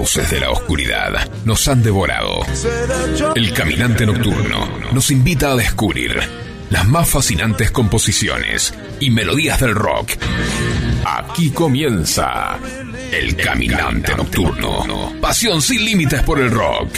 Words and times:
fauces 0.00 0.30
de 0.30 0.40
la 0.40 0.50
oscuridad 0.50 1.30
nos 1.44 1.68
han 1.68 1.82
devorado. 1.82 2.40
El 3.34 3.52
caminante 3.52 4.06
nocturno 4.06 4.66
nos 4.94 5.10
invita 5.10 5.52
a 5.52 5.56
descubrir 5.56 6.18
las 6.70 6.88
más 6.88 7.06
fascinantes 7.06 7.70
composiciones 7.70 8.72
y 8.98 9.10
melodías 9.10 9.60
del 9.60 9.74
rock. 9.74 10.12
Aquí 11.04 11.50
comienza 11.50 12.58
El 13.12 13.36
Caminante 13.36 14.14
Nocturno. 14.16 15.12
Pasión 15.20 15.60
sin 15.60 15.84
límites 15.84 16.22
por 16.22 16.40
el 16.40 16.50
rock. 16.50 16.88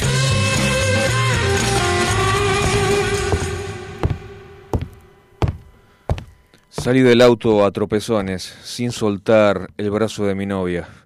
Salí 6.68 7.00
del 7.00 7.20
auto 7.20 7.64
a 7.64 7.72
tropezones, 7.72 8.54
sin 8.62 8.92
soltar 8.92 9.70
el 9.76 9.90
brazo 9.90 10.24
de 10.24 10.36
mi 10.36 10.46
novia. 10.46 11.01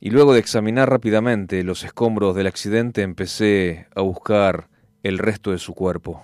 Y 0.00 0.10
luego 0.10 0.34
de 0.34 0.40
examinar 0.40 0.90
rápidamente 0.90 1.62
los 1.64 1.82
escombros 1.82 2.34
del 2.34 2.46
accidente 2.46 3.02
empecé 3.02 3.86
a 3.94 4.02
buscar 4.02 4.68
el 5.02 5.18
resto 5.18 5.52
de 5.52 5.58
su 5.58 5.74
cuerpo. 5.74 6.22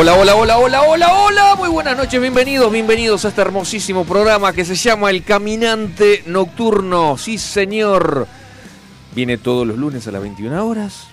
Hola, 0.00 0.14
hola, 0.14 0.36
hola, 0.36 0.58
hola, 0.58 0.82
hola, 0.82 1.12
hola. 1.12 1.54
Muy 1.56 1.68
buenas 1.68 1.96
noches, 1.96 2.20
bienvenidos, 2.20 2.70
bienvenidos 2.70 3.24
a 3.24 3.30
este 3.30 3.40
hermosísimo 3.40 4.04
programa 4.04 4.52
que 4.52 4.64
se 4.64 4.76
llama 4.76 5.10
El 5.10 5.24
Caminante 5.24 6.22
Nocturno. 6.24 7.18
Sí, 7.18 7.36
señor. 7.36 8.28
Viene 9.16 9.38
todos 9.38 9.66
los 9.66 9.76
lunes 9.76 10.06
a 10.06 10.12
las 10.12 10.22
21 10.22 10.64
horas 10.64 11.08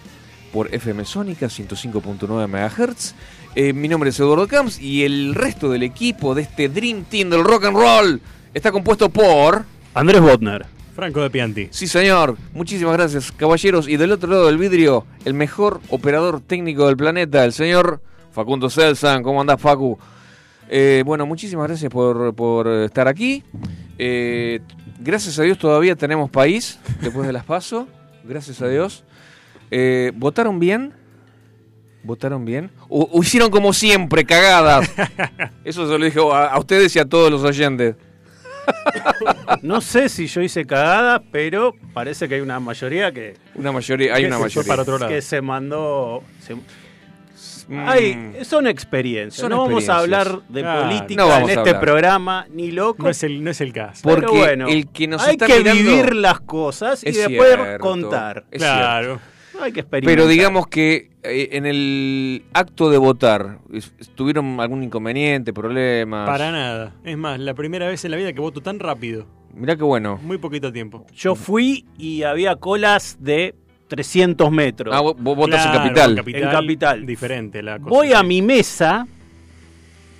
por 0.53 0.71
FM 0.71 1.03
Sónica 1.03 1.47
105.9 1.47 2.47
MHz. 2.47 3.15
Eh, 3.55 3.73
mi 3.73 3.87
nombre 3.87 4.11
es 4.11 4.19
Eduardo 4.19 4.47
Camps 4.47 4.79
y 4.79 5.03
el 5.03 5.33
resto 5.33 5.71
del 5.71 5.81
equipo 5.81 6.35
de 6.35 6.43
este 6.43 6.69
Dream 6.69 7.05
Team 7.05 7.31
del 7.31 7.43
Rock 7.43 7.65
and 7.65 7.77
Roll 7.77 8.21
está 8.53 8.71
compuesto 8.71 9.09
por... 9.09 9.65
Andrés 9.95 10.21
Botner. 10.21 10.67
Franco 10.95 11.23
de 11.23 11.31
Pianti. 11.31 11.69
Sí, 11.71 11.87
señor. 11.87 12.37
Muchísimas 12.53 12.93
gracias, 12.93 13.31
caballeros. 13.31 13.87
Y 13.87 13.97
del 13.97 14.11
otro 14.11 14.29
lado 14.29 14.45
del 14.45 14.59
vidrio, 14.59 15.07
el 15.25 15.33
mejor 15.33 15.81
operador 15.89 16.39
técnico 16.39 16.85
del 16.85 16.97
planeta, 16.97 17.43
el 17.43 17.51
señor 17.51 17.99
Facundo 18.35 18.69
Selsan. 18.69 19.23
¿Cómo 19.23 19.39
andás, 19.39 19.61
Facu? 19.61 19.97
Eh, 20.67 21.03
bueno, 21.05 21.25
muchísimas 21.25 21.67
gracias 21.67 21.89
por, 21.89 22.67
estar 22.83 23.07
aquí. 23.07 23.43
Eh, 23.97 24.59
gracias 24.99 25.39
a 25.39 25.43
Dios 25.43 25.57
todavía 25.57 25.95
tenemos 25.95 26.29
país 26.29 26.77
después 27.01 27.25
de 27.25 27.31
las 27.31 27.45
PASO. 27.45 27.87
Gracias 28.25 28.61
a 28.61 28.67
Dios. 28.67 29.05
Eh, 29.71 30.11
¿Votaron 30.15 30.59
bien? 30.59 30.91
¿Votaron 32.03 32.43
bien? 32.43 32.71
O, 32.89 33.09
hicieron 33.23 33.49
como 33.49 33.71
siempre, 33.71 34.25
cagadas? 34.25 34.91
Eso 35.63 35.87
se 35.87 35.97
lo 35.97 36.03
dije 36.03 36.19
a 36.19 36.59
ustedes 36.59 36.93
y 36.97 36.99
a 36.99 37.05
todos 37.05 37.31
los 37.31 37.41
oyentes. 37.43 37.95
No 39.61 39.79
sé 39.79 40.09
si 40.09 40.27
yo 40.27 40.41
hice 40.41 40.65
cagada, 40.65 41.23
pero 41.31 41.73
parece 41.93 42.27
que 42.27 42.35
hay 42.35 42.41
una 42.41 42.59
mayoría 42.59 43.11
que. 43.13 43.35
Una 43.53 43.71
mayoría, 43.71 44.15
hay 44.15 44.25
una 44.25 44.39
mayoría. 44.39 44.67
Para 44.67 44.81
otro 44.81 44.97
lado. 44.97 45.09
Que 45.09 45.21
se 45.21 45.41
mandó. 45.41 46.21
Ay, 47.69 48.15
Mm, 48.15 48.43
son 48.43 48.67
experiencias. 48.67 49.41
Son 49.41 49.49
no 49.49 49.59
vamos 49.61 49.87
a 49.89 49.97
hablar 49.99 50.41
de 50.49 50.63
política 50.63 51.23
No 51.23 51.37
en 51.37 51.49
este 51.49 51.73
programa, 51.75 52.45
ni 52.53 52.71
loco. 52.71 53.03
No 53.03 53.09
es 53.09 53.23
el, 53.23 53.43
no 53.43 53.49
es 53.51 53.61
el 53.61 53.73
caso. 53.73 54.01
Pero 54.03 54.21
porque 54.21 54.37
bueno, 54.37 54.67
el 54.67 54.87
que 54.89 55.07
nos 55.07 55.23
hay 55.23 55.31
está 55.33 55.47
que 55.47 55.57
mirando- 55.59 55.81
vivir 55.83 56.15
las 56.15 56.39
cosas 56.41 57.03
y 57.03 57.09
es 57.09 57.17
después 57.17 57.55
cierto, 57.55 57.79
contar. 57.79 58.45
es 58.51 58.61
claro. 58.61 59.19
Hay 59.61 59.71
que 59.71 59.79
experimentar. 59.79 60.17
Pero 60.17 60.27
digamos 60.29 60.67
que 60.67 61.11
eh, 61.23 61.49
en 61.53 61.65
el 61.65 62.43
acto 62.53 62.89
de 62.89 62.97
votar, 62.97 63.59
¿tuvieron 64.15 64.59
algún 64.59 64.83
inconveniente, 64.83 65.53
problemas? 65.53 66.27
Para 66.29 66.51
nada. 66.51 66.93
Es 67.05 67.17
más, 67.17 67.39
la 67.39 67.53
primera 67.53 67.87
vez 67.87 68.03
en 68.05 68.11
la 68.11 68.17
vida 68.17 68.33
que 68.33 68.41
voto 68.41 68.61
tan 68.61 68.79
rápido. 68.79 69.25
Mirá 69.53 69.77
qué 69.77 69.83
bueno. 69.83 70.19
Muy 70.21 70.37
poquito 70.37 70.73
tiempo. 70.73 71.05
Yo 71.15 71.35
fui 71.35 71.85
y 71.97 72.23
había 72.23 72.57
colas 72.57 73.17
de 73.21 73.55
300 73.87 74.51
metros. 74.51 74.93
Ah, 74.95 75.01
vos, 75.01 75.15
vos 75.17 75.35
votás 75.35 75.61
Claro, 75.63 75.77
en 75.79 75.83
Capital. 76.15 76.35
En 76.43 76.49
Capital. 76.51 77.05
Diferente 77.05 77.61
la 77.63 77.77
cosa. 77.79 77.89
Voy 77.89 78.13
a 78.13 78.23
mi 78.23 78.41
mesa 78.41 79.07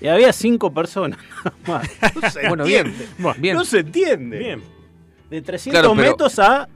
y 0.01 0.07
había 0.07 0.31
cinco 0.33 0.71
personas. 0.73 1.19
No 2.21 2.29
se 2.29 2.47
Bueno, 2.47 2.63
bien. 2.65 2.93
Bien. 3.37 3.55
No 3.55 3.65
se 3.65 3.79
entiende. 3.79 4.37
Bien. 4.37 4.61
De 5.29 5.41
300 5.41 5.81
Claro, 5.81 5.95
pero- 5.95 6.11
metros 6.11 6.37
a 6.39 6.67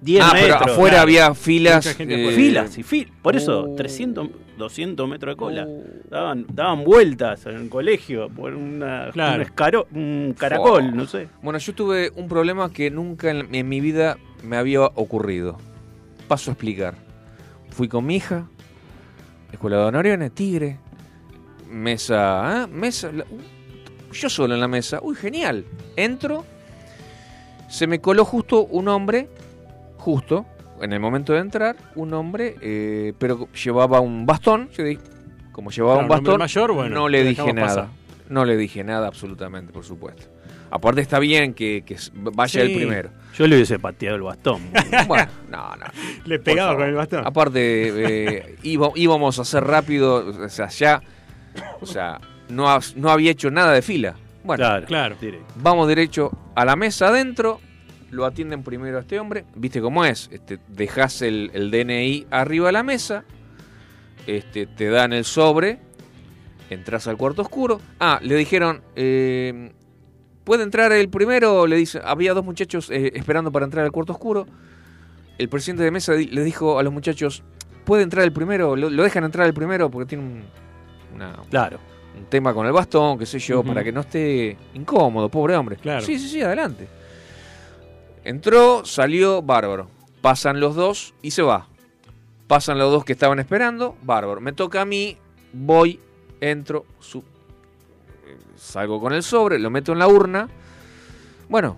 10 0.00 0.22
ah, 0.24 0.28
pero 0.32 0.46
metros. 0.54 0.70
afuera 0.72 0.90
claro. 0.90 1.02
había 1.02 1.34
filas. 1.34 1.96
Eh. 1.98 2.32
Filas 2.36 2.78
y 2.78 2.82
filas. 2.84 3.12
Por 3.20 3.34
eso, 3.34 3.64
Oh. 3.70 3.74
300, 3.74 4.28
200 4.56 5.08
metros 5.08 5.32
de 5.34 5.36
cola. 5.36 5.66
Oh. 5.68 5.82
Daban, 6.08 6.46
daban 6.52 6.84
vueltas 6.84 7.44
en 7.46 7.56
el 7.56 7.68
colegio 7.68 8.28
por 8.28 8.54
una, 8.54 9.10
Claro. 9.12 9.42
un, 9.42 9.48
escaro- 9.48 9.86
un 9.92 10.34
caracol, 10.38 10.90
Oh. 10.92 10.94
no 10.94 11.06
sé. 11.06 11.26
Bueno, 11.42 11.58
yo 11.58 11.74
tuve 11.74 12.12
un 12.14 12.28
problema 12.28 12.72
que 12.72 12.92
nunca 12.92 13.30
en, 13.32 13.52
en 13.52 13.68
mi 13.68 13.80
vida 13.80 14.18
me 14.44 14.56
había 14.56 14.82
ocurrido. 14.82 15.58
Paso 16.28 16.50
a 16.50 16.52
explicar. 16.52 16.94
Fui 17.70 17.88
con 17.88 18.04
mi 18.06 18.16
hija, 18.16 18.46
escuela 19.52 19.78
de 19.78 19.84
Honoriones, 19.84 20.32
Tigre, 20.32 20.78
mesa, 21.70 22.64
¿eh? 22.64 22.66
mesa, 22.66 23.10
la- 23.12 23.24
uh, 23.24 24.12
yo 24.12 24.28
solo 24.28 24.54
en 24.54 24.60
la 24.60 24.68
mesa, 24.68 24.98
uy, 25.02 25.14
genial. 25.16 25.64
Entro, 25.96 26.44
se 27.68 27.86
me 27.86 28.00
coló 28.00 28.24
justo 28.24 28.64
un 28.66 28.88
hombre, 28.88 29.28
justo, 29.96 30.46
en 30.80 30.92
el 30.92 31.00
momento 31.00 31.32
de 31.32 31.40
entrar, 31.40 31.76
un 31.94 32.14
hombre, 32.14 32.56
eh, 32.60 33.12
pero 33.18 33.48
llevaba 33.52 34.00
un 34.00 34.26
bastón, 34.26 34.68
yo 34.76 34.84
dije, 34.84 35.02
como 35.52 35.70
llevaba 35.70 35.94
Claro, 35.94 36.04
un 36.04 36.08
bastón, 36.08 36.38
mayor, 36.38 36.72
bueno, 36.72 36.94
no 36.94 37.08
le 37.08 37.24
dije 37.24 37.52
nada. 37.52 37.66
pasar. 37.68 37.88
No 38.28 38.44
le 38.44 38.56
dije 38.56 38.84
nada 38.84 39.06
absolutamente, 39.08 39.72
por 39.72 39.84
supuesto. 39.84 40.24
Aparte 40.70 41.00
está 41.00 41.18
bien 41.18 41.54
que, 41.54 41.82
que 41.86 41.96
vaya 42.14 42.60
Sí. 42.64 42.66
el 42.70 42.74
primero. 42.76 43.10
Yo 43.38 43.46
le 43.46 43.54
hubiese 43.56 43.78
pateado 43.78 44.16
el 44.16 44.22
bastón. 44.22 44.60
Bueno, 45.06 45.30
no, 45.48 45.76
no. 45.76 45.86
Le 46.24 46.38
pegaba 46.40 46.74
con 46.76 46.88
el 46.88 46.94
bastón. 46.94 47.26
Aparte, 47.26 47.60
eh, 47.60 48.56
iba- 48.64 48.90
íbamos 48.96 49.38
a 49.38 49.42
hacer 49.42 49.62
rápido, 49.64 50.26
o 50.44 50.48
sea, 50.48 50.68
ya, 50.68 51.00
o 51.80 51.86
sea, 51.86 52.20
no, 52.48 52.68
ha- 52.68 52.80
no 52.96 53.10
había 53.10 53.30
hecho 53.30 53.50
nada 53.50 53.72
de 53.72 53.82
fila. 53.82 54.16
Bueno, 54.44 54.62
claro, 54.62 54.86
claro. 54.86 55.16
directo. 55.20 55.52
vamos 55.56 55.86
derecho 55.88 56.30
a 56.54 56.64
la 56.64 56.74
mesa 56.74 57.08
adentro, 57.08 57.60
lo 58.10 58.24
atienden 58.24 58.62
primero 58.62 58.96
a 58.96 59.00
este 59.02 59.20
hombre, 59.20 59.44
viste 59.54 59.80
cómo 59.80 60.04
es, 60.04 60.28
este, 60.32 60.58
dejas 60.68 61.20
el, 61.22 61.50
el 61.54 61.70
DNI 61.70 62.26
arriba 62.30 62.66
de 62.68 62.72
la 62.72 62.82
mesa, 62.82 63.24
este, 64.26 64.66
te 64.66 64.88
dan 64.88 65.12
el 65.12 65.24
sobre, 65.24 65.78
entras 66.70 67.06
al 67.08 67.16
cuarto 67.16 67.42
oscuro. 67.42 67.80
Ah, 68.00 68.18
le 68.22 68.34
dijeron, 68.36 68.80
eh, 68.96 69.72
¿puede 70.48 70.62
entrar 70.62 70.90
el 70.92 71.10
primero? 71.10 71.66
Le 71.66 71.76
dice, 71.76 72.00
había 72.02 72.32
dos 72.32 72.42
muchachos 72.42 72.88
eh, 72.90 73.12
esperando 73.14 73.52
para 73.52 73.66
entrar 73.66 73.84
al 73.84 73.92
cuarto 73.92 74.14
oscuro. 74.14 74.46
El 75.36 75.50
presidente 75.50 75.82
de 75.84 75.90
mesa 75.90 76.14
le 76.14 76.42
dijo 76.42 76.78
a 76.78 76.82
los 76.82 76.90
muchachos, 76.90 77.42
¿puede 77.84 78.02
entrar 78.02 78.24
el 78.24 78.32
primero? 78.32 78.74
Lo, 78.74 78.88
lo 78.88 79.02
dejan 79.02 79.24
entrar 79.24 79.46
el 79.46 79.52
primero 79.52 79.90
porque 79.90 80.06
tiene 80.08 80.24
un, 80.24 80.44
una- 81.14 81.36
Claro. 81.50 81.78
un 82.18 82.24
tema 82.30 82.54
con 82.54 82.66
el 82.66 82.72
bastón, 82.72 83.18
qué 83.18 83.26
sé 83.26 83.38
yo, 83.38 83.62
para 83.62 83.84
que 83.84 83.92
no 83.92 84.00
esté 84.00 84.56
incómodo, 84.72 85.28
pobre 85.28 85.54
hombre. 85.54 85.76
Claro. 85.76 86.00
Sí, 86.00 86.18
sí, 86.18 86.28
sí, 86.30 86.40
adelante. 86.40 86.88
Entró, 88.24 88.84
salió, 88.86 89.42
bárbaro. 89.42 89.88
Pasan 90.22 90.60
los 90.60 90.74
dos 90.74 91.14
y 91.22 91.30
se 91.32 91.42
va. 91.42 91.66
Pasan 92.46 92.78
los 92.78 92.90
dos 92.90 93.04
que 93.04 93.12
estaban 93.12 93.38
esperando, 93.38 93.96
bárbaro. 94.02 94.40
Me 94.40 94.54
toca 94.54 94.80
a 94.80 94.84
mí, 94.86 95.18
voy, 95.52 96.00
entro, 96.40 96.86
su- 96.98 97.22
salgo 98.58 99.00
con 99.00 99.12
el 99.12 99.22
sobre, 99.22 99.58
lo 99.58 99.70
meto 99.70 99.92
en 99.92 99.98
la 99.98 100.08
urna. 100.08 100.48
Bueno, 101.48 101.76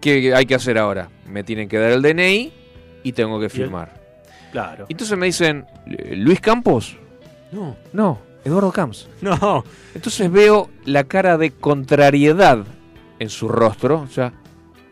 ¿qué 0.00 0.34
hay 0.34 0.46
que 0.46 0.54
hacer 0.54 0.78
ahora? 0.78 1.08
Me 1.26 1.42
tienen 1.44 1.68
que 1.68 1.78
dar 1.78 1.90
el 1.92 2.02
DNI 2.02 2.52
y 3.02 3.12
tengo 3.12 3.40
que 3.40 3.48
firmar. 3.48 4.00
Claro. 4.52 4.86
Entonces 4.88 5.18
me 5.18 5.26
dicen, 5.26 5.66
¿Luis 6.12 6.40
Campos? 6.40 6.96
No. 7.50 7.76
No, 7.92 8.18
Eduardo 8.44 8.70
Camps. 8.72 9.08
No. 9.20 9.64
Entonces 9.94 10.30
veo 10.30 10.70
la 10.84 11.04
cara 11.04 11.36
de 11.38 11.50
contrariedad 11.50 12.64
en 13.18 13.28
su 13.30 13.48
rostro, 13.48 14.00
o 14.00 14.08
sea, 14.08 14.32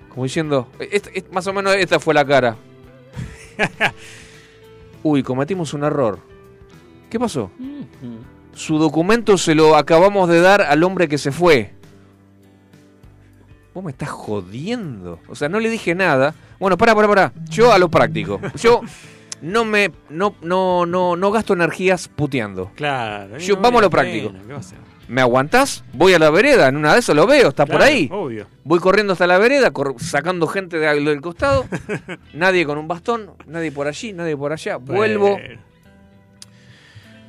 como 0.08 0.24
diciendo, 0.24 0.68
"Esta- 0.78 1.10
es- 1.10 1.30
más 1.32 1.46
o 1.46 1.52
menos 1.52 1.74
esta 1.76 1.98
fue 2.00 2.14
la 2.14 2.24
cara. 2.24 2.56
Uy, 5.02 5.22
cometimos 5.22 5.74
un 5.74 5.84
error. 5.84 6.18
¿Qué 7.10 7.18
pasó? 7.20 7.50
Su 8.54 8.78
documento 8.78 9.38
se 9.38 9.54
lo 9.54 9.76
acabamos 9.76 10.28
de 10.28 10.40
dar 10.40 10.62
al 10.62 10.82
hombre 10.84 11.08
que 11.08 11.18
se 11.18 11.32
fue. 11.32 11.72
Vos 13.74 13.82
me 13.82 13.90
estás 13.90 14.10
jodiendo. 14.10 15.18
O 15.28 15.34
sea, 15.34 15.48
no 15.48 15.58
le 15.58 15.70
dije 15.70 15.94
nada. 15.94 16.34
Bueno, 16.58 16.76
pará, 16.76 16.94
pará, 16.94 17.08
pará. 17.08 17.32
Yo 17.48 17.72
a 17.72 17.78
lo 17.78 17.88
práctico. 17.90 18.38
Yo 18.56 18.82
no 19.40 19.64
me 19.64 19.90
no 20.10 20.34
no 20.42 20.84
no 20.86 21.16
no 21.16 21.30
gasto 21.32 21.54
energías 21.54 22.08
puteando. 22.08 22.70
Claro. 22.76 23.38
Yo- 23.38 23.56
no 23.56 23.62
vamos 23.62 23.78
a 23.80 23.82
lo 23.84 23.90
práctico. 23.90 24.28
pena, 24.28 24.40
¿qué 24.46 24.52
va 24.52 24.56
a 24.58 24.60
hacer? 24.60 24.78
¿Me 25.08 25.20
aguantás? 25.20 25.84
Voy 25.92 26.14
a 26.14 26.18
la 26.18 26.30
vereda, 26.30 26.68
en 26.68 26.76
una 26.76 26.92
de 26.94 27.00
esas 27.00 27.16
lo 27.16 27.26
veo, 27.26 27.48
está 27.48 27.66
por 27.66 27.82
ahí. 27.82 28.08
Obvio. 28.12 28.46
Voy 28.64 28.78
corriendo 28.78 29.14
hasta 29.14 29.26
la 29.26 29.36
vereda, 29.38 29.72
sacando 29.98 30.46
gente 30.46 30.78
de- 30.78 31.00
del 31.00 31.20
costado. 31.20 31.64
nadie 32.34 32.64
con 32.64 32.78
un 32.78 32.88
bastón, 32.88 33.30
nadie 33.46 33.72
por 33.72 33.88
allí, 33.88 34.12
nadie 34.12 34.36
por 34.36 34.52
allá. 34.52 34.76
Vuelvo. 34.76 35.38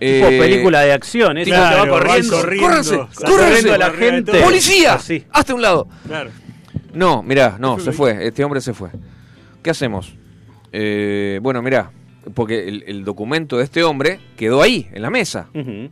Tipo 0.04 0.28
eh, 0.28 0.40
película 0.40 0.82
de 0.82 0.92
acción, 0.94 1.38
¿eh? 1.38 1.44
claro, 1.44 1.84
que 1.86 1.90
va 1.90 2.00
corriendo. 2.00 2.38
corriendo. 2.38 2.68
¡Córranse! 2.68 2.98
¡Córranse! 3.26 3.72
a 3.72 3.78
la 3.78 3.92
gente. 3.92 4.42
¡Policía! 4.44 4.94
Así. 4.95 5.26
¡Hasta 5.31 5.54
un 5.54 5.62
lado! 5.62 5.88
Claro. 6.07 6.30
No, 6.94 7.24
mirá, 7.24 7.57
no, 7.60 7.80
se 7.80 7.92
fue. 7.92 8.26
Este 8.28 8.44
hombre 8.44 8.62
se 8.62 8.74
fue. 8.74 8.90
¿Qué 9.64 9.69
hacemos? 9.72 10.14
Eh, 10.72 11.40
bueno, 11.42 11.62
mirá, 11.62 11.92
porque 12.33 12.68
el, 12.68 12.83
el 12.88 13.04
documento 13.04 13.57
de 13.57 13.64
este 13.64 13.83
hombre 13.83 14.19
quedó 14.38 14.62
ahí, 14.62 14.88
en 14.94 15.02
la 15.02 15.10
mesa. 15.10 15.48
Ujú. 15.54 15.90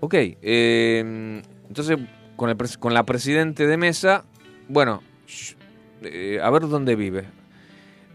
Ok, 0.00 0.14
eh, 0.14 1.42
entonces 1.68 1.96
con, 2.36 2.50
el 2.50 2.56
pres- 2.56 2.78
con 2.78 2.92
la 2.94 3.04
presidente 3.04 3.66
de 3.66 3.76
mesa, 3.76 4.24
bueno, 4.68 5.02
sh- 5.28 5.54
eh, 6.02 6.40
a 6.42 6.50
ver 6.50 6.62
dónde 6.68 6.96
vive. 6.96 7.24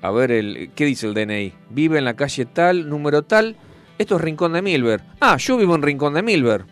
A 0.02 0.12
ver, 0.12 0.32
el, 0.32 0.72
¿qué 0.76 0.86
dice 0.86 1.08
el 1.08 1.14
DNI? 1.14 1.54
Vive 1.70 1.98
en 1.98 2.06
la 2.06 2.16
calle 2.16 2.46
tal, 2.46 2.90
número 2.90 3.24
tal. 3.24 3.56
Esto 4.00 4.16
es 4.16 4.22
Rincón 4.22 4.54
de 4.54 4.62
Milver. 4.64 5.02
Ah, 5.20 5.38
yo 5.38 5.58
vivo 5.58 5.76
en 5.76 5.84
Rincón 5.84 6.16
de 6.16 6.24
Milver. 6.24 6.66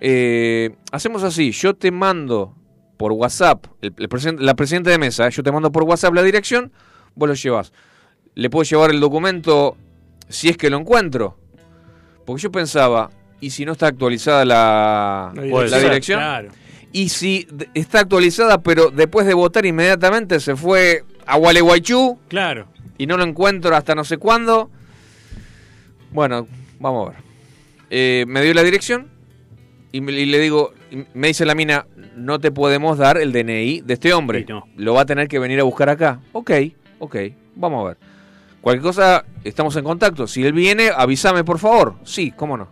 Eh, 0.00 0.74
hacemos 0.90 1.22
así, 1.22 1.52
yo 1.52 1.74
te 1.74 1.90
mando 1.92 2.54
por 2.96 3.12
WhatsApp, 3.12 3.66
el, 3.80 3.94
el 3.96 4.08
presiden- 4.08 4.38
la 4.40 4.54
presidenta 4.54 4.90
de 4.90 4.98
mesa, 4.98 5.28
yo 5.28 5.42
te 5.42 5.52
mando 5.52 5.70
por 5.70 5.84
WhatsApp 5.84 6.14
la 6.14 6.22
dirección, 6.22 6.72
vos 7.14 7.28
lo 7.28 7.34
llevas. 7.34 7.72
Le 8.34 8.50
puedo 8.50 8.64
llevar 8.64 8.90
el 8.90 8.98
documento 9.00 9.76
si 10.28 10.48
es 10.48 10.56
que 10.56 10.70
lo 10.70 10.78
encuentro. 10.78 11.36
Porque 12.24 12.42
yo 12.42 12.50
pensaba, 12.50 13.10
¿y 13.40 13.50
si 13.50 13.64
no 13.64 13.72
está 13.72 13.86
actualizada 13.88 14.44
la, 14.44 15.32
dirección? 15.34 16.18
Claro. 16.18 16.48
Y 16.92 17.08
si 17.10 17.46
está 17.74 18.00
actualizada, 18.00 18.62
pero 18.62 18.90
después 18.90 19.26
de 19.26 19.34
votar 19.34 19.66
inmediatamente 19.66 20.40
se 20.40 20.56
fue 20.56 21.04
a 21.26 21.36
Gualeguaychú 21.38 22.18
Claro. 22.28 22.66
y 22.98 23.06
no 23.06 23.16
lo 23.16 23.24
encuentro 23.24 23.74
hasta 23.76 23.94
no 23.94 24.04
sé 24.04 24.16
cuándo. 24.18 24.70
Bueno, 26.12 26.46
vamos 26.78 27.08
a 27.08 27.10
ver. 27.12 27.20
Eh, 27.90 28.24
me 28.26 28.42
dio 28.42 28.54
la 28.54 28.62
dirección 28.62 29.08
y, 29.92 30.00
me- 30.00 30.12
y 30.12 30.26
le 30.26 30.38
digo, 30.38 30.72
y 30.90 31.04
me 31.14 31.28
dice 31.28 31.44
la 31.44 31.54
mina, 31.54 31.86
no 32.16 32.38
te 32.38 32.50
podemos 32.50 32.98
dar 32.98 33.18
el 33.18 33.32
DNI 33.32 33.80
de 33.82 33.94
este 33.94 34.12
hombre. 34.12 34.40
Sí, 34.40 34.46
no. 34.48 34.64
Lo 34.76 34.94
va 34.94 35.02
a 35.02 35.06
tener 35.06 35.28
que 35.28 35.38
venir 35.38 35.60
a 35.60 35.64
buscar 35.64 35.88
acá. 35.88 36.20
Ok, 36.32 36.50
ok, 36.98 37.16
vamos 37.56 37.84
a 37.84 37.88
ver. 37.88 37.98
Cualquier 38.60 38.82
cosa, 38.82 39.24
estamos 39.44 39.74
en 39.76 39.84
contacto. 39.84 40.26
Si 40.26 40.44
él 40.44 40.52
viene, 40.52 40.90
avísame 40.94 41.42
por 41.44 41.58
favor. 41.58 41.96
Sí, 42.04 42.30
cómo 42.30 42.56
no. 42.56 42.68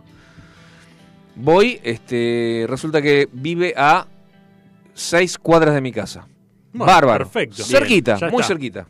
Voy, 1.35 1.79
este, 1.83 2.65
resulta 2.67 3.01
que 3.01 3.27
vive 3.31 3.73
a 3.75 4.05
seis 4.93 5.37
cuadras 5.37 5.73
de 5.73 5.81
mi 5.81 5.91
casa. 5.91 6.27
Bueno, 6.73 6.91
Bárbaro. 6.93 7.25
Perfecto. 7.25 7.63
Cerquita, 7.63 8.17
muy 8.31 8.41
está. 8.41 8.43
cerquita. 8.43 8.87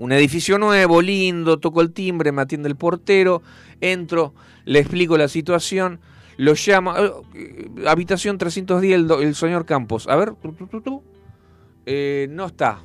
Un 0.00 0.12
edificio 0.12 0.56
nuevo, 0.56 1.02
lindo, 1.02 1.58
toco 1.58 1.82
el 1.82 1.92
timbre, 1.92 2.32
me 2.32 2.40
atiende 2.40 2.70
el 2.70 2.76
portero, 2.76 3.42
entro, 3.82 4.32
le 4.64 4.78
explico 4.78 5.18
la 5.18 5.28
situación, 5.28 6.00
lo 6.38 6.54
llama, 6.54 6.96
eh, 7.34 7.68
habitación 7.86 8.38
310, 8.38 8.94
el, 8.94 9.06
do- 9.06 9.20
el 9.20 9.34
señor 9.34 9.66
Campos. 9.66 10.08
A 10.08 10.16
ver. 10.16 10.32
Eh, 11.84 12.28
no 12.30 12.46
está, 12.46 12.78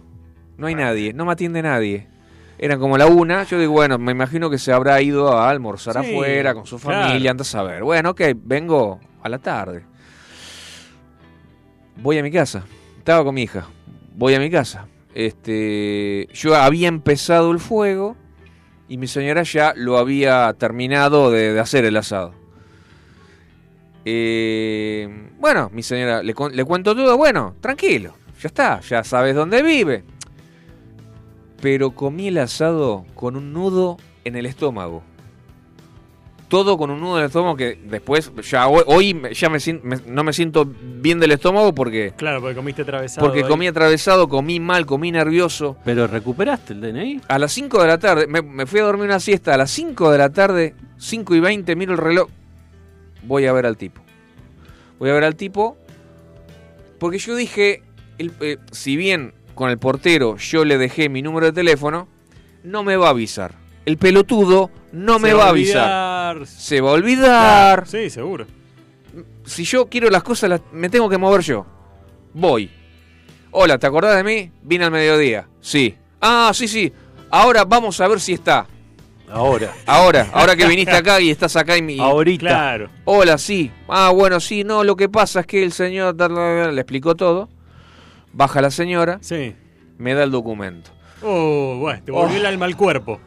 no 0.57 0.67
hay 0.67 0.75
nadie, 0.75 1.13
no 1.13 1.23
me 1.25 1.31
atiende 1.31 1.61
nadie. 1.61 2.09
Eran 2.57 2.79
como 2.81 2.97
la 2.97 3.05
una. 3.07 3.43
Yo 3.43 3.59
digo, 3.59 3.71
bueno, 3.71 3.97
me 3.97 4.11
imagino 4.11 4.49
que 4.49 4.57
se 4.57 4.73
habrá 4.73 5.01
ido 5.01 5.37
a 5.37 5.49
almorzar 5.49 6.03
Sí, 6.03 6.11
afuera 6.11 6.53
con 6.53 6.65
su 6.65 6.77
claro. 6.79 7.07
familia, 7.07 7.31
andas 7.31 7.55
a 7.55 7.63
ver. 7.63 7.83
Bueno, 7.83 8.09
ok, 8.09 8.21
vengo 8.43 8.99
a 9.23 9.29
la 9.29 9.39
tarde. 9.39 9.83
Voy 12.01 12.17
a 12.17 12.23
mi 12.23 12.31
casa. 12.31 12.65
Estaba 12.97 13.23
con 13.23 13.35
mi 13.35 13.43
hija. 13.43 13.67
Voy 14.15 14.33
a 14.35 14.39
mi 14.39 14.49
casa. 14.49 14.87
Este, 15.15 16.27
yo 16.33 16.55
había 16.55 16.89
empezado 16.89 17.51
el 17.51 17.59
fuego 17.59 18.17
y 18.89 18.97
mi 18.97 19.07
señora 19.07 19.43
ya 19.43 19.73
lo 19.73 19.97
había 19.97 20.53
terminado 20.59 21.31
de, 21.31 21.57
hacer 21.57 21.85
el 21.85 21.95
asado. 21.95 22.33
Eh, 24.03 25.29
bueno, 25.39 25.71
mi 25.73 25.83
señora, 25.83 26.21
le, 26.21 26.35
le 26.51 26.65
cuento 26.65 26.93
todo, 26.93 27.17
bueno, 27.17 27.55
tranquilo, 27.61 28.13
ya 28.41 28.47
está, 28.47 28.81
ya 28.81 29.05
sabes 29.05 29.35
dónde 29.35 29.63
vive. 29.63 30.03
Pero 31.61 31.95
comí 31.95 32.27
el 32.27 32.37
asado 32.37 33.05
con 33.15 33.37
un 33.37 33.53
nudo 33.53 33.97
en 34.25 34.35
el 34.35 34.45
estómago. 34.45 35.01
Todo 36.47 36.77
con 36.77 36.91
un 36.91 36.99
nudo 37.01 37.15
en 37.17 37.21
el 37.21 37.27
estómago 37.27 37.57
que 37.57 37.77
después, 37.89 38.31
ya 38.49 38.67
hoy, 38.67 39.19
ya 39.33 39.49
me, 39.49 39.57
me- 39.81 39.99
no 40.05 40.23
me 40.23 40.31
siento 40.31 40.63
bien 40.81 41.19
del 41.19 41.31
estómago 41.31 41.73
porque, 41.73 42.13
Claro, 42.15 42.39
porque 42.39 42.55
comiste 42.55 42.83
atravesado. 42.83 43.25
porque 43.27 43.41
comí 43.43 43.65
atravesado, 43.67 44.29
comí 44.29 44.59
mal, 44.59 44.85
comí 44.85 45.11
nervioso. 45.11 45.75
Pero 45.83 46.05
recuperaste 46.05 46.73
el 46.73 46.81
DNI. 46.81 47.21
A 47.27 47.39
las 47.39 47.51
5 47.51 47.81
de 47.81 47.87
la 47.87 47.97
tarde, 47.97 48.27
me, 48.27 48.43
me 48.43 48.67
fui 48.67 48.79
a 48.79 48.83
dormir 48.83 49.05
una 49.07 49.19
siesta. 49.19 49.55
A 49.55 49.57
las 49.57 49.71
5 49.71 50.11
de 50.11 50.17
la 50.19 50.29
tarde, 50.31 50.75
5 50.99 51.33
y 51.33 51.39
20, 51.39 51.75
miro 51.75 51.93
el 51.93 51.97
reloj. 51.97 52.29
Voy 53.23 53.47
a 53.47 53.53
ver 53.53 53.65
al 53.65 53.75
tipo. 53.75 54.01
Voy 54.99 55.09
a 55.09 55.13
ver 55.13 55.23
al 55.23 55.35
tipo. 55.35 55.77
Porque 56.99 57.17
yo 57.17 57.35
dije, 57.35 57.81
el- 58.19 58.31
eh, 58.39 58.57
si 58.71 58.95
bien 58.95 59.33
con 59.55 59.69
el 59.71 59.79
portero 59.79 60.37
yo 60.37 60.63
le 60.63 60.77
dejé 60.77 61.09
mi 61.09 61.21
número 61.23 61.47
de 61.47 61.53
teléfono, 61.53 62.07
no 62.63 62.83
me 62.83 62.97
va 62.97 63.07
a 63.07 63.09
avisar. 63.11 63.55
El 63.85 63.97
pelotudo 63.97 64.71
no 64.91 65.15
Se 65.15 65.19
me 65.19 65.33
va 65.33 65.45
a 65.45 65.49
avisar. 65.49 66.35
olvidar. 66.37 66.47
Se 66.47 66.81
va 66.81 66.89
a 66.89 66.93
olvidar. 66.93 67.87
Sí, 67.87 68.09
seguro. 68.09 68.45
Si 69.45 69.63
yo 69.63 69.87
quiero 69.87 70.09
las 70.09 70.23
cosas, 70.23 70.49
las- 70.49 70.61
me 70.71 70.89
tengo 70.89 71.07
que 71.09 71.17
mover 71.17 71.41
yo. 71.41 71.65
Voy. 72.33 72.69
Hola, 73.51 73.77
¿te 73.77 73.87
acordás 73.87 74.15
de 74.17 74.23
mí? 74.23 74.51
Vine 74.63 74.85
al 74.85 74.91
mediodía. 74.91 75.47
Sí. 75.61 75.95
Ah, 76.19 76.51
sí, 76.53 76.67
sí. 76.67 76.91
Ahora 77.29 77.63
vamos 77.63 77.99
a 78.01 78.07
ver 78.07 78.19
si 78.19 78.33
está. 78.33 78.65
Ahora. 79.29 79.73
Ahora, 79.85 80.27
ahora 80.33 80.55
que 80.55 80.65
viniste 80.67 80.91
acá 80.95 81.21
y 81.21 81.29
estás 81.29 81.55
acá 81.55 81.77
y 81.77 81.81
mi... 81.81 81.99
Ahorita. 81.99 82.39
Claro. 82.47 82.89
Hola, 83.05 83.37
sí. 83.37 83.71
Ah, 83.87 84.09
bueno, 84.13 84.39
sí. 84.39 84.63
No, 84.63 84.83
lo 84.83 84.95
que 84.95 85.07
pasa 85.09 85.41
es 85.41 85.45
que 85.47 85.63
el 85.63 85.71
señor 85.71 86.15
le 86.73 86.81
explicó 86.81 87.15
todo. 87.15 87.49
Baja 88.33 88.61
la 88.61 88.71
señora, 88.71 89.19
Sí. 89.21 89.55
me 89.97 90.13
da 90.13 90.23
el 90.23 90.31
documento. 90.31 90.91
Oh, 91.23 91.77
bueno, 91.79 92.01
te 92.03 92.11
volvió 92.11 92.35
Oh. 92.35 92.39
el 92.39 92.45
alma 92.45 92.65
al 92.65 92.75
cuerpo. 92.75 93.19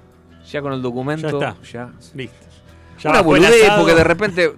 Ya 0.50 0.62
con 0.62 0.72
el 0.72 0.82
documento, 0.82 1.40
Ya 1.40 1.48
está. 1.50 1.62
ya. 1.72 1.92
Listo. 2.14 2.36
Ya 3.02 3.10
Una 3.10 3.20
boludez, 3.22 3.70
porque 3.78 3.94
de 3.94 4.04
repente 4.04 4.52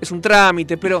es 0.00 0.10
un 0.12 0.20
trámite, 0.20 0.76
pero 0.76 1.00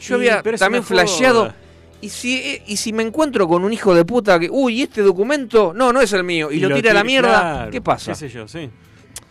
yo 0.00 0.06
Sí, 0.06 0.14
había 0.14 0.42
pero 0.42 0.56
también 0.58 0.82
joda. 0.82 1.02
flasheado. 1.02 1.52
Y 2.00 2.08
si, 2.08 2.36
eh, 2.38 2.62
y 2.66 2.76
si 2.78 2.92
me 2.94 3.02
encuentro 3.02 3.46
con 3.46 3.62
un 3.62 3.72
hijo 3.72 3.94
de 3.94 4.04
puta 4.06 4.38
que, 4.40 4.48
uy, 4.50 4.82
este 4.82 5.02
documento, 5.02 5.72
no, 5.74 5.92
no 5.92 6.00
es 6.00 6.12
el 6.14 6.24
mío, 6.24 6.50
y, 6.50 6.58
lo, 6.58 6.74
tira 6.74 6.92
a 6.92 6.94
la 6.94 7.04
mierda, 7.04 7.28
claro, 7.40 7.70
¿qué 7.70 7.80
pasa? 7.82 8.12
¿Qué 8.12 8.16
sé 8.16 8.28
yo? 8.30 8.48
Sí. 8.48 8.70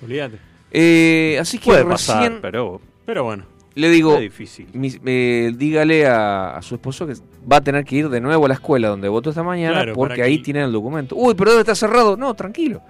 Olvídate. 0.04 0.38
Eh, 0.72 1.38
así 1.42 1.58
que 1.58 1.66
Puede 1.66 1.84
recién 1.84 2.16
pasar, 2.18 2.40
pero 2.42 2.80
Pero 3.08 3.24
bueno. 3.24 3.44
le 3.74 3.90
digo, 3.90 4.14
es 4.16 4.22
difícil. 4.22 4.68
eh, 5.06 5.52
dígale 5.56 6.06
a, 6.06 6.58
a 6.58 6.62
su 6.62 6.76
esposo 6.76 7.08
que 7.08 7.14
va 7.52 7.58
a 7.58 7.62
tener 7.62 7.84
que 7.84 7.96
ir 7.96 8.10
de 8.10 8.22
nuevo 8.22 8.46
a 8.46 8.50
la 8.50 8.54
escuela 8.54 8.88
donde 8.90 9.10
votó 9.10 9.32
esta 9.32 9.42
mañana 9.42 9.74
Claro, 9.78 9.96
porque 9.96 10.22
ahí 10.22 10.38
tienen 10.38 10.64
el 10.64 10.72
documento. 10.72 11.16
Uy, 11.16 11.34
pero 11.34 11.50
debe 11.50 11.62
estar 11.62 11.76
cerrado. 11.76 12.16
No, 12.18 12.36
tranquilo. 12.36 12.82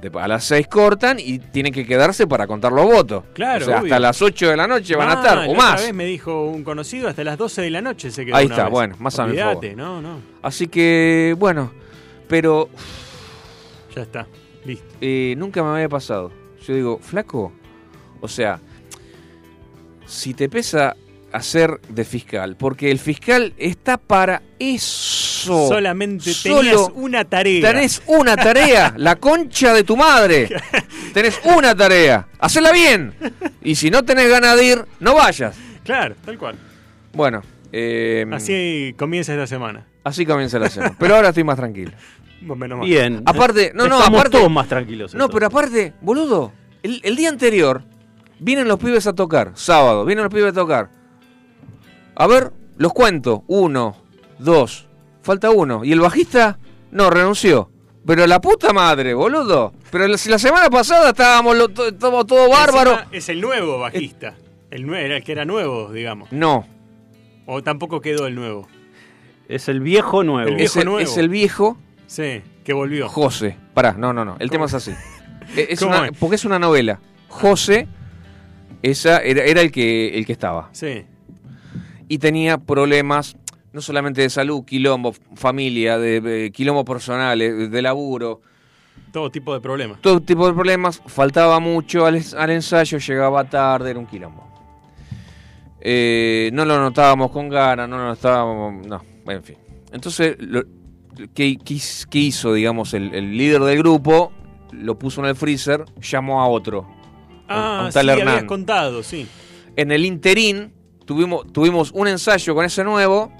De- 0.00 0.10
a 0.18 0.26
las 0.28 0.44
6 0.44 0.66
cortan 0.68 1.18
y 1.20 1.38
tienen 1.38 1.72
que 1.72 1.84
quedarse 1.86 2.26
para 2.26 2.46
contar 2.46 2.72
los 2.72 2.84
votos. 2.86 3.24
Claro, 3.34 3.64
O 3.64 3.68
sea, 3.68 3.80
obvio. 3.80 3.86
hasta 3.92 4.00
las 4.00 4.22
8 4.22 4.48
de 4.50 4.56
la 4.56 4.66
noche 4.66 4.96
van 4.96 5.08
a 5.08 5.12
Ah, 5.12 5.14
estar, 5.16 5.48
o 5.48 5.54
más. 5.54 5.82
vez 5.82 5.92
me 5.94 6.04
dijo 6.06 6.44
un 6.46 6.64
conocido 6.64 7.08
hasta 7.08 7.22
las 7.24 7.36
12 7.36 7.60
de 7.62 7.70
la 7.70 7.82
noche 7.82 8.10
se 8.10 8.24
quedó 8.24 8.36
Ahí 8.36 8.46
una 8.46 8.54
está, 8.54 8.64
vez. 8.64 8.72
bueno, 8.72 8.96
más 8.98 9.18
a 9.18 9.24
mi 9.24 9.30
Olvídate, 9.32 9.76
no, 9.76 10.00
no. 10.00 10.20
Así 10.42 10.68
que, 10.68 11.34
bueno, 11.38 11.72
pero 12.28 12.68
Ya 13.94 14.02
está. 14.02 14.26
Listo. 14.64 14.84
eh, 15.00 15.34
nunca 15.36 15.62
me 15.62 15.70
había 15.70 15.88
pasado. 15.88 16.32
Yo 16.66 16.74
digo, 16.74 16.98
flaco, 17.00 17.52
o 18.20 18.28
sea, 18.28 18.60
si 20.06 20.34
te 20.34 20.48
pesa 20.48 20.96
hacer 21.32 21.80
de 21.88 22.04
fiscal, 22.04 22.56
porque 22.56 22.90
el 22.90 22.98
fiscal 22.98 23.52
está 23.56 23.96
para 23.98 24.42
eso. 24.58 25.68
Solamente 25.68 26.32
Solo 26.34 26.60
tenías 26.60 26.88
una 26.94 27.24
tarea. 27.24 27.72
Tenés 27.72 28.02
una 28.06 28.36
tarea, 28.36 28.94
la 28.98 29.16
concha 29.16 29.72
de 29.72 29.84
tu 29.84 29.96
madre. 29.96 30.48
Tenés 31.14 31.40
una 31.44 31.74
tarea, 31.74 32.28
hacela 32.38 32.72
bien. 32.72 33.14
Y 33.62 33.74
si 33.74 33.90
no 33.90 34.04
tenés 34.04 34.28
ganas 34.28 34.56
de 34.56 34.64
ir, 34.64 34.84
no 35.00 35.14
vayas. 35.14 35.56
Claro, 35.84 36.14
tal 36.24 36.38
cual. 36.38 36.56
Bueno, 37.12 37.42
eh, 37.72 38.24
Así 38.32 38.94
comienza 38.96 39.32
esta 39.32 39.46
semana. 39.46 39.86
así 40.04 40.24
comienza 40.24 40.58
la 40.58 40.68
semana. 40.70 40.94
Pero 40.98 41.16
ahora 41.16 41.28
estoy 41.28 41.44
más 41.44 41.56
tranquilo. 41.56 41.92
Menos 42.40 42.78
mal. 42.78 42.86
Bien. 42.86 43.22
Aparte, 43.26 43.72
no, 43.74 43.86
no, 43.88 43.98
Estamos 43.98 44.20
aparte- 44.20 44.38
todos 44.38 44.50
más 44.50 44.68
tranquilos. 44.68 45.14
No, 45.14 45.28
pero 45.28 45.46
aparte, 45.46 45.92
boludo, 46.00 46.52
el, 46.82 47.00
el 47.04 47.16
día 47.16 47.28
anterior 47.28 47.82
vienen 48.38 48.66
los 48.68 48.78
pibes 48.78 49.06
a 49.06 49.12
tocar, 49.12 49.52
sábado, 49.54 50.04
vienen 50.04 50.24
los 50.24 50.32
pibes 50.32 50.52
a 50.52 50.54
tocar. 50.54 50.90
A 52.20 52.26
ver, 52.26 52.52
los 52.76 52.92
cuento. 52.92 53.44
Uno, 53.46 53.96
dos, 54.38 54.86
falta 55.22 55.50
uno. 55.50 55.84
Y 55.84 55.92
el 55.92 56.00
bajista, 56.00 56.58
no, 56.90 57.08
renunció. 57.08 57.70
Pero 58.06 58.26
la 58.26 58.40
puta 58.40 58.72
madre, 58.74 59.14
boludo. 59.14 59.72
Pero 59.90 60.06
la, 60.06 60.18
si 60.18 60.28
la 60.28 60.38
semana 60.38 60.68
pasada 60.68 61.10
estábamos, 61.10 61.56
lo- 61.56 61.68
to- 61.68 61.88
estábamos 61.88 62.26
todo 62.26 62.48
bárbaro. 62.50 62.98
Es 63.10 63.28
el 63.30 63.40
nuevo 63.40 63.78
bajista. 63.78 64.34
El, 64.70 64.86
nue- 64.86 64.98
era 64.98 65.16
el 65.16 65.24
que 65.24 65.32
era 65.32 65.44
nuevo, 65.46 65.90
digamos. 65.92 66.30
No, 66.30 66.66
O 67.46 67.62
tampoco 67.62 68.00
quedó 68.00 68.26
el 68.26 68.34
nuevo. 68.34 68.68
Es 69.48 69.68
el 69.68 69.80
viejo 69.80 70.22
nuevo. 70.22 70.48
El 70.48 70.56
viejo 70.56 70.70
es 70.70 70.76
el, 70.76 70.84
nuevo. 70.84 71.00
es 71.00 71.16
el 71.16 71.28
viejo 71.28 71.78
Sí, 72.06 72.42
que 72.64 72.72
volvió. 72.72 73.08
José. 73.08 73.56
Pará, 73.74 73.92
no, 73.94 74.12
no, 74.12 74.24
no. 74.24 74.36
El 74.40 74.50
tema 74.50 74.66
es 74.66 74.74
así. 74.74 74.92
Es 75.56 75.80
¿Cómo 75.80 75.96
una- 75.96 76.06
es? 76.08 76.16
porque 76.18 76.36
es 76.36 76.44
una 76.44 76.58
novela. 76.58 77.00
José, 77.28 77.88
esa 78.82 79.18
era, 79.18 79.42
era 79.44 79.60
el 79.62 79.72
que 79.72 80.16
el 80.18 80.24
que 80.26 80.32
estaba. 80.32 80.68
Sí. 80.72 81.04
Y 82.10 82.18
tenía 82.18 82.58
problemas 82.58 83.36
no 83.72 83.80
solamente 83.80 84.20
de 84.20 84.30
salud, 84.30 84.64
quilombo, 84.64 85.12
familia, 85.36 85.96
de, 85.96 86.20
de 86.20 86.50
quilombo 86.50 86.84
personales, 86.84 87.70
de 87.70 87.82
laburo, 87.82 88.40
Todo 89.12 89.30
tipo 89.30 89.54
de 89.54 89.60
problemas. 89.60 90.00
todo 90.00 90.20
tipo 90.20 90.44
de 90.48 90.52
problemas. 90.52 91.00
Faltaba 91.06 91.60
mucho 91.60 92.04
al, 92.04 92.20
al 92.36 92.50
ensayo, 92.50 92.98
llegaba 92.98 93.44
tarde, 93.48 93.90
era 93.90 93.98
un 94.00 94.06
quilombo. 94.06 94.44
Eh, 95.80 96.50
no 96.52 96.64
lo 96.64 96.78
notábamos 96.80 97.30
con 97.30 97.48
ganas, 97.48 97.88
no 97.88 97.96
lo 97.96 98.04
notábamos, 98.06 98.86
no, 98.86 99.02
en 99.28 99.42
fin. 99.44 99.56
Entonces, 99.92 100.36
lo- 100.40 100.64
¿qué, 101.32 101.56
qué 101.64 101.74
hiz- 101.74 102.06
qué 102.10 102.18
hizo, 102.18 102.52
digamos, 102.52 102.92
el, 102.94 103.14
el 103.14 103.36
líder 103.36 103.60
del 103.62 103.78
grupo? 103.78 104.32
Lo 104.72 104.98
puso 104.98 105.20
en 105.22 105.28
el 105.28 105.36
freezer, 105.36 105.84
llamó 106.00 106.42
a 106.42 106.48
otro. 106.48 106.86
a 107.48 107.78
Ah, 107.78 107.82
un 107.84 107.92
sí, 107.92 107.94
tal 107.94 108.10
habías 108.10 108.26
Hernán. 108.26 108.46
contado, 108.46 109.02
sí. 109.04 109.26
En 109.76 109.90
el 109.92 110.04
interín 110.04 110.72
tuvimos, 111.10 111.52
tuvimos 111.52 111.90
un 111.90 112.06
ensayo 112.06 112.54
con 112.54 112.64
ese 112.64 112.84
nuevo 112.84 113.32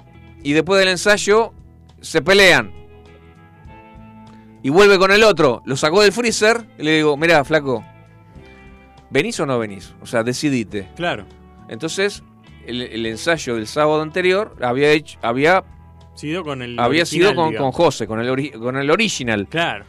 y 0.43 0.51
después 0.51 0.77
del 0.77 0.89
ensayo 0.89 1.53
se 2.01 2.21
pelean. 2.21 2.73
Y 4.61 4.69
vuelve 4.69 4.99
con 4.99 5.09
el 5.11 5.23
otro, 5.23 5.61
lo 5.63 5.77
sacó 5.77 6.01
del 6.01 6.11
freezer 6.11 6.65
y 6.77 6.83
le 6.83 6.97
digo, 6.97 7.15
mira, 7.15 7.45
flaco, 7.45 7.81
¿venís 9.09 9.39
o 9.39 9.45
no 9.45 9.57
venís? 9.57 9.93
O 10.01 10.05
sea, 10.05 10.21
decidite. 10.21 10.89
Claro. 10.97 11.25
Entonces, 11.69 12.23
el, 12.67 12.81
el 12.81 13.05
ensayo 13.05 13.55
del 13.55 13.67
sábado 13.67 14.01
anterior 14.01 14.57
había 14.61 14.91
hecho, 14.91 15.17
había, 15.21 15.63
Sido 16.13 16.43
con 16.43 16.61
el. 16.61 16.77
había 16.77 17.03
original, 17.03 17.29
sido 17.31 17.35
con, 17.35 17.55
con. 17.55 17.71
José, 17.71 18.05
con 18.05 18.19
el, 18.19 18.27
ori- 18.29 18.51
con 18.59 18.75
el 18.75 18.91
original. 18.91 19.47
Claro. 19.49 19.85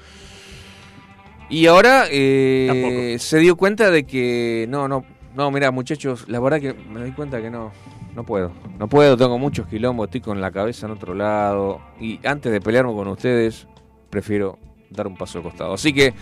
Y 1.51 1.67
ahora 1.67 2.05
eh, 2.09 3.17
se 3.19 3.39
dio 3.41 3.57
cuenta 3.57 3.91
de 3.91 4.05
que 4.05 4.67
no, 4.71 4.87
no, 4.87 5.05
no, 5.35 5.51
mira 5.51 5.71
muchachos, 5.71 6.25
la 6.29 6.41
verdad 6.41 6.61
que 6.61 6.75
me 6.75 7.01
doy 7.01 7.13
cuenta 7.13 7.41
que 7.41 7.51
no, 7.51 7.73
no 8.15 8.25
puedo, 8.25 8.53
no 8.79 8.89
puedo, 8.89 9.17
tengo 9.17 9.39
muchos 9.39 9.67
quilombos, 9.67 10.07
estoy 10.09 10.21
con 10.21 10.41
la 10.41 10.51
cabeza 10.51 10.87
en 10.87 10.93
otro 10.93 11.15
lado 11.15 11.81
y 12.01 12.19
antes 12.27 12.53
de 12.53 12.61
pelearme 12.61 12.93
con 12.93 13.09
ustedes 13.09 13.67
prefiero 14.11 14.59
dar 14.91 15.07
un 15.07 15.17
paso 15.17 15.39
al 15.39 15.45
costado. 15.45 15.73
Así 15.75 15.93
que 15.93 16.13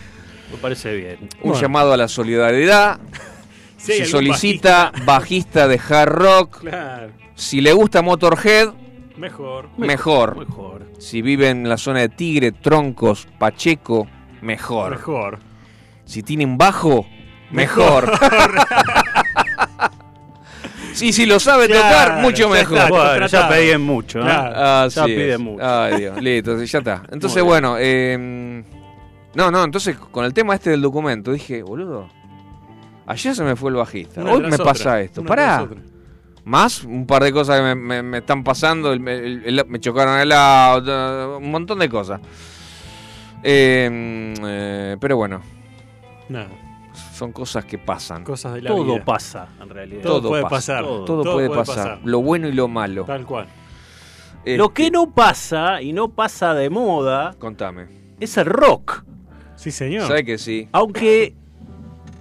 Me 0.52 0.56
parece 0.60 0.94
bien. 0.94 1.18
un 1.42 1.50
Bueno. 1.50 1.60
llamado 1.60 1.92
a 1.92 1.96
la 1.96 2.08
solidaridad, 2.08 3.00
Sí, 3.76 3.92
se 3.94 4.04
solicita 4.04 4.92
bajista 5.06 5.66
de 5.66 5.80
hard 5.88 6.12
rock, 6.12 6.60
Claro. 6.60 7.12
si 7.34 7.60
le 7.62 7.72
gusta 7.72 8.02
Motorhead, 8.02 8.68
Mejor. 9.16 9.68
mejor. 9.78 10.36
Mejor. 10.38 10.86
Si 10.98 11.22
vive 11.22 11.48
en 11.48 11.66
la 11.68 11.78
zona 11.78 12.00
de 12.00 12.10
Tigre, 12.10 12.52
Troncos, 12.52 13.26
Pacheco, 13.38 14.06
mejor. 14.42 14.90
Mejor. 14.90 15.38
Si 16.04 16.22
tienen 16.22 16.58
bajo, 16.58 17.06
mejor. 17.50 18.10
sí, 20.92 21.12
si 21.12 21.26
lo 21.26 21.38
sabe 21.40 21.66
Claro, 21.66 21.82
tocar, 21.82 22.22
mucho 22.22 22.48
ya 22.48 22.54
mejor. 22.60 22.78
está. 22.78 22.88
Bueno, 22.90 23.26
ya 23.26 23.48
pedían 23.48 23.82
mucho. 23.82 24.18
¿eh? 24.20 24.22
Claro. 24.22 24.52
Ah, 24.56 24.88
Ya 24.88 25.02
así 25.04 25.12
pide 25.14 25.32
es. 25.34 25.38
mucho. 25.40 25.64
Ay, 25.64 25.96
Dios, 26.00 26.20
listo, 26.22 26.62
ya 26.62 26.78
está. 26.78 27.02
Entonces, 27.10 27.42
bueno, 27.42 27.76
eh, 27.78 28.64
No, 29.34 29.50
no, 29.50 29.62
entonces 29.64 29.96
con 29.96 30.24
el 30.24 30.34
tema 30.34 30.54
este 30.54 30.70
del 30.70 30.82
documento 30.82 31.30
dije, 31.32 31.62
boludo, 31.62 32.08
ayer 33.06 33.34
se 33.34 33.44
me 33.44 33.54
fue 33.56 33.70
el 33.70 33.76
bajista, 33.76 34.20
Una 34.22 34.32
hoy 34.32 34.40
me 34.40 34.48
otra, 34.54 34.64
pasa 34.64 35.00
esto. 35.00 35.20
una 35.20 35.28
Pará, 35.28 35.68
más 36.44 36.82
un 36.82 37.06
par 37.06 37.22
de 37.22 37.32
cosas 37.32 37.58
que 37.58 37.62
me, 37.62 37.74
me- 37.76 38.02
me 38.02 38.18
están 38.18 38.42
pasando, 38.42 38.92
el- 38.92 39.06
el- 39.06 39.42
el- 39.58 39.66
me 39.68 39.78
chocaron 39.78 40.18
el 40.18 40.32
auto, 40.32 41.38
un 41.38 41.50
montón 41.50 41.78
de 41.78 41.88
cosas. 41.88 42.20
Eh, 43.42 43.88
mm, 43.90 44.44
eh, 44.46 44.96
pero 45.00 45.16
bueno, 45.16 45.40
Nada, 46.28 46.48
son 47.12 47.32
cosas 47.32 47.64
que 47.64 47.78
pasan. 47.78 48.24
cosas 48.24 48.54
de 48.54 48.62
la 48.62 48.70
Todo 48.70 48.94
vida. 48.94 49.04
pasa, 49.04 49.48
en 49.60 49.68
realidad. 49.68 50.02
Todo, 50.02 50.20
Todo 50.20 50.28
puede 50.30 50.42
pasa, 50.44 50.54
pasar. 50.56 50.84
todo. 50.84 51.04
Todo, 51.04 51.32
puede, 51.32 51.48
pasar, 51.50 52.00
lo 52.04 52.20
bueno 52.22 52.48
y 52.48 52.52
lo 52.52 52.68
malo. 52.68 53.04
Tal 53.04 53.24
cual. 53.26 53.46
Lo 54.44 54.64
Este, 54.66 54.74
que 54.84 54.90
no 54.90 55.10
pasa, 55.12 55.82
y 55.82 55.92
no 55.92 56.08
pasa 56.08 56.54
de 56.54 56.70
moda, 56.70 57.34
Contame. 57.38 57.86
es 58.20 58.36
el 58.38 58.46
rock. 58.46 59.04
Sí, 59.56 59.70
señor. 59.70 60.06
¿Sabes 60.06 60.24
que 60.24 60.38
sí? 60.38 60.68
Aunque 60.72 61.34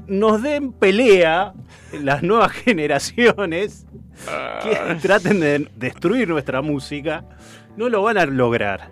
nos 0.08 0.42
den 0.42 0.74
pelea 0.74 1.54
las 2.02 2.22
nuevas 2.24 2.52
generaciones 2.66 3.86
que 4.62 4.96
traten 5.02 5.40
de 5.40 5.70
destruir 5.78 6.28
nuestra 6.28 6.62
música, 6.62 7.24
no 7.78 7.88
lo 7.88 8.02
van 8.04 8.18
a 8.18 8.26
lograr. 8.26 8.90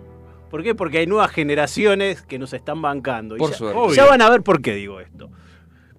¿Por 0.50 0.62
qué? 0.62 0.74
Porque 0.74 0.96
hay 0.98 1.06
nuevas 1.06 1.30
generaciones 1.30 2.22
que 2.22 2.38
nos 2.38 2.54
están 2.54 2.80
bancando. 2.80 3.36
Y 3.36 3.38
Por 3.38 3.50
ya, 3.50 3.56
suerte. 3.58 3.78
Obvio. 3.78 3.94
ya 3.94 4.06
van 4.06 4.22
a 4.22 4.30
ver 4.30 4.40
por 4.42 4.62
qué 4.62 4.74
digo 4.74 5.00
esto. 5.00 5.28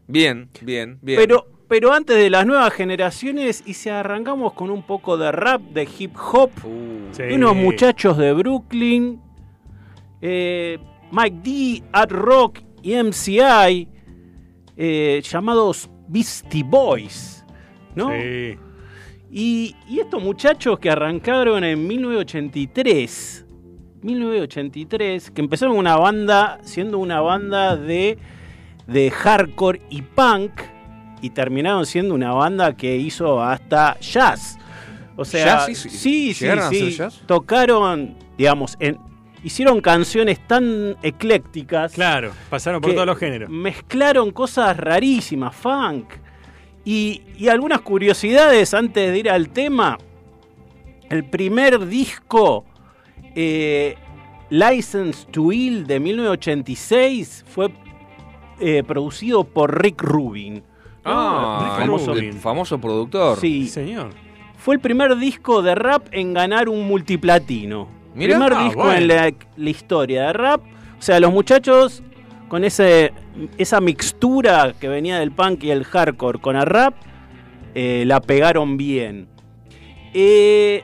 Bien, 0.10 0.50
bien, 0.62 0.98
bien. 1.04 1.20
Pero, 1.20 1.46
pero 1.68 1.94
antes 1.94 2.18
de 2.18 2.32
las 2.32 2.46
nuevas 2.48 2.74
generaciones, 2.74 3.62
y 3.66 3.76
si 3.76 3.90
arrancamos 3.90 4.54
con 4.54 4.72
un 4.72 4.82
poco 4.82 5.18
de 5.18 5.32
rap, 5.32 5.62
de 5.62 5.88
hip 5.98 6.16
hop, 6.34 6.50
Uh, 6.66 7.14
Sí. 7.14 7.24
unos 7.32 7.56
muchachos 7.56 8.18
de 8.18 8.34
Brooklyn, 8.34 9.22
eh, 10.22 10.80
Mike 11.12 11.38
D, 11.44 11.84
Ad 11.92 12.10
Rock 12.10 12.60
y 12.82 12.94
MCI, 12.96 13.88
eh, 14.78 15.22
llamados 15.24 15.90
Beastie 16.08 16.64
Boys, 16.64 17.46
¿no? 17.96 18.10
Sí. 18.12 18.58
Y, 19.32 19.76
y 19.88 20.00
estos 20.00 20.24
muchachos 20.24 20.80
que 20.80 20.90
arrancaron 20.90 21.64
en 21.64 21.86
1983, 21.88 23.46
1983, 24.02 25.32
que 25.32 25.42
empezaron 25.42 25.78
una 25.78 25.98
banda, 25.98 26.58
siendo 26.64 26.98
una 26.98 27.22
banda 27.22 27.76
de, 27.76 28.18
de 28.90 29.12
hardcore 29.12 29.82
y 29.90 30.02
punk, 30.02 30.52
y 31.22 31.30
terminaron 31.32 31.86
siendo 31.86 32.14
una 32.14 32.32
banda 32.34 32.76
que 32.76 32.96
hizo 32.96 33.42
hasta 33.42 34.00
jazz. 34.00 34.58
O 35.16 35.26
sea, 35.26 35.46
¿Jazz? 35.46 35.78
Sí, 35.78 36.34
sí, 36.34 36.94
sí. 36.94 36.98
tocaron, 37.26 38.16
digamos, 38.38 38.78
en, 38.80 38.98
hicieron 39.44 39.82
canciones 39.82 40.40
tan 40.48 40.96
eclécticas 41.02 41.94
Claro, 41.94 42.32
pasaron 42.50 42.82
por 42.82 42.94
todos 42.94 43.06
los 43.06 43.18
géneros. 43.18 43.50
Mezclaron 43.50 44.32
cosas 44.32 44.78
rarísimas, 44.78 45.56
funk. 45.56 46.06
Y, 46.86 47.24
y 47.38 47.50
algunas 47.50 47.82
curiosidades 47.82 48.74
antes 48.74 49.12
de 49.12 49.20
ir 49.20 49.30
al 49.30 49.50
tema. 49.50 49.98
El 51.10 51.26
primer 51.26 51.86
disco, 51.88 52.66
eh, 53.36 53.96
License 54.50 55.28
to 55.32 55.52
Ill 55.52 55.86
de 55.86 56.00
1986, 56.00 57.46
fue 57.48 57.70
eh, 58.60 58.84
producido 58.84 59.44
por 59.44 59.82
Rick 59.82 60.02
Rubin. 60.02 60.64
Ah, 61.06 61.78
Rick 61.80 61.90
el- 61.90 62.06
Rubin. 62.08 62.34
famoso 62.34 62.80
productor. 62.80 63.38
Sí, 63.40 63.64
Sí, 63.64 63.70
señor. 63.70 64.10
fue 64.58 64.76
el 64.76 64.82
primer 64.82 65.16
disco 65.18 65.62
de 65.62 65.76
rap 65.76 66.08
en 66.12 66.34
ganar 66.34 66.70
un 66.70 66.88
multiplatino. 66.88 67.88
Mirá. 68.16 68.36
primer 68.38 68.54
Ah, 68.54 68.64
disco 68.66 68.82
bueno. 68.84 68.98
en 68.98 69.08
la, 69.08 69.34
la 69.58 69.70
historia 69.70 70.28
de 70.28 70.34
rap. 70.34 70.62
O 70.98 71.02
sea, 71.02 71.20
los 71.20 71.32
muchachos 71.32 72.04
con 72.50 72.64
ese, 72.64 73.14
esa 73.58 73.80
mixtura 73.80 74.74
que 74.80 74.88
venía 74.90 75.20
del 75.20 75.32
punk 75.32 75.64
y 75.64 75.72
el 75.72 75.86
hardcore 75.86 76.40
con 76.40 76.56
el 76.56 76.66
rap, 76.66 76.96
eh, 77.76 78.04
la 78.08 78.20
pegaron 78.20 78.76
bien. 78.76 79.28
Eh, 80.14 80.84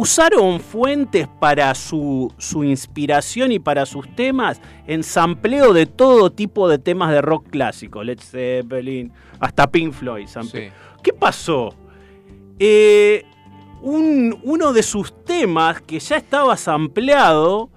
usaron 0.00 0.60
fuentes 0.60 1.28
para 1.38 1.74
su, 1.74 2.32
su 2.38 2.64
inspiración 2.64 3.52
y 3.52 3.58
para 3.58 3.84
sus 3.84 4.08
temas 4.16 4.60
en 4.86 5.02
sampleo 5.02 5.72
de 5.74 5.84
todo 5.86 6.30
tipo 6.32 6.68
de 6.68 6.78
temas 6.78 7.10
de 7.10 7.20
rock 7.20 7.48
clásico. 7.50 8.02
Led 8.02 8.18
Zeppelin, 8.18 9.12
hasta 9.38 9.70
Pink 9.70 9.92
Floyd. 9.92 10.26
sample- 10.26 10.68
Sí. 10.70 10.74
¿Qué 11.02 11.12
pasó? 11.12 11.74
Eh, 12.58 13.24
un- 13.82 14.38
uno 14.42 14.72
de 14.72 14.82
sus 14.82 15.12
temas 15.24 15.80
que 15.82 15.98
ya 15.98 16.16
estaba 16.16 16.56
sampleado 16.56 17.70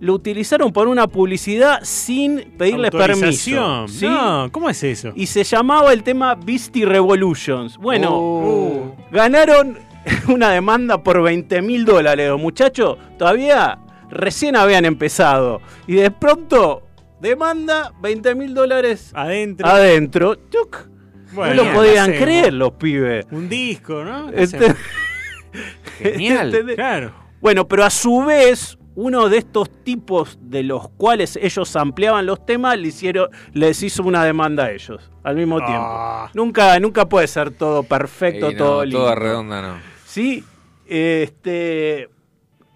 lo 0.00 0.14
utilizaron 0.14 0.72
por 0.72 0.88
una 0.88 1.06
publicidad 1.06 1.78
sin 1.82 2.52
pedirles 2.58 2.90
permiso. 2.90 3.14
Autorización. 3.60 3.88
¿sí? 3.88 4.06
No, 4.06 4.48
¿cómo 4.52 4.68
es 4.68 4.82
eso? 4.82 5.12
Y 5.14 5.26
se 5.26 5.44
llamaba 5.44 5.92
el 5.92 6.02
tema 6.02 6.34
Beastie 6.34 6.84
Revolutions. 6.84 7.78
Bueno, 7.78 8.10
Oh. 8.12 8.94
ganaron 9.12 9.78
una 10.28 10.50
demanda 10.50 11.02
por 11.02 11.22
20 11.22 11.62
mil 11.62 11.84
dólares. 11.84 12.28
Los 12.28 12.40
muchachos 12.40 12.98
todavía 13.18 13.78
recién 14.10 14.56
habían 14.56 14.84
empezado. 14.84 15.60
Y 15.86 15.94
de 15.94 16.10
pronto, 16.10 16.82
demanda 17.20 17.92
20 18.00 18.34
mil 18.34 18.54
dólares 18.54 19.10
Adentro. 19.14 19.66
adentro. 19.66 20.36
Tuc. 20.36 20.88
Bueno, 21.32 21.54
no 21.54 21.62
lo 21.64 21.70
¿qué 21.70 21.76
podían 21.76 22.02
hacemos? 22.10 22.20
creer 22.22 22.52
los 22.54 22.72
pibes. 22.72 23.26
Un 23.30 23.48
disco, 23.48 24.04
¿no? 24.04 24.30
¿Qué 24.30 24.42
Este-? 24.42 24.74
Genial. 25.98 26.46
¿Entendés? 26.48 26.76
Claro. 26.76 27.12
Bueno, 27.40 27.66
pero 27.68 27.84
a 27.84 27.90
su 27.90 28.24
vez, 28.24 28.78
uno 28.94 29.28
de 29.28 29.38
estos 29.38 29.68
tipos 29.82 30.38
de 30.40 30.62
los 30.62 30.88
cuales 30.90 31.36
ellos 31.40 31.74
ampliaban 31.76 32.26
los 32.26 32.44
temas, 32.46 32.78
le 32.78 32.88
hicieron, 32.88 33.28
les 33.52 33.82
hizo 33.82 34.02
una 34.04 34.24
demanda 34.24 34.64
a 34.66 34.70
ellos 34.70 35.10
al 35.24 35.36
mismo 35.36 35.58
Ah. 35.60 35.66
tiempo. 35.66 36.30
Nunca, 36.44 36.78
nunca 36.80 37.08
puede 37.08 37.26
ser 37.26 37.50
todo 37.50 37.82
perfecto, 37.82 38.48
Ey, 38.48 38.54
no, 38.54 38.58
todo 38.64 38.84
lindo. 38.84 38.98
toda 39.00 39.14
redonda 39.14 39.62
no. 39.62 39.93
Sí, 40.14 40.44
este. 40.86 42.08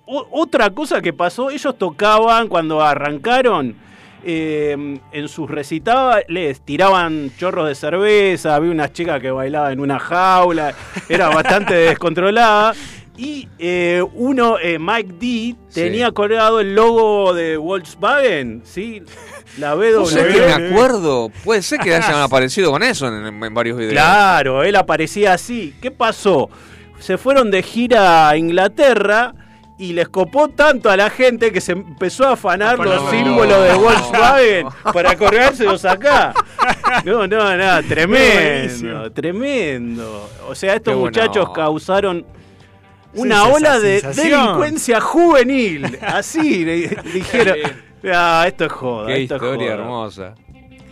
o- 0.06 0.26
otra 0.32 0.70
cosa 0.70 1.00
que 1.00 1.12
pasó, 1.12 1.50
ellos 1.50 1.76
tocaban 1.78 2.48
cuando 2.48 2.82
arrancaron. 2.82 3.76
eh, 4.24 4.98
en 5.12 5.28
sus 5.28 5.48
recitales 5.48 6.60
tiraban 6.64 7.30
chorros 7.38 7.68
de 7.68 7.76
cerveza, 7.76 8.56
había 8.56 8.72
unas 8.72 8.92
chicas 8.92 9.20
que 9.22 9.30
bailaban 9.30 9.74
en 9.74 9.80
una 9.80 10.00
jaula, 10.00 10.74
era 11.08 11.28
bastante 11.34 11.74
descontrolada. 11.74 12.74
Y 13.16 13.48
eh, 13.60 14.02
uno, 14.14 14.58
eh, 14.58 14.78
Mike 14.80 15.14
D, 15.20 15.56
tenía 15.72 16.10
colgado 16.10 16.58
el 16.58 16.74
logo 16.74 17.32
de 17.32 17.56
Volkswagen, 17.56 18.62
¿sí? 18.64 19.02
La 19.56 19.76
No 19.76 20.04
sé 20.06 20.26
que 20.26 20.40
me 20.40 20.52
acuerdo. 20.68 21.30
Puede 21.44 21.62
ser 21.62 21.78
que 21.78 21.94
hayan 21.94 22.14
aparecido 22.20 22.72
con 22.72 22.82
eso 22.82 23.06
en, 23.06 23.24
en 23.44 23.54
varios 23.54 23.78
videos. 23.78 23.92
Claro, 23.92 24.64
él 24.64 24.74
aparecía 24.74 25.32
así. 25.34 25.74
¿Qué 25.80 25.92
pasó? 25.92 26.50
Se 26.98 27.16
fueron 27.18 27.50
de 27.50 27.62
gira 27.62 28.28
a 28.28 28.36
Inglaterra 28.36 29.34
y 29.78 29.92
les 29.92 30.08
copó 30.08 30.48
tanto 30.48 30.90
a 30.90 30.96
la 30.96 31.08
gente 31.08 31.52
que 31.52 31.60
se 31.60 31.72
empezó 31.72 32.26
a 32.26 32.32
afanar 32.32 32.78
los 32.78 32.86
los 32.96 33.10
símbolos 33.10 33.62
de. 33.64 33.74
Volkswagen 33.74 34.66
para 34.92 35.16
colgárselos 35.16 35.84
acá. 35.84 36.34
No, 37.04 37.26
no, 37.28 37.56
no, 37.56 37.82
tremendo, 37.88 39.12
tremendo. 39.12 40.28
O 40.48 40.54
sea, 40.54 40.74
estos 40.74 40.94
Qué 40.94 40.98
muchachos 40.98 41.50
causaron 41.50 42.26
una 43.14 43.44
ola 43.44 43.78
de 43.78 44.00
sensación. 44.00 44.40
delincuencia 44.40 45.00
juvenil. 45.00 45.98
Así 46.02 46.64
le 46.64 46.88
dijeron. 47.12 47.56
Ah, 48.12 48.44
esto 48.46 48.64
es 48.64 48.72
joda. 48.72 49.06
Qué 49.06 49.22
esto 49.22 49.36
es 49.36 49.42
historia 49.42 49.66
joda". 49.70 49.74
hermosa. 49.82 50.34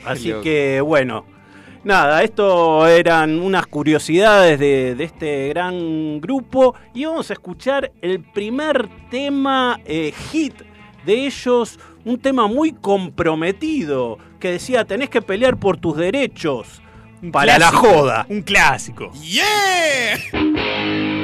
Así 0.05 0.33
que 0.43 0.81
bueno, 0.81 1.27
nada, 1.87 2.23
esto 2.23 2.87
eran 2.87 3.41
unas 3.41 3.67
curiosidades 3.67 4.59
de, 4.59 4.95
de 4.97 5.05
este 5.05 5.49
gran 5.49 6.21
grupo 6.21 6.75
y 6.93 7.05
vamos 7.05 7.31
a 7.31 7.35
escuchar 7.35 7.93
el 8.03 8.21
primer 8.21 8.89
tema 9.09 9.81
eh, 9.87 10.13
hit 10.33 10.55
de 11.07 11.27
ellos, 11.27 11.79
un 12.05 12.19
tema 12.19 12.49
muy 12.49 12.73
comprometido 12.73 14.19
que 14.41 14.51
decía 14.51 14.85
tenés 14.85 15.09
que 15.09 15.23
pelear 15.23 15.57
por 15.57 15.77
tus 15.77 15.97
derechos 15.97 16.83
Un 17.23 17.31
para 17.31 17.59
la 17.59 17.71
joda. 17.71 18.27
Un 18.29 18.43
clásico. 18.43 19.13
You 19.23 21.16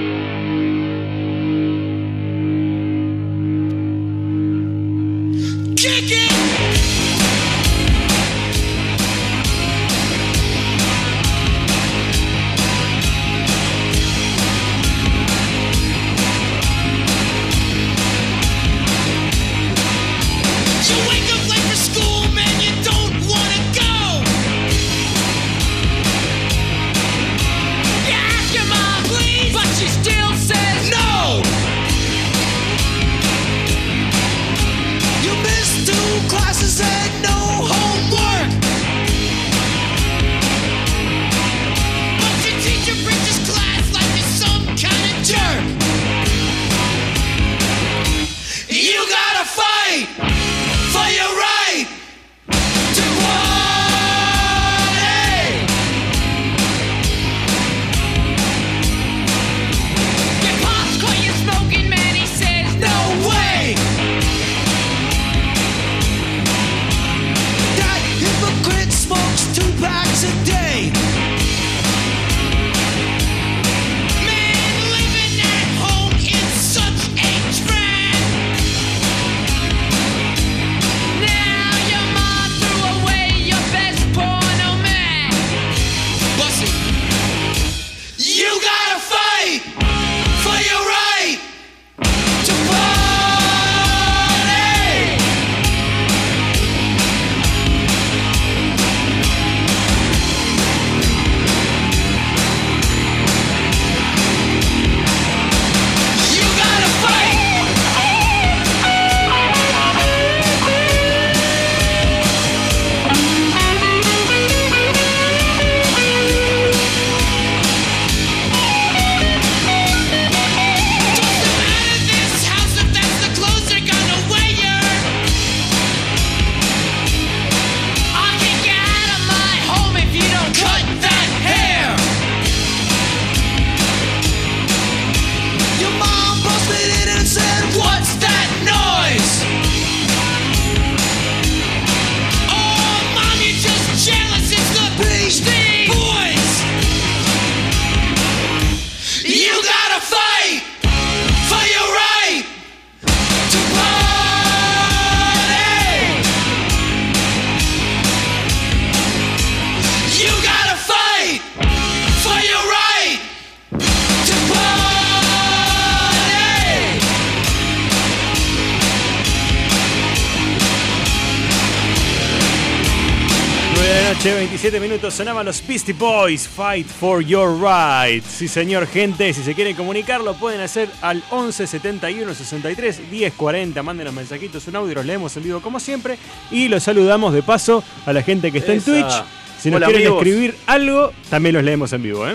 noche, 174.24 174.34
27 174.34 174.78
minutos, 174.80 175.14
sonaban 175.14 175.44
los 175.46 175.66
Beastie 175.66 175.94
Boys, 175.94 176.46
Fight 176.46 176.86
for 176.86 177.22
Your 177.24 177.56
Right. 177.60 178.22
Sí, 178.24 178.46
señor, 178.46 178.86
gente, 178.86 179.32
si 179.32 179.42
se 179.42 179.54
quieren 179.54 179.74
comunicar, 179.74 180.20
lo 180.20 180.34
pueden 180.34 180.60
hacer 180.60 180.88
al 181.00 181.22
11 181.30 181.66
71 181.66 182.34
63 182.34 183.10
10 183.10 183.32
40. 183.34 183.82
Manden 183.82 184.04
los 184.06 184.14
mensajitos, 184.14 184.66
un 184.68 184.76
audio, 184.76 184.94
los 184.94 185.06
leemos 185.06 185.36
en 185.36 185.42
vivo 185.42 185.60
como 185.60 185.80
siempre. 185.80 186.18
Y 186.50 186.68
los 186.68 186.82
saludamos 186.84 187.32
de 187.34 187.42
paso 187.42 187.82
a 188.06 188.12
la 188.12 188.22
gente 188.22 188.52
que 188.52 188.58
está 188.58 188.72
Esa. 188.72 188.96
en 188.96 189.02
Twitch. 189.02 189.24
Si 189.58 189.70
nos 189.70 189.78
Hola, 189.78 189.86
quieren 189.86 190.06
amigos. 190.06 190.22
escribir 190.26 190.54
algo, 190.66 191.12
también 191.30 191.54
los 191.54 191.64
leemos 191.64 191.92
en 191.92 192.02
vivo, 192.02 192.28
¿eh? 192.28 192.34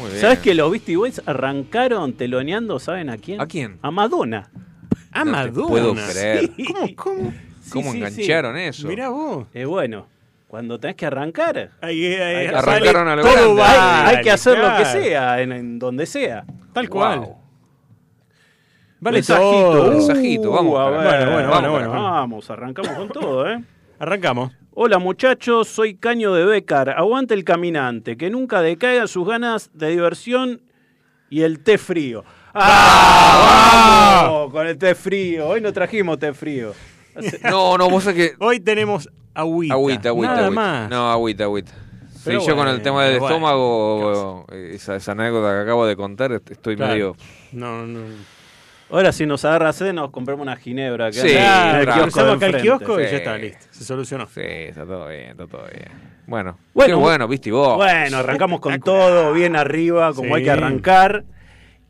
Muy 0.00 0.08
bien. 0.10 0.20
¿Sabes 0.20 0.38
que 0.40 0.54
los 0.54 0.70
Beastie 0.70 0.96
Boys 0.96 1.22
arrancaron 1.26 2.14
teloneando, 2.14 2.78
¿saben 2.78 3.10
a 3.10 3.18
quién? 3.18 3.40
¿A 3.40 3.46
quién? 3.46 3.78
A 3.82 3.90
Madonna. 3.90 4.50
Ah, 5.12 5.24
No 5.24 5.24
te 5.24 5.30
Madonna. 5.30 5.68
puedo 5.68 5.94
creer. 5.94 6.50
¿Cómo, 6.66 6.96
cómo? 6.96 7.32
Sí, 7.62 7.70
¿Cómo 7.70 7.92
sí, 7.92 7.98
engancharon 7.98 8.58
eso? 8.58 8.86
Mirá 8.88 9.08
vos. 9.08 9.46
Eh, 9.54 9.64
bueno, 9.64 10.06
cuando 10.54 10.78
tenés 10.78 10.94
que 10.94 11.04
arrancar, 11.04 11.72
Ahí, 11.80 12.04
ahí, 12.14 12.36
Hay 12.36 12.48
que 12.48 12.54
Arrancaron 12.54 13.08
a 13.08 13.16
lo 13.16 13.22
todo 13.22 13.56
grande. 13.56 13.62
hay, 13.62 14.16
hay 14.16 14.22
que 14.22 14.30
hacer 14.30 14.56
lo 14.56 14.76
que 14.76 14.84
sea, 14.84 15.40
en, 15.42 15.50
en 15.50 15.78
donde 15.80 16.06
sea. 16.06 16.44
Tal 16.72 16.88
cual. 16.88 17.18
Wow. 17.18 17.36
Vale 19.00 19.16
Mensajito. 19.16 19.42
todo. 19.50 19.90
Mensajito, 19.90 20.50
vamos, 20.52 20.78
a 20.78 20.84
cara. 20.84 21.00
ver, 21.00 21.02
Bueno, 21.02 21.32
bueno, 21.32 21.48
Vamos, 21.50 21.70
bueno, 21.72 21.88
bueno. 21.90 22.04
Vamos, 22.04 22.50
arrancamos 22.50 22.92
con 22.92 23.08
todo, 23.08 23.50
¿eh? 23.50 23.64
Arrancamos. 23.98 24.52
Hola 24.74 25.00
muchachos, 25.00 25.66
soy 25.66 25.96
Caño 25.96 26.32
de 26.32 26.44
Becar. 26.44 26.90
Aguante 26.90 27.34
el 27.34 27.42
caminante, 27.42 28.16
que 28.16 28.30
nunca 28.30 28.62
decaiga 28.62 29.08
sus 29.08 29.26
ganas 29.26 29.70
de 29.74 29.88
diversión 29.88 30.62
y 31.30 31.42
el 31.42 31.64
té 31.64 31.78
frío. 31.78 32.22
¡Ah! 32.54 34.22
vamos 34.28 34.52
Con 34.52 34.68
el 34.68 34.78
té 34.78 34.94
frío. 34.94 35.48
Hoy 35.48 35.60
no 35.60 35.72
trajimos 35.72 36.20
té 36.20 36.32
frío. 36.32 36.74
No, 37.50 37.76
no, 37.78 37.88
vos 37.90 38.04
sabés 38.04 38.30
que. 38.30 38.44
Hoy 38.44 38.60
tenemos 38.60 39.08
agüita. 39.34 39.74
Agüita, 39.74 40.08
agüita, 40.10 40.32
Nada 40.34 40.46
agüita. 40.46 40.60
más. 40.60 40.90
No, 40.90 41.10
agüita, 41.10 41.44
agüita. 41.44 41.72
Sí, 41.72 42.20
Pero 42.30 42.40
yo 42.40 42.56
con 42.56 42.66
el 42.68 42.74
bueno, 42.74 42.82
tema 42.82 43.04
del 43.04 43.18
bueno, 43.20 43.34
estómago, 43.34 44.46
esa, 44.52 44.96
esa 44.96 45.12
anécdota 45.12 45.52
que 45.54 45.60
acabo 45.60 45.86
de 45.86 45.94
contar, 45.96 46.32
est- 46.32 46.50
estoy 46.52 46.74
Claro. 46.76 46.92
medio. 46.92 47.16
No, 47.52 47.86
no. 47.86 48.00
Ahora 48.90 49.12
si 49.12 49.26
nos 49.26 49.44
agarra 49.44 49.72
sed 49.72 49.92
nos 49.92 50.10
compramos 50.10 50.42
una 50.42 50.56
ginebra. 50.56 51.10
Que 51.10 51.20
Sí, 51.20 51.28
Claro, 51.32 51.92
kiosco 51.94 52.20
acá 52.20 52.46
al 52.46 52.60
kiosco 52.62 53.00
y 53.00 53.02
ya 53.04 53.08
está, 53.16 53.36
listo. 53.36 53.66
Se 53.70 53.84
solucionó. 53.84 54.26
Sí, 54.26 54.40
está 54.42 54.86
todo 54.86 55.08
bien, 55.08 55.30
está 55.30 55.46
todo 55.46 55.64
bien. 55.70 55.88
Bueno, 56.26 56.56
Bueno, 56.72 56.96
qué 56.96 57.02
bueno, 57.02 57.28
viste 57.28 57.50
vos. 57.50 57.76
Bueno, 57.76 58.18
arrancamos 58.18 58.60
con 58.60 58.80
todo, 58.80 59.32
bien 59.32 59.56
arriba, 59.56 60.12
como 60.14 60.28
Sí. 60.30 60.34
hay 60.36 60.44
que 60.44 60.50
arrancar. 60.50 61.24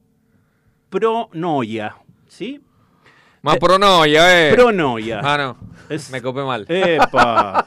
Pronoia, 0.90 1.96
¿sí? 2.28 2.62
Más 3.42 3.58
pronoia, 3.58 4.50
eh. 4.50 4.54
Pronoia. 4.54 5.20
Ah, 5.24 5.38
no. 5.38 5.58
Es- 5.90 6.12
Me 6.12 6.22
copé 6.22 6.44
mal. 6.44 6.66
¡Epa! 6.70 7.66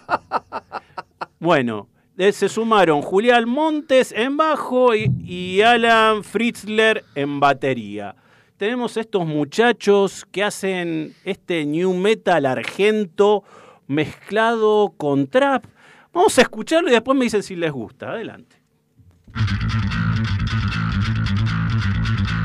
bueno, 1.38 1.88
eh, 2.16 2.32
se 2.32 2.48
sumaron 2.48 3.02
Julián 3.02 3.48
Montes 3.48 4.12
en 4.12 4.36
bajo 4.36 4.94
y, 4.94 5.10
y 5.24 5.60
Alan 5.62 6.22
Fritzler 6.24 7.04
en 7.14 7.40
batería. 7.40 8.14
Tenemos 8.56 8.96
estos 8.96 9.26
muchachos 9.26 10.24
que 10.30 10.42
hacen 10.42 11.14
este 11.24 11.66
new 11.66 11.92
metal 11.92 12.46
argento 12.46 13.44
mezclado 13.86 14.94
con 14.96 15.26
trap. 15.26 15.64
Vamos 16.12 16.38
a 16.38 16.42
escucharlo 16.42 16.88
y 16.88 16.92
después 16.92 17.18
me 17.18 17.24
dicen 17.24 17.42
si 17.42 17.54
les 17.54 17.70
gusta. 17.70 18.12
Adelante. 18.12 18.56
Thank 19.38 19.60
you. 22.30 22.35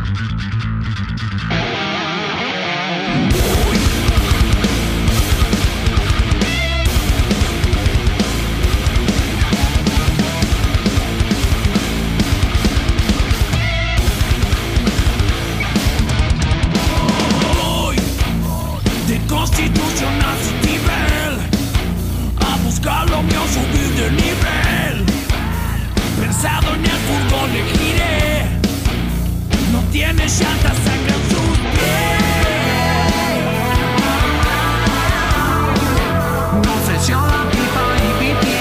No 36.66 36.76
sé 36.86 37.00
si 37.06 37.12
ahora 37.12 37.50
pipa 37.52 37.86
y 37.98 38.10
viví. 38.20 38.56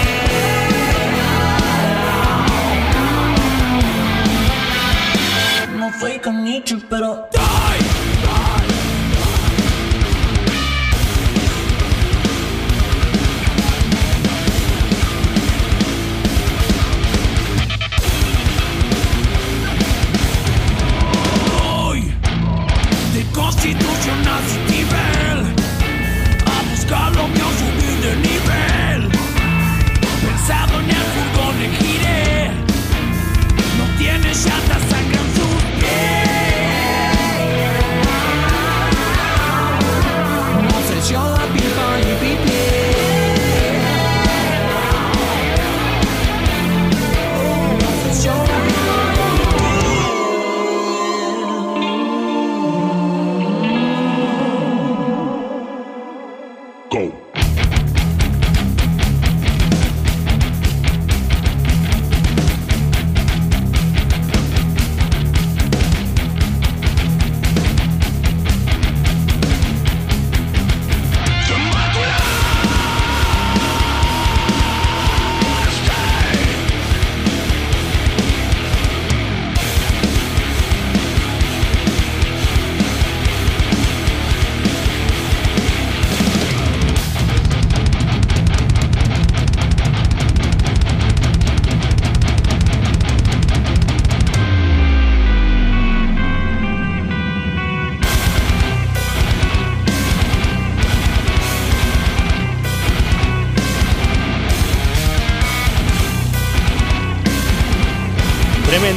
No 5.79 5.91
fue 5.93 6.21
con 6.21 6.45
Nietzsche, 6.45 6.77
pero. 6.89 7.29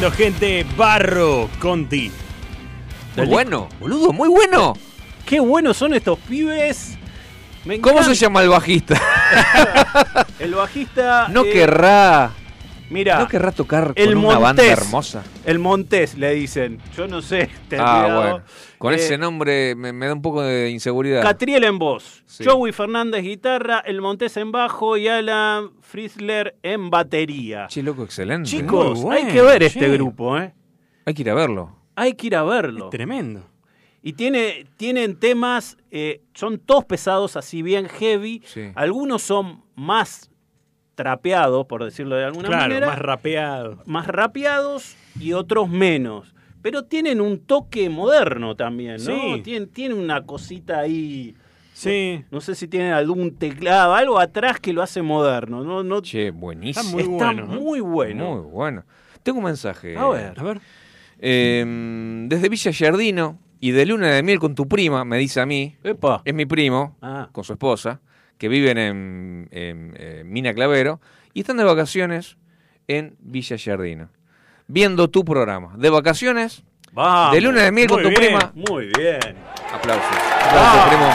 Tremendo, 0.03 0.11
gente. 0.11 0.65
Barro 0.75 1.49
Conti. 1.59 2.11
Muy 3.15 3.25
bueno, 3.25 3.69
boludo, 3.79 4.11
muy 4.11 4.27
bueno. 4.27 4.73
Qué 5.25 5.39
buenos 5.39 5.77
son 5.77 5.93
estos 5.93 6.19
pibes. 6.19 6.97
Me 7.63 7.79
¿Cómo 7.79 8.03
se 8.03 8.13
llama 8.13 8.41
el 8.41 8.49
bajista? 8.49 9.01
El 10.39 10.55
bajista. 10.55 11.29
No 11.29 11.45
eh, 11.45 11.51
querrá. 11.51 12.31
Mira, 12.93 13.19
No 13.19 13.27
querrá 13.27 13.51
tocar 13.51 13.91
el 13.95 14.13
con 14.13 14.25
una 14.25 14.37
banda 14.37 14.63
hermosa. 14.63 15.23
el 15.45 15.57
Montés 15.59 16.15
le 16.17 16.33
dicen. 16.35 16.79
Yo 16.95 17.07
no 17.07 17.21
sé. 17.21 17.49
ten 17.67 17.79
Ah, 17.81 18.01
cuidado. 18.03 18.21
bueno. 18.21 18.45
Con 18.77 18.93
Eh, 18.93 18.97
ese 18.97 19.17
nombre 19.17 19.75
me, 19.75 19.91
me 19.91 20.05
da 20.05 20.13
un 20.13 20.21
poco 20.21 20.41
de 20.43 20.69
inseguridad. 20.69 21.21
Catriel 21.23 21.63
en 21.63 21.79
voz, 21.79 22.23
Sí. 22.27 22.43
Joey 22.45 22.71
Fernández 22.71 23.23
guitarra, 23.23 23.79
El 23.79 23.99
Montés 24.01 24.37
en 24.37 24.51
bajo 24.51 24.95
y 24.97 25.07
Alan 25.07 25.71
Frizzler 25.81 26.55
en 26.63 26.89
batería. 26.89 27.67
Che, 27.67 27.81
loco, 27.81 28.03
excelente. 28.03 28.49
Chicos, 28.49 29.03
hay 29.09 29.25
que 29.27 29.41
ver 29.41 29.63
este 29.63 29.89
grupo, 29.89 30.37
¿eh? 30.37 30.53
Hay 31.05 31.13
que 31.13 31.21
ir 31.23 31.29
a 31.29 31.33
verlo. 31.33 31.75
Hay 31.95 32.13
que 32.13 32.27
ir 32.27 32.35
a 32.35 32.43
verlo. 32.43 32.89
Tremendo. 32.89 33.43
Y 34.01 34.13
tiene, 34.13 34.65
tienen 34.77 35.17
temas, 35.17 35.77
eh, 35.89 36.21
son 36.33 36.59
todos 36.59 36.83
pesados, 36.85 37.37
así 37.37 37.61
bien 37.61 37.87
heavy. 37.87 38.41
Sí. 38.45 38.71
Algunos 38.75 39.21
son 39.21 39.63
más 39.75 40.29
trapeados, 40.95 41.65
por 41.65 41.83
decirlo 41.83 42.15
de 42.15 42.25
alguna 42.25 42.47
Claro, 42.47 42.61
manera. 42.63 42.87
más 42.87 42.99
rapeado. 42.99 43.83
más 43.85 44.07
rapeados 44.07 44.95
y 45.19 45.33
otros 45.33 45.69
menos. 45.69 46.33
Pero 46.61 46.83
tienen 46.85 47.19
un 47.19 47.39
toque 47.39 47.89
moderno 47.89 48.55
también, 48.55 48.95
¿no? 48.95 48.99
Sí. 49.35 49.41
Tienen, 49.43 49.67
tienen 49.69 49.97
una 49.97 50.25
cosita 50.25 50.79
ahí. 50.79 51.35
Sí. 51.73 52.23
No 52.31 52.39
sé 52.39 52.55
si 52.55 52.67
tienen 52.67 52.93
algún 52.93 53.35
teclado, 53.35 53.95
algo 53.95 54.19
atrás 54.19 54.59
que 54.59 54.71
lo 54.73 54.81
hace 54.81 55.01
moderno. 55.01 55.63
No, 55.63 55.83
no, 55.83 56.01
Che, 56.01 56.31
buenísimo. 56.31 56.83
Está 56.85 56.93
muy 56.93 57.01
está 57.17 57.25
bueno, 57.33 57.47
¿no? 57.47 57.59
muy 57.61 57.79
bueno. 57.81 58.35
Muy 58.35 58.51
bueno. 58.51 58.83
Tengo 59.23 59.39
un 59.39 59.45
mensaje. 59.45 59.97
A 59.97 60.07
ver. 60.09 60.33
A 60.39 60.43
ver. 60.43 60.61
Eh, 61.19 62.25
desde 62.27 62.49
Villa 62.49 62.71
Yardino 62.71 63.39
y 63.59 63.71
de 63.71 63.85
luna 63.85 64.07
de 64.13 64.23
miel 64.23 64.39
con 64.39 64.55
tu 64.55 64.67
prima, 64.67 65.05
me 65.05 65.17
dice 65.17 65.39
a 65.41 65.45
mí, 65.45 65.75
Epa. 65.83 66.21
es 66.25 66.33
mi 66.33 66.45
primo, 66.45 66.97
Ah. 67.01 67.29
con 67.31 67.43
su 67.43 67.53
esposa, 67.53 68.01
que 68.37 68.47
viven 68.49 68.77
en, 68.77 69.47
en, 69.51 69.93
eh, 69.97 70.23
Mina 70.25 70.53
Clavero 70.53 70.99
y 71.33 71.41
están 71.41 71.57
de 71.57 71.63
vacaciones 71.63 72.37
en 72.87 73.15
Villa 73.19 73.55
Yardino, 73.55 74.09
viendo 74.67 75.09
tu 75.09 75.23
programa. 75.23 75.73
De 75.77 75.89
vacaciones, 75.89 76.63
Vamos. 76.91 77.33
de 77.35 77.41
luna 77.41 77.61
de 77.63 77.71
miel 77.71 77.87
con 77.87 78.01
tu 78.01 78.09
bien. 78.09 78.19
prima. 78.21 78.51
Muy 78.55 78.87
bien. 78.97 79.19
Aplausos. 79.73 80.05
Aplausos, 80.41 80.87
primo. 80.89 81.09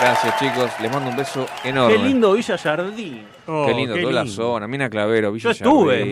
Gracias, 0.00 0.38
chicos. 0.38 0.70
Les 0.80 0.90
mando 0.90 1.10
un 1.10 1.16
beso 1.16 1.46
enorme. 1.62 1.96
Qué 1.96 2.02
lindo 2.02 2.32
Villa 2.32 2.56
Jardín. 2.56 3.26
Oh, 3.46 3.66
Qué 3.66 3.74
lindo, 3.74 3.94
toda 4.00 4.12
la 4.12 4.26
zona. 4.26 4.66
Mina 4.66 4.88
Clavero, 4.88 5.30
Villa 5.32 5.42
Yo 5.44 5.50
estuve. 5.50 6.02
En 6.02 6.10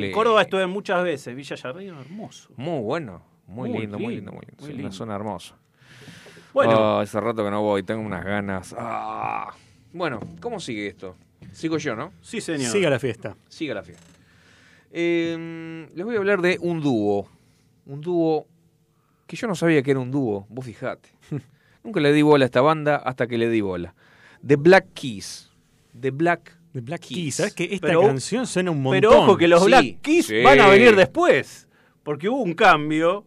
lindo. 0.00 0.14
Córdoba 0.14 0.42
estuve 0.42 0.66
muchas 0.68 1.02
veces. 1.02 1.34
Villa 1.34 1.56
Jardín, 1.56 1.94
hermoso. 1.98 2.50
Muy 2.56 2.80
bueno. 2.80 3.22
Muy, 3.48 3.70
Muy 3.70 3.78
lindo, 3.80 3.98
muy 3.98 4.14
lindo, 4.14 4.30
lindo, 4.30 4.32
muy 4.32 4.40
lindo. 4.46 4.56
muy 4.60 4.66
Sí, 4.66 4.72
lindo. 4.72 4.88
Una 4.88 4.92
zona 4.96 5.14
hermosa. 5.16 5.54
Bueno, 6.66 6.98
Ah, 6.98 7.00
hace 7.02 7.20
rato 7.20 7.44
que 7.44 7.50
no 7.50 7.62
voy, 7.62 7.82
tengo 7.82 8.00
unas 8.02 8.24
ganas. 8.24 8.74
Ah. 8.78 9.52
Bueno, 9.92 10.18
¿cómo 10.40 10.58
sigue 10.60 10.86
esto? 10.88 11.16
Sigo 11.52 11.78
yo, 11.78 11.94
¿no? 11.96 12.12
sí, 12.20 12.40
señor. 12.40 12.70
Siga 12.70 12.90
la 12.90 12.98
fiesta. 12.98 13.36
Siga 13.48 13.74
la 13.74 13.82
fiesta. 13.82 14.04
Eh, 14.90 15.88
les 15.94 16.04
voy 16.04 16.14
a 16.16 16.18
hablar 16.18 16.40
de 16.40 16.58
un 16.60 16.80
dúo. 16.80 17.28
Un 17.86 18.00
dúo 18.00 18.46
que 19.26 19.36
yo 19.36 19.46
no 19.46 19.54
sabía 19.54 19.82
que 19.82 19.90
era 19.92 20.00
un 20.00 20.10
dúo, 20.10 20.46
vos 20.48 20.64
fijate. 20.64 21.08
Nunca 21.84 22.00
le 22.00 22.12
di 22.12 22.22
bola 22.22 22.44
a 22.44 22.46
esta 22.46 22.60
banda 22.60 22.96
hasta 22.96 23.26
que 23.26 23.38
le 23.38 23.48
di 23.48 23.60
bola. 23.60 23.94
The 24.46 24.56
Black 24.56 24.86
Keys. 24.94 25.50
The 25.98 26.10
Black 26.10 26.56
The 26.72 26.80
Black 26.80 27.00
Keys. 27.02 27.14
Keys. 27.16 27.34
¿Sabes 27.36 27.54
que 27.54 27.64
esta 27.72 27.86
Pero- 27.86 28.02
canción 28.02 28.46
suena 28.46 28.70
un 28.70 28.82
montón? 28.82 29.00
Pero 29.00 29.22
ojo 29.22 29.36
que 29.36 29.48
los 29.48 29.60
Sí, 29.62 29.68
Black 29.68 30.00
Keys 30.02 30.26
sí. 30.26 30.42
van 30.42 30.60
a 30.60 30.66
venir 30.68 30.96
después. 30.96 31.68
Porque 32.02 32.28
hubo 32.28 32.42
un 32.42 32.54
cambio 32.54 33.24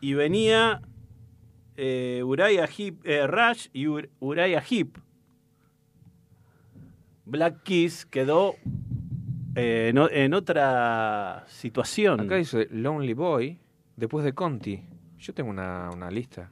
y 0.00 0.14
venía 0.14 0.80
eh, 1.78 2.22
Uriah 2.24 2.66
Heep, 2.66 3.00
eh, 3.06 3.26
Rush 3.26 3.68
y 3.72 3.86
Ur- 3.86 4.08
Uriah 4.20 4.60
Heep. 4.68 4.98
Black 7.24 7.62
Keys 7.62 8.06
quedó 8.06 8.54
eh, 9.54 9.92
en, 9.94 10.34
otra 10.34 11.44
situación. 11.48 12.20
Acá 12.20 12.36
dice 12.36 12.68
Lonely 12.70 13.12
Boy, 13.14 13.58
después 13.96 14.24
de 14.24 14.32
Conti. 14.32 14.82
Yo 15.18 15.34
tengo 15.34 15.50
una, 15.50 15.90
una 15.92 16.10
lista. 16.10 16.50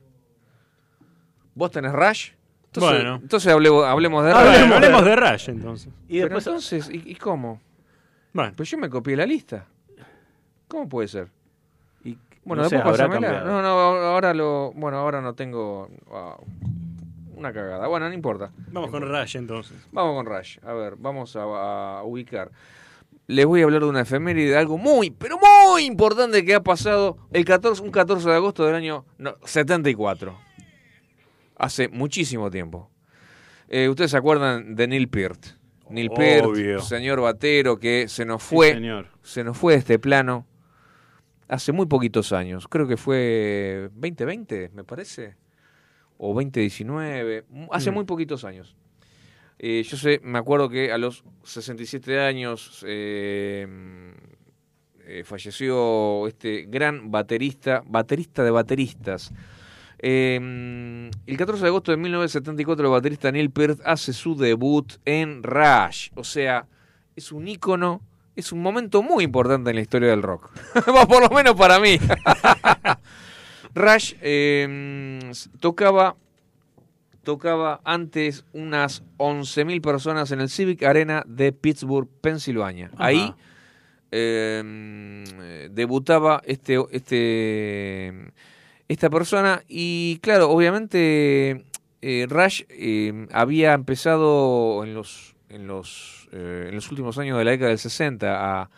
¿Vos 1.54 1.70
tenés 1.70 1.92
Rush? 1.92 2.30
Entonces, 2.66 2.92
Bueno. 3.02 3.18
entonces 3.22 3.50
hablemos, 3.52 3.84
hablemos 3.86 4.24
de 4.24 4.32
Ah, 4.32 4.42
Rush. 4.42 4.48
Hablemos 4.54 4.76
hablemos 4.76 5.04
de- 5.04 5.16
Rush 5.16 5.48
entonces. 5.48 5.92
y 6.08 6.20
Pero 6.20 6.38
entonces, 6.38 6.90
¿y, 6.92 7.02
y 7.12 7.14
cómo? 7.14 7.60
Bueno, 8.34 8.52
Pues 8.54 8.70
yo 8.70 8.76
me 8.76 8.90
copié 8.90 9.16
la 9.16 9.24
lista. 9.24 9.66
¿Cómo 10.68 10.86
puede 10.88 11.08
ser? 11.08 11.30
Bueno, 12.46 12.62
no 12.62 12.68
sé, 12.70 12.76
después 12.76 12.98
habrá 13.00 13.12
cambiado. 13.12 13.44
No, 13.46 13.60
no, 13.60 13.68
ahora 13.68 14.32
lo. 14.32 14.72
Bueno, 14.74 14.96
ahora 14.98 15.20
no 15.20 15.34
tengo. 15.34 15.88
wow, 16.06 16.36
una 17.36 17.52
cagada. 17.52 17.86
Bueno, 17.88 18.08
no 18.08 18.14
importa. 18.14 18.50
vamos 18.72 18.90
con 18.90 19.02
Rush 19.02 19.36
entonces. 19.36 19.76
Vamos 19.92 20.14
con 20.16 20.24
Rush. 20.26 20.58
A 20.64 20.72
ver, 20.72 20.94
vamos 20.96 21.36
a, 21.36 21.98
a 21.98 22.02
ubicar. 22.04 22.50
Les 23.26 23.44
voy 23.44 23.60
a 23.60 23.64
hablar 23.64 23.82
de 23.82 23.88
una 23.88 24.02
efeméride, 24.02 24.50
de 24.50 24.56
algo 24.56 24.78
muy, 24.78 25.10
pero 25.10 25.36
muy 25.38 25.82
importante 25.84 26.44
que 26.44 26.54
ha 26.54 26.62
pasado 26.62 27.18
el 27.32 27.44
14, 27.44 27.82
un 27.82 27.90
14 27.90 28.28
de 28.30 28.36
agosto 28.36 28.64
del 28.64 28.76
año 28.76 29.04
no, 29.18 29.34
74. 29.44 30.38
Hace 31.58 31.88
muchísimo 31.88 32.50
tiempo. 32.50 32.90
Eh, 33.68 33.88
Ustedes 33.88 34.12
se 34.12 34.16
acuerdan 34.16 34.76
de 34.76 34.86
Neil 34.86 35.08
Peart. 35.08 35.44
Neil 35.90 36.10
Peart, 36.10 36.46
Obvio. 36.46 36.80
señor 36.80 37.20
batero 37.20 37.78
que 37.78 38.06
se 38.08 38.24
nos 38.24 38.42
Sí, 38.42 38.54
fue 38.54 38.72
señor. 38.74 39.08
se 39.22 39.42
nos 39.44 39.56
fue 39.56 39.72
de 39.74 39.78
este 39.80 39.98
plano 39.98 40.46
hace 41.48 41.72
muy 41.72 41.86
poquitos 41.86 42.32
años. 42.32 42.66
Creo 42.68 42.86
que 42.86 42.96
fue 42.96 43.90
2020, 43.94 44.70
me 44.74 44.84
parece. 44.84 45.36
O 46.18 46.34
2019. 46.34 47.44
Hace 47.70 47.90
Mm. 47.90 47.94
muy 47.94 48.04
poquitos 48.04 48.44
años. 48.44 48.74
Eh, 49.58 49.82
yo 49.84 49.96
sé, 49.96 50.20
me 50.22 50.38
acuerdo 50.38 50.68
que 50.68 50.92
a 50.92 50.98
los 50.98 51.24
67 51.44 52.20
años 52.20 52.84
eh, 52.86 53.66
eh, 55.06 55.24
falleció 55.24 56.26
este 56.26 56.66
gran 56.68 57.10
baterista, 57.10 57.82
baterista 57.86 58.44
de 58.44 58.50
bateristas. 58.50 59.32
El 59.98 61.10
14 61.38 61.62
de 61.62 61.68
agosto 61.68 61.90
de 61.90 61.96
1974 61.96 62.84
el 62.86 62.92
baterista 62.92 63.32
Neil 63.32 63.50
Peart 63.50 63.80
hace 63.84 64.12
su 64.12 64.36
debut 64.36 64.92
en 65.06 65.42
Rush. 65.42 66.10
O 66.14 66.24
sea, 66.24 66.66
es 67.14 67.32
un 67.32 67.48
ícono, 67.48 68.02
es 68.36 68.52
un 68.52 68.62
momento 68.62 69.02
muy 69.02 69.24
importante 69.24 69.70
en 69.70 69.76
la 69.76 69.82
historia 69.82 70.10
del 70.10 70.22
rock. 70.22 70.50
Por 71.08 71.22
lo 71.22 71.34
menos 71.34 71.54
para 71.54 71.80
mí. 71.80 71.98
Rush 73.74 74.14
eh, 74.20 75.32
tocaba, 75.60 76.16
tocaba 77.24 77.80
antes 77.84 78.44
unas 78.52 79.02
11.000 79.18 79.80
personas 79.82 80.30
en 80.30 80.40
el 80.40 80.48
Civic 80.48 80.82
Arena 80.82 81.24
de 81.26 81.52
Pittsburgh, 81.52 82.08
Pensilvania. 82.20 82.90
Ajá. 82.94 83.06
Ahí 83.06 83.34
eh, 84.12 85.68
debutaba 85.72 86.40
este, 86.46 86.78
este, 86.90 88.32
esta 88.88 89.10
persona 89.10 89.62
y 89.68 90.18
claro, 90.22 90.50
obviamente 90.50 91.64
eh, 92.02 92.26
Rush 92.28 92.62
eh, 92.68 93.26
había 93.32 93.72
empezado 93.74 94.84
en 94.84 94.94
los, 94.94 95.35
en, 95.48 95.66
los, 95.66 96.28
eh, 96.32 96.66
en 96.68 96.74
los 96.74 96.90
últimos 96.90 97.16
años 97.18 97.38
de 97.38 97.44
la 97.44 97.50
década 97.52 97.68
del 97.70 97.78
60 97.78 98.60
a, 98.62 98.70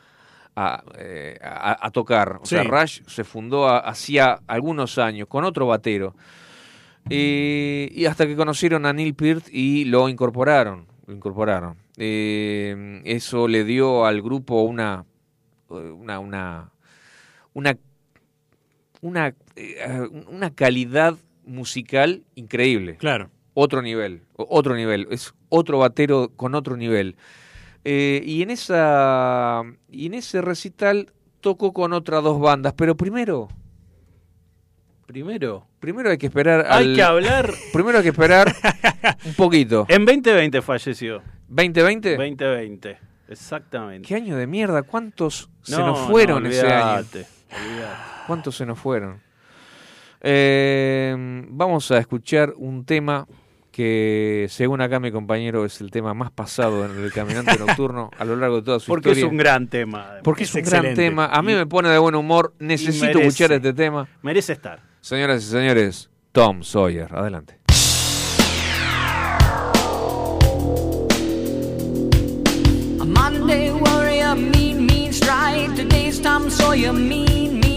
a, 0.56 0.84
eh, 0.98 1.38
a- 1.42 1.86
a 1.86 1.90
tocar. 1.90 2.38
O 2.42 2.46
sea. 2.46 2.62
Rush 2.64 3.02
se 3.06 3.24
fundó 3.24 3.68
hacía 3.68 4.40
algunos 4.46 4.98
años 4.98 5.28
con 5.28 5.44
otro 5.44 5.66
batero. 5.66 6.14
Eh, 7.10 7.88
y 7.92 8.04
hasta 8.06 8.26
que 8.26 8.36
conocieron 8.36 8.84
a 8.84 8.92
Neil 8.92 9.14
Peart 9.14 9.46
y 9.50 9.84
lo 9.86 10.08
incorporaron. 10.08 10.86
Lo 11.06 11.14
incorporaron. 11.14 11.76
Eh, 11.96 13.00
eso 13.04 13.48
le 13.48 13.64
dio 13.64 14.04
al 14.04 14.20
grupo 14.20 14.62
una 14.62 15.04
una 15.68 16.18
una 16.18 16.70
una 17.54 17.76
una, 19.00 19.34
una 20.28 20.50
calidad 20.54 21.16
musical 21.46 22.24
increíble 22.34 22.96
Claro. 22.96 23.30
Otro 23.60 23.82
nivel, 23.82 24.22
otro 24.36 24.74
nivel, 24.76 25.08
es 25.10 25.34
otro 25.48 25.78
batero 25.78 26.30
con 26.36 26.54
otro 26.54 26.76
nivel. 26.76 27.16
Eh, 27.84 28.22
y 28.24 28.42
en 28.42 28.50
esa 28.50 29.62
y 29.90 30.06
en 30.06 30.14
ese 30.14 30.40
recital 30.42 31.10
tocó 31.40 31.72
con 31.72 31.92
otras 31.92 32.22
dos 32.22 32.40
bandas, 32.40 32.72
pero 32.76 32.96
primero, 32.96 33.48
Primero, 35.06 35.66
primero 35.80 36.10
hay 36.10 36.18
que 36.18 36.26
esperar 36.26 36.66
hay 36.68 36.88
al- 36.90 36.94
que 36.94 37.02
hablar. 37.02 37.50
primero 37.72 37.96
hay 37.98 38.02
que 38.04 38.10
esperar 38.10 38.54
un 39.24 39.32
poquito. 39.34 39.86
En 39.88 40.04
2020 40.04 40.60
falleció. 40.60 41.22
2020? 41.48 42.10
2020, 42.16 42.98
exactamente. 43.30 44.06
¿Qué 44.06 44.14
año 44.16 44.36
de 44.36 44.46
mierda? 44.46 44.82
¿Cuántos 44.82 45.48
se 45.62 45.78
No, 45.78 45.86
nos 45.86 46.10
fueron 46.10 46.42
no, 46.42 46.48
ese 46.50 46.66
año? 46.66 46.96
olvídate. 46.98 47.26
¿Cuántos 48.26 48.54
se 48.56 48.66
nos 48.66 48.78
fueron? 48.78 49.22
Eh, 50.20 51.14
vamos 51.48 51.90
a 51.90 51.96
escuchar 51.98 52.52
un 52.56 52.84
tema 52.84 53.26
que 53.78 54.46
según 54.50 54.80
acá 54.80 54.98
mi 54.98 55.12
compañero 55.12 55.64
es 55.64 55.80
el 55.80 55.92
tema 55.92 56.12
más 56.12 56.32
pasado 56.32 56.84
en 56.84 57.00
el 57.00 57.12
Caminante 57.12 57.56
Nocturno 57.64 58.10
a 58.18 58.24
lo 58.24 58.34
largo 58.34 58.56
de 58.56 58.62
toda 58.62 58.80
su 58.80 58.88
Porque 58.88 59.10
historia. 59.10 59.26
es 59.26 59.30
un 59.30 59.36
gran 59.38 59.68
tema. 59.68 60.14
Porque 60.24 60.42
es, 60.42 60.50
Es 60.56 60.64
un 60.64 60.68
gran 60.68 60.94
tema. 60.96 61.26
A 61.26 61.42
mí 61.42 61.52
Y- 61.52 61.54
me 61.54 61.64
pone 61.66 61.88
de 61.88 61.96
buen 61.98 62.16
humor. 62.16 62.54
Necesito 62.58 63.04
merece. 63.06 63.26
escuchar 63.28 63.52
este 63.52 63.72
tema. 63.72 64.08
Merece 64.22 64.54
estar. 64.54 64.80
Señoras 65.00 65.44
y 65.44 65.46
señores, 65.46 66.10
Tom 66.32 66.64
Sawyer. 66.64 67.14
Adelante. 67.14 67.60
A 73.00 73.04
Monday 73.04 73.70
warrior, 73.70 74.34
mean, 74.36 74.86
mean 74.86 75.12
stride. 75.12 75.68
Today's 75.76 76.20
Tom 76.20 76.50
Sawyer, 76.50 76.92
mean, 76.92 77.60
mean 77.60 77.67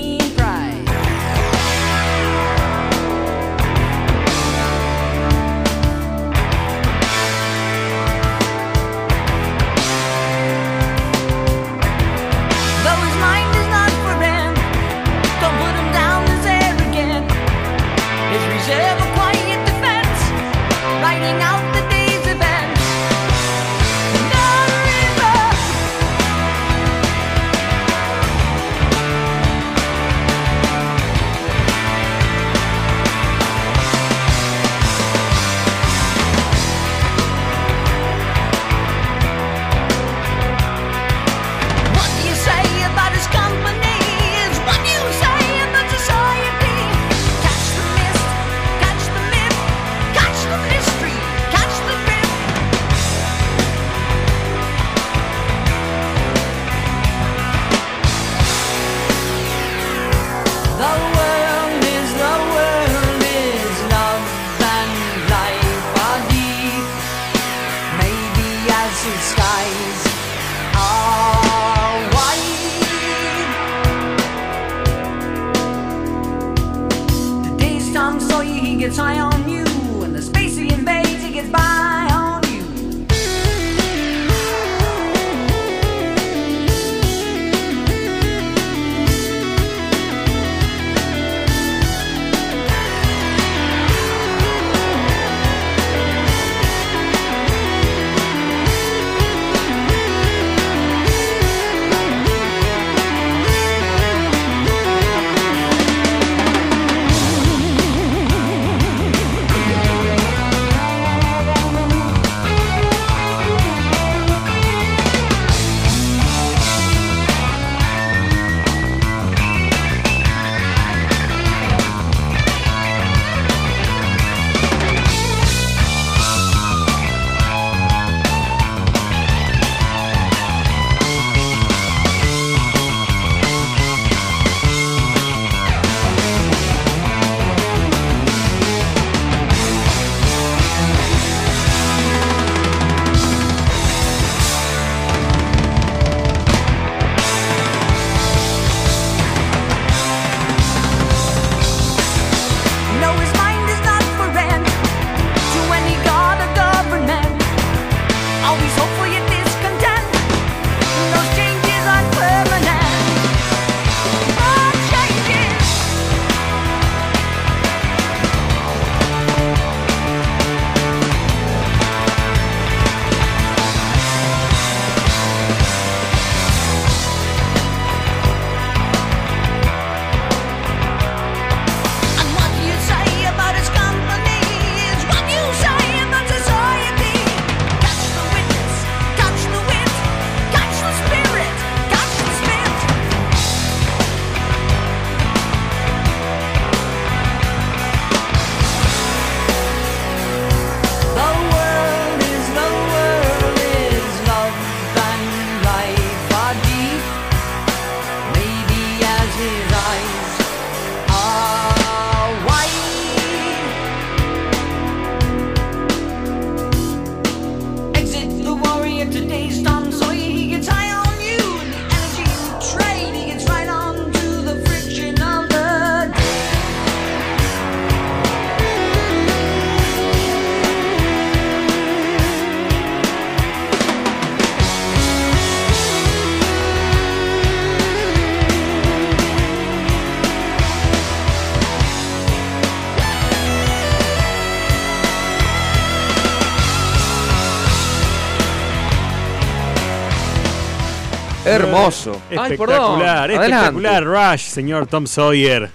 Hermoso. 251.51 252.21
Espectacular, 252.29 253.31
espectacular. 253.31 254.03
Rush, 254.03 254.41
señor 254.41 254.87
Tom 254.87 255.05
Sawyer. 255.07 255.69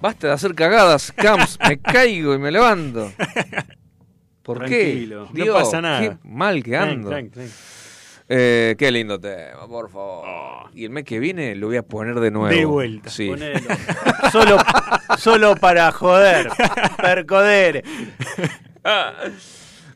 Basta 0.00 0.28
de 0.28 0.32
hacer 0.32 0.54
cagadas, 0.54 1.12
Camps. 1.12 1.58
me 1.68 1.78
caigo 1.80 2.34
y 2.34 2.38
me 2.38 2.50
levanto. 2.52 3.12
¿Por 4.42 4.58
Tranquilo. 4.58 5.28
qué? 5.34 5.44
No 5.44 5.52
pasa 5.52 5.80
nada. 5.80 6.00
Qué 6.00 6.16
mal 6.22 6.62
que 6.62 6.76
ando. 6.76 7.08
tranqui, 7.08 7.30
tranqui. 7.30 7.52
Eh, 8.30 8.76
qué 8.78 8.90
lindo 8.90 9.18
tema, 9.18 9.66
por 9.66 9.90
favor. 9.90 10.70
Y 10.74 10.84
el 10.84 10.90
mes 10.90 11.04
que 11.04 11.18
viene 11.18 11.54
lo 11.54 11.68
voy 11.68 11.76
a 11.78 11.82
poner 11.82 12.20
de 12.20 12.30
nuevo. 12.30 12.54
De 12.54 12.64
vuelta. 12.64 13.10
Sí. 13.10 13.28
Ponelo. 13.28 13.60
solo, 14.32 14.58
solo 15.18 15.56
para 15.56 15.90
joder. 15.92 16.48
Percoder. 16.98 17.82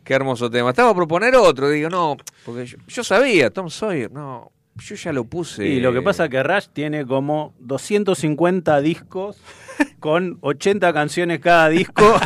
Qué 0.04 0.14
hermoso 0.14 0.50
tema. 0.50 0.70
Estaba 0.70 0.90
a 0.90 0.94
proponer 0.94 1.34
otro, 1.36 1.68
digo, 1.70 1.88
no, 1.88 2.16
porque 2.44 2.66
yo, 2.66 2.78
yo 2.88 3.04
sabía, 3.04 3.50
Tom 3.50 3.70
Sawyer, 3.70 4.10
no, 4.10 4.50
yo 4.76 4.94
ya 4.96 5.12
lo 5.12 5.24
puse. 5.24 5.66
Y 5.66 5.80
lo 5.80 5.92
que 5.92 6.02
pasa 6.02 6.24
es 6.24 6.30
que 6.30 6.42
Rush 6.42 6.66
tiene 6.72 7.06
como 7.06 7.54
250 7.60 8.80
discos 8.80 9.40
con 10.00 10.38
80 10.40 10.92
canciones 10.92 11.38
cada 11.40 11.68
disco, 11.68 12.18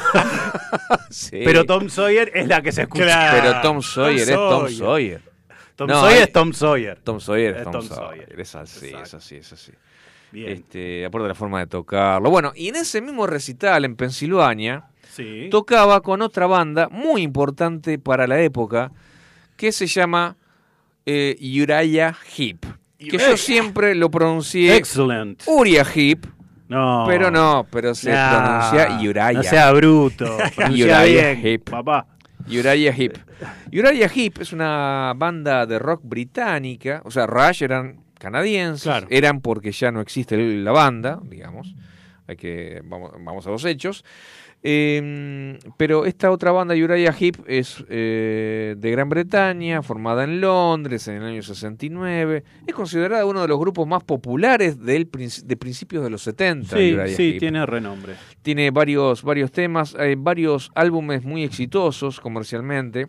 Sí. 1.11 1.41
pero 1.45 1.65
Tom 1.65 1.89
Sawyer 1.89 2.31
es 2.35 2.47
la 2.49 2.63
que 2.63 2.73
se 2.73 2.83
escucha. 2.83 3.05
Claro. 3.05 3.39
Pero 3.43 3.61
Tom 3.61 3.83
Sawyer 3.83 4.21
es 4.29 4.35
Tom 4.35 4.69
Sawyer. 4.69 5.23
Tom 5.77 5.89
No, 5.91 6.01
Sawyer 6.01 6.23
es 6.23 6.33
Tom 6.33 6.53
Sawyer. 6.55 7.01
Tom 7.05 7.21
Sawyer 7.21 7.51
es 7.53 7.57
Es 7.59 7.65
Tom, 7.65 7.73
Tom 7.73 7.83
Sawyer. 7.83 8.25
Sawyer. 8.27 8.41
Es 8.41 8.55
así, 8.55 8.87
es 8.87 8.93
Exacto. 8.93 9.17
así, 9.19 9.37
es 9.37 9.53
así. 9.53 9.73
Bien. 10.33 10.49
Este, 10.53 11.05
aparte 11.05 11.23
de 11.25 11.29
la 11.29 11.35
forma 11.35 11.61
de 11.61 11.67
tocarlo. 11.67 12.31
Bueno, 12.31 12.53
y 12.57 12.69
en 12.69 12.77
ese 12.77 13.01
mismo 13.03 13.27
recital 13.27 13.85
en 13.85 13.95
Pensilvania, 13.97 14.85
sí. 15.17 15.49
tocaba 15.51 16.01
con 16.03 16.23
otra 16.23 16.47
banda 16.47 16.89
muy 16.91 17.23
importante 17.23 17.99
para 17.99 18.27
la 18.27 18.41
época 18.41 18.93
que 19.57 19.73
se 19.73 19.87
llama 19.87 20.37
eh, 21.07 21.37
Uriah 21.41 22.15
Heep. 22.37 22.65
Que 22.99 23.19
yo 23.19 23.37
siempre 23.37 23.95
lo 23.95 24.11
pronuncié 24.11 24.75
Excellent. 24.77 25.43
Uriah 25.47 25.85
Heep, 25.95 26.27
No. 26.69 27.05
pero 27.07 27.31
no, 27.31 27.67
pero 27.71 27.95
se 27.95 28.11
Nah, 28.11 28.71
pronuncia 28.71 29.09
Uriah. 29.09 29.33
No 29.33 29.43
sea 29.43 29.73
bruto. 29.73 30.37
Uriah 30.71 31.05
bien, 31.05 31.41
Heep. 31.47 31.71
papá. 31.71 32.07
Uriah 32.49 32.93
Heep. 32.93 33.19
Uriah 33.73 34.09
Heep 34.15 34.41
es 34.41 34.53
una 34.53 35.13
banda 35.17 35.67
de 35.67 35.79
rock 35.79 36.01
británica, 36.05 37.03
o 37.05 37.11
sea, 37.11 37.27
Rush 37.27 37.63
eran 37.63 38.01
canadienses, 38.19 38.83
Claro. 38.85 39.07
eran 39.11 39.41
porque 39.41 39.73
ya 39.73 39.91
no 39.93 40.01
existe 40.01 40.37
la 40.37 40.73
banda, 40.73 41.21
digamos, 41.23 41.75
hay 42.27 42.37
que 42.37 42.81
vamos, 42.85 43.13
vamos 43.21 43.47
a 43.47 43.51
los 43.51 43.65
hechos. 43.65 44.05
Eh, 44.63 45.59
pero 45.77 46.07
esta 46.07 46.31
otra 46.31 46.51
banda, 46.51 46.75
Uriah 46.75 47.15
Heep, 47.19 47.37
es 47.47 47.85
eh, 47.89 48.75
de 48.77 48.91
Gran 48.91 49.09
Bretaña, 49.09 49.83
formada 49.83 50.25
en 50.25 50.41
Londres 50.41 51.07
en 51.09 51.17
el 51.17 51.25
año 51.25 51.43
69. 51.43 52.43
Es 52.67 52.75
considerada 52.75 53.25
uno 53.27 53.43
de 53.43 53.49
los 53.49 53.59
grupos 53.61 53.87
más 53.87 54.03
populares 54.03 54.83
del, 54.85 55.09
de 55.45 55.57
principios 55.57 56.03
de 56.03 56.11
los 56.11 56.23
70. 56.23 56.77
Sí, 56.77 56.93
Uriah 56.95 57.09
sí, 57.09 57.31
Heep 57.31 57.39
tiene 57.39 57.65
renombre. 57.65 58.15
tiene 58.43 58.71
varios, 58.73 59.23
varios 59.23 59.53
temas, 59.53 59.95
hay 59.95 60.15
varios 60.17 60.71
álbumes 60.75 61.23
muy 61.25 61.45
exitosos 61.45 62.19
comercialmente, 62.21 63.09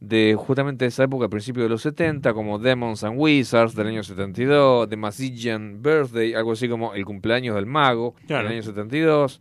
de 0.00 0.36
justamente 0.38 0.84
esa 0.86 1.04
época, 1.04 1.26
a 1.26 1.28
principios 1.28 1.64
de 1.64 1.70
los 1.70 1.80
70, 1.82 2.34
como 2.34 2.58
Demons 2.58 3.02
and 3.04 3.14
Wizards 3.18 3.74
del 3.74 3.86
año 3.86 4.02
72, 4.02 4.88
The 4.88 4.96
Magician 4.96 5.82
Birthday, 5.82 6.34
algo 6.34 6.52
así 6.52 6.68
como 6.68 6.94
El 6.94 7.04
cumpleaños 7.06 7.54
del 7.54 7.64
mago 7.66 8.14
Claro. 8.26 8.44
del 8.48 8.52
año 8.58 8.62
72, 8.62 9.40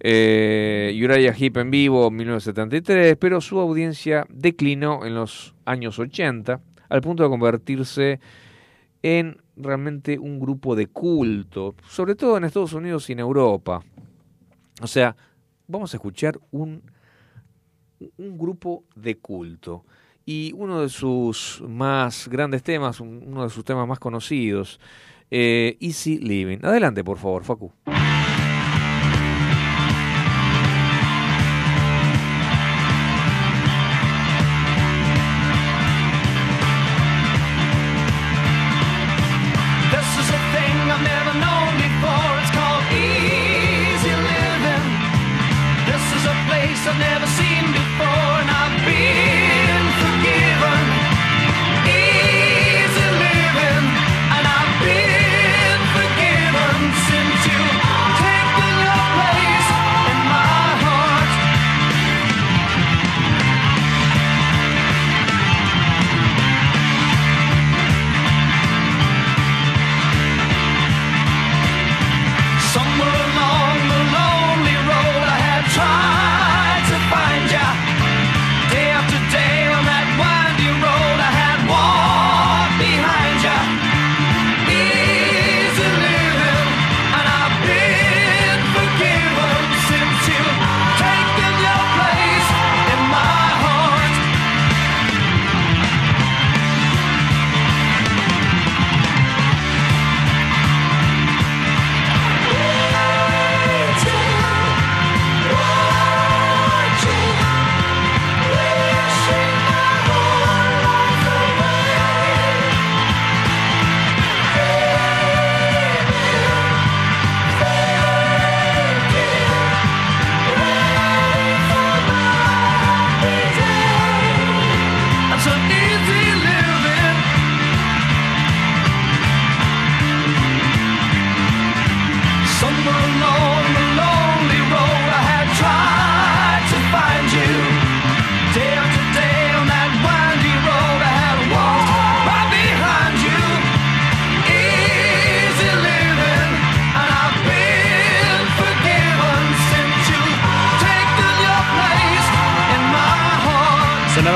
eh, 0.00 0.98
Uriah 1.02 1.32
Heep 1.34 1.56
en 1.58 1.70
vivo 1.70 2.08
en 2.08 2.16
1973, 2.16 3.16
pero 3.18 3.40
su 3.40 3.58
audiencia 3.58 4.26
declinó 4.30 5.04
en 5.04 5.14
los 5.14 5.54
años 5.64 5.98
80, 5.98 6.60
al 6.88 7.00
punto 7.00 7.22
de 7.22 7.28
convertirse 7.28 8.20
en 9.02 9.38
realmente 9.56 10.18
un 10.18 10.40
grupo 10.40 10.74
de 10.74 10.86
culto, 10.86 11.74
sobre 11.88 12.14
todo 12.14 12.36
en 12.36 12.44
Estados 12.44 12.72
Unidos 12.72 13.08
y 13.10 13.12
en 13.12 13.20
Europa. 13.20 13.82
O 14.82 14.86
sea, 14.86 15.14
vamos 15.68 15.92
a 15.92 15.96
escuchar 15.98 16.38
un, 16.50 16.82
un 18.16 18.38
grupo 18.38 18.84
de 18.96 19.16
culto. 19.18 19.84
Y 20.26 20.52
uno 20.54 20.80
de 20.82 20.88
sus 20.88 21.62
más 21.66 22.28
grandes 22.28 22.62
temas, 22.62 23.00
un- 23.00 23.22
uno 23.26 23.42
de 23.44 23.50
sus 23.50 23.64
temas 23.64 23.86
más 23.88 23.98
conocidos, 23.98 24.78
eh, 25.30 25.76
Easy 25.80 26.18
Living. 26.18 26.58
Adelante, 26.62 27.02
por 27.02 27.18
favor, 27.18 27.42
Facu. 27.44 27.72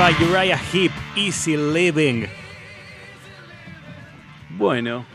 Sonaba 0.05 0.39
Uriah 0.39 0.59
Heep, 0.71 0.91
Easy 1.15 1.57
Living. 1.57 2.25
Bueno, 4.51 5.05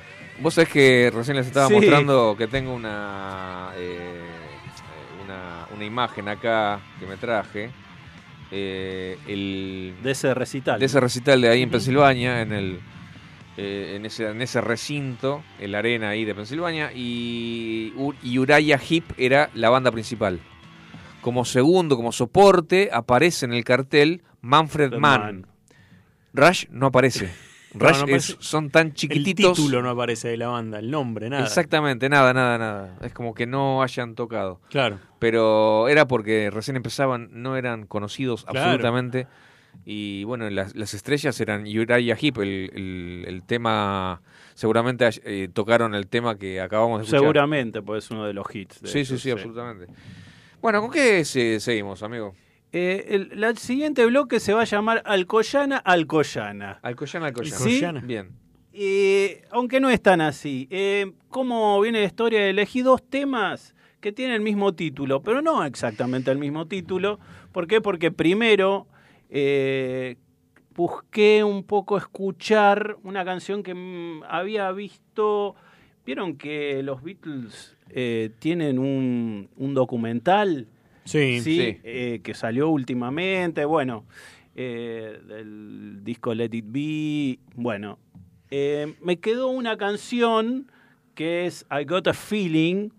Vos 0.40 0.54
sabés 0.54 0.70
que 0.70 1.12
recién 1.14 1.36
les 1.36 1.46
estaba 1.46 1.68
Sí. 1.68 1.74
mostrando 1.74 2.34
que 2.36 2.46
tengo 2.48 2.72
una, 2.74 3.70
eh, 3.76 4.20
una, 5.22 5.66
una 5.76 5.84
imagen 5.84 6.28
acá 6.28 6.80
que 6.98 7.06
me 7.06 7.16
traje. 7.16 7.70
eh, 8.52 9.16
el, 9.28 9.94
de 10.02 10.10
ese 10.10 10.34
recital. 10.34 10.80
de 10.80 10.86
ese 10.86 10.98
recital 10.98 11.40
de 11.40 11.50
ahí 11.50 11.62
en 11.62 11.70
Pensilvania, 11.70 12.40
en 12.40 12.52
el 12.52 12.80
eh, 13.56 13.92
en, 13.94 14.06
ese, 14.06 14.28
en 14.28 14.42
ese 14.42 14.60
recinto, 14.60 15.44
en 15.60 15.70
la 15.70 15.78
arena 15.78 16.08
ahí 16.08 16.24
de 16.24 16.34
Pensilvania, 16.34 16.90
y, 16.92 17.92
y 18.24 18.38
Uriah 18.38 18.78
Heep 18.78 19.04
era 19.18 19.50
la 19.54 19.70
banda 19.70 19.92
principal. 19.92 20.40
Como 21.22 21.44
segundo, 21.44 21.96
como 21.96 22.12
soporte, 22.12 22.90
aparece 22.92 23.44
en 23.46 23.52
el 23.52 23.64
cartel 23.64 24.22
Manfred 24.40 24.92
Mann. 24.98 25.20
Man. 25.20 25.46
Rush 26.32 26.66
no 26.70 26.86
aparece. 26.86 27.30
Rush 27.74 27.82
no 27.82 27.88
es- 27.96 28.02
aparece. 28.02 28.36
son 28.40 28.70
tan 28.70 28.88
El 28.88 28.94
chiquititos. 28.94 29.56
título 29.56 29.82
no 29.82 29.90
aparece 29.90 30.28
de 30.28 30.36
la 30.36 30.48
banda, 30.48 30.78
el 30.78 30.90
nombre, 30.90 31.28
nada. 31.30 31.44
Exactamente, 31.44 32.08
nada, 32.08 32.32
nada, 32.32 32.58
nada. 32.58 32.98
Es 33.02 33.12
como 33.12 33.34
que 33.34 33.46
no 33.46 33.82
hayan 33.82 34.14
tocado. 34.14 34.60
Claro. 34.70 34.98
Pero 35.18 35.88
era 35.88 36.06
porque 36.08 36.50
recién 36.50 36.76
empezaban, 36.76 37.28
no 37.32 37.56
eran 37.56 37.86
conocidos 37.86 38.44
Claro. 38.44 38.60
absolutamente. 38.60 39.26
Y 39.84 40.24
bueno, 40.24 40.50
las, 40.50 40.74
las 40.74 40.94
estrellas 40.94 41.40
eran 41.40 41.62
Uriah 41.62 42.16
Heep, 42.20 42.38
el, 42.38 42.70
el- 42.74 43.24
el 43.28 43.42
tema, 43.44 44.20
seguramente 44.54 45.08
eh, 45.24 45.48
tocaron 45.52 45.94
el 45.94 46.08
tema 46.08 46.36
que 46.36 46.60
acabamos 46.60 46.98
de 46.98 47.04
escuchar. 47.04 47.20
Seguramente, 47.20 47.82
pues 47.82 48.04
es 48.04 48.10
uno 48.10 48.24
de 48.26 48.32
los 48.32 48.46
hits. 48.52 48.80
de 48.80 48.88
Sí, 48.88 49.04
sí, 49.04 49.12
ellos, 49.12 49.22
sí, 49.22 49.30
absolutamente. 49.30 49.86
Bueno, 50.60 50.80
¿con 50.82 50.90
qué 50.90 51.24
se- 51.24 51.60
seguimos, 51.60 52.02
amigo? 52.02 52.34
Eh, 52.72 53.26
el 53.32 53.58
siguiente 53.58 54.04
bloque 54.06 54.38
se 54.38 54.52
va 54.52 54.62
a 54.62 54.64
llamar 54.64 55.02
Alcoyana, 55.04 55.78
Alcoyana. 55.78 56.78
Alcoyana, 56.82 57.26
Alcoyana. 57.26 58.00
Sí. 58.00 58.06
Bien. 58.06 58.30
Eh, 58.72 59.42
aunque 59.50 59.80
no 59.80 59.90
es 59.90 60.00
tan 60.00 60.20
así. 60.20 60.68
Eh, 60.70 61.12
¿Cómo 61.28 61.80
viene 61.80 62.00
la 62.00 62.06
historia? 62.06 62.46
Elegí 62.46 62.82
dos 62.82 63.02
temas 63.02 63.74
que 64.00 64.12
tienen 64.12 64.36
el 64.36 64.40
mismo 64.42 64.72
título, 64.74 65.20
pero 65.22 65.42
no 65.42 65.64
exactamente 65.64 66.30
el 66.30 66.38
mismo 66.38 66.66
título. 66.68 67.18
¿Por 67.52 67.66
qué? 67.66 67.80
Porque 67.80 68.12
primero 68.12 68.86
eh, 69.30 70.16
busqué 70.74 71.42
un 71.42 71.64
poco 71.64 71.98
escuchar 71.98 72.96
una 73.02 73.24
canción 73.24 73.62
que 73.64 73.74
mm, 73.74 74.22
había 74.28 74.70
visto. 74.72 75.56
¿Vieron 76.06 76.36
que 76.36 76.82
los 76.84 77.02
Beatles 77.02 77.76
eh, 77.94 78.30
tienen 78.38 78.78
un, 78.78 79.48
un 79.56 79.74
documental? 79.74 80.66
Sí. 81.04 81.40
Sí, 81.40 81.56
Sí. 81.56 81.78
eh, 81.82 82.20
que 82.22 82.34
salió 82.34 82.68
últimamente, 82.68 83.64
bueno, 83.64 84.04
eh, 84.54 85.18
del 85.26 86.00
disco 86.04 86.34
Let 86.34 86.50
It 86.52 86.64
Be, 86.68 87.38
bueno, 87.54 87.98
eh, 88.50 88.94
me 89.02 89.18
quedó 89.18 89.48
una 89.48 89.76
canción 89.76 90.70
que 91.14 91.46
es 91.46 91.66
I 91.70 91.84
Got 91.84 92.08
a 92.08 92.12
Feeling, 92.14 92.90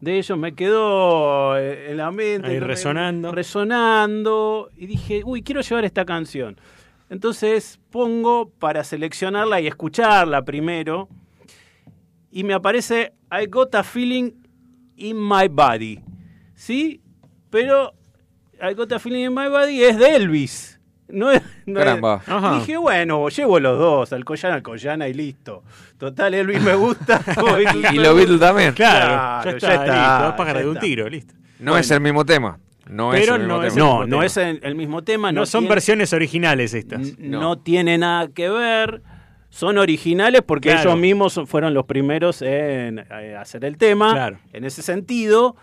de 0.00 0.18
ellos 0.18 0.36
me 0.38 0.54
quedó 0.54 1.58
en 1.58 1.96
la 1.96 2.10
mente. 2.10 2.48
Ahí 2.48 2.60
resonando. 2.60 3.32
Resonando, 3.32 4.70
y 4.76 4.86
dije, 4.86 5.22
uy, 5.24 5.42
quiero 5.42 5.60
llevar 5.62 5.84
esta 5.84 6.04
canción. 6.04 6.56
Entonces 7.08 7.78
pongo 7.90 8.50
para 8.58 8.82
seleccionarla 8.84 9.60
y 9.60 9.66
escucharla 9.66 10.44
primero, 10.44 11.08
y 12.36 12.44
me 12.44 12.52
aparece 12.54 13.14
I 13.30 13.46
Got 13.46 13.74
a 13.76 13.82
Feeling 13.82 14.30
in 14.96 15.16
My 15.18 15.48
Body. 15.50 16.00
¿Sí? 16.54 17.00
Pero 17.48 17.94
I 18.60 18.74
Got 18.74 18.92
a 18.92 18.98
Feeling 18.98 19.24
in 19.26 19.34
My 19.34 19.48
Body 19.48 19.82
es 19.82 19.98
de 19.98 20.16
Elvis. 20.16 20.78
No 21.08 21.30
es, 21.30 21.40
no 21.66 21.80
es-. 21.80 22.60
Dije, 22.60 22.76
bueno, 22.76 23.28
llevo 23.28 23.58
los 23.60 23.78
dos, 23.78 24.12
Alcoyana, 24.12 24.56
Alcoyana 24.56 25.08
y 25.08 25.14
listo. 25.14 25.62
Total, 25.98 26.34
Elvis 26.34 26.60
me 26.60 26.74
gusta. 26.74 27.22
Y 27.26 27.96
gusta. 27.96 28.12
Beatles 28.12 28.40
también. 28.40 28.74
Claro, 28.74 29.06
Claro, 29.06 29.44
ya 29.44 29.50
ya 29.50 29.56
está, 29.56 29.84
está, 29.84 29.96
listo. 30.18 30.24
Dos 30.26 30.34
pájaros 30.36 30.54
ya 30.60 30.64
de 30.64 30.68
un 30.70 30.76
está. 30.76 30.80
tiro, 30.86 31.08
listo. 31.08 31.34
No 31.60 31.70
Bueno. 31.72 31.78
es 31.78 31.90
el 31.90 32.00
mismo 32.00 32.24
tema. 32.26 32.58
No 32.88 33.14
es 33.14 33.26
el 33.28 33.38
mismo 33.38 33.46
no 33.56 33.62
es 33.64 33.74
tema. 33.74 33.86
el- 33.86 33.88
No, 33.88 34.00
mismo 34.00 34.16
no 34.16 34.22
es 34.22 34.36
el, 34.36 34.60
el 34.62 34.74
mismo 34.74 35.02
tema. 35.04 35.32
No, 35.32 35.40
No, 35.40 35.46
son 35.46 35.60
tiene- 35.62 35.74
versiones 35.74 36.12
originales 36.12 36.74
estas. 36.74 37.18
no 37.18 37.56
tiene 37.58 37.96
nada 37.98 38.28
que 38.28 38.48
ver. 38.50 39.02
Son 39.48 39.78
originales 39.78 40.42
porque 40.46 40.70
Claro. 40.70 40.90
ellos 40.90 41.00
mismos 41.00 41.40
fueron 41.46 41.72
los 41.74 41.84
primeros 41.86 42.42
en 42.42 42.98
eh, 42.98 43.36
hacer 43.38 43.64
el 43.64 43.76
tema. 43.78 44.12
Claro. 44.12 44.38
En 44.52 44.64
ese 44.64 44.82
sentido, 44.82 45.56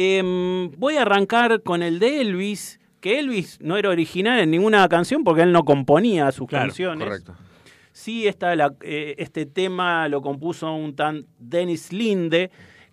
Em, 0.00 0.70
voy 0.76 0.96
a 0.96 1.02
arrancar 1.02 1.60
con 1.62 1.82
el 1.82 1.98
de 1.98 2.20
Elvis, 2.20 2.78
que 3.00 3.18
Elvis 3.18 3.58
no 3.60 3.76
era 3.76 3.88
original 3.88 4.38
en 4.38 4.48
ninguna 4.52 4.88
canción 4.88 5.24
porque 5.24 5.42
él 5.42 5.50
no 5.50 5.64
componía 5.64 6.30
sus 6.30 6.46
Claro, 6.46 6.66
canciones. 6.66 7.04
Correcto. 7.04 7.34
Sí, 7.90 8.28
está 8.28 8.54
la- 8.54 8.74
eh, 8.82 9.16
este 9.18 9.44
tema 9.44 10.06
lo 10.06 10.22
compuso 10.22 10.72
un 10.72 10.94
tan 10.94 11.26
Dennis 11.40 11.92
Linde, 11.92 12.52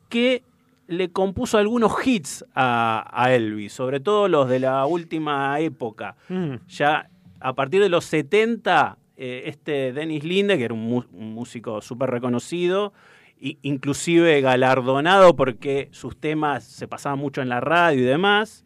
que 0.10 0.42
le 0.88 1.12
compuso 1.12 1.60
algunos 1.60 1.92
hits 2.08 2.44
a, 2.56 3.08
a 3.14 3.32
Elvis, 3.36 3.74
sobre 3.74 4.00
todo 4.00 4.28
los 4.28 4.50
de 4.50 4.62
la 4.62 4.84
última 4.88 5.60
época. 5.60 6.16
Mm. 6.30 6.56
Ya 6.70 7.08
a 7.40 7.54
partir 7.54 7.82
de 7.84 7.90
los 7.90 8.06
70, 8.06 8.98
eh, 9.18 9.43
este 9.47 9.93
Dennis 9.93 10.24
Linde, 10.24 10.57
que 10.57 10.66
era 10.66 10.74
un, 10.74 10.82
mu- 10.86 11.03
un 11.13 11.34
músico 11.34 11.82
súper 11.82 12.09
reconocido, 12.09 12.93
i- 13.39 13.57
inclusive 13.61 14.41
galardonado 14.41 15.36
porque 15.36 15.89
sus 15.91 16.18
temas 16.20 16.63
se 16.63 16.88
pasaban 16.88 17.20
mucho 17.20 17.41
en 17.41 17.49
la 17.49 17.59
radio 17.61 18.01
y 18.01 18.05
demás, 18.05 18.63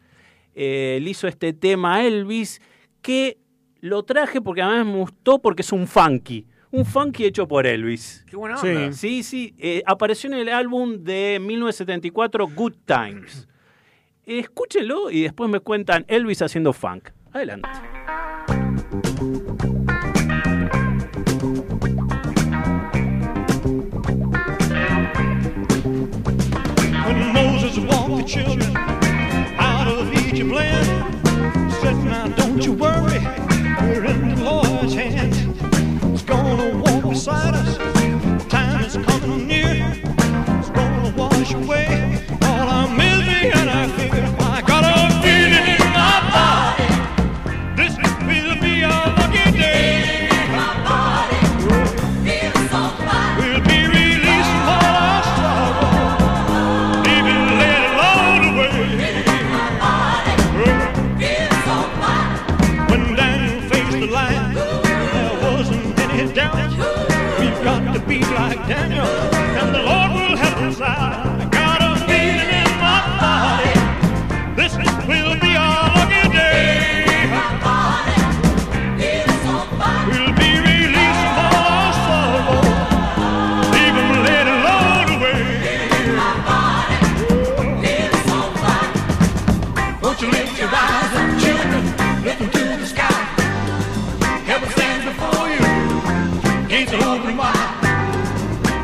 eh, 0.54 0.98
le 1.02 1.10
hizo 1.10 1.28
este 1.28 1.52
tema 1.52 1.96
a 1.96 2.04
Elvis 2.06 2.60
que 3.02 3.38
lo 3.80 4.02
traje 4.02 4.40
porque 4.40 4.62
además 4.62 4.86
me 4.86 4.98
gustó 5.00 5.38
porque 5.40 5.62
es 5.62 5.72
un 5.72 5.86
funky. 5.86 6.46
Un 6.72 6.84
funky 6.84 7.24
hecho 7.24 7.48
por 7.48 7.66
Elvis. 7.66 8.24
Qué 8.28 8.36
buena 8.36 8.56
Sí. 8.56 8.68
onda. 8.68 8.92
Sí, 8.92 9.22
sí, 9.24 9.54
eh, 9.58 9.82
apareció 9.86 10.30
en 10.32 10.38
el 10.38 10.48
álbum 10.50 11.02
de 11.02 11.38
1974 11.40 12.46
Good 12.46 12.74
Times. 12.84 13.48
Escúchenlo 14.24 15.10
y 15.10 15.22
después 15.22 15.50
me 15.50 15.58
cuentan 15.60 16.04
Elvis 16.06 16.42
haciendo 16.42 16.72
funk. 16.72 17.08
Adelante. 17.32 17.68
The 28.20 28.26
children 28.28 28.76
out 29.58 29.88
of 29.88 30.12
Egypt 30.12 30.50
land, 30.50 31.14
said, 31.80 31.96
Now 32.04 32.28
don't 32.28 32.62
you 32.62 32.72
worry, 32.72 33.20
we're 33.80 34.04
in 34.04 34.34
the 34.34 34.44
Lord's 34.44 34.92
hands. 34.92 35.38
He's 36.04 36.22
gonna 36.22 36.76
walk 36.82 37.08
beside 37.08 37.54
us, 37.54 37.99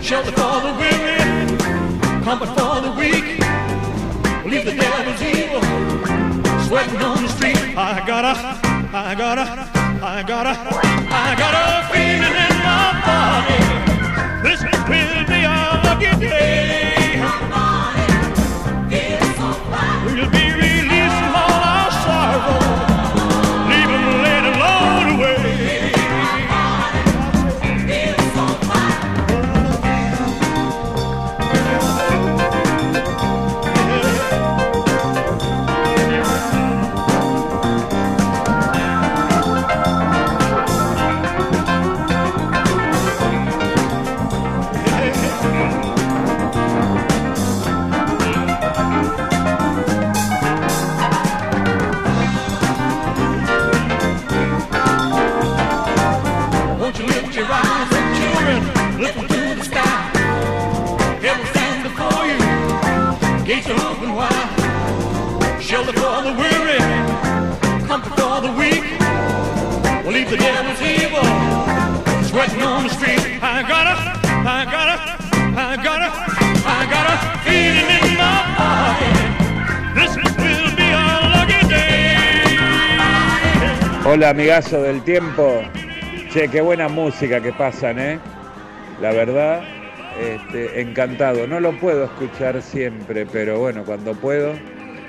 Shelter 0.07 0.31
for 0.31 0.61
the 0.61 0.73
weary, 0.79 1.19
comfort 2.23 2.47
for 2.57 2.81
the 2.81 2.93
weak. 2.97 3.41
Leave 4.47 4.65
the 4.65 4.77
devil's 4.81 5.21
evil, 5.21 5.61
sweating 6.69 7.03
on 7.03 7.25
the 7.25 7.29
street. 7.29 7.57
I 7.77 8.05
gotta, 8.07 8.39
I 8.97 9.17
gotta, 9.17 9.43
I 10.05 10.23
gotta, 10.23 10.51
I 11.11 11.35
got 11.37 11.96
Hola, 84.05 84.31
amigazo 84.31 84.83
del 84.83 85.03
tiempo. 85.05 85.63
Che, 86.33 86.49
qué 86.49 86.61
buena 86.61 86.89
música 86.89 87.41
que 87.41 87.53
pasan, 87.53 87.99
¿eh? 87.99 88.19
La 89.01 89.13
verdad, 89.13 89.63
este, 90.21 90.81
encantado. 90.81 91.47
No 91.47 91.61
lo 91.61 91.79
puedo 91.79 92.05
escuchar 92.05 92.63
siempre, 92.63 93.27
pero 93.27 93.61
bueno, 93.61 93.85
cuando 93.85 94.15
puedo. 94.15 94.55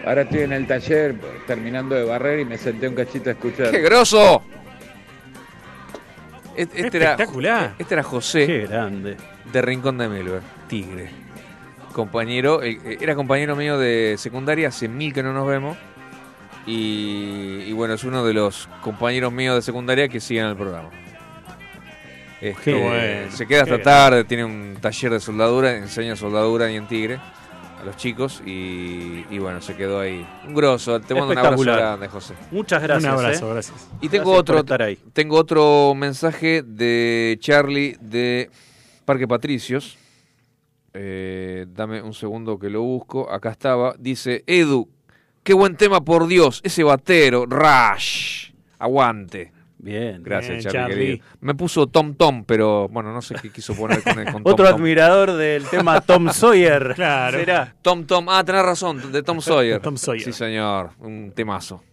Ahora 0.06 0.22
estoy 0.22 0.42
en 0.42 0.54
el 0.54 0.68
taller 0.68 1.16
terminando 1.48 1.96
de 1.96 2.04
barrer 2.04 2.40
y 2.40 2.46
me 2.46 2.58
senté 2.58 2.88
un 2.88 2.96
cachito 2.96 3.30
a 3.30 3.34
escuchar. 3.34 3.72
¡Qué 3.72 3.82
grosso! 3.82 4.44
Este, 6.58 6.82
este 6.86 6.98
era, 6.98 7.12
Espectacular. 7.12 7.76
este 7.78 7.94
era 7.94 8.04
José 8.04 8.46
Qué 8.48 8.68
grande. 8.68 9.16
de 9.54 9.62
Rincón 9.62 9.98
de 9.98 10.10
Melver, 10.10 10.42
Tigre. 10.68 11.10
Compañero, 11.94 12.62
eh, 12.64 12.80
eh, 12.84 12.98
era 13.00 13.16
compañero 13.16 13.56
mío 13.56 13.78
de 13.78 14.16
secundaria, 14.18 14.68
hace 14.70 14.88
mil 14.88 15.14
que 15.14 15.24
no 15.24 15.34
nos 15.34 15.48
vemos. 15.48 15.78
Y, 16.66 17.62
y 17.66 17.72
bueno, 17.74 17.94
es 17.94 18.04
uno 18.04 18.26
de 18.26 18.34
los 18.34 18.68
compañeros 18.82 19.32
míos 19.32 19.56
de 19.56 19.62
secundaria 19.62 20.10
que 20.10 20.20
siguen 20.20 20.48
el 20.48 20.56
programa. 20.58 20.90
Este, 22.42 22.74
Qué 22.74 22.74
bueno, 22.84 23.32
se 23.32 23.48
queda 23.48 23.64
hasta 23.64 23.82
tarde, 23.82 24.24
tiene 24.26 24.46
un 24.46 24.78
taller 24.80 25.12
de 25.14 25.20
soldadura, 25.20 25.76
enseña 25.76 26.16
soldadura 26.16 26.66
ahí 26.66 26.76
en 26.76 26.88
Tigre 26.88 27.20
a 27.80 27.84
los 27.86 27.96
chicos 27.98 28.42
y, 28.46 29.26
y 29.30 29.40
bueno, 29.40 29.62
se 29.62 29.76
quedó 29.76 30.00
ahí. 30.00 30.26
Un 30.48 30.54
grosso, 30.56 31.00
te 31.00 31.14
mando 31.14 31.32
un 31.32 31.38
abrazo 31.38 31.64
grande, 31.64 32.08
José. 32.08 32.34
Muchas 32.52 32.82
gracias. 32.82 33.14
Un 33.14 33.20
abrazo, 33.20 33.50
¿eh? 33.50 33.54
gracias. 33.54 33.90
Y 34.02 34.10
tengo 34.10 34.32
Gracias 34.32 34.42
otro, 34.42 34.60
estar 34.60 34.82
ahí. 34.82 34.98
tengo 35.14 35.38
otro 35.38 35.94
mensaje 35.96 36.64
de 36.64 37.38
Charlie 37.40 37.98
de 38.02 38.50
Parque 39.06 39.28
Patricios. 39.28 39.98
Eh, 40.94 41.68
dame 41.70 42.02
un 42.02 42.14
segundo 42.14 42.58
que 42.58 42.70
lo 42.70 42.82
busco. 42.82 43.30
Acá 43.30 43.52
estaba. 43.52 43.94
Dice, 44.00 44.44
Edu, 44.48 44.90
qué 45.44 45.54
buen 45.54 45.76
tema 45.78 46.02
por 46.02 46.28
Dios. 46.28 46.62
Ese 46.64 46.84
batero, 46.84 47.46
Rush. 47.46 48.52
Aguante. 48.80 49.52
Bien. 49.80 50.24
Gracias, 50.24 50.58
Bien, 50.58 50.70
Charlie. 50.72 51.22
Me 51.42 51.54
puso 51.54 51.88
Tom 51.88 52.16
Tom, 52.16 52.44
pero 52.46 52.88
bueno, 52.90 53.14
no 53.14 53.22
sé 53.22 53.36
qué 53.42 53.52
quiso 53.52 53.76
poner 53.76 54.02
con, 54.02 54.18
el, 54.20 54.26
con 54.32 54.44
Tom 54.44 54.54
Otro 54.54 54.66
Tom. 54.66 54.76
admirador 54.76 55.34
del 55.34 55.66
tema 55.66 56.02
Tom 56.02 56.30
Sawyer. 56.34 56.94
Claro. 56.96 57.38
¿Será? 57.38 57.76
Tom 57.82 58.06
Tom, 58.06 58.28
ah, 58.30 58.44
tenés 58.44 58.64
razón, 58.64 59.12
de 59.12 59.22
Tom 59.22 59.40
Sawyer. 59.40 59.80
Tom 59.82 59.98
Sawyer. 59.98 60.24
Sí, 60.24 60.34
señor, 60.34 60.92
un 61.00 61.32
temazo. 61.36 61.84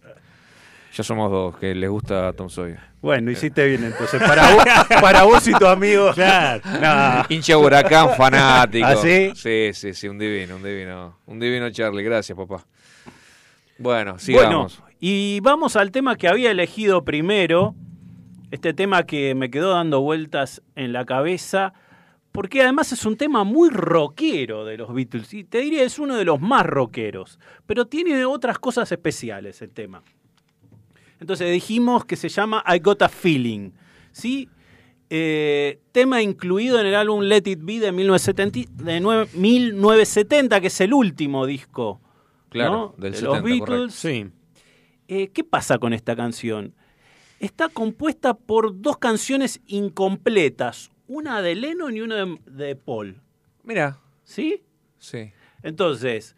Ya 0.95 1.03
somos 1.03 1.29
dos 1.29 1.57
que 1.57 1.75
les 1.75 1.89
gusta 1.89 2.31
Tom 2.33 2.49
Sawyer. 2.49 2.79
Bueno, 3.01 3.29
hiciste 3.29 3.67
bien 3.67 3.83
entonces. 3.83 4.19
Para 4.21 4.49
vos, 4.55 4.63
para 5.01 5.23
vos 5.23 5.45
y 5.45 5.51
tu 5.51 5.67
amigo. 5.67 6.11
Claro. 6.13 6.61
Nah. 6.81 7.23
Hincha 7.27 7.57
huracán 7.57 8.15
fanático. 8.15 8.87
¿Ah, 8.87 8.95
sí? 8.95 9.31
Sí, 9.35 9.71
sí, 9.73 9.93
sí, 9.93 10.07
un 10.07 10.17
divino, 10.17 10.55
un 10.55 10.63
divino. 10.63 11.19
Un 11.25 11.37
divino 11.37 11.69
Charlie, 11.69 12.01
gracias, 12.01 12.35
papá. 12.37 12.65
Bueno, 13.77 14.13
Bueno, 14.13 14.19
sigamos. 14.19 14.81
Y 14.99 15.39
vamos 15.41 15.75
al 15.75 15.91
tema 15.91 16.15
que 16.15 16.27
había 16.27 16.51
elegido 16.51 17.03
primero. 17.03 17.75
Este 18.51 18.73
tema 18.73 19.03
que 19.03 19.35
me 19.35 19.49
quedó 19.49 19.71
dando 19.71 20.01
vueltas 20.01 20.61
en 20.75 20.93
la 20.93 21.05
cabeza. 21.05 21.73
Porque 22.31 22.61
además 22.61 22.91
es 22.91 23.05
un 23.05 23.15
tema 23.15 23.43
muy 23.45 23.69
rockero 23.69 24.65
de 24.65 24.77
los 24.77 24.93
Beatles. 24.93 25.33
Y 25.33 25.43
te 25.45 25.59
diría, 25.59 25.83
es 25.83 25.99
uno 25.99 26.15
de 26.17 26.25
los 26.25 26.39
más 26.41 26.65
rockeros. 26.65 27.39
Pero 27.65 27.85
tiene 27.87 28.25
otras 28.25 28.59
cosas 28.59 28.91
especiales 28.91 29.61
el 29.61 29.71
tema. 29.71 30.03
Entonces 31.19 31.51
dijimos 31.51 32.03
que 32.05 32.15
se 32.17 32.27
llama 32.29 32.63
I 32.67 32.79
Got 32.79 33.03
a 33.03 33.09
Feeling. 33.09 33.71
¿Sí? 34.11 34.49
Eh, 35.09 35.79
tema 35.91 36.21
incluido 36.21 36.79
en 36.79 36.87
el 36.87 36.95
álbum 36.95 37.21
Let 37.21 37.43
It 37.45 37.59
Be 37.61 37.79
de 37.79 37.91
1970, 37.91 38.83
de 38.83 38.99
nue- 39.01 39.27
1970 39.33 40.59
que 40.59 40.67
es 40.67 40.81
el 40.81 40.93
último 40.93 41.45
disco 41.45 42.01
Claro, 42.49 42.71
¿no? 42.71 42.95
del 42.97 43.11
de 43.11 43.17
70, 43.19 43.35
los 43.35 43.43
Beatles. 43.43 43.65
correcto. 43.69 43.89
Sí. 43.91 44.25
Eh, 45.07 45.29
¿Qué 45.29 45.43
pasa 45.43 45.77
con 45.77 45.93
esta 45.93 46.15
canción? 46.15 46.73
Está 47.39 47.69
compuesta 47.69 48.33
por 48.33 48.81
dos 48.81 48.97
canciones 48.97 49.61
incompletas, 49.67 50.91
una 51.07 51.41
de 51.41 51.55
Lennon 51.55 51.95
y 51.95 52.01
una 52.01 52.15
de, 52.25 52.39
de 52.45 52.75
Paul. 52.75 53.21
Mira, 53.63 53.99
¿Sí? 54.23 54.63
sí. 54.97 55.31
Entonces, 55.61 56.35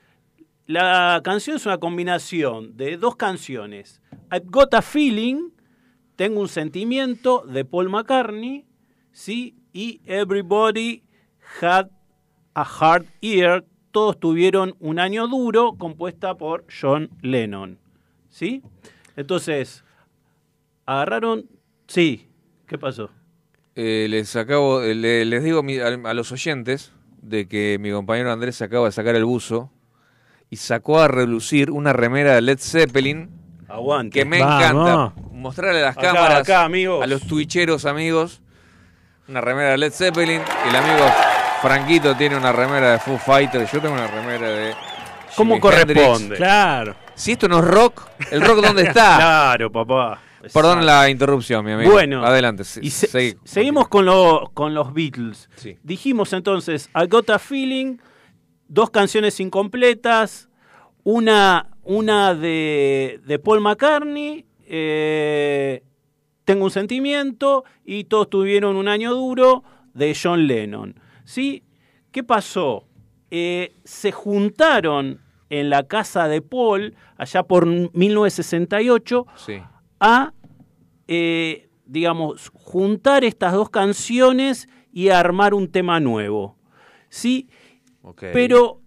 la 0.65 1.21
canción 1.23 1.55
es 1.55 1.65
una 1.65 1.77
combinación 1.77 2.75
de 2.75 2.97
dos 2.97 3.15
canciones. 3.15 4.01
I've 4.31 4.47
Got 4.49 4.73
a 4.73 4.81
Feeling, 4.81 5.51
Tengo 6.17 6.41
un 6.41 6.49
sentimiento, 6.49 7.43
de 7.47 7.63
Paul 7.63 7.89
McCartney, 7.89 8.65
¿sí? 9.11 9.55
Y 9.71 10.01
Everybody 10.05 11.03
Had 11.61 11.89
a 12.55 12.63
Hard 12.63 13.05
Year, 13.21 13.63
todos 13.91 14.19
tuvieron 14.19 14.75
un 14.79 14.97
año 14.99 15.27
duro, 15.27 15.75
compuesta 15.77 16.35
por 16.35 16.65
John 16.69 17.11
Lennon, 17.21 17.77
¿sí? 18.37 18.61
Entonces, 19.15 19.83
agarraron... 20.85 21.45
Sí, 21.87 22.27
¿qué 22.67 22.77
pasó? 22.77 23.09
Eh, 23.75 24.05
les 24.09 24.35
acabo, 24.35 24.83
eh, 24.83 24.93
le- 24.93 25.25
les 25.25 25.43
digo 25.43 25.63
a, 26.05 26.13
los 26.13 26.31
oyentes 26.31 26.91
de 27.21 27.47
que 27.47 27.77
mi 27.79 27.91
compañero 27.91 28.31
Andrés 28.31 28.61
acaba 28.61 28.85
de 28.85 28.91
sacar 28.91 29.15
el 29.15 29.25
buzo 29.25 29.71
y 30.51 30.57
sacó 30.57 30.99
a 30.99 31.07
relucir 31.07 31.71
una 31.71 31.93
remera 31.93 32.35
de 32.35 32.41
Led 32.41 32.59
Zeppelin 32.59 33.29
Aguante. 33.67 34.19
que 34.19 34.25
me 34.25 34.39
Vamos. 34.39 34.63
encanta 34.63 35.13
mostrarle 35.31 35.79
a 35.79 35.85
las 35.87 35.97
Acá, 35.97 36.13
cámaras 36.13 36.39
acá, 36.41 36.63
amigos. 36.63 37.03
a 37.03 37.07
los 37.07 37.21
twitcheros 37.27 37.85
amigos 37.85 38.41
una 39.27 39.41
remera 39.41 39.71
de 39.71 39.77
Led 39.77 39.91
Zeppelin 39.91 40.41
el 40.69 40.75
amigo 40.75 41.05
Franquito 41.61 42.15
tiene 42.15 42.37
una 42.37 42.51
remera 42.53 42.91
de 42.93 42.99
Foo 42.99 43.17
Fighters 43.17 43.71
yo 43.71 43.81
tengo 43.81 43.95
una 43.95 44.07
remera 44.07 44.47
de 44.49 44.73
¿Cómo 45.35 45.55
Jimi 45.55 45.61
corresponde? 45.61 46.03
Hendrix. 46.13 46.37
Claro. 46.37 46.95
Si 47.17 47.33
esto 47.33 47.47
no 47.47 47.59
es 47.59 47.65
rock 47.65 48.07
el 48.31 48.41
rock 48.41 48.61
dónde 48.63 48.83
está 48.83 49.15
Claro, 49.17 49.71
papá. 49.71 50.21
perdón 50.53 50.85
la 50.85 51.09
interrupción 51.09 51.65
mi 51.65 51.71
amigo 51.73 51.91
Bueno, 51.91 52.23
adelante 52.25 52.63
y 52.81 52.89
se- 52.89 53.37
seguimos 53.43 53.87
con, 53.89 54.05
lo- 54.05 54.51
con 54.53 54.73
los 54.73 54.93
Beatles. 54.93 55.49
Sí. 55.55 55.77
Dijimos 55.83 56.31
entonces, 56.33 56.89
I 56.95 57.07
Got 57.07 57.29
a 57.31 57.39
Feeling, 57.39 57.97
dos 58.67 58.89
canciones 58.91 59.39
incompletas, 59.39 60.49
una, 61.03 61.69
una 61.83 62.33
de, 62.35 63.19
de 63.25 63.39
Paul 63.39 63.61
McCartney, 63.61 64.45
eh, 64.69 65.83
Tengo 66.45 66.65
un 66.65 66.71
sentimiento, 66.71 67.63
y 67.85 68.05
todos 68.05 68.29
tuvieron 68.29 68.75
un 68.77 68.87
año 68.87 69.13
duro 69.13 69.63
de 69.93 70.15
John 70.21 70.47
Lennon. 70.47 70.99
¿Sí? 71.25 71.63
¿Qué 72.11 72.23
pasó? 72.23 72.85
Eh, 73.31 73.73
se 73.83 74.11
juntaron 74.13 75.19
en 75.49 75.69
la 75.69 75.83
casa 75.87 76.27
de 76.27 76.41
Paul, 76.41 76.95
allá 77.17 77.43
por 77.43 77.65
1968, 77.65 79.25
sí 79.35 79.61
a, 79.99 80.31
eh, 81.07 81.69
digamos, 81.85 82.49
juntar 82.53 83.23
estas 83.23 83.53
dos 83.53 83.69
canciones 83.69 84.67
y 84.91 85.09
armar 85.09 85.53
un 85.53 85.69
tema 85.71 85.99
nuevo. 85.99 86.55
¿Sí? 87.09 87.47
Pero 88.33 88.79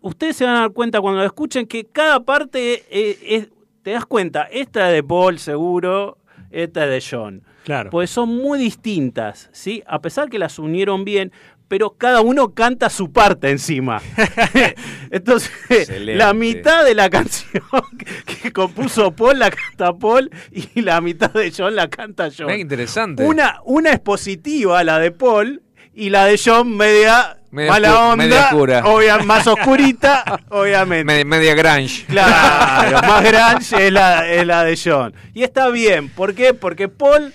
ustedes 0.00 0.36
se 0.36 0.44
van 0.44 0.56
a 0.56 0.60
dar 0.60 0.70
cuenta 0.72 1.00
cuando 1.00 1.20
lo 1.20 1.26
escuchen 1.26 1.66
que 1.66 1.84
cada 1.84 2.20
parte 2.24 2.84
eh, 2.90 3.18
es- 3.22 3.48
te 3.82 3.90
das 3.92 4.06
cuenta, 4.06 4.44
esta 4.44 4.88
es 4.88 4.94
de 4.94 5.02
Paul 5.04 5.38
seguro, 5.38 6.18
esta 6.50 6.84
es 6.84 6.90
de 7.10 7.16
John. 7.16 7.42
Claro. 7.64 7.90
Pues 7.90 8.10
son 8.10 8.34
muy 8.34 8.58
distintas, 8.58 9.48
¿sí? 9.52 9.82
A 9.86 10.00
pesar 10.00 10.28
que 10.30 10.38
las 10.38 10.58
unieron 10.58 11.04
bien, 11.04 11.32
pero 11.68 11.90
cada 11.98 12.20
uno 12.20 12.54
canta 12.54 12.88
su 12.90 13.10
parte 13.12 13.50
encima. 13.50 14.00
Entonces, 15.10 15.50
Excelente. 15.68 16.14
la 16.16 16.32
mitad 16.34 16.84
de 16.84 16.94
la 16.94 17.10
canción 17.10 17.62
que, 18.42 18.52
compuso 18.52 19.10
Paul 19.12 19.38
la 19.38 19.50
canta 19.50 19.92
Paul 19.92 20.30
y 20.52 20.80
la 20.82 21.00
mitad 21.00 21.30
de 21.32 21.52
John 21.56 21.74
la 21.76 21.88
canta 21.88 22.28
John. 22.36 22.48
Qué 22.48 22.58
interesante 22.58 23.24
Una, 23.24 23.60
una 23.64 23.90
es 23.92 24.00
positiva, 24.00 24.82
la 24.84 24.98
de 24.98 25.10
Paul, 25.10 25.62
y 25.94 26.10
la 26.10 26.26
de 26.26 26.38
John 26.42 26.76
media, 26.76 27.38
Media 27.50 27.70
mala 27.72 28.00
onda, 28.10 28.16
media 28.16 28.44
oscura. 28.50 28.82
obvia- 28.84 29.18
más 29.24 29.46
oscurita, 29.46 30.40
obviamente. 30.50 31.04
Me- 31.04 31.24
media 31.24 31.54
grunge 31.54 32.04
Claro, 32.06 33.00
más 33.06 33.24
grande 33.24 33.64
es 33.86 33.92
la, 33.92 34.28
es 34.30 34.46
la 34.46 34.62
de 34.64 34.78
John. 34.82 35.14
Y 35.32 35.42
está 35.42 35.68
bien, 35.70 36.10
¿por 36.10 36.34
qué? 36.34 36.52
Porque 36.52 36.88
Paul 36.88 37.32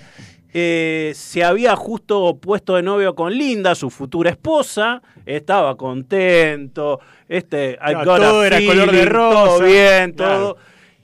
eh, 0.54 1.12
se 1.16 1.44
había 1.44 1.76
justo 1.76 2.38
puesto 2.42 2.76
de 2.76 2.84
novio 2.84 3.16
con 3.16 3.34
Linda, 3.34 3.76
su 3.76 3.90
futura 3.90 4.30
esposa, 4.30 5.02
estaba 5.26 5.78
contento, 5.78 7.00
este, 7.30 7.78
todo 8.04 8.44
era 8.44 8.60
color 8.66 8.92
de 8.92 9.06
rosa. 9.06 9.46
todo 9.46 9.60
bien, 9.64 10.12
Claro. 10.14 10.40
todo. 10.40 10.58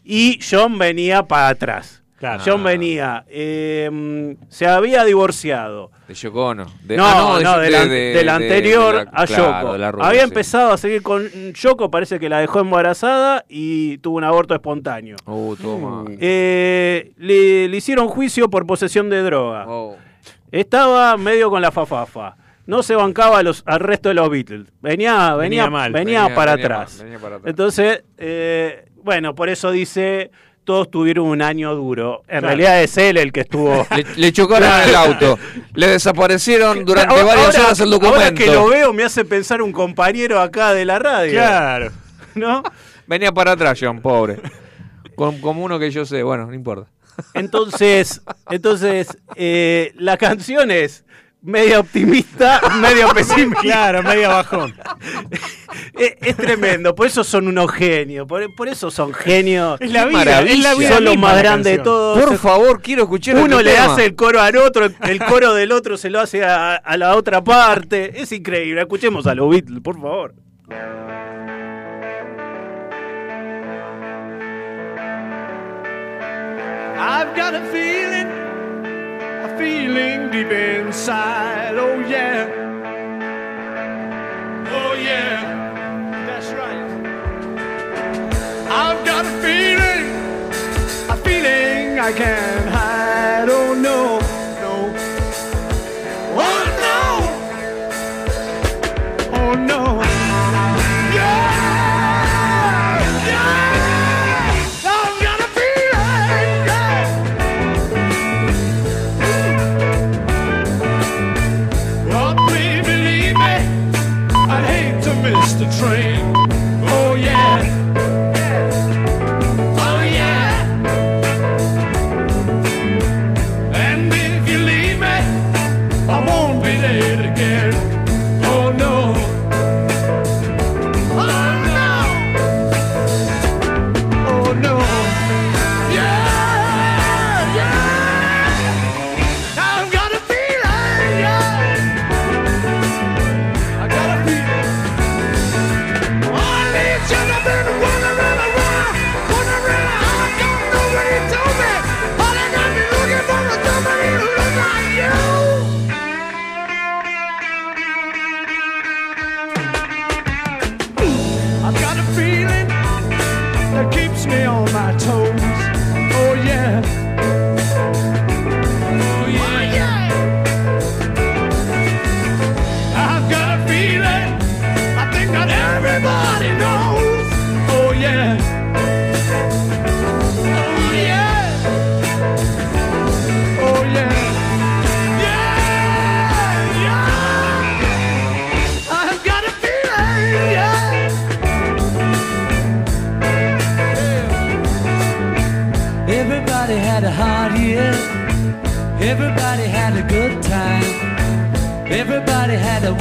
Y 0.04 0.40
John 0.50 0.78
venía 0.78 1.24
para 1.24 1.50
atrás. 1.50 2.04
Claro. 2.18 2.42
John 2.44 2.64
venía, 2.64 3.26
eh, 3.30 4.36
se 4.50 4.66
había 4.66 5.04
divorciado. 5.06 5.92
de 6.08 6.14
Yoko 6.16 6.48
Ono 6.48 6.66
De- 6.84 6.98
No, 6.98 7.06
ah, 7.06 7.40
no, 7.44 7.60
de- 7.60 7.70
de 7.70 8.30
anterior 8.30 8.96
la- 8.96 9.12
a 9.14 9.26
Yoko. 9.26 9.78
la 9.78 9.90
Había 9.90 10.22
sí. 10.22 10.28
empezado 10.28 10.72
a 10.72 10.78
seguir 10.78 11.04
con 11.04 11.30
Yoko, 11.54 11.92
parece 11.92 12.20
que 12.20 12.28
la 12.30 12.40
dejó 12.40 12.60
embarazada 12.62 13.46
y 13.48 13.98
tuvo 14.00 14.18
un 14.18 14.24
aborto 14.24 14.56
espontáneo. 14.56 15.18
Uh, 15.26 15.56
toma. 15.58 16.06
Eh, 16.20 17.12
le, 17.18 17.68
le 17.68 17.78
hicieron 17.78 18.08
juicio 18.08 18.50
por 18.50 18.66
posesión 18.66 19.10
de 19.12 19.22
droga. 19.22 19.66
Oh. 19.68 19.96
Estaba 20.52 21.18
medio 21.18 21.50
con 21.50 21.62
la 21.62 21.72
fafafa. 21.72 22.36
No 22.66 22.84
se 22.84 22.96
bancaba 22.96 23.40
a 23.40 23.44
los, 23.44 23.64
al 23.66 23.80
resto 23.80 24.10
de 24.10 24.16
los 24.16 24.30
Beatles. 24.30 24.68
Venía, 24.82 25.36
venía, 25.36 25.66
Venía 25.66 25.70
mal. 25.70 25.92
venía, 25.92 26.22
Venía- 26.24 26.36
para 26.36 26.56
venía 26.56 26.66
atrás. 26.66 26.96
mal, 26.98 27.04
venía 27.06 27.20
para 27.20 27.36
atrás. 27.38 27.50
Entonces, 27.50 28.04
eh, 28.18 28.86
bueno, 29.04 29.36
por 29.36 29.50
eso 29.50 29.72
dice, 29.72 30.32
todos 30.68 30.92
tuvieron 30.92 31.28
un 31.28 31.42
año 31.42 31.74
duro. 31.74 32.24
En 32.28 32.40
Claro. 32.42 32.48
realidad 32.48 32.84
es 32.84 32.98
él 32.98 33.16
el 33.16 33.32
que 33.32 33.40
estuvo. 33.40 33.88
Le, 33.96 34.06
le 34.18 34.34
chocaron 34.34 34.70
el 34.88 34.94
auto. 34.96 35.40
Le 35.74 35.88
desaparecieron 35.88 36.84
durante 36.84 37.14
Ahora- 37.14 37.24
varias 37.24 37.46
ahora- 37.56 37.66
horas 37.68 37.80
el 37.80 37.94
Ahora 37.94 38.06
documento. 38.10 38.44
que 38.44 38.52
lo 38.52 38.68
veo 38.68 38.92
me 38.92 39.06
hace 39.06 39.24
pensar 39.24 39.62
un 39.62 39.72
compañero 39.72 40.42
acá 40.42 40.74
de 40.74 40.84
la 40.84 41.00
radio. 41.00 41.32
Claro. 41.32 41.92
¿No? 42.36 42.64
Venía 43.08 43.32
para 43.32 43.54
atrás, 43.54 43.80
John, 43.82 44.02
pobre. 44.02 44.40
Como 45.16 45.64
uno 45.64 45.80
que 45.80 45.90
yo 45.90 46.06
sé, 46.06 46.22
bueno, 46.22 46.46
no 46.48 46.54
importa. 46.54 46.88
Entonces, 47.34 48.22
entonces 48.50 49.18
eh, 49.36 49.94
la 49.96 50.18
canción 50.18 50.70
es 50.70 51.06
media 51.48 51.80
optimista, 51.80 52.62
medio 52.82 53.08
pesimista. 53.10 53.62
Claro, 53.62 54.04
media 54.04 54.28
bajón. 54.30 54.76
Es, 55.94 56.16
es 56.22 56.36
tremendo, 56.38 56.94
por 56.96 57.08
eso 57.08 57.24
son 57.24 57.48
unos 57.48 57.72
genios, 57.72 58.28
por, 58.28 58.54
por 58.56 58.68
eso 58.68 58.92
son 58.92 59.14
genios. 59.14 59.80
Es 59.82 59.92
la 59.92 60.06
vida, 60.06 60.18
maravilla. 60.20 60.54
es 60.54 60.60
la 60.60 60.76
vida 60.76 60.90
son 60.94 61.04
los 61.06 61.18
más 61.18 61.38
grandes 61.38 61.78
de 61.78 61.84
todos. 61.84 62.24
Por 62.24 62.38
favor, 62.38 62.82
quiero 62.82 63.04
escuchar 63.04 63.36
Uno 63.36 63.60
este 63.60 63.64
le 63.64 63.72
tema. 63.74 63.94
hace 63.94 64.06
el 64.06 64.16
coro 64.16 64.42
al 64.42 64.58
otro, 64.58 64.86
el 64.86 65.20
coro 65.26 65.54
del 65.54 65.72
otro 65.72 65.98
se 65.98 66.10
lo 66.10 66.20
hace 66.20 66.44
a, 66.46 66.76
a 66.76 66.98
la 66.98 67.16
otra 67.16 67.44
parte. 67.44 68.22
Es 68.22 68.32
increíble. 68.32 68.82
Escuchemos 68.82 69.26
a 69.28 69.34
los 69.36 69.50
Beatles, 69.50 69.82
por 69.82 69.96
favor. 70.00 70.34
I've 77.00 77.36
got 77.36 77.54
a 77.56 77.62
feeling, 77.72 78.28
feeling 79.58 80.30
deep 80.30 80.52
inside. 80.52 81.76
Oh 81.76 82.00
yeah. 82.00 82.48
Oh 84.70 84.94
yeah. 84.94 85.42
That's 86.28 86.52
right. 86.52 86.84
I've 88.70 89.04
got 89.06 89.26
a 89.26 89.32
feeling, 89.42 90.06
a 91.10 91.18
feeling 91.26 92.00
I 92.00 92.12
can't 92.14 92.70
hide. 92.70 93.50
Oh 93.50 93.74
no, 93.74 94.20
no. 94.62 94.94
Oh 96.46 96.64
no. 96.84 97.00
Oh 99.38 99.54
no. 99.54 100.07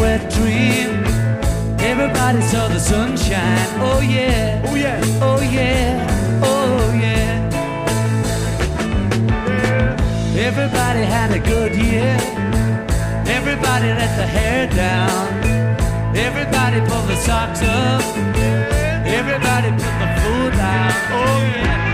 Wet 0.01 0.31
dream. 0.31 1.05
Everybody 1.81 2.41
saw 2.43 2.69
the 2.69 2.79
sunshine. 2.79 3.69
Oh 3.81 4.01
yeah. 4.01 4.63
Oh 4.67 4.75
yeah. 4.75 5.01
Oh 5.21 5.41
yeah. 5.41 6.41
Oh 6.43 6.93
yeah. 6.95 7.35
Everybody 10.49 11.03
had 11.17 11.31
a 11.33 11.39
good 11.39 11.75
year. 11.75 12.17
Everybody 13.27 13.89
let 14.01 14.13
the 14.17 14.27
hair 14.27 14.69
down. 14.69 15.27
Everybody 16.17 16.81
pulled 16.89 17.09
the 17.09 17.17
socks 17.17 17.63
up. 17.63 18.03
Everybody 19.07 19.71
put 19.71 19.95
the 20.03 20.09
food 20.21 20.53
down. 20.53 20.93
Oh 21.13 21.41
yeah. 21.57 21.86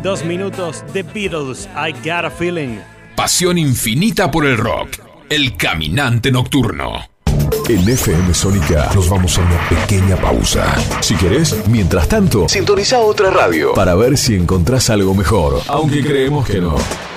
12 0.00 0.24
minutos 0.24 0.84
de 0.92 1.02
Beatles, 1.02 1.68
I 1.76 1.92
Got 1.92 2.24
a 2.24 2.30
Feeling. 2.30 2.78
Pasión 3.16 3.58
infinita 3.58 4.30
por 4.30 4.44
el 4.46 4.56
rock. 4.56 4.98
El 5.28 5.56
caminante 5.56 6.30
nocturno. 6.30 7.14
En 7.68 7.88
FM 7.88 8.34
Sónica 8.34 8.90
nos 8.94 9.08
vamos 9.08 9.38
a 9.38 9.40
una 9.40 9.68
pequeña 9.68 10.16
pausa. 10.16 10.74
Si 11.00 11.14
querés, 11.14 11.66
mientras 11.68 12.08
tanto, 12.08 12.46
sintoniza 12.48 12.98
otra 12.98 13.30
radio 13.30 13.72
para 13.72 13.94
ver 13.94 14.18
si 14.18 14.34
encontrás 14.34 14.90
algo 14.90 15.14
mejor, 15.14 15.62
aunque 15.68 16.02
creemos 16.04 16.46
que 16.46 16.60
no. 16.60 16.76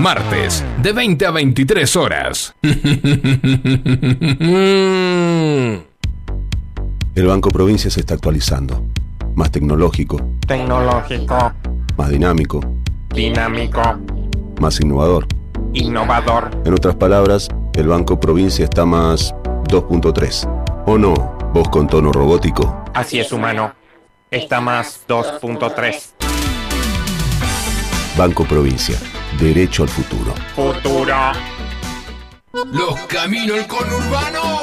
Martes, 0.00 0.62
de 0.82 0.92
20 0.92 1.26
a 1.26 1.30
23 1.30 1.96
horas. 1.96 2.54
El 7.14 7.26
Banco 7.26 7.50
Provincia 7.50 7.90
se 7.90 8.00
está 8.00 8.14
actualizando. 8.14 8.84
Más 9.34 9.50
tecnológico, 9.50 10.20
Tecnológico, 10.46 11.52
más 11.96 12.08
dinámico, 12.08 12.60
dinámico, 13.12 13.80
más 14.60 14.80
innovador. 14.80 15.26
innovador. 15.72 16.50
En 16.64 16.72
otras 16.72 16.94
palabras, 16.94 17.48
el 17.74 17.88
Banco 17.88 18.20
Provincia 18.20 18.64
está 18.64 18.84
más 18.84 19.34
2.3. 19.68 20.48
¿O 20.86 20.98
no? 20.98 21.14
Vos 21.52 21.68
con 21.68 21.88
tono 21.88 22.12
robótico. 22.12 22.84
Así 22.94 23.18
es, 23.18 23.32
humano. 23.32 23.72
Está 24.30 24.60
más 24.60 25.00
2.3. 25.08 26.10
Banco 28.16 28.44
Provincia. 28.44 28.96
Derecho 29.38 29.82
al 29.82 29.88
futuro. 29.88 30.34
Futuro. 30.54 31.32
Los 32.72 33.00
caminos 33.08 33.56
del 33.56 33.66
conurbano 33.66 34.60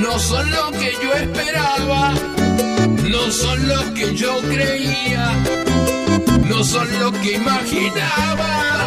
no 0.00 0.18
son 0.18 0.50
lo 0.50 0.70
que 0.72 0.92
yo 1.02 1.12
esperaba, 1.14 2.14
no 3.08 3.30
son 3.30 3.68
lo 3.68 3.94
que 3.94 4.14
yo 4.14 4.40
creía, 4.40 5.32
no 6.48 6.64
son 6.64 6.88
lo 6.98 7.12
que 7.12 7.34
imaginaba. 7.34 8.86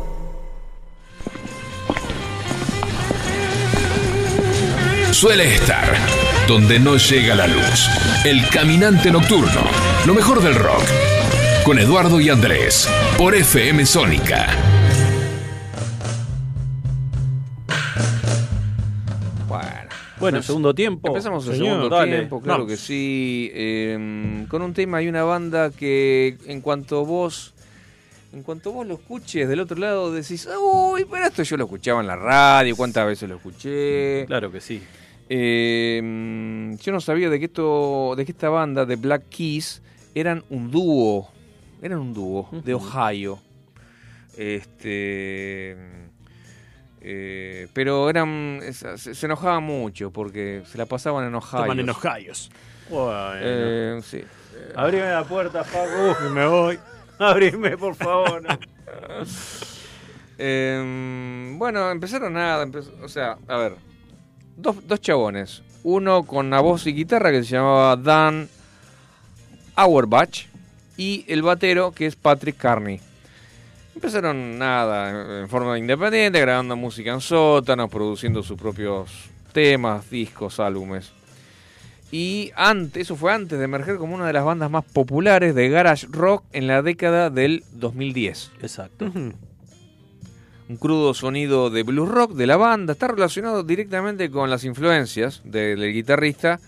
Suele 5.21 5.53
estar 5.53 5.85
donde 6.47 6.79
no 6.79 6.97
llega 6.97 7.35
la 7.35 7.45
luz. 7.45 7.87
El 8.25 8.41
caminante 8.49 9.11
nocturno. 9.11 9.61
Lo 10.07 10.15
mejor 10.15 10.41
del 10.41 10.55
rock. 10.55 10.81
Con 11.63 11.77
Eduardo 11.77 12.19
y 12.19 12.29
Andrés. 12.29 12.89
Por 13.19 13.35
FM 13.35 13.85
Sónica. 13.85 14.47
Bueno. 19.47 19.89
Bueno, 20.19 20.41
segundo 20.41 20.73
tiempo. 20.73 21.09
Empezamos 21.09 21.47
el 21.49 21.57
segundo 21.57 21.87
dale. 21.87 22.15
tiempo, 22.17 22.41
claro 22.41 22.63
Vamos. 22.63 22.71
que 22.71 22.77
sí. 22.77 23.51
eh, 23.53 24.45
con 24.49 24.63
un 24.63 24.73
tema 24.73 25.03
y 25.03 25.07
una 25.07 25.23
banda 25.23 25.69
que 25.69 26.35
en 26.47 26.61
cuanto 26.61 27.05
vos. 27.05 27.53
En 28.33 28.41
cuanto 28.41 28.71
vos 28.71 28.87
lo 28.87 28.95
escuches 28.95 29.47
del 29.47 29.59
otro 29.59 29.77
lado 29.77 30.11
decís, 30.11 30.49
uy, 30.59 31.05
pero 31.11 31.27
esto 31.27 31.43
yo 31.43 31.57
lo 31.57 31.65
escuchaba 31.65 32.01
en 32.01 32.07
la 32.07 32.15
radio, 32.15 32.75
cuántas 32.75 33.05
veces 33.05 33.29
lo 33.29 33.35
escuché. 33.35 34.25
Claro 34.25 34.51
que 34.51 34.59
sí. 34.59 34.81
Eh, 35.33 36.75
yo 36.81 36.91
no 36.91 36.99
sabía 36.99 37.29
de 37.29 37.39
que 37.39 37.45
esto, 37.45 38.15
de 38.17 38.25
que 38.25 38.33
esta 38.33 38.49
banda 38.49 38.85
de 38.85 38.97
Black 38.97 39.29
Keys 39.29 39.81
eran 40.13 40.43
un 40.49 40.69
dúo, 40.69 41.31
eran 41.81 41.99
un 41.99 42.13
dúo 42.13 42.49
de 42.51 42.73
Ohio. 42.73 43.39
Este, 44.35 45.77
eh, 46.99 47.67
pero 47.71 48.09
eran, 48.09 48.59
se, 48.73 48.97
se 48.97 49.25
enojaban 49.25 49.63
mucho 49.63 50.11
porque 50.11 50.63
se 50.65 50.77
la 50.77 50.85
pasaban 50.85 51.25
en 51.25 51.35
Ohio. 51.35 51.61
Toman 51.61 51.79
en 51.79 51.89
Ohios. 51.91 52.51
Bueno. 52.89 53.31
Eh, 53.35 54.01
sí. 54.03 54.21
Abrime 54.75 55.11
la 55.11 55.23
puerta, 55.23 55.63
Facu. 55.63 56.29
me 56.29 56.45
voy. 56.45 56.77
Abrime, 57.19 57.77
por 57.77 57.95
favor. 57.95 58.43
Eh, 60.43 61.53
bueno, 61.55 61.91
empezaron 61.91 62.33
nada, 62.33 62.67
o 63.03 63.07
sea, 63.07 63.37
a 63.47 63.57
ver, 63.57 63.75
dos, 64.61 64.87
dos 64.87 65.01
chabones, 65.01 65.63
uno 65.83 66.23
con 66.23 66.49
la 66.49 66.59
voz 66.59 66.87
y 66.87 66.93
guitarra 66.93 67.31
que 67.31 67.43
se 67.43 67.55
llamaba 67.55 67.95
Dan 67.95 68.47
Auerbach 69.75 70.47
y 70.97 71.25
el 71.27 71.41
batero 71.41 71.91
que 71.91 72.05
es 72.05 72.15
Patrick 72.15 72.57
Carney. 72.57 72.99
Empezaron 73.95 74.57
nada, 74.57 75.41
en 75.41 75.49
forma 75.49 75.77
independiente, 75.77 76.39
grabando 76.39 76.75
música 76.75 77.11
en 77.13 77.21
sótanos, 77.21 77.89
produciendo 77.89 78.41
sus 78.41 78.57
propios 78.57 79.11
temas, 79.51 80.09
discos, 80.09 80.59
álbumes. 80.59 81.11
Y 82.11 82.51
antes, 82.55 83.03
eso 83.03 83.15
fue 83.15 83.31
antes 83.33 83.57
de 83.57 83.65
emerger 83.65 83.97
como 83.97 84.15
una 84.15 84.27
de 84.27 84.33
las 84.33 84.43
bandas 84.43 84.69
más 84.69 84.83
populares 84.83 85.55
de 85.55 85.69
garage 85.69 86.07
rock 86.09 86.43
en 86.51 86.67
la 86.67 86.81
década 86.81 87.29
del 87.29 87.63
2010. 87.73 88.51
Exacto. 88.61 89.11
Un 90.71 90.77
crudo 90.77 91.13
sonido 91.13 91.69
de 91.69 91.83
blues 91.83 92.07
rock 92.07 92.31
de 92.31 92.47
la 92.47 92.55
banda 92.55 92.93
está 92.93 93.09
relacionado 93.09 93.61
directamente 93.61 94.31
con 94.31 94.49
las 94.49 94.63
influencias 94.63 95.41
del, 95.43 95.77
del 95.77 95.91
guitarrista 95.91 96.61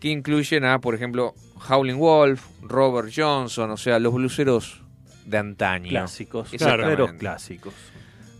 que 0.00 0.08
incluyen 0.08 0.64
a, 0.64 0.80
por 0.80 0.96
ejemplo, 0.96 1.36
Howling 1.68 1.98
Wolf, 1.98 2.44
Robert 2.62 3.12
Johnson, 3.14 3.70
o 3.70 3.76
sea, 3.76 4.00
los 4.00 4.12
blueseros 4.12 4.82
de 5.24 5.38
antaño. 5.38 5.88
Clásicos. 5.88 6.50
Claro, 6.58 7.16
clásicos. 7.16 7.74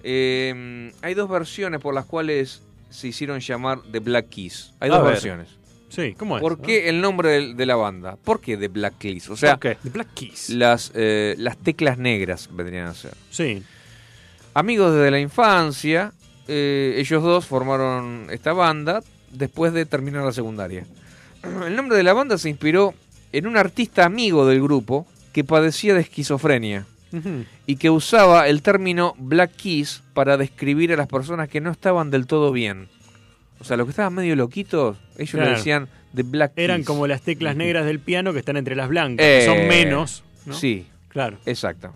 Eh, 0.02 0.92
hay 1.00 1.14
dos 1.14 1.30
versiones 1.30 1.80
por 1.80 1.94
las 1.94 2.04
cuales 2.04 2.62
se 2.90 3.06
hicieron 3.06 3.38
llamar 3.38 3.78
The 3.92 4.00
Black 4.00 4.30
Keys. 4.30 4.74
Hay 4.80 4.90
A 4.90 4.94
dos 4.94 5.04
ver. 5.04 5.12
versiones. 5.12 5.48
Sí, 5.90 6.14
¿cómo 6.18 6.38
es? 6.38 6.42
¿Por 6.42 6.60
qué 6.60 6.88
el 6.88 7.00
nombre 7.00 7.54
de, 7.54 7.66
la 7.66 7.76
banda? 7.76 8.16
¿Por 8.16 8.40
qué 8.40 8.56
The 8.56 8.66
Black 8.66 8.98
Keys? 8.98 9.30
O 9.30 9.36
sea. 9.36 9.58
The 9.58 9.76
Black 9.90 10.08
Keys. 10.14 10.50
Las, 10.50 10.90
eh, 10.96 11.36
las 11.38 11.56
teclas 11.56 11.98
negras 11.98 12.48
vendrían 12.52 12.88
a 12.88 12.94
ser. 12.94 13.14
Sí. 13.30 13.62
Amigos 14.58 14.92
desde 14.92 15.12
la 15.12 15.20
infancia, 15.20 16.12
eh, 16.48 16.96
ellos 16.96 17.22
dos 17.22 17.46
formaron 17.46 18.26
esta 18.32 18.52
banda 18.52 19.04
después 19.30 19.72
de 19.72 19.86
terminar 19.86 20.24
la 20.24 20.32
secundaria. 20.32 20.84
El 21.64 21.76
nombre 21.76 21.96
de 21.96 22.02
la 22.02 22.12
banda 22.12 22.36
se 22.38 22.48
inspiró 22.50 22.92
en 23.32 23.46
un 23.46 23.56
artista 23.56 24.04
amigo 24.04 24.46
del 24.46 24.60
grupo 24.60 25.06
que 25.32 25.44
padecía 25.44 25.94
de 25.94 26.00
esquizofrenia 26.00 26.86
y 27.68 27.76
que 27.76 27.88
usaba 27.88 28.48
el 28.48 28.62
término 28.62 29.14
Black 29.16 29.52
Keys 29.54 30.02
para 30.12 30.36
describir 30.36 30.92
a 30.92 30.96
las 30.96 31.06
personas 31.06 31.48
que 31.48 31.60
no 31.60 31.70
estaban 31.70 32.10
del 32.10 32.26
todo 32.26 32.50
bien. 32.50 32.88
O 33.60 33.64
sea, 33.64 33.76
los 33.76 33.86
que 33.86 33.90
estaban 33.90 34.12
medio 34.12 34.34
loquitos, 34.34 34.96
ellos 35.18 35.34
le 35.34 35.50
decían 35.50 35.88
The 36.16 36.24
Black 36.24 36.54
Keys. 36.54 36.64
Eran 36.64 36.82
como 36.82 37.06
las 37.06 37.22
teclas 37.22 37.54
negras 37.54 37.86
del 37.86 38.00
piano 38.00 38.32
que 38.32 38.40
están 38.40 38.56
entre 38.56 38.74
las 38.74 38.88
blancas, 38.88 39.24
que 39.24 39.42
Eh, 39.42 39.46
son 39.46 39.68
menos. 39.68 40.24
¿no? 40.46 40.52
Sí. 40.52 40.84
Claro. 41.10 41.38
Exacto. 41.46 41.94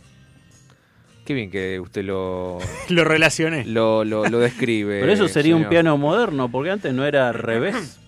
Qué 1.25 1.35
bien 1.35 1.51
que 1.51 1.79
usted 1.79 2.05
lo... 2.05 2.59
Lo 2.89 3.05
relacioné. 3.05 3.65
Lo, 3.65 4.05
lo, 4.05 4.25
lo 4.29 4.39
describe. 4.41 5.01
Pero 5.01 5.13
eso 5.13 5.29
sería 5.29 5.55
un 5.55 5.69
piano 5.69 5.97
moderno, 5.97 6.51
porque 6.51 6.71
antes 6.71 6.93
no 6.93 7.05
era 7.05 7.29
al 7.29 7.35
revés. 7.35 8.01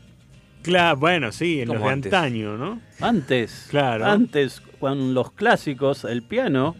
Claro, 0.63 0.97
bueno, 0.97 1.31
sí, 1.31 1.61
en 1.61 1.69
los 1.69 1.77
¿Cómo 1.77 1.89
de 1.89 1.93
antes? 1.93 2.13
antaño, 2.13 2.57
¿no? 2.57 2.81
Antes. 3.01 3.67
Claro. 3.71 4.07
Antes, 4.07 4.63
con 4.81 5.13
los 5.15 5.31
clásicos, 5.31 6.05
el 6.05 6.23
piano 6.23 6.75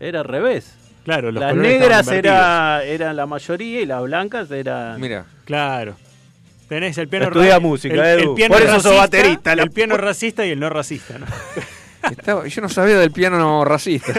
era 0.00 0.20
al 0.20 0.24
revés. 0.26 0.74
Claro, 1.04 1.30
los 1.30 1.40
las 1.40 1.54
negras 1.54 2.08
era, 2.08 2.82
eran 2.84 3.16
la 3.16 3.26
mayoría 3.26 3.80
y 3.80 3.86
las 3.86 4.02
blancas 4.02 4.50
eran. 4.50 5.00
Mira. 5.00 5.26
Claro. 5.44 5.94
Tenés 6.68 6.98
el 6.98 7.08
piano 7.08 7.26
Estudia 7.26 7.60
música, 7.60 8.12
el, 8.12 8.20
Edu. 8.20 8.30
el 8.30 8.34
piano 8.34 8.54
Por 8.54 8.62
eso 8.62 8.72
sos 8.74 8.84
racista, 8.84 9.00
baterista, 9.00 9.56
la 9.56 9.62
El 9.62 9.70
piano 9.70 9.96
racista 9.96 10.46
y 10.46 10.50
el 10.50 10.60
no 10.60 10.68
racista, 10.68 11.18
¿no? 11.18 11.26
Estaba- 12.10 12.46
yo 12.46 12.60
no 12.62 12.68
sabía 12.68 12.98
del 12.98 13.10
piano 13.12 13.64
racista. 13.64 14.12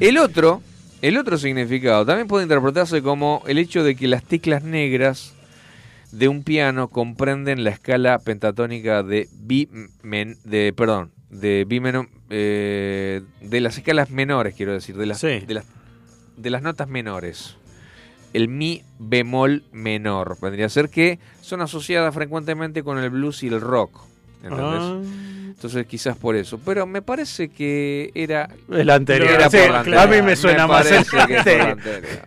el 0.00 0.18
otro, 0.18 0.62
el 1.02 1.16
otro 1.18 1.38
significado 1.38 2.04
también 2.06 2.28
puede 2.28 2.44
interpretarse 2.44 3.02
como 3.02 3.42
el 3.46 3.58
hecho 3.58 3.84
de 3.84 3.94
que 3.96 4.08
las 4.08 4.22
teclas 4.24 4.62
negras 4.64 5.34
de 6.12 6.28
un 6.28 6.44
piano 6.44 6.88
comprenden 6.88 7.64
la 7.64 7.70
escala 7.70 8.18
pentatónica 8.18 9.02
de 9.02 9.28
bi 9.32 9.68
men- 10.02 10.36
de 10.44 10.72
perdón, 10.76 11.10
de 11.30 11.64
bi 11.66 11.80
menor, 11.80 12.08
eh, 12.30 13.22
de 13.40 13.60
las 13.60 13.76
escalas 13.78 14.10
menores, 14.10 14.54
quiero 14.54 14.72
decir, 14.72 14.96
de 14.96 15.06
las 15.06 15.18
Sí. 15.20 15.40
de 15.40 15.54
las 15.54 15.64
de 16.36 16.50
las 16.50 16.62
notas 16.62 16.88
menores. 16.88 17.56
El 18.32 18.48
mi 18.48 18.82
bemol 18.98 19.62
menor 19.70 20.36
vendría 20.40 20.66
a 20.66 20.68
ser 20.68 20.88
que 20.88 21.20
son 21.40 21.60
asociadas 21.62 22.12
frecuentemente 22.12 22.82
con 22.82 22.98
el 22.98 23.10
blues 23.10 23.44
y 23.44 23.48
el 23.48 23.60
rock. 23.60 24.00
¿entendés? 24.42 24.80
Ah. 24.82 25.00
Entonces 25.54 25.86
quizás 25.86 26.16
por 26.16 26.36
eso. 26.36 26.58
Pero 26.64 26.84
me 26.86 27.00
parece 27.00 27.48
que 27.48 28.10
era... 28.14 28.48
El 28.70 28.90
anterior. 28.90 29.30
Era 29.30 29.48
Sí, 29.48 29.56
por 29.58 29.70
la 29.70 29.82
claro. 29.82 30.00
anterior. 30.00 30.02
A 30.02 30.06
mí 30.06 30.22
me 30.22 30.36
suena 30.36 30.66
más 30.66 30.86
el 30.90 30.98
anterior. 30.98 31.78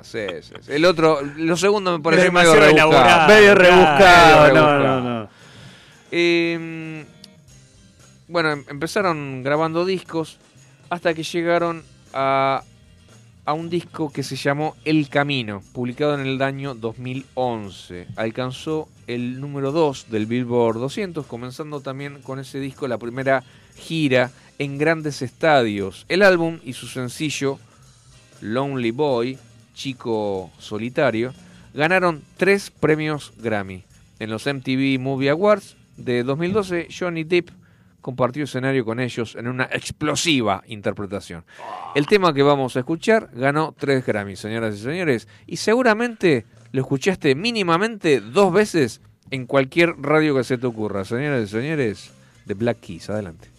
Sí, 0.02 0.20
sí. 0.42 0.54
El 0.70 0.86
otro, 0.86 1.22
lo 1.36 1.56
segundo 1.58 1.96
me 1.98 2.04
parece 2.04 2.32
medio 2.32 2.56
rebuscado. 2.56 3.28
Medio 3.28 3.54
rebuscado, 3.56 4.54
no, 4.54 4.80
no, 4.80 5.02
no. 5.02 5.30
Eh, 6.12 7.06
bueno, 8.28 8.52
em- 8.52 8.64
empezaron 8.70 9.44
grabando 9.44 9.86
discos 9.86 10.38
hasta 10.90 11.14
que 11.14 11.24
llegaron 11.24 11.84
a, 12.14 12.64
a 13.48 13.54
un 13.54 13.70
disco 13.70 14.12
que 14.12 14.24
se 14.24 14.36
llamó 14.36 14.76
El 14.84 15.08
Camino, 15.08 15.64
publicado 15.72 16.20
en 16.20 16.28
el 16.28 16.42
año 16.42 16.76
2011. 16.76 18.08
Alcanzó 18.18 18.90
el 19.08 19.40
número 19.40 19.72
2 19.72 20.08
del 20.12 20.26
Billboard 20.26 20.80
200, 20.80 21.26
comenzando 21.26 21.80
también 21.80 22.22
con 22.22 22.40
ese 22.40 22.60
disco 22.60 22.90
la 22.90 22.98
primera 22.98 23.46
gira 23.78 24.32
en 24.60 24.78
grandes 24.78 25.22
estadios. 25.22 26.06
El 26.10 26.24
álbum 26.24 26.60
y 26.66 26.74
su 26.74 26.88
sencillo 26.88 27.58
Lonely 28.42 28.92
Boy, 28.92 29.38
Chico 29.74 30.52
Solitario, 30.60 31.34
ganaron 31.74 32.24
tres 32.36 32.70
premios 32.70 33.32
Grammy. 33.38 33.86
En 34.20 34.30
los 34.30 34.46
MTV 34.46 35.00
Movie 35.00 35.30
Awards 35.30 35.78
de 35.96 36.24
2012, 36.24 36.90
Johnny 36.92 37.24
Depp 37.24 37.52
compartió 38.08 38.46
escenario 38.46 38.86
con 38.86 39.02
ellos 39.02 39.36
en 39.36 39.50
una 39.50 39.66
explosiva 39.66 40.64
interpretación. 40.68 41.44
El 41.94 42.08
tema 42.08 42.34
que 42.34 42.42
vamos 42.42 42.78
a 42.78 42.80
escuchar 42.80 43.30
ganó 43.34 43.76
tres 43.78 44.06
Grammys, 44.06 44.40
señoras 44.40 44.76
y 44.76 44.78
señores, 44.78 45.28
y 45.46 45.58
seguramente 45.58 46.46
lo 46.72 46.84
escuchaste 46.84 47.36
mínimamente 47.36 48.22
dos 48.22 48.54
veces 48.54 49.02
en 49.30 49.46
cualquier 49.46 49.94
radio 50.00 50.38
que 50.38 50.46
se 50.46 50.58
te 50.58 50.66
ocurra. 50.66 51.04
Señoras 51.04 51.50
y 51.50 51.52
señores, 51.52 52.14
de 52.46 52.54
Black 52.54 52.80
Keys, 52.80 53.10
adelante. 53.10 53.57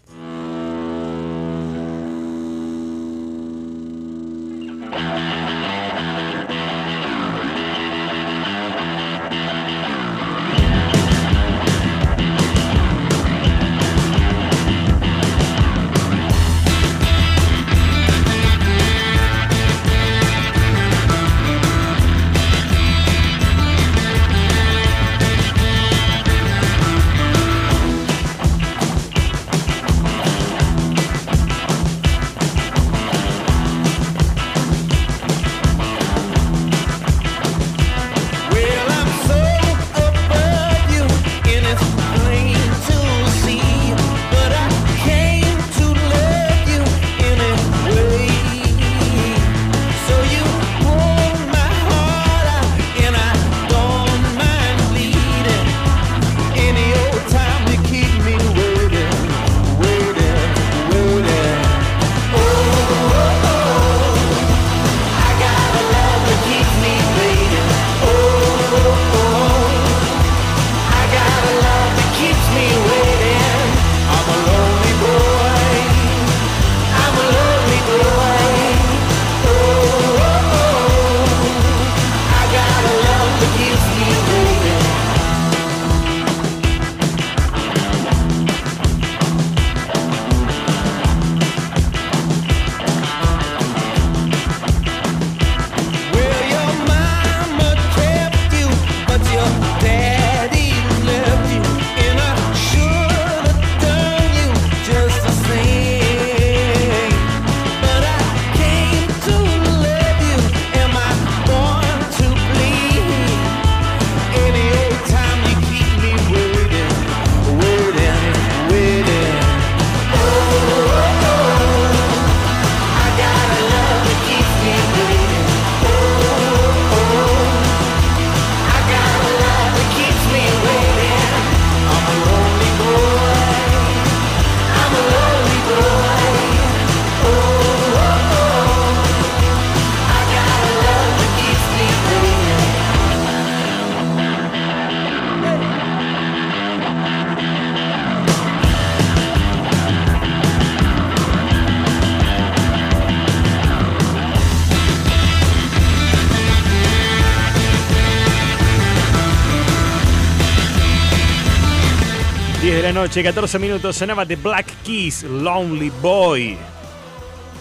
La 162.95 163.03
noche, 163.03 163.23
14 163.23 163.59
minutos, 163.59 163.97
sonaba 163.97 164.25
The 164.25 164.37
Black 164.37 164.67
Keys, 164.83 165.23
Lonely 165.25 165.91
Boy. 166.01 166.57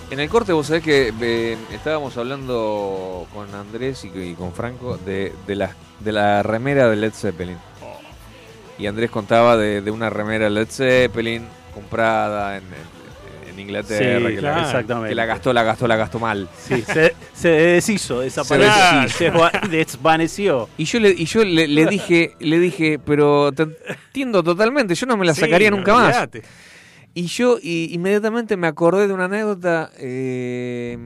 En 0.10 0.20
el 0.22 0.30
corte 0.30 0.54
vos 0.54 0.68
sabés 0.68 0.84
que 0.84 1.14
eh, 1.20 1.58
estábamos 1.74 2.16
hablando 2.16 3.28
con 3.34 3.54
Andrés 3.54 4.06
y, 4.06 4.18
y 4.18 4.34
con 4.36 4.54
Franco 4.54 4.98
de, 4.98 5.34
de 5.46 5.56
la, 5.56 5.76
de 6.00 6.12
la 6.14 6.44
remera 6.44 6.88
de 6.90 6.96
Led 6.96 7.12
Zeppelin. 7.14 7.58
Y 8.80 8.86
Andrés 8.88 9.10
contaba 9.12 9.58
de, 9.58 9.82
de 9.82 9.92
una 9.92 10.10
remera 10.10 10.46
de 10.46 10.52
Led 10.52 10.70
Zeppelin 10.70 11.46
comprada 11.74 12.56
en, 12.58 12.64
en- 12.64 12.97
en 13.58 13.64
Inglaterra, 13.68 14.30
Sí, 14.30 14.36
que, 14.36 14.40
claro. 14.40 14.58
la, 14.62 14.64
Exactamente. 14.68 15.10
que 15.10 15.16
la 15.16 15.26
gastó, 15.26 15.54
la 15.54 15.64
gastó, 15.64 15.88
la 15.88 15.96
gastó 15.96 16.20
mal. 16.20 16.48
Sí, 16.58 16.82
se, 16.82 17.14
se 17.34 17.50
deshizo, 17.50 18.20
desapareció. 18.22 19.10
Se 19.10 19.32
desva- 19.32 19.70
desvaneció. 19.70 20.70
Y 20.78 20.86
yo 20.86 21.00
le, 21.00 21.10
y 21.10 21.26
yo 21.26 21.44
le, 21.44 21.68
le 21.68 21.86
dije, 21.88 22.34
le 22.40 22.60
dije, 22.60 23.00
pero 23.04 23.52
te 23.52 23.64
entiendo 23.64 24.44
totalmente, 24.44 24.96
yo 24.96 25.06
no 25.08 25.18
me 25.18 25.26
la 25.26 25.34
Sí, 25.34 25.42
sacaría 25.42 25.72
nunca 25.72 25.94
más. 25.94 26.30
Y 27.14 27.26
yo 27.26 27.58
y, 27.62 27.94
inmediatamente 27.96 28.58
me 28.58 28.68
acordé 28.68 29.08
de 29.08 29.14
una 29.14 29.26
anécdota. 29.26 29.90
eh, 29.98 30.98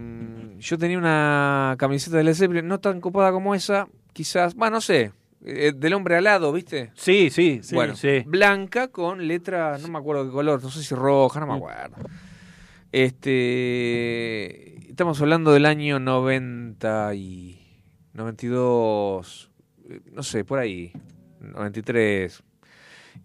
yo 0.59 0.77
tenía 0.77 0.97
una 0.97 1.75
camiseta 1.79 2.17
de 2.17 2.23
Led 2.23 2.33
Zeppelin, 2.35 2.67
no 2.67 2.79
tan 2.79 2.99
copada 3.01 3.31
como 3.31 3.55
esa, 3.55 3.87
quizás, 4.13 4.53
bueno, 4.55 4.75
no 4.75 4.81
sé, 4.81 5.11
eh, 5.45 5.71
del 5.75 5.93
hombre 5.93 6.17
alado, 6.17 6.51
¿viste? 6.51 6.91
Sí, 6.95 7.29
sí, 7.31 7.61
sí. 7.63 7.73
bueno, 7.75 7.95
sí. 7.95 8.23
blanca 8.25 8.89
con 8.89 9.25
letra, 9.27 9.77
no 9.79 9.87
me 9.87 9.97
acuerdo 9.99 10.25
qué 10.25 10.31
color, 10.31 10.61
no 10.61 10.69
sé 10.69 10.83
si 10.83 10.93
roja, 10.93 11.39
no 11.39 11.47
me 11.47 11.55
acuerdo. 11.55 11.95
Este, 12.91 14.89
estamos 14.89 15.21
hablando 15.21 15.53
del 15.53 15.65
año 15.65 15.99
90 15.99 17.15
y 17.15 17.57
92, 18.13 19.49
eh, 19.89 20.01
no 20.11 20.23
sé, 20.23 20.43
por 20.43 20.59
ahí, 20.59 20.91
93. 21.39 22.43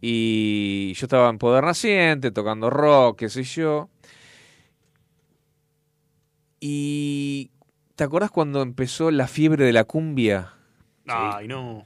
Y 0.01 0.93
yo 0.95 1.07
estaba 1.07 1.29
en 1.31 1.39
Poder 1.39 1.65
Naciente, 1.65 2.31
tocando 2.31 2.71
rock, 2.71 3.19
qué 3.19 3.29
sé 3.29 3.43
yo. 3.43 3.91
Y 6.61 7.51
¿te 7.97 8.05
acordás 8.05 8.31
cuando 8.31 8.63
empezó 8.63 9.11
la 9.11 9.27
fiebre 9.27 9.65
de 9.65 9.73
la 9.73 9.85
cumbia? 9.85 10.55
Ay, 11.07 11.49
no. 11.49 11.85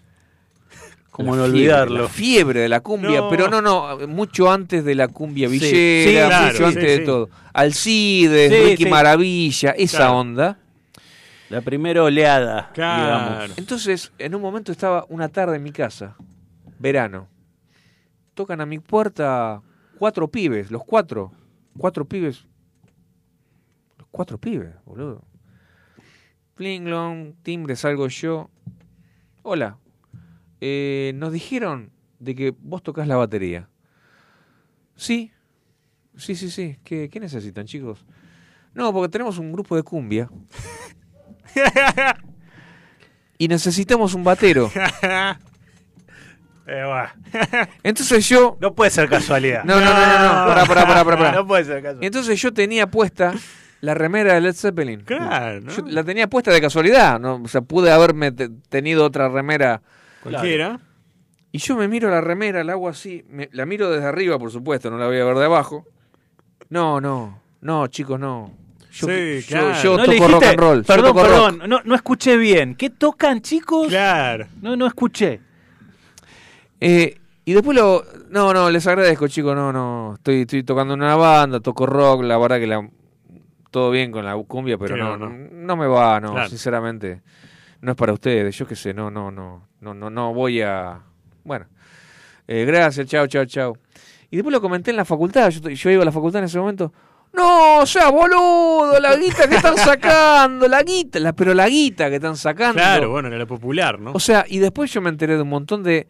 Como 1.10 1.34
no 1.36 1.42
fiebre, 1.44 1.50
olvidarlo. 1.58 2.02
La 2.04 2.08
fiebre 2.08 2.60
de 2.60 2.68
la 2.68 2.80
cumbia, 2.80 3.20
No. 3.20 3.28
pero 3.28 3.48
no, 3.48 3.60
no, 3.60 4.06
mucho 4.08 4.50
antes 4.50 4.84
de 4.84 4.94
la 4.94 5.08
cumbia 5.08 5.48
villera, 5.48 6.08
sí, 6.08 6.12
claro, 6.28 6.52
mucho 6.52 6.66
antes 6.66 6.82
sí, 6.92 6.98
de 7.00 7.04
todo. 7.04 7.28
Alcides, 7.52 8.52
Sí, 8.52 8.62
Ricky 8.70 8.84
sí. 8.84 8.88
Maravilla, 8.90 9.70
esa 9.72 9.98
Claro. 9.98 10.18
onda. 10.18 10.58
La 11.48 11.60
primera 11.62 12.04
oleada, 12.04 12.70
Claro. 12.72 13.02
digamos. 13.42 13.58
Entonces, 13.58 14.12
en 14.18 14.34
un 14.36 14.40
momento 14.42 14.70
estaba 14.70 15.04
una 15.08 15.28
tarde 15.28 15.56
en 15.56 15.64
mi 15.64 15.72
casa, 15.72 16.14
verano. 16.78 17.26
Tocan 18.34 18.60
a 18.60 18.66
mi 18.66 18.78
puerta 18.78 19.60
cuatro 19.98 20.28
pibes, 20.28 20.70
los 20.70 20.84
cuatro. 20.84 21.32
Cuatro 21.76 22.04
pibes. 22.04 22.44
Los 23.98 24.06
cuatro 24.12 24.38
pibes, 24.38 24.70
boludo. 24.86 25.24
Plinglong, 26.54 27.34
timbre, 27.42 27.74
salgo 27.74 28.06
yo. 28.08 28.48
Hola. 29.42 29.76
Eh, 30.60 31.12
nos 31.14 31.32
dijeron 31.32 31.90
de 32.18 32.34
que 32.34 32.54
vos 32.60 32.82
tocas 32.82 33.06
la 33.08 33.16
batería. 33.16 33.68
Sí. 34.96 35.32
Sí, 36.16 36.34
sí, 36.34 36.50
sí. 36.50 36.76
¿Qué, 36.84 37.08
qué 37.08 37.20
necesitan, 37.20 37.66
chicos? 37.66 38.04
No, 38.74 38.92
porque 38.92 39.08
tenemos 39.08 39.38
un 39.38 39.52
grupo 39.52 39.74
de 39.76 39.82
cumbia. 39.82 40.28
y 43.38 43.48
necesitamos 43.48 44.14
un 44.14 44.24
batero. 44.24 44.70
Eh. 46.72 46.84
Entonces 47.82 48.28
yo. 48.28 48.56
No 48.60 48.72
puede 48.76 48.92
ser 48.92 49.08
casualidad. 49.08 49.64
No, 49.64 49.80
no, 49.80 49.86
no, 49.86 49.90
no, 49.92 50.18
no. 50.22 50.46
Pará, 50.46 50.64
pará, 50.66 50.86
pará, 50.86 51.04
pará, 51.04 51.18
pará. 51.18 51.32
No 51.32 51.44
puede 51.44 51.64
ser 51.64 51.82
casualidad. 51.82 52.04
entonces 52.04 52.40
yo 52.40 52.52
tenía 52.54 52.86
puesta 52.88 53.34
la 53.80 53.94
remera 53.94 54.34
de 54.34 54.40
Led 54.40 54.54
Zeppelin. 54.54 55.00
Claro, 55.00 55.62
¿no? 55.62 55.72
Yo 55.72 55.82
la 55.86 56.04
tenía 56.04 56.28
puesta 56.28 56.52
de 56.52 56.60
casualidad. 56.60 57.18
¿no? 57.18 57.42
O 57.42 57.48
sea, 57.48 57.62
pude 57.62 57.90
haberme 57.90 58.30
te- 58.30 58.50
tenido 58.68 59.04
otra 59.04 59.28
remera. 59.28 59.82
Cualquiera. 60.22 60.80
Y 61.52 61.58
yo 61.58 61.76
me 61.76 61.88
miro 61.88 62.08
la 62.10 62.20
remera, 62.20 62.62
la 62.62 62.72
hago 62.72 62.88
así. 62.88 63.24
me- 63.28 63.48
la 63.52 63.66
miro 63.66 63.90
desde 63.90 64.06
arriba, 64.06 64.38
por 64.38 64.50
supuesto, 64.50 64.90
no 64.90 64.98
la 64.98 65.06
voy 65.06 65.18
a 65.18 65.24
ver 65.24 65.36
de 65.36 65.44
abajo. 65.46 65.84
No, 66.68 67.00
no. 67.00 67.40
No, 67.60 67.86
chicos, 67.88 68.18
no. 68.20 68.52
Yo, 68.92 69.06
Sí, 69.08 69.40
yo- 69.40 69.46
claro. 69.48 69.82
yo 69.82 69.96
¿No 69.96 70.04
toco 70.04 70.28
rock 70.28 70.42
and 70.44 70.58
roll. 70.58 70.84
Perdón, 70.84 71.14
rock. 71.16 71.22
perdón. 71.22 71.62
No, 71.68 71.80
no 71.84 71.94
escuché 71.94 72.36
bien. 72.36 72.74
¿Qué 72.74 72.90
tocan, 72.90 73.40
chicos? 73.40 73.88
Claro. 73.88 74.46
No, 74.62 74.76
no 74.76 74.86
escuché. 74.86 75.40
Eh, 76.80 77.16
y 77.44 77.52
después 77.52 77.76
lo. 77.76 78.04
No, 78.30 78.52
no, 78.54 78.70
les 78.70 78.86
agradezco, 78.86 79.28
chicos. 79.28 79.54
No, 79.54 79.72
no. 79.72 80.14
Estoy, 80.14 80.42
estoy 80.42 80.62
tocando 80.62 80.94
en 80.94 81.02
una 81.02 81.16
banda, 81.16 81.60
toco 81.60 81.86
rock. 81.86 82.22
La 82.22 82.38
verdad 82.38 82.58
que 82.58 82.66
la, 82.66 82.88
todo 83.70 83.90
bien 83.90 84.10
con 84.12 84.24
la 84.24 84.36
cumbia, 84.36 84.78
pero 84.78 84.96
no, 84.96 85.16
no, 85.16 85.28
no, 85.28 85.36
no. 85.36 85.48
no 85.50 85.76
me 85.76 85.86
va, 85.86 86.20
no, 86.20 86.32
Claro. 86.32 86.48
sinceramente. 86.48 87.22
No 87.80 87.92
es 87.92 87.96
para 87.96 88.12
ustedes. 88.12 88.56
Yo 88.56 88.66
qué 88.66 88.76
sé, 88.76 88.92
no, 88.94 89.10
no, 89.10 89.30
no. 89.30 89.68
No, 89.80 89.94
no, 89.94 90.10
no 90.10 90.34
voy 90.34 90.60
a. 90.62 91.00
Bueno. 91.44 91.66
Eh, 92.46 92.64
gracias, 92.66 93.06
chao, 93.06 93.26
chao, 93.26 93.44
chao. 93.44 93.76
Y 94.30 94.36
después 94.36 94.52
lo 94.52 94.60
comenté 94.60 94.90
en 94.90 94.96
la 94.96 95.04
facultad. 95.04 95.48
Yo, 95.50 95.70
yo 95.70 95.90
iba 95.90 96.02
a 96.02 96.04
la 96.04 96.12
facultad 96.12 96.40
en 96.40 96.44
ese 96.46 96.58
momento. 96.58 96.92
No, 97.32 97.78
o 97.78 97.86
sea, 97.86 98.10
boludo, 98.10 98.98
la 99.00 99.14
guita 99.16 99.48
que 99.48 99.54
están 99.56 99.76
sacando, 99.76 100.66
la 100.66 100.82
guita, 100.82 101.20
la, 101.20 101.32
pero 101.32 101.54
la 101.54 101.68
guita 101.68 102.08
que 102.08 102.16
están 102.16 102.36
sacando. 102.36 102.74
Claro, 102.74 103.10
bueno, 103.10 103.28
era 103.28 103.38
la 103.38 103.46
popular, 103.46 104.00
¿no? 104.00 104.12
O 104.12 104.18
sea, 104.20 104.44
y 104.48 104.58
después 104.58 104.92
yo 104.92 105.00
me 105.00 105.10
enteré 105.10 105.36
de 105.36 105.42
un 105.42 105.48
montón 105.48 105.84
de, 105.84 106.08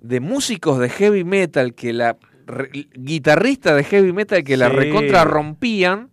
de 0.00 0.20
músicos 0.20 0.78
de 0.78 0.88
heavy 0.88 1.24
metal 1.24 1.74
que 1.74 1.92
la. 1.92 2.16
re- 2.46 2.70
guitarristas 2.94 3.74
de 3.74 3.82
heavy 3.84 4.12
metal 4.12 4.44
que 4.44 4.56
la 4.56 4.68
recontra 4.68 5.24
rompían 5.24 6.10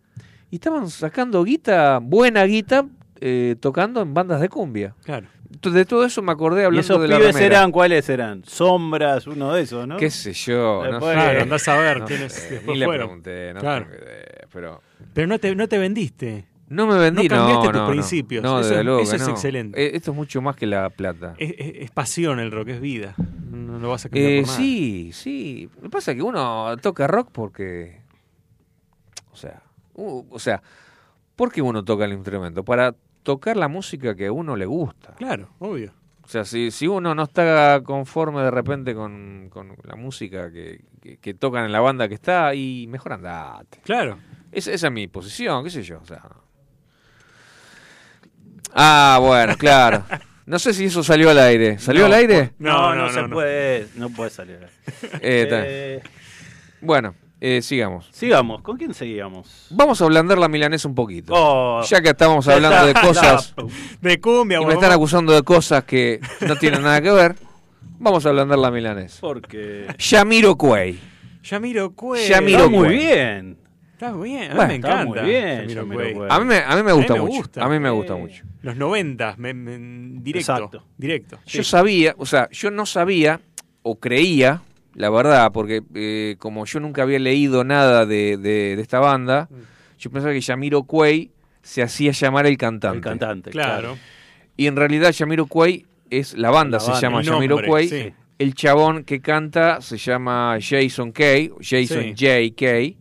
y 0.50 0.56
estaban 0.56 0.90
sacando 0.90 1.44
guita, 1.44 2.00
buena 2.02 2.44
guita, 2.46 2.86
eh, 3.26 3.56
tocando 3.60 4.02
en 4.02 4.14
bandas 4.14 4.42
de 4.42 4.50
cumbia. 4.50 4.96
Claro. 5.06 5.28
De 5.62 5.86
todo 5.86 6.04
eso 6.04 6.22
me 6.22 6.32
acordé 6.34 6.64
¿Y 6.64 6.66
hablando 6.66 6.82
esos 6.82 7.02
de 7.02 7.08
la 7.08 7.18
pibes 7.18 7.36
remera. 7.36 7.58
eran 7.60 7.72
cuáles 7.72 8.10
eran? 8.10 8.44
Sombras, 8.44 9.28
uno 9.28 9.54
de 9.54 9.62
esos, 9.62 9.88
¿no? 9.88 9.96
¿Qué 9.98 10.10
sé 10.10 10.34
yo? 10.34 10.82
No 10.84 10.92
Después- 10.92 11.14
sé. 11.16 11.22
Claro, 11.24 11.42
andás 11.44 11.68
a 11.70 11.78
ver 11.78 12.00
No 12.02 12.06
quiénes 12.06 12.34
sé, 12.34 12.50
después 12.56 12.74
Ni 12.74 12.80
le 12.80 12.88
pregunté, 12.90 13.54
no 13.54 13.60
Claro. 13.62 13.86
tengo 13.86 14.04
idea, 14.04 14.48
pero... 14.52 14.82
Pero 15.14 15.28
no 15.28 15.40
te, 15.40 15.56
no 15.56 15.68
te 15.70 15.78
vendiste. 15.78 16.46
No 16.70 16.88
me 16.88 16.98
vendí, 16.98 17.30
No 17.30 17.36
no, 17.36 17.42
cambiaste 17.48 17.80
tus 17.80 17.90
principios. 17.90 18.44
No, 18.44 18.60
Eso 18.60 18.78
es- 18.80 18.84
luego 18.84 19.00
eso 19.02 19.12
que 19.12 19.16
es 19.18 19.28
no. 19.28 19.30
excelente. 19.34 19.82
Eh, 19.86 19.92
Esto 19.96 20.12
es 20.12 20.18
mucho 20.18 20.42
más 20.42 20.56
que 20.56 20.66
la 20.66 20.90
plata. 20.90 21.36
Es, 21.38 21.52
es- 21.58 21.74
es 21.84 21.92
pasión 21.92 22.40
el 22.40 22.52
rock, 22.52 22.70
es 22.70 22.82
vida. 22.82 23.14
No 23.52 23.78
lo 23.80 23.90
vas 23.90 24.06
a 24.06 24.10
cambiar 24.10 24.32
Eh, 24.32 24.40
por 24.42 24.48
nada. 24.48 24.58
sí, 24.58 25.12
sí. 25.14 25.70
Lo 25.78 25.82
que 25.84 25.90
pasa 25.92 26.12
es 26.12 26.18
que 26.18 26.24
uno 26.24 26.76
toca 26.82 27.06
rock 27.08 27.30
porque. 27.32 28.02
O 29.32 29.36
sea, 29.36 29.62
u- 29.94 30.26
o 30.30 30.40
sea, 30.40 30.62
¿por 31.36 31.52
qué 31.52 31.62
uno 31.62 31.84
toca 31.86 32.06
el 32.06 32.14
instrumento? 32.14 32.64
Para 32.64 32.96
tocar 33.24 33.58
la 33.58 33.68
música 33.68 34.16
que 34.16 34.28
a 34.28 34.32
uno 34.32 34.56
le 34.56 34.66
gusta. 34.66 35.14
Claro, 35.16 35.50
obvio. 35.60 35.94
O 36.24 36.28
sea, 36.28 36.46
si, 36.46 36.72
si 36.72 36.88
uno 36.88 37.14
no 37.16 37.24
está 37.24 37.82
conforme 37.84 38.42
de 38.44 38.52
repente 38.52 38.96
con, 38.96 39.50
con 39.50 39.76
la 39.84 39.96
música 39.96 40.52
que, 40.52 40.82
que- 41.02 41.18
que 41.18 41.34
tocan 41.34 41.66
en 41.66 41.72
la 41.74 41.82
banda 41.82 42.08
que 42.08 42.14
está, 42.16 42.56
y 42.56 42.88
mejor 42.88 43.14
andate. 43.14 43.80
Claro. 43.84 44.18
Es- 44.52 44.68
esa 44.68 44.88
es 44.88 44.94
mi 44.94 45.08
posición, 45.08 45.64
qué 45.64 45.70
sé 45.70 45.84
yo. 45.84 46.00
O 46.02 46.06
sea. 46.06 46.22
Ah, 48.74 49.18
bueno, 49.22 49.56
claro. 49.58 50.04
No 50.46 50.60
sé 50.60 50.74
si 50.74 50.84
eso 50.84 51.02
salió 51.04 51.30
al 51.30 51.40
aire. 51.40 51.80
¿Salió 51.80 52.02
No, 52.02 52.08
al 52.08 52.14
aire? 52.16 52.52
No, 52.60 52.94
no, 52.94 53.10
se 53.10 53.24
puede, 53.30 53.88
no 53.96 54.10
puede 54.10 54.30
salir. 54.30 54.60
Eh. 55.22 55.48
Eh, 55.50 56.04
Bueno, 56.82 57.16
eh, 57.46 57.62
sigamos. 57.62 58.08
sigamos, 58.12 58.62
¿con 58.62 58.78
quién 58.78 58.94
seguíamos? 58.94 59.68
Vamos 59.72 60.02
a 60.02 60.06
ablandar 60.06 60.38
la 60.38 60.48
milanesa 60.48 60.88
un 60.88 60.96
poquito. 60.96 61.34
Oh, 61.36 61.82
ya 61.84 62.02
que 62.02 62.10
estamos 62.10 62.46
ya 62.46 62.54
hablando 62.54 62.86
de 62.88 62.94
cosas 63.02 63.54
De 64.02 64.22
cumbia, 64.22 64.62
y 64.62 64.66
me 64.66 64.74
están 64.76 64.92
acusando 64.94 65.34
de 65.34 65.44
cosas 65.44 65.84
que 65.84 66.20
no 66.48 66.56
tienen 66.56 66.82
nada 66.84 67.02
que 67.02 67.12
ver, 67.12 67.36
vamos 68.00 68.26
a 68.26 68.30
ablandar 68.30 68.58
la 68.60 68.72
milanesa. 68.72 69.18
Porque 69.22 69.88
Yamiro 69.98 70.56
Cuey. 70.56 71.00
Yamiro 71.44 71.92
Cuey. 71.94 72.28
Yamiro 72.30 72.60
está 72.60 72.70
muy 72.70 72.88
bien. 72.90 73.58
Está 73.94 74.12
bien, 74.14 74.44
a 74.44 74.48
mí 74.50 74.56
Bueno, 74.56 74.68
me 74.70 74.76
encanta. 74.76 75.06
muy 75.06 75.30
bien, 75.30 75.60
Yamiro 75.68 75.82
Yamiro 75.82 75.96
Cuey. 76.02 76.14
Cuey. 76.14 76.28
A 76.32 76.40
mí 76.40 76.46
me, 76.46 76.58
a 76.58 76.76
mí 76.76 76.84
me 76.84 76.92
gusta 76.94 77.16
mucho. 77.16 77.26
gusta. 77.34 77.64
A 77.66 77.68
mí 77.70 77.80
me 77.80 77.90
Eh, 77.90 77.92
gusta 77.92 78.16
mucho. 78.16 78.44
Los 78.62 78.76
90, 78.78 79.36
me- 79.38 79.54
me- 79.54 80.20
directo. 80.22 80.52
Exacto. 80.54 80.84
Directo. 80.98 81.40
Yo 81.46 81.64
sabía, 81.64 82.16
o 82.18 82.26
sea, 82.26 82.50
yo 82.52 82.72
no 82.72 82.86
sabía 82.86 83.40
o 83.82 84.00
creía, 84.00 84.62
la 84.96 85.10
verdad, 85.10 85.52
porque 85.52 85.82
eh, 85.96 86.36
como 86.40 86.66
yo 86.66 86.80
nunca 86.80 87.04
había 87.04 87.20
leído 87.20 87.64
nada 87.64 88.06
de, 88.06 88.38
de- 88.38 88.76
de 88.76 88.82
esta 88.82 89.00
banda, 89.00 89.50
yo 90.00 90.10
pensaba 90.12 90.34
que 90.34 90.42
Yamiro 90.42 90.84
Cuey 90.84 91.32
se 91.62 91.82
hacía 91.82 92.12
llamar 92.12 92.46
el 92.46 92.58
cantante. 92.58 92.98
El 92.98 93.04
cantante, 93.04 93.52
Claro. 93.52 93.80
claro. 93.94 93.98
Y 94.58 94.68
en 94.68 94.76
realidad 94.76 95.12
Yamiro 95.12 95.46
Cuey 95.48 95.86
es 96.10 96.38
la 96.38 96.52
banda, 96.52 96.78
La 96.78 96.80
se 96.82 96.92
banda, 96.92 97.02
llama 97.08 97.22
Yamiro 97.24 97.58
Cuey. 97.66 97.88
sí. 97.88 98.14
El 98.40 98.56
chabón 98.56 99.04
que 99.04 99.22
canta 99.22 99.80
se 99.80 99.98
llama 99.98 100.58
Jason 100.60 101.12
Kay, 101.12 101.52
Jason 101.62 102.04
Sí. 102.04 102.14
J. 102.18 102.56
Kay. 102.58 102.98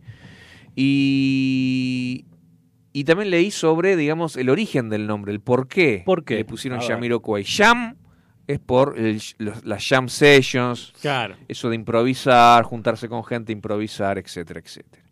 Y, 0.75 2.25
y 2.93 3.03
también 3.03 3.29
leí 3.31 3.51
sobre, 3.51 3.95
digamos, 3.95 4.37
el 4.37 4.49
origen 4.49 4.89
del 4.89 5.07
nombre, 5.07 5.31
el 5.33 5.39
por 5.41 5.67
qué, 5.67 6.03
¿Por 6.05 6.23
qué? 6.23 6.35
le 6.35 6.45
pusieron. 6.45 6.79
Yamiro 6.79 7.19
Cuey. 7.19 7.43
Yam 7.43 7.95
es 8.47 8.59
por 8.59 8.97
el- 8.99 9.21
los- 9.37 9.63
las 9.65 9.87
jam 9.87 10.09
sessions, 10.09 10.93
Claro. 11.01 11.35
eso 11.47 11.69
de 11.69 11.75
improvisar, 11.75 12.63
juntarse 12.63 13.07
con 13.09 13.23
gente, 13.23 13.51
improvisar, 13.51 14.17
etcétera, 14.17 14.59
etcétera. 14.59 15.03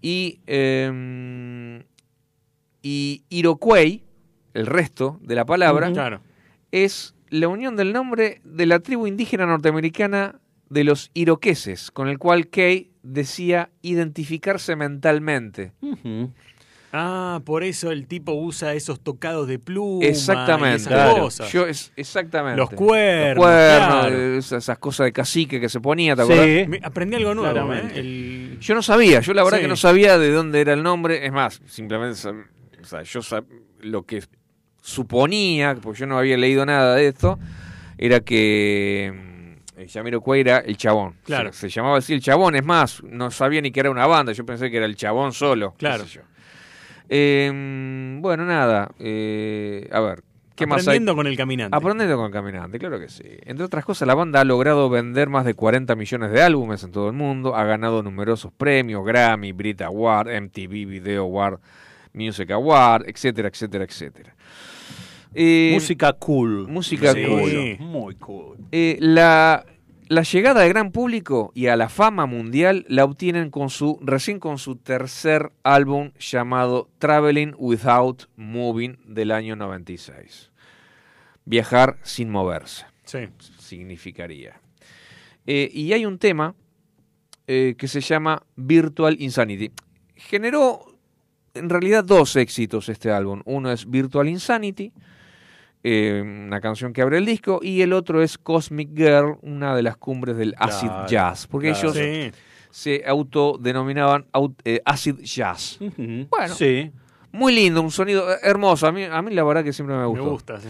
Y, 0.00 0.40
eh, 0.46 1.82
y 2.82 3.24
Iroquois, 3.28 4.02
el 4.54 4.66
resto 4.66 5.18
de 5.22 5.34
la 5.34 5.44
palabra. 5.44 5.92
Claro. 5.92 6.20
es 6.70 7.14
la 7.30 7.48
unión 7.48 7.76
del 7.76 7.92
nombre 7.94 8.40
de 8.44 8.66
la 8.66 8.80
tribu 8.80 9.06
indígena 9.06 9.46
norteamericana 9.46 10.38
de 10.68 10.84
los 10.84 11.10
iroqueses, 11.14 11.90
con 11.90 12.08
el 12.08 12.18
cual 12.18 12.48
Kay 12.48 12.90
decía 13.02 13.70
identificarse 13.80 14.76
mentalmente. 14.76 15.72
Ah, 16.92 17.40
por 17.44 17.64
eso 17.64 17.90
el 17.90 18.06
tipo 18.06 18.32
usa 18.32 18.72
esos 18.72 19.00
tocados 19.00 19.46
de 19.46 19.58
pluma. 19.58 20.04
y 20.04 20.08
Exactamente. 20.08 20.76
esas 20.76 20.92
Claro. 20.92 21.18
cosas. 21.24 21.52
Yo 21.52 21.66
es, 21.66 21.92
exactamente. 21.96 22.56
Los 22.56 22.70
cuernos, 22.70 23.36
Los 23.36 23.44
cuernos, 23.44 24.06
claro. 24.06 24.16
esas, 24.38 24.78
cosas 24.78 25.04
de 25.04 25.12
cacique 25.12 25.60
que 25.60 25.68
se 25.68 25.80
ponía, 25.80 26.16
¿te 26.16 26.22
acordás? 26.22 26.68
Me- 26.68 26.80
aprendí 26.82 27.16
algo 27.16 27.34
nuevo. 27.34 27.74
¿eh? 27.74 27.90
El- 27.94 28.58
Yo 28.60 28.74
no 28.74 28.82
sabía, 28.82 29.20
yo 29.20 29.34
la 29.34 29.44
verdad 29.44 29.58
Sí. 29.58 29.62
que 29.64 29.68
no 29.68 29.76
sabía 29.76 30.16
de 30.18 30.30
dónde 30.32 30.60
era 30.62 30.72
el 30.72 30.82
nombre. 30.82 31.26
Es 31.26 31.32
más, 31.32 31.60
simplemente 31.66 32.18
o 32.80 32.84
sea, 32.84 33.02
yo 33.02 33.20
sab- 33.20 33.44
lo 33.80 34.06
que 34.06 34.22
suponía, 34.82 35.76
porque 35.82 36.00
yo 36.00 36.06
no 36.06 36.18
había 36.18 36.36
leído 36.36 36.64
nada 36.64 36.94
de 36.94 37.08
esto, 37.08 37.38
era 37.98 38.20
que 38.20 39.12
mm, 39.76 39.82
Yamiro 39.82 40.20
Cuey 40.20 40.40
era 40.40 40.58
el 40.58 40.76
chabón. 40.76 41.14
Claro. 41.24 41.52
Se, 41.52 41.60
se 41.60 41.68
llamaba 41.68 41.98
así 41.98 42.14
el 42.14 42.20
chabón, 42.22 42.56
es 42.56 42.64
más, 42.64 43.02
no 43.04 43.30
sabía 43.30 43.60
ni 43.60 43.70
que 43.70 43.80
era 43.80 43.90
una 43.90 44.06
banda, 44.06 44.32
yo 44.32 44.44
pensé 44.46 44.70
que 44.70 44.78
era 44.78 44.86
el 44.86 44.96
chabón 44.96 45.32
solo. 45.32 45.74
Claro. 45.78 46.04
sé 46.06 46.14
yo. 46.16 46.22
Eh, 47.08 48.18
bueno, 48.20 48.44
nada, 48.44 48.90
eh, 48.98 49.88
a 49.92 50.00
ver. 50.00 50.22
¿Qué 50.54 50.66
más? 50.66 50.82
Aprendiendo 50.82 51.14
con 51.14 51.26
el 51.28 51.36
caminante. 51.36 51.76
Aprendiendo 51.76 52.16
con 52.16 52.26
el 52.26 52.32
caminante, 52.32 52.78
claro 52.80 52.98
que 52.98 53.08
sí. 53.08 53.22
Entre 53.44 53.64
otras 53.64 53.84
cosas, 53.84 54.08
la 54.08 54.14
banda 54.14 54.40
ha 54.40 54.44
logrado 54.44 54.90
vender 54.90 55.28
más 55.28 55.44
de 55.44 55.54
40 55.54 55.94
millones 55.94 56.32
de 56.32 56.42
álbumes 56.42 56.82
en 56.82 56.90
todo 56.90 57.06
el 57.06 57.12
mundo, 57.12 57.54
ha 57.54 57.64
ganado 57.64 58.02
numerosos 58.02 58.52
premios, 58.52 59.06
Grammy, 59.06 59.52
Brit 59.52 59.82
Award, 59.82 60.28
MTV 60.28 60.68
Video 60.86 61.22
Award, 61.22 61.60
Music 62.12 62.50
Award, 62.50 63.04
etcétera, 63.08 63.48
etcétera, 63.48 63.84
etcétera. 63.84 64.34
Eh, 65.32 65.70
Música 65.74 66.12
cool. 66.14 66.66
Música 66.66 67.12
Sí. 67.12 67.24
cool. 67.24 67.76
Muy 67.86 68.14
cool. 68.16 68.56
Eh, 68.72 68.96
la, 69.00 69.64
la 70.08 70.22
llegada 70.22 70.62
al 70.62 70.68
gran 70.70 70.90
público 70.90 71.52
y 71.54 71.66
a 71.66 71.76
la 71.76 71.88
fama 71.88 72.26
mundial 72.26 72.86
la 72.88 73.04
obtienen 73.04 73.50
con 73.50 73.68
su 73.68 73.98
recién 74.00 74.40
con 74.40 74.58
su 74.58 74.76
tercer 74.76 75.52
álbum 75.62 76.12
llamado 76.18 76.88
Traveling 76.98 77.54
Without 77.58 78.28
Moving 78.36 78.98
del 79.06 79.30
año 79.32 79.54
96. 79.56 80.50
Viajar 81.44 81.98
sin 82.02 82.30
moverse. 82.30 82.86
Sí. 83.04 83.28
Significaría. 83.58 84.60
Eh, 85.46 85.70
y 85.72 85.92
hay 85.92 86.04
un 86.04 86.18
tema 86.18 86.54
eh, 87.46 87.74
que 87.78 87.88
se 87.88 88.00
llama 88.00 88.42
Virtual 88.56 89.16
Insanity. 89.18 89.70
Generó 90.14 90.98
en 91.54 91.68
realidad 91.68 92.04
dos 92.04 92.36
éxitos 92.36 92.88
este 92.88 93.10
álbum. 93.10 93.42
Uno 93.44 93.70
es 93.70 93.88
Virtual 93.88 94.28
Insanity, 94.28 94.92
eh, 95.84 96.22
una 96.24 96.60
canción 96.60 96.92
que 96.92 97.02
abre 97.02 97.18
el 97.18 97.24
disco, 97.26 97.60
y 97.62 97.80
el 97.82 97.92
otro 97.92 98.22
es 98.22 98.36
Cosmic 98.38 98.90
Girl, 98.96 99.38
una 99.42 99.74
de 99.76 99.82
las 99.82 99.96
cumbres 99.96 100.36
del 100.36 100.54
acid 100.58 100.88
Claro, 100.88 101.08
jazz, 101.08 101.46
porque 101.46 101.72
claro. 101.72 101.92
ellos 101.92 102.32
Sí. 102.32 102.32
se 102.70 103.02
autodenominaban 103.06 104.26
au- 104.32 104.54
eh, 104.64 104.80
acid 104.84 105.16
jazz. 105.20 105.78
Bueno, 105.96 106.54
Sí. 106.54 106.90
muy 107.32 107.54
lindo, 107.54 107.80
un 107.82 107.90
sonido 107.90 108.26
hermoso. 108.42 108.86
A 108.86 108.92
mí, 108.92 109.04
a 109.04 109.22
mí 109.22 109.32
la 109.34 109.44
verdad 109.44 109.62
que 109.64 109.72
siempre 109.72 109.96
me 109.96 110.02
Me 110.02 110.20
gusta, 110.20 110.60
sí. 110.60 110.68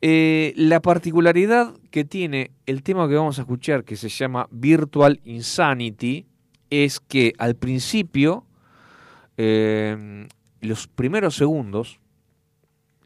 Eh, 0.00 0.52
la 0.56 0.80
particularidad 0.80 1.74
que 1.90 2.04
tiene 2.04 2.52
el 2.66 2.82
tema 2.84 3.08
que 3.08 3.16
vamos 3.16 3.38
a 3.38 3.42
escuchar, 3.42 3.82
que 3.82 3.96
se 3.96 4.08
llama 4.08 4.46
Virtual 4.52 5.20
Insanity, 5.24 6.26
es 6.70 7.00
que 7.00 7.32
al 7.38 7.56
principio, 7.56 8.44
eh, 9.36 10.26
los 10.60 10.86
primeros 10.86 11.34
segundos, 11.36 11.98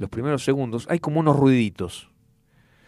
los 0.02 0.10
primeros 0.10 0.44
segundos, 0.44 0.86
hay 0.90 0.98
como 0.98 1.20
unos 1.20 1.36
ruiditos. 1.36 2.10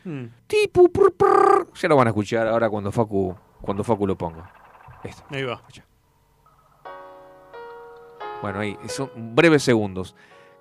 Hmm. 0.04 0.26
Tipo, 0.46 0.88
prr, 0.88 1.14
prr. 1.16 1.72
ya 1.74 1.88
lo 1.88 1.96
van 1.96 2.08
a 2.08 2.10
escuchar 2.10 2.46
ahora 2.46 2.68
cuando 2.68 2.92
Facu, 2.92 3.34
cuando 3.62 3.82
Facu 3.82 4.06
lo 4.06 4.18
ponga. 4.18 4.52
Esto. 5.02 5.24
Ahí 5.30 5.44
va. 5.44 5.62
Bueno, 8.42 8.60
ahí, 8.60 8.76
son 8.88 9.10
breves 9.34 9.62
segundos. 9.62 10.14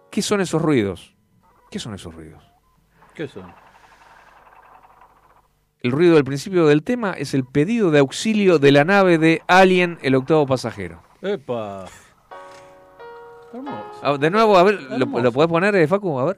¿Qué 0.09 0.21
son 0.21 0.39
esos 0.39 0.61
ruidos? 0.61 1.15
¿Qué 1.69 1.80
son 1.80 1.93
esos 1.93 2.13
ruidos? 2.13 2.43
¿Qué 3.13 3.27
son? 3.27 3.53
El 5.81 5.91
ruido 5.91 6.15
del 6.15 6.23
principio 6.23 6.65
del 6.65 6.84
tema 6.84 7.11
es 7.11 7.34
el 7.34 7.43
pedido 7.43 7.91
de 7.91 7.99
auxilio 7.99 8.57
de 8.59 8.71
la 8.71 8.85
nave 8.85 9.17
de 9.17 9.41
Alien, 9.47 9.97
el 10.01 10.15
octavo 10.15 10.45
pasajero. 10.45 11.03
Epa. 11.21 11.85
Hermoso. 13.53 13.99
Ah, 14.01 14.17
De 14.17 14.30
nuevo, 14.30 14.57
a 14.57 14.63
ver, 14.63 14.81
¿lo, 14.81 15.05
lo 15.05 15.31
podés 15.31 15.49
poner, 15.49 15.75
eh, 15.75 15.88
Facu? 15.88 16.19
A 16.19 16.25
ver. 16.25 16.38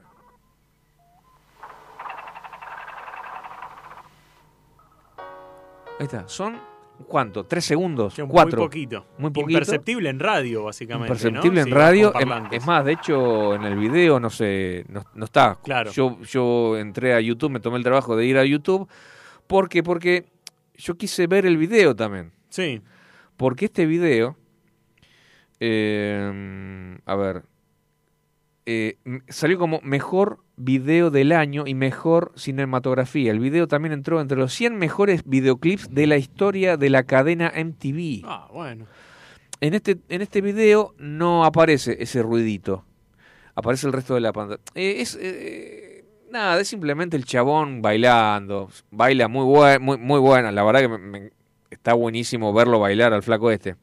Ahí 5.98 6.04
está. 6.04 6.28
Son, 6.28 6.58
¿cuánto? 7.06 7.44
¿Tres 7.44 7.64
segundos? 7.64 8.14
Que 8.14 8.22
¿Cuatro? 8.24 8.58
Muy 8.58 8.66
poquito. 8.66 9.06
Muy 9.18 9.30
poquito. 9.30 9.52
Imperceptible 9.52 10.10
en 10.10 10.18
radio, 10.20 10.64
básicamente. 10.64 11.08
Imperceptible 11.12 11.60
¿no? 11.60 11.66
en 11.66 11.66
Sí, 11.66 11.70
radio. 11.72 12.12
Es, 12.50 12.66
más, 12.66 12.84
de 12.84 12.92
hecho, 12.92 13.54
en 13.54 13.64
el 13.64 13.76
video 13.76 14.20
no 14.20 14.30
sé, 14.30 14.84
no, 14.88 15.04
no 15.14 15.24
está. 15.24 15.58
Claro. 15.62 15.90
Yo, 15.92 16.20
yo 16.22 16.76
entré 16.76 17.14
a 17.14 17.20
YouTube, 17.20 17.50
me 17.50 17.60
tomé 17.60 17.78
el 17.78 17.84
trabajo 17.84 18.14
de 18.16 18.26
ir 18.26 18.36
a 18.36 18.44
YouTube. 18.44 18.88
¿Por 19.46 19.68
qué? 19.68 19.82
Porque 19.82 20.26
yo 20.74 20.96
quise 20.96 21.26
ver 21.26 21.46
el 21.46 21.56
video 21.56 21.96
también. 21.96 22.32
Sí. 22.50 22.82
Porque 23.36 23.66
este 23.66 23.86
video, 23.86 24.36
eh, 25.60 26.98
a 27.04 27.14
ver, 27.16 27.42
eh, 28.66 28.96
salió 29.28 29.58
como 29.58 29.80
mejor 29.82 30.40
video 30.56 31.10
del 31.10 31.32
año 31.32 31.64
y 31.66 31.74
mejor 31.74 32.32
cinematografía. 32.36 33.30
El 33.30 33.38
video 33.38 33.68
también 33.68 33.92
entró 33.92 34.20
entre 34.20 34.36
los 34.38 34.52
100 34.52 34.76
mejores 34.76 35.22
videoclips 35.24 35.92
de 35.94 36.06
la 36.06 36.16
historia 36.16 36.76
de 36.76 36.90
la 36.90 37.04
cadena 37.04 37.52
MTV. 37.54 38.22
Ah, 38.24 38.48
bueno. 38.52 38.86
En 39.60 39.74
este, 39.74 39.98
en 40.08 40.20
este 40.22 40.40
video 40.40 40.94
no 40.98 41.44
aparece 41.44 41.96
ese 42.02 42.22
ruidito. 42.22 42.84
Aparece 43.54 43.86
el 43.86 43.92
resto 43.92 44.14
de 44.14 44.20
la 44.20 44.32
pantalla. 44.32 44.60
Eh, 44.74 44.96
es 45.00 45.16
eh, 45.20 46.04
nada, 46.30 46.60
es 46.60 46.68
simplemente 46.68 47.16
el 47.16 47.24
chabón 47.24 47.80
bailando. 47.80 48.68
Baila 48.90 49.28
muy, 49.28 49.44
buen, 49.44 49.80
muy, 49.82 49.96
muy 49.96 50.20
buena. 50.20 50.50
La 50.52 50.62
verdad 50.64 50.80
que 50.80 50.88
me- 50.88 50.98
me- 50.98 51.30
está 51.70 51.94
buenísimo 51.94 52.52
verlo 52.52 52.80
bailar 52.80 53.12
al 53.14 53.22
flaco 53.22 53.50
este. 53.50 53.76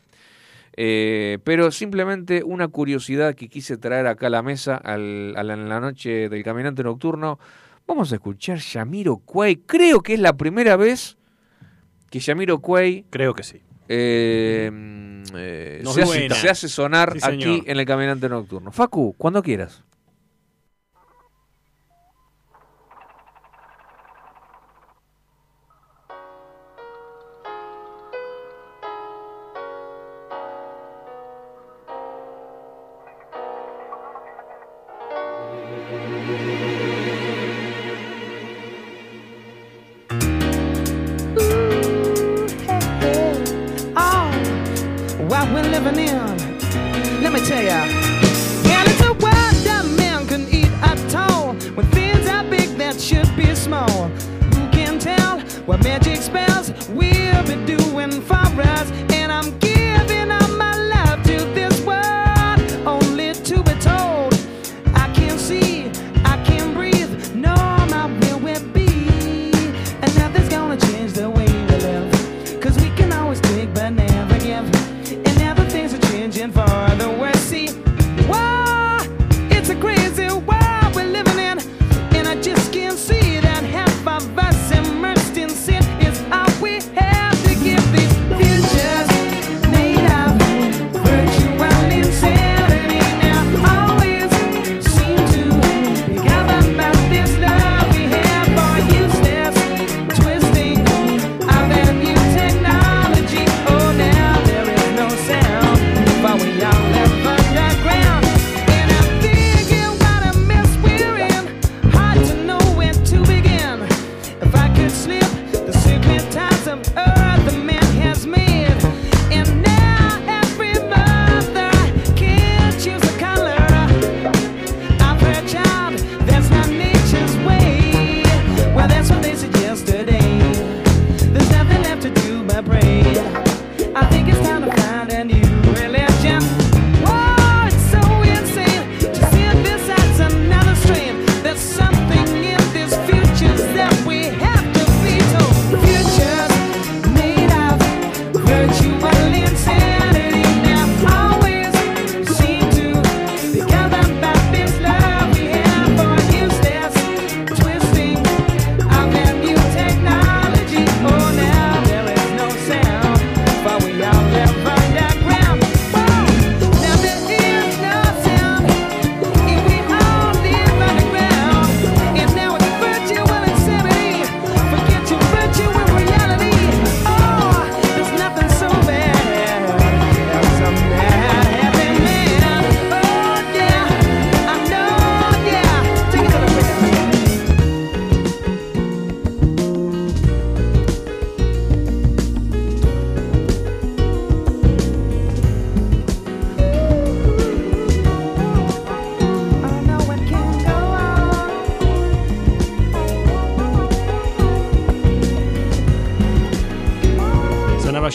Eh, 0.76 1.38
pero 1.44 1.72
simplemente 1.72 2.44
una 2.44 2.68
curiosidad 2.68 3.36
que 3.36 3.48
quise 3.48 3.78
traer 3.78 4.08
acá 4.08 4.28
a 4.28 4.30
la 4.32 4.42
mesa 4.42 4.76
al- 4.76 5.34
a 5.38 5.44
la, 5.44 5.54
en 5.54 5.70
la 5.70 5.80
noche 5.80 6.30
del 6.30 6.44
caminante 6.44 6.84
nocturno. 6.84 7.38
Vamos 7.86 8.12
a 8.12 8.16
escuchar 8.16 8.58
Yamiro 8.58 9.18
Cuey. 9.18 9.58
Creo 9.58 10.02
que 10.02 10.14
es 10.16 10.20
la 10.20 10.34
primera 10.38 10.76
vez 10.76 11.18
que 12.10 12.20
Yamiro 12.20 12.60
Cuey 12.60 13.06
Creo 13.10 13.34
que 13.34 13.44
sí. 13.44 13.62
eh, 13.90 14.72
se, 15.84 16.02
hace, 16.02 16.06
suena. 16.06 16.36
se 16.36 16.50
hace 16.50 16.68
sonar 16.70 17.14
Sí, 17.14 17.20
aquí 17.24 17.64
en 17.66 17.80
el 17.80 17.86
Caminante 17.86 18.30
Nocturno. 18.30 18.72
Facu, 18.72 19.14
cuando 19.18 19.42
quieras. 19.44 19.84
Where 55.66 55.78
magic 55.78 56.22
spells 56.22 56.74
we'll 56.90 57.44
be 57.44 57.56
doing 57.66 58.22
fine. 58.22 58.43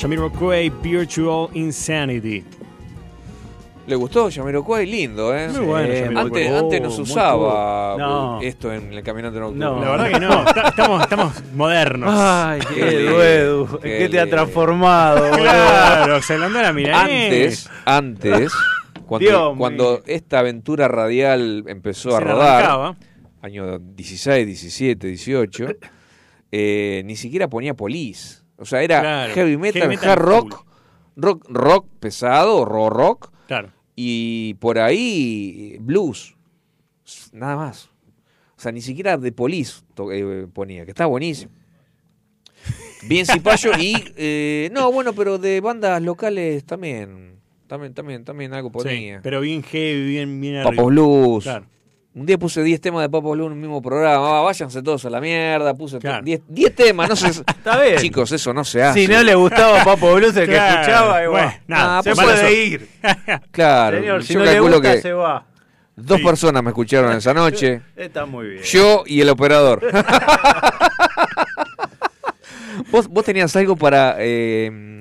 Jamiroquai 0.08 0.70
Virtual 0.82 1.50
Insanity. 1.52 2.42
¿Le 3.86 3.94
gustó 3.94 4.30
Jamiroquai? 4.30 4.86
Lindo, 4.86 5.36
¿eh? 5.36 5.48
Muy 5.50 5.66
bueno, 5.66 5.92
Eh, 5.92 6.10
antes, 6.16 6.50
antes 6.50 6.80
no 6.80 6.90
se 6.90 7.00
Oh, 7.00 7.04
usaba 7.04 7.92
cool. 7.92 8.00
No. 8.02 8.40
esto 8.40 8.72
en 8.72 8.90
el 8.94 9.02
caminante 9.02 9.38
nocturno. 9.38 9.74
No. 9.76 9.80
La 9.84 9.90
verdad 9.90 10.10
que 10.10 10.20
no, 10.20 10.66
estamos, 10.66 11.02
estamos 11.02 11.32
modernos. 11.54 12.08
Ay, 12.10 12.60
Qué 12.74 13.36
Edu, 13.36 13.78
qué 13.82 13.98
¿qué 13.98 14.08
te 14.08 14.18
ha 14.18 14.26
transformado? 14.30 15.20
boludo? 15.28 15.42
Claro, 15.42 16.22
se 16.22 16.38
le 16.38 16.44
andó 16.46 16.62
la. 16.62 16.68
Antes, 17.02 17.68
antes, 17.84 18.52
cuando, 19.06 19.28
Dios 19.28 19.54
cuando 19.58 20.02
esta 20.06 20.38
aventura 20.38 20.88
radial 20.88 21.64
empezó 21.66 22.16
a 22.16 22.20
Se 22.20 22.24
rodar, 22.24 22.56
arrancaba. 22.64 22.96
año 23.42 23.78
16, 23.78 24.46
17, 24.46 25.06
18, 25.06 25.66
eh, 26.52 27.02
ni 27.04 27.14
siquiera 27.14 27.46
ponía 27.48 27.74
polis. 27.74 28.42
O 28.58 28.64
sea, 28.64 28.82
era 28.82 29.00
Claro, 29.00 29.34
heavy 29.34 29.56
metal, 29.56 29.82
heavy 29.82 29.94
metal 29.96 30.10
hard 30.10 30.20
rock, 30.22 30.66
rock, 31.16 31.46
rock 31.48 31.86
pesado, 32.00 32.64
raw 32.64 32.90
rock, 32.90 33.30
Claro. 33.46 33.72
y 33.96 34.54
por 34.54 34.78
ahí 34.78 35.76
blues. 35.80 36.34
Nada 37.32 37.56
más. 37.56 37.90
O 38.56 38.60
sea, 38.60 38.72
ni 38.72 38.80
siquiera 38.82 39.16
de 39.16 39.30
polis 39.32 39.84
to- 39.94 40.10
eh, 40.12 40.46
ponía, 40.52 40.84
que 40.84 40.90
está 40.90 41.06
buenísimo. 41.06 41.52
Bien 43.08 43.24
Cipayo 43.24 43.70
y 43.78 43.94
eh, 44.16 44.68
no, 44.72 44.90
bueno, 44.90 45.12
pero 45.12 45.38
de 45.38 45.60
bandas 45.60 46.02
locales 46.02 46.64
también, 46.64 47.38
también, 47.68 47.94
también, 47.94 48.24
también 48.24 48.52
algo 48.52 48.68
Sí, 48.70 48.72
ponía. 48.88 49.20
pero 49.22 49.40
bien 49.40 49.62
heavy, 49.62 50.04
bien, 50.08 50.40
bien 50.40 50.64
Papos. 50.64 50.86
Blues. 50.86 51.44
Claro. 51.44 51.66
Un 52.18 52.26
día 52.26 52.36
puse 52.36 52.62
10 52.64 52.80
temas 52.80 53.02
de 53.02 53.08
Papos 53.08 53.32
Blues 53.36 53.46
en 53.46 53.52
un 53.52 53.60
mismo 53.60 53.80
programa. 53.80 54.38
Ah, 54.38 54.42
váyanse 54.42 54.82
todos 54.82 55.04
a 55.04 55.10
la 55.10 55.20
mierda. 55.20 55.72
Puse 55.74 55.98
Claro. 56.00 56.24
10 56.24 56.40
10 56.48 56.74
temas. 56.74 57.08
No 57.08 57.14
sé. 57.14 57.28
Está 57.46 57.80
bien. 57.80 57.96
Chicos, 57.98 58.32
eso 58.32 58.52
no 58.52 58.64
se 58.64 58.82
hace. 58.82 59.02
Si 59.02 59.06
no 59.06 59.22
le 59.22 59.34
gustaba 59.36 59.84
Papo 59.84 60.14
Blues 60.14 60.36
el 60.36 60.48
que 60.48 60.56
escuchaba, 60.56 61.22
igual. 61.22 61.42
bueno, 61.44 61.52
nada, 61.68 62.02
se 62.02 62.14
puede 62.16 62.34
eso- 62.34 62.50
ir. 62.50 62.88
Claro. 63.52 63.98
Señor, 64.00 64.24
si 64.24 64.32
yo 64.32 64.38
no 64.40 64.44
le 64.46 64.52
calculo 64.52 64.74
gusta, 64.78 64.92
que 64.94 65.00
se 65.00 65.12
va. 65.12 65.46
dos 65.94 66.20
personas 66.20 66.62
me 66.62 66.70
escucharon 66.70 67.12
esa 67.16 67.32
noche. 67.32 67.82
Está 67.94 68.26
muy 68.26 68.48
bien. 68.48 68.62
Yo 68.64 69.04
y 69.06 69.20
el 69.20 69.28
operador. 69.28 69.80
¿Vos, 72.90 73.06
vos 73.08 73.24
tenías 73.24 73.54
algo 73.56 73.76
para... 73.76 74.16
eh, 74.18 74.98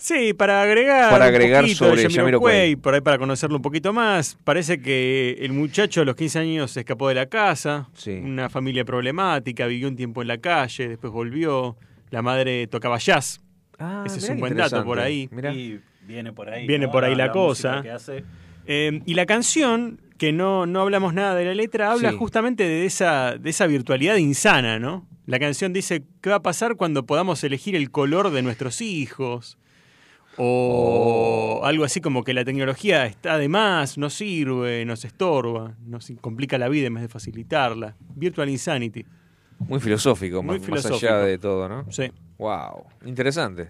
Sí, 0.00 0.32
para 0.32 0.62
agregar, 0.62 1.10
Para 1.10 1.26
un 1.26 1.34
agregar 1.34 1.62
poquito 1.64 1.84
sobre 1.84 2.02
de 2.04 2.10
Jamiroquai, 2.10 2.76
por 2.76 2.94
ahí 2.94 3.02
para 3.02 3.18
conocerlo 3.18 3.56
un 3.56 3.62
poquito 3.62 3.92
más. 3.92 4.38
Parece 4.44 4.80
que 4.80 5.36
el 5.40 5.52
muchacho 5.52 6.00
a 6.00 6.04
los 6.06 6.16
15 6.16 6.38
años 6.38 6.70
se 6.70 6.80
escapó 6.80 7.08
de 7.10 7.16
la 7.16 7.26
casa, 7.26 7.86
Sí. 7.92 8.12
una 8.12 8.48
familia 8.48 8.86
problemática, 8.86 9.66
vivió 9.66 9.88
un 9.88 9.96
tiempo 9.96 10.22
en 10.22 10.28
la 10.28 10.38
calle, 10.38 10.88
después 10.88 11.12
volvió. 11.12 11.76
La 12.08 12.22
madre 12.22 12.66
tocaba 12.66 12.96
jazz. 12.98 13.42
Ah, 13.78 14.02
Ese 14.06 14.18
es 14.20 14.28
un 14.30 14.40
buen 14.40 14.56
dato 14.56 14.82
por 14.84 14.98
ahí. 15.00 15.28
Mirá. 15.32 15.52
Y 15.52 15.80
viene 16.06 16.32
por 16.32 16.48
ahí. 16.48 16.66
Viene 16.66 16.86
¿no? 16.86 16.92
por 16.92 17.04
ahí 17.04 17.14
la, 17.14 17.30
cosa. 17.30 17.82
que 17.82 17.90
hace. 17.90 18.24
Eh, 18.66 19.02
y 19.04 19.12
la 19.14 19.26
canción, 19.26 20.00
que 20.16 20.32
no, 20.32 20.64
no 20.64 20.80
hablamos 20.80 21.12
nada 21.12 21.34
de 21.34 21.44
la 21.44 21.54
letra, 21.54 21.92
habla 21.92 22.10
Sí. 22.12 22.16
justamente 22.16 22.64
de 22.64 22.86
esa, 22.86 23.36
de 23.38 23.50
esa 23.50 23.66
virtualidad 23.66 24.16
insana, 24.16 24.78
¿no? 24.78 25.06
La 25.26 25.38
canción 25.38 25.74
dice, 25.74 26.04
¿qué 26.22 26.30
va 26.30 26.36
a 26.36 26.42
pasar 26.42 26.76
cuando 26.76 27.04
podamos 27.04 27.44
elegir 27.44 27.76
el 27.76 27.90
color 27.90 28.30
de 28.30 28.40
nuestros 28.42 28.80
hijos? 28.80 29.58
O 30.42 31.60
algo 31.64 31.84
así 31.84 32.00
como 32.00 32.24
que 32.24 32.32
la 32.32 32.44
tecnología 32.44 33.04
está 33.04 33.36
de 33.36 33.48
más, 33.48 33.98
no 33.98 34.08
sirve, 34.08 34.84
nos 34.86 35.04
estorba, 35.04 35.76
nos 35.84 36.10
complica 36.20 36.56
la 36.56 36.68
vida 36.68 36.86
en 36.86 36.94
vez 36.94 37.02
de 37.02 37.08
facilitarla. 37.08 37.94
Virtual 38.14 38.48
Insanity. 38.48 39.04
Muy 39.58 39.80
filosófico, 39.80 40.42
Muy 40.42 40.56
más, 40.56 40.64
filosófico. 40.64 40.94
más 40.94 41.02
allá 41.02 41.18
de 41.18 41.36
todo, 41.38 41.68
¿no? 41.68 41.92
Sí. 41.92 42.10
Wow, 42.38 42.86
interesante. 43.04 43.68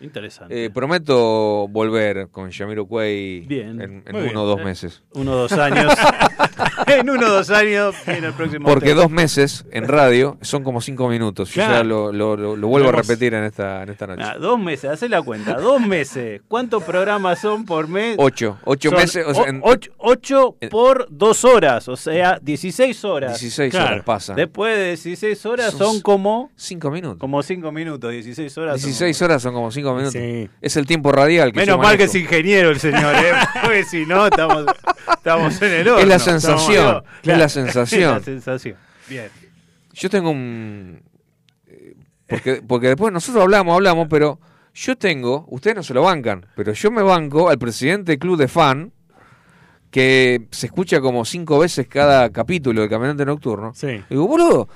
Interesante. 0.00 0.64
Eh, 0.66 0.70
prometo 0.70 1.66
volver 1.68 2.28
con 2.30 2.50
Jamiroquai 2.52 3.40
Bien. 3.40 3.80
en, 3.80 4.02
en 4.06 4.12
bien. 4.12 4.28
uno 4.30 4.42
o 4.42 4.46
dos 4.46 4.62
meses. 4.62 5.02
Uno 5.14 5.32
o 5.32 5.36
dos 5.36 5.52
años. 5.52 5.92
en 6.86 7.08
uno 7.10 7.26
o 7.26 7.30
dos 7.30 7.50
años 7.50 7.94
viene 8.06 8.26
el 8.28 8.32
próximo. 8.34 8.68
Porque 8.68 8.94
dos 8.94 9.10
meses 9.10 9.64
en 9.70 9.88
radio 9.88 10.36
son 10.42 10.62
como 10.64 10.80
cinco 10.80 11.08
minutos. 11.08 11.48
Yo 11.50 11.54
Claro. 11.54 11.74
ya 11.74 11.84
lo, 11.84 12.12
lo- 12.12 12.36
lo- 12.36 12.56
lo 12.56 12.68
vuelvo 12.68 12.90
a 12.90 12.92
repetir 12.92 13.32
en 13.34 13.44
esta, 13.44 13.82
en 13.82 13.88
esta 13.88 14.06
noche. 14.06 14.22
Ah, 14.22 14.36
dos 14.38 14.58
meses, 14.60 14.90
hacé 14.90 15.08
la 15.08 15.22
cuenta. 15.22 15.54
Dos 15.58 15.80
meses. 15.80 16.42
¿Cuántos 16.46 16.82
programas 16.84 17.38
son 17.40 17.64
por 17.64 17.88
mes? 17.88 18.16
Ocho. 18.18 18.58
Ocho 18.64 18.90
Son 18.90 18.98
meses. 18.98 19.24
O 19.26 19.34
sea, 19.34 19.44
en- 19.44 19.60
ocho, 19.62 19.90
ocho 19.98 20.56
en- 20.60 20.68
por 20.68 21.06
dos 21.10 21.44
horas, 21.44 21.88
o 21.88 21.96
sea, 21.96 22.38
16 22.42 23.04
horas. 23.04 23.40
16 23.40 23.70
Claro. 23.70 23.92
horas 23.94 24.04
pasan. 24.04 24.36
Después 24.36 24.76
de 24.76 24.84
16 24.88 25.46
horas 25.46 25.70
Son 25.72 25.86
son 25.94 26.00
como, 26.02 26.50
Cinco 26.54 26.90
minutos. 26.90 27.18
como 27.18 27.42
5 27.42 27.72
minutos. 27.72 28.10
16 28.12 28.58
horas. 28.58 28.80
son 28.80 28.88
16 28.88 29.18
como- 29.18 29.24
horas 29.26 29.42
son 29.42 29.54
como 29.54 29.70
cinco 29.70 29.85
minutos. 29.94 30.12
Sí. 30.14 30.48
Es 30.60 30.76
el 30.76 30.86
tiempo 30.86 31.12
radial 31.12 31.52
que 31.52 31.60
Menos 31.60 31.78
mal 31.78 31.96
que 31.96 32.04
es 32.04 32.14
ingeniero 32.14 32.70
el 32.70 32.80
señor, 32.80 33.14
¿eh? 33.16 33.32
Porque 33.62 33.84
si 33.84 34.06
no, 34.06 34.26
estamos, 34.26 34.64
estamos 35.08 35.62
en 35.62 35.72
el 35.72 35.88
horno. 35.88 36.00
Es 36.02 36.08
la 36.08 36.18
sensación. 36.18 36.86
Estamos- 36.86 37.04
Es 37.22 37.38
la 37.38 37.44
Es 37.44 37.52
sensación. 37.52 38.14
la 38.14 38.20
sensación. 38.22 38.76
Bien. 39.08 39.28
Yo 39.92 40.10
tengo 40.10 40.30
un. 40.30 41.00
eh, 41.68 41.94
Porque, 42.26 42.62
porque 42.66 42.88
después 42.88 43.12
nosotros 43.12 43.42
hablamos, 43.42 43.74
hablamos, 43.74 44.08
pero 44.10 44.38
yo 44.74 44.96
tengo. 44.96 45.46
Ustedes 45.48 45.76
no 45.76 45.82
se 45.82 45.94
lo 45.94 46.02
bancan, 46.02 46.46
pero 46.54 46.72
yo 46.72 46.90
me 46.90 47.02
banco 47.02 47.48
al 47.48 47.58
presidente 47.58 48.12
del 48.12 48.18
club 48.18 48.36
de 48.38 48.48
fan. 48.48 48.92
Que 49.90 50.48
se 50.50 50.66
escucha 50.66 51.00
como 51.00 51.24
cinco 51.24 51.58
veces 51.60 51.86
cada 51.88 52.28
capítulo 52.30 52.80
del 52.82 52.90
Caminante 52.90 53.24
Nocturno. 53.24 53.72
Sí. 53.74 54.02
Digo, 54.10 54.26
boludo. 54.26 54.68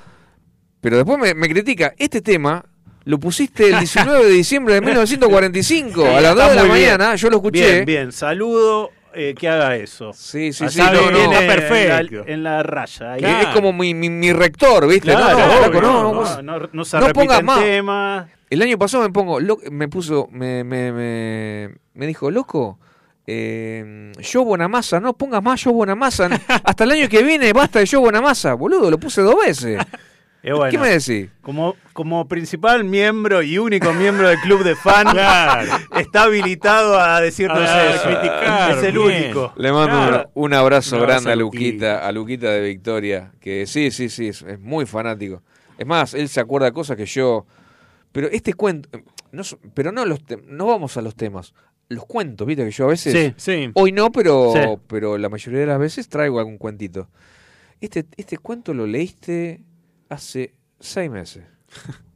Pero 0.81 0.97
después 0.97 1.19
me, 1.19 1.35
me 1.35 1.49
critica. 1.49 1.93
Este 1.99 2.23
tema 2.23 2.65
lo 3.05 3.18
pusiste 3.18 3.68
el 3.70 3.78
19 3.81 4.24
de 4.24 4.31
diciembre 4.32 4.74
de 4.74 4.81
1945 4.82 6.05
a 6.06 6.20
las 6.20 6.35
2 6.35 6.48
de 6.51 6.55
la 6.56 6.64
muy 6.64 6.78
bien. 6.78 6.90
mañana. 6.97 7.14
Yo 7.16 7.31
lo 7.31 7.36
escuché. 7.36 7.72
Bien, 7.72 7.85
bien. 7.85 8.12
Saludo 8.12 8.90
eh, 9.14 9.35
que 9.36 9.48
haga 9.48 9.74
eso. 9.77 10.12
Sí, 10.12 10.52
sí, 10.52 10.68
sí. 10.68 10.78
no, 10.78 11.10
no. 11.10 11.18
está 11.18 11.40
en 11.40 11.47
perfecto. 11.47 12.24
la- 12.27 12.32
En 12.32 12.43
la, 12.43 12.62
raya. 12.62 13.12
ahí. 13.14 13.22
Es 13.24 13.47
como 13.48 13.72
mi, 13.72 13.94
mi, 13.94 14.09
mi 14.10 14.32
rector, 14.32 14.86
¿viste? 14.86 15.12
Claro, 15.12 15.39
no, 15.39 15.47
no, 15.47 15.68
no, 15.68 15.81
no, 15.81 16.02
no, 16.02 16.14
vos- 16.14 16.43
no, 16.44 16.59
no 16.72 16.85
se 16.85 16.98
pongas 17.12 17.43
más. 17.43 17.60
temas. 17.60 18.28
El 18.51 18.62
año 18.62 18.78
pasado 18.78 19.02
me 19.05 19.10
pongo, 19.10 19.40
lo- 19.40 19.59
me 19.70 19.89
puso, 19.89 20.28
me, 20.32 20.62
me, 20.64 20.93
me, 20.93 21.70
me 21.94 22.06
dijo, 22.06 22.31
loco, 22.31 22.78
eh, 23.27 24.10
yo 24.20 24.44
Bonamassa, 24.44 24.98
no 25.01 25.12
pongas 25.14 25.43
más 25.43 25.62
yo 25.62 25.72
Bonamassa. 25.72 26.28
Hasta 26.64 26.85
el 26.85 26.90
año 26.93 27.09
que 27.09 27.22
viene 27.22 27.52
basta 27.52 27.78
de 27.78 27.86
yo 27.86 28.01
Bonamassa. 28.01 28.55
Boludo, 28.55 28.90
lo 28.90 28.98
puse 28.98 29.22
dos 29.22 29.36
veces. 29.44 29.81
Eh, 30.43 30.53
bueno, 30.55 30.71
¿Qué 30.71 30.79
me 30.79 30.89
decís? 30.89 31.29
Como, 31.43 31.77
como 31.93 32.27
principal 32.27 32.83
miembro 32.85 33.43
y 33.43 33.59
único 33.59 33.93
miembro 33.93 34.27
del 34.29 34.39
club 34.41 34.65
de 34.65 34.75
fan, 34.75 35.07
Claro. 35.12 35.71
está 35.99 36.23
habilitado 36.23 36.99
a 36.99 37.21
decirnos 37.21 37.59
A 37.59 37.95
eso. 37.95 38.03
criticar, 38.05 38.71
es 38.79 38.83
el 38.85 38.93
bien. 38.99 39.25
único. 39.25 39.53
Le 39.57 39.71
mando 39.71 40.09
Claro. 40.09 40.31
un, 40.35 40.45
un 40.47 40.55
abrazo 40.55 40.97
Un 40.97 41.03
abrazo 41.03 41.21
grande 41.25 41.33
a 41.33 41.37
Luquita, 41.37 42.07
a 42.07 42.12
Luquita 42.12 42.51
de 42.53 42.61
Victoria, 42.69 43.33
que 43.39 43.67
sí, 43.67 43.91
sí, 43.91 44.09
sí, 44.09 44.29
es, 44.29 44.41
es 44.43 44.59
muy 44.59 44.87
fanático. 44.87 45.43
Es 45.77 45.87
más, 45.87 46.15
él 46.15 46.29
se 46.31 46.41
acuerda 46.41 46.67
de 46.67 46.73
cosas 46.73 46.97
que 46.97 47.05
yo... 47.07 47.45
Pero 48.12 48.29
este 48.29 48.55
cuento... 48.55 48.89
No, 49.33 49.43
pero 49.75 49.93
no, 49.93 50.05
los 50.07 50.25
te- 50.25 50.39
no 50.47 50.67
vamos 50.67 50.97
a 50.97 51.03
los 51.03 51.15
temas. 51.15 51.53
Los 51.89 52.05
cuentos, 52.07 52.47
viste, 52.47 52.65
que 52.65 52.71
yo 52.71 52.85
a 52.87 52.89
veces... 52.89 53.12
Sí. 53.12 53.35
Sí. 53.37 53.71
Hoy 53.75 53.93
no, 53.93 54.11
pero, 54.11 54.53
Sí. 54.55 54.61
pero 54.87 55.19
la 55.19 55.29
mayoría 55.29 55.61
de 55.61 55.67
las 55.67 55.79
veces 55.79 56.09
traigo 56.09 56.39
algún 56.39 56.57
cuentito. 56.59 57.09
Este, 57.81 58.07
este 58.17 58.39
cuento 58.39 58.75
lo 58.75 58.87
leíste 58.87 59.61
hace 60.11 60.53
seis 60.78 61.11
meses. 61.11 61.45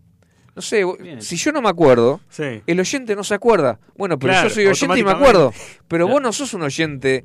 No 0.56 0.62
sé, 0.62 0.84
Bien. 0.84 1.20
si 1.20 1.34
yo 1.36 1.50
no 1.50 1.60
me 1.60 1.68
acuerdo, 1.68 2.20
Sí. 2.28 2.62
el 2.64 2.78
oyente 2.78 3.16
no 3.16 3.24
se 3.24 3.34
acuerda. 3.34 3.80
Bueno, 3.96 4.20
pero 4.20 4.34
Claro, 4.34 4.48
yo 4.48 4.54
soy 4.54 4.66
oyente 4.68 5.00
y 5.00 5.02
me 5.02 5.10
acuerdo. 5.10 5.52
Pero 5.88 6.06
vos 6.06 6.22
no 6.22 6.32
sos 6.32 6.54
un 6.54 6.62
oyente 6.62 7.24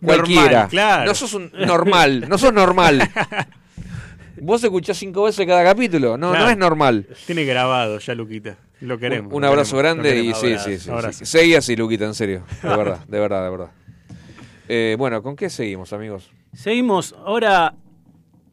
Normal, 0.00 0.16
cualquiera. 0.26 0.68
claro. 0.68 1.06
No 1.06 1.14
sos 1.16 1.34
un 1.34 1.50
normal, 1.66 2.28
no 2.28 2.38
sos 2.38 2.52
normal. 2.52 3.00
Vos 4.40 4.62
escuchás 4.62 4.96
cinco 4.96 5.24
veces 5.24 5.44
cada 5.44 5.64
capítulo, 5.64 6.16
no, 6.16 6.32
no 6.34 6.48
es 6.48 6.56
normal. 6.56 7.08
Tiene 7.26 7.44
grabado 7.44 7.98
ya, 7.98 8.14
Luquita. 8.14 8.56
Lo 8.80 8.96
queremos. 8.96 9.32
Un 9.32 9.40
lo 9.42 9.48
abrazo 9.48 9.76
queremos, 9.76 10.04
grande 10.04 10.22
y 10.22 10.28
Abrazo, 10.32 10.68
sí, 10.68 10.78
sí, 10.78 10.90
abrazo. 10.90 11.18
sí. 11.18 11.26
Seguí 11.26 11.54
así, 11.56 11.74
Luquita, 11.74 12.04
en 12.04 12.14
serio. 12.14 12.44
De 12.62 12.68
verdad, 12.76 13.04
de 13.08 13.18
verdad, 13.18 13.42
de 13.44 13.50
verdad. 13.50 13.70
Eh, 14.68 14.94
bueno, 14.98 15.20
¿con 15.20 15.34
qué 15.34 15.50
seguimos, 15.50 15.92
amigos? 15.92 16.30
Seguimos, 16.54 17.12
ahora 17.24 17.74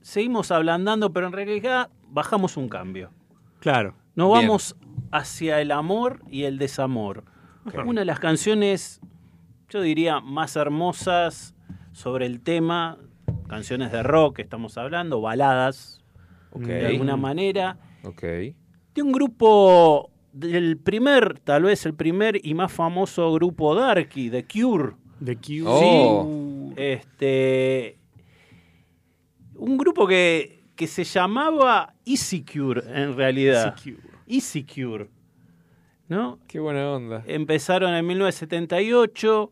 seguimos 0.03 0.51
ablandando, 0.51 1.11
pero 1.11 1.25
en 1.27 1.34
realidad 1.34 1.89
bajamos 2.09 2.57
un 2.57 2.69
cambio. 2.69 3.09
Claro. 3.59 3.95
Nos 4.15 4.31
Bien. 4.31 4.41
vamos 4.47 4.75
hacia 5.11 5.59
el 5.61 5.71
amor 5.71 6.21
y 6.30 6.43
el 6.43 6.59
desamor. 6.59 7.23
Una 7.85 8.01
de 8.01 8.05
las 8.05 8.19
canciones, 8.19 9.01
yo 9.69 9.81
diría, 9.81 10.19
más 10.19 10.55
hermosas 10.55 11.55
sobre 11.93 12.25
el 12.27 12.41
tema, 12.41 12.97
canciones 13.47 13.91
de 13.91 14.03
rock, 14.03 14.39
estamos 14.39 14.77
hablando, 14.77 15.21
baladas, 15.21 16.03
de 16.53 16.85
alguna 16.88 17.15
manera, 17.17 17.77
Ok. 18.03 18.21
de 18.21 19.01
un 19.01 19.11
grupo, 19.11 20.11
del 20.34 20.77
primer, 20.77 21.39
tal 21.39 21.63
vez 21.63 21.85
el 21.85 21.93
primer 21.93 22.45
y 22.45 22.53
más 22.53 22.71
famoso 22.71 23.31
grupo 23.34 23.73
Darky, 23.73 24.30
The 24.30 24.45
Cure. 24.45 24.93
The 25.23 25.38
Cure. 25.38 25.63
Oh. 25.65 26.73
Este. 26.75 27.97
Un 29.55 29.77
grupo 29.77 30.07
que, 30.07 30.63
que 30.75 30.88
se 30.88 31.03
llamaba 31.03 31.93
Easy 32.05 32.43
Cure, 32.43 32.81
en 32.88 33.15
realidad. 33.15 33.75
Easy 33.77 33.91
Cure. 33.91 34.09
Easy 34.27 34.63
Cure. 34.63 35.09
¿no? 36.07 36.39
Qué 36.47 36.59
buena 36.59 36.91
onda. 36.91 37.23
Empezaron 37.25 37.93
en 37.93 38.05
1978 38.05 39.51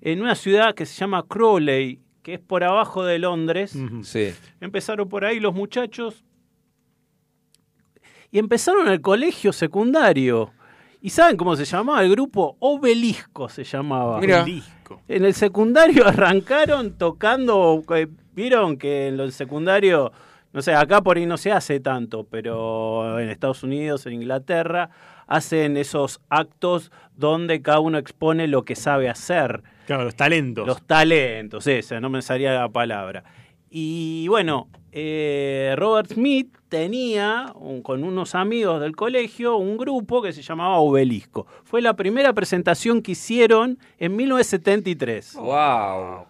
en 0.00 0.20
una 0.20 0.34
ciudad 0.34 0.74
que 0.74 0.86
se 0.86 0.94
llama 0.94 1.24
Crawley, 1.26 2.00
que 2.22 2.34
es 2.34 2.40
por 2.40 2.64
abajo 2.64 3.04
de 3.04 3.18
Londres. 3.18 3.76
Sí. 4.02 4.32
Empezaron 4.60 5.08
por 5.08 5.24
ahí 5.24 5.40
los 5.40 5.54
muchachos 5.54 6.24
y 8.30 8.38
empezaron 8.38 8.88
el 8.88 9.00
colegio 9.00 9.52
secundario. 9.52 10.52
¿Y 11.00 11.10
saben 11.10 11.36
cómo 11.36 11.54
se 11.54 11.64
llamaba? 11.64 12.02
El 12.02 12.10
grupo 12.10 12.56
Obelisco 12.60 13.48
se 13.48 13.62
llamaba. 13.62 14.20
Mira. 14.20 14.42
Obelisco. 14.42 15.02
En 15.06 15.24
el 15.24 15.34
secundario 15.34 16.04
arrancaron 16.06 16.96
tocando. 16.96 17.82
Vieron 18.34 18.76
que 18.76 19.08
en 19.08 19.20
el 19.20 19.32
secundario, 19.32 20.12
no 20.52 20.62
sé, 20.62 20.74
acá 20.74 21.00
por 21.02 21.16
ahí 21.16 21.26
no 21.26 21.36
se 21.36 21.52
hace 21.52 21.80
tanto, 21.80 22.24
pero 22.24 23.18
en 23.20 23.28
Estados 23.30 23.62
Unidos, 23.62 24.06
en 24.06 24.14
Inglaterra, 24.14 24.90
hacen 25.26 25.76
esos 25.76 26.20
actos 26.28 26.90
donde 27.16 27.62
cada 27.62 27.80
uno 27.80 27.98
expone 27.98 28.46
lo 28.48 28.64
que 28.64 28.74
sabe 28.76 29.08
hacer. 29.08 29.62
Claro, 29.86 30.04
los 30.04 30.14
talentos. 30.16 30.66
Los 30.66 30.82
talentos, 30.86 31.66
esa, 31.66 32.00
no 32.00 32.10
me 32.10 32.22
salía 32.22 32.52
la 32.54 32.68
palabra. 32.68 33.24
Y 33.70 34.28
bueno, 34.28 34.68
eh, 34.92 35.74
Robert 35.76 36.12
Smith 36.12 36.54
tenía 36.68 37.52
un- 37.56 37.82
con 37.82 38.04
unos 38.04 38.34
amigos 38.34 38.80
del 38.80 38.94
colegio 38.94 39.56
un 39.56 39.76
grupo 39.76 40.22
que 40.22 40.32
se 40.32 40.42
llamaba 40.42 40.76
Obelisco. 40.78 41.46
Fue 41.64 41.82
la 41.82 41.94
primera 41.94 42.32
presentación 42.32 43.02
que 43.02 43.12
hicieron 43.12 43.78
en 43.98 44.14
1973. 44.16 45.34
¡Wow! 45.36 46.26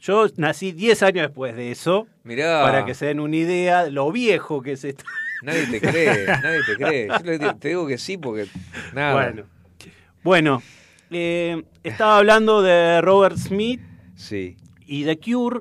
Yo 0.00 0.26
nací 0.36 0.72
10 0.72 1.02
años 1.02 1.26
después 1.28 1.54
de 1.54 1.70
eso, 1.70 2.06
Mirá. 2.24 2.62
para 2.62 2.84
que 2.86 2.94
se 2.94 3.06
den 3.06 3.20
una 3.20 3.36
idea 3.36 3.84
de 3.84 3.90
lo 3.90 4.10
viejo 4.10 4.62
que 4.62 4.72
es 4.72 4.84
esto. 4.84 5.04
Nadie 5.42 5.66
te 5.66 5.80
cree, 5.80 6.26
nadie 6.42 6.60
te 6.66 6.76
cree. 6.76 7.08
Yo 7.38 7.56
te 7.56 7.68
digo 7.68 7.86
que 7.86 7.98
sí 7.98 8.16
porque 8.16 8.46
nada. 8.94 9.12
Bueno, 9.14 9.42
bueno 10.22 10.62
eh, 11.10 11.62
estaba 11.82 12.18
hablando 12.18 12.62
de 12.62 13.00
Robert 13.02 13.36
Smith 13.36 13.80
Sí. 14.14 14.56
y 14.86 15.04
The 15.04 15.18
Cure, 15.18 15.60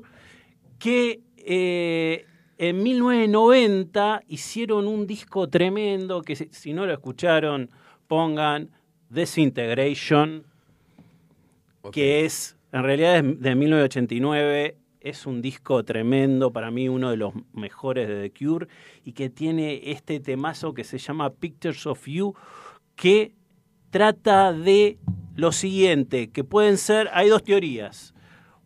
que 0.80 1.22
eh, 1.38 2.26
en 2.57 2.84
1990 2.84 4.22
hicieron 4.28 4.88
un 4.88 5.07
disco 5.07 5.48
tremendo 5.49 6.22
que 6.22 6.36
si, 6.36 6.49
si 6.52 6.74
no 6.74 6.86
lo 6.86 6.94
escucharon, 6.94 7.70
pongan 8.07 8.70
Desintegration, 9.10 10.44
que 11.91 12.26
es, 12.26 12.56
en 12.72 12.84
realidad 12.84 13.18
es 13.18 13.40
de 13.40 13.56
1989, 13.56 14.78
es 15.02 15.26
un 15.26 15.41
disco 15.41 15.84
tremendo, 15.86 16.52
para 16.52 16.72
mí 16.72 16.90
uno 16.90 17.10
de 17.10 17.18
los 17.18 17.34
mejores 17.54 18.08
de 18.08 18.30
The 18.30 18.32
Cure, 18.46 18.68
y 19.04 19.14
que 19.14 19.30
tiene 19.30 19.91
este 19.91 20.20
temazo 20.20 20.74
que 20.74 20.84
se 20.84 20.98
llama 20.98 21.30
Pictures 21.32 21.86
of 21.88 22.06
You, 22.08 22.36
que 22.96 23.34
trata 23.90 24.52
de 24.54 24.98
lo 25.36 25.52
siguiente, 25.52 26.30
que 26.30 26.44
pueden 26.44 26.78
ser, 26.78 27.10
hay 27.14 27.30
dos 27.30 27.44
teorías. 27.44 28.14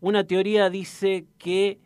Una 0.02 0.26
teoría 0.26 0.70
dice 0.70 1.26
que 1.38 1.80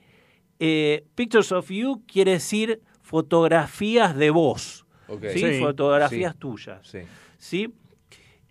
eh, 0.60 1.03
Pictures 1.14 1.52
of 1.52 1.69
You 1.69 2.03
quiere 2.07 2.31
decir 2.31 2.81
fotografías 3.02 4.15
de 4.15 4.30
vos. 4.31 4.85
¿sí? 5.34 5.39
Sí. 5.39 5.60
fotografías 5.60 6.34
Sí. 6.34 6.39
tuyas. 6.39 6.95
Sí. 7.38 7.73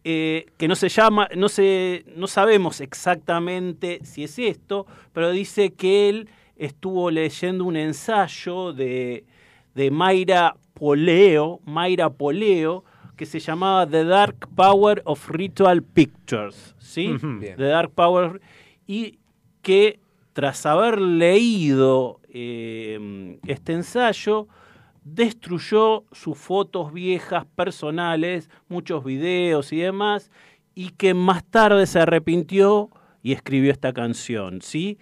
Eh, 0.09 0.47
que 0.57 0.69
no 0.69 0.77
se 0.77 0.89
llama, 0.89 1.29
no 1.35 1.49
se, 1.49 2.05
no 2.15 2.29
sabemos 2.29 2.81
exactamente 2.81 3.99
si 4.05 4.23
es 4.23 4.39
esto, 4.39 4.87
pero 5.13 5.33
dice 5.33 5.73
que 5.73 6.09
él 6.09 6.29
estuvo 6.55 7.11
leyendo 7.11 7.65
un 7.65 7.77
ensayo 7.77 8.73
de, 8.73 9.25
de 9.75 9.91
Mayra 9.91 10.55
Poleo, 10.75 11.59
Mayra 11.65 12.09
Poleo, 12.11 12.85
que 13.17 13.27
se 13.27 13.41
llamaba 13.41 13.85
The 13.85 14.05
Dark 14.05 14.49
Power 14.55 15.03
of 15.07 15.29
Ritual 15.29 15.83
Pictures, 15.83 16.77
¿sí? 16.79 17.17
The 17.41 17.65
Dark 17.65 17.91
Power 17.91 18.41
y 18.87 19.19
que 19.61 19.99
tras 20.35 20.67
haber 20.67 21.01
leído 21.01 22.21
eh, 22.29 23.41
este 23.45 23.73
ensayo 23.73 24.47
destruyó 25.07 26.05
sus 26.11 26.37
fotos 26.37 26.93
viejas 26.93 27.47
personales, 27.55 28.51
muchos 28.69 29.05
videos 29.05 29.73
y 29.73 29.79
demás, 29.79 30.31
y 30.75 30.91
que 30.91 31.15
más 31.15 31.45
tarde 31.45 31.87
se 31.87 32.01
arrepintió 32.01 32.91
y 33.23 33.33
escribió 33.33 33.71
esta 33.71 33.93
canción, 33.93 34.61
¿sí? 34.63 34.99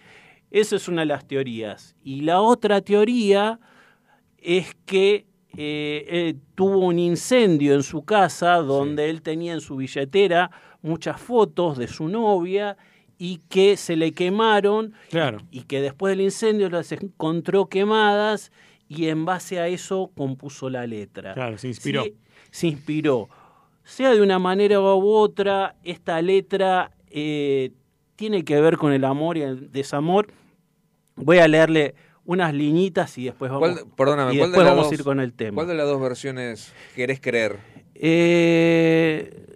Esa 0.50 0.76
es 0.76 0.88
una 0.88 1.00
de 1.02 1.06
las 1.06 1.26
teorías. 1.26 1.96
Y 2.04 2.20
la 2.20 2.40
otra 2.42 2.80
teoría 2.82 3.58
es 4.38 4.76
que 4.84 5.26
eh, 5.56 6.04
él 6.08 6.40
tuvo 6.54 6.78
un 6.80 6.98
incendio 6.98 7.74
en 7.74 7.82
su 7.82 8.04
casa 8.04 8.56
donde 8.56 9.08
él 9.08 9.22
tenía 9.22 9.54
en 9.54 9.60
su 9.60 9.76
billetera 9.76 10.50
muchas 10.82 11.18
fotos 11.20 11.78
de 11.78 11.88
su 11.88 12.08
novia 12.08 12.76
y 13.16 13.38
que 13.48 13.76
se 13.78 13.96
le 13.96 14.12
quemaron 14.12 14.92
Claro. 15.08 15.38
y 15.50 15.62
que 15.62 15.80
después 15.80 16.12
del 16.12 16.20
incendio 16.24 16.68
las 16.68 16.92
encontró 16.92 17.68
quemadas 17.68 18.52
y 18.96 19.08
en 19.08 19.24
base 19.24 19.58
a 19.60 19.68
eso 19.68 20.10
compuso 20.16 20.68
la 20.70 20.86
letra. 20.86 21.34
Claro, 21.34 21.58
se 21.58 21.68
inspiró. 21.68 22.04
Se 22.50 22.66
inspiró. 22.68 23.28
Sea 23.84 24.10
de 24.14 24.22
una 24.22 24.38
manera 24.38 24.80
u 24.80 25.08
otra, 25.08 25.76
esta 25.84 26.20
letra 26.22 26.90
eh, 27.10 27.70
tiene 28.16 28.44
que 28.44 28.60
ver 28.60 28.76
con 28.78 28.92
el 28.92 29.04
amor 29.04 29.36
y 29.36 29.42
el 29.42 29.70
desamor. 29.72 30.28
Voy 31.16 31.38
a 31.38 31.48
leerle 31.48 31.94
unas 32.24 32.54
liñitas 32.54 33.18
y 33.18 33.24
después 33.26 33.50
vamos, 33.50 33.68
¿Cuál- 33.70 33.84
perdóname, 33.96 34.34
y 34.34 34.38
¿cuál 34.38 34.50
de 34.52 34.56
después 34.56 34.66
vamos 34.66 34.84
dos- 34.84 34.92
a 34.92 34.94
ir 34.94 35.04
con 35.04 35.20
el 35.20 35.32
tema. 35.34 35.54
¿Cuál 35.56 35.66
de 35.68 35.74
las 35.74 35.86
dos 35.86 36.00
versiones 36.00 36.72
querés 36.94 37.20
creer? 37.20 37.58
Eh, 37.94 39.46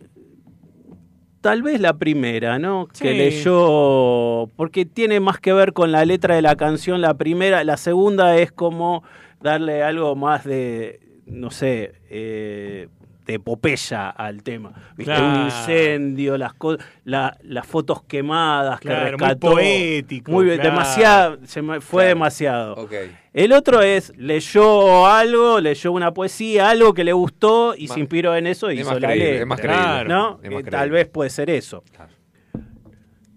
tal 1.41 1.63
vez 1.63 1.81
la 1.81 1.95
primera, 1.97 2.59
¿no? 2.59 2.87
Que 3.01 3.15
leyó, 3.15 4.49
porque 4.57 4.85
tiene 4.85 5.21
más 5.21 5.39
que 5.41 5.53
ver 5.53 5.73
con 5.73 5.91
la 5.93 6.05
letra 6.05 6.35
de 6.35 6.43
la 6.43 6.57
canción. 6.57 7.01
La 7.01 7.15
primera, 7.15 7.65
la 7.65 7.77
segunda 7.77 8.37
es 8.37 8.53
como 8.53 9.03
darle 9.41 9.83
algo 9.83 10.15
más 10.17 10.45
de, 10.45 11.01
no 11.27 11.51
sé, 11.51 11.93
eh, 12.11 12.89
de 13.27 13.35
epopeya 13.35 14.09
al 14.09 14.43
tema. 14.43 14.73
¿Viste? 14.97 15.13
Un 15.21 15.43
incendio, 15.45 16.39
las, 16.39 16.55
co- 16.55 16.79
la- 17.05 17.37
las 17.43 17.67
fotos 17.67 18.03
quemadas 18.05 18.81
que 18.81 18.89
Claro, 18.89 19.03
muy 19.03 19.11
rescató. 19.11 19.51
poético, 19.51 20.33
Muy, 20.33 20.47
claro. 20.47 20.63
demasiado, 20.63 21.39
se 21.45 21.61
me- 21.61 21.81
fue 21.83 22.05
Claro. 22.05 22.09
demasiado. 22.17 22.89
El 23.35 23.53
otro 23.53 23.83
es, 23.83 24.17
leyó 24.17 25.07
algo, 25.07 25.61
leyó 25.61 25.93
una 25.93 26.15
poesía, 26.15 26.71
algo 26.71 26.95
que 26.95 27.05
le 27.05 27.13
gustó 27.13 27.75
y 27.77 27.89
se 27.89 28.01
inspiró 28.01 28.35
en 28.35 28.47
eso 28.47 28.71
y 28.71 28.77
es 28.77 28.81
hizo 28.81 28.93
más 28.93 29.01
la 29.03 29.09
creíble, 29.09 29.25
letra. 29.27 29.41
es 29.43 29.47
más 29.47 29.61
creíble. 29.61 30.05
¿no? 30.09 30.41
Es 30.43 30.51
más 30.51 30.61
Eh, 30.63 30.71
tal 30.71 30.91
vez 30.91 31.07
puede 31.09 31.29
ser 31.31 31.51
eso. 31.51 31.85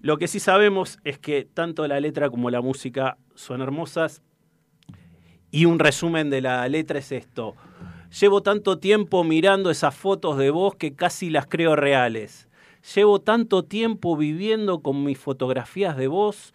Lo 0.02 0.18
que 0.18 0.28
sí 0.28 0.40
sabemos 0.40 1.00
es 1.04 1.20
que 1.20 1.46
tanto 1.54 1.88
la 1.88 2.00
letra 2.00 2.30
como 2.30 2.50
la 2.50 2.62
música 2.62 3.18
son 3.36 3.62
hermosas 3.62 4.24
y 5.52 5.66
un 5.66 5.80
resumen 5.80 6.30
de 6.30 6.42
la 6.42 6.68
letra 6.70 7.00
es 7.00 7.12
esto. 7.12 7.56
Llevo 8.20 8.42
tanto 8.42 8.80
tiempo 8.80 9.24
mirando 9.24 9.70
esas 9.70 9.96
fotos 9.96 10.38
de 10.38 10.50
vos 10.50 10.76
que 10.76 10.96
casi 10.96 11.30
las 11.30 11.46
creo 11.46 11.76
reales. 11.76 12.48
Llevo 12.96 13.20
tanto 13.22 13.64
tiempo 13.64 14.18
viviendo 14.18 14.80
con 14.82 15.04
mis 15.04 15.20
fotografías 15.20 15.96
de 15.98 16.08
vos. 16.08 16.54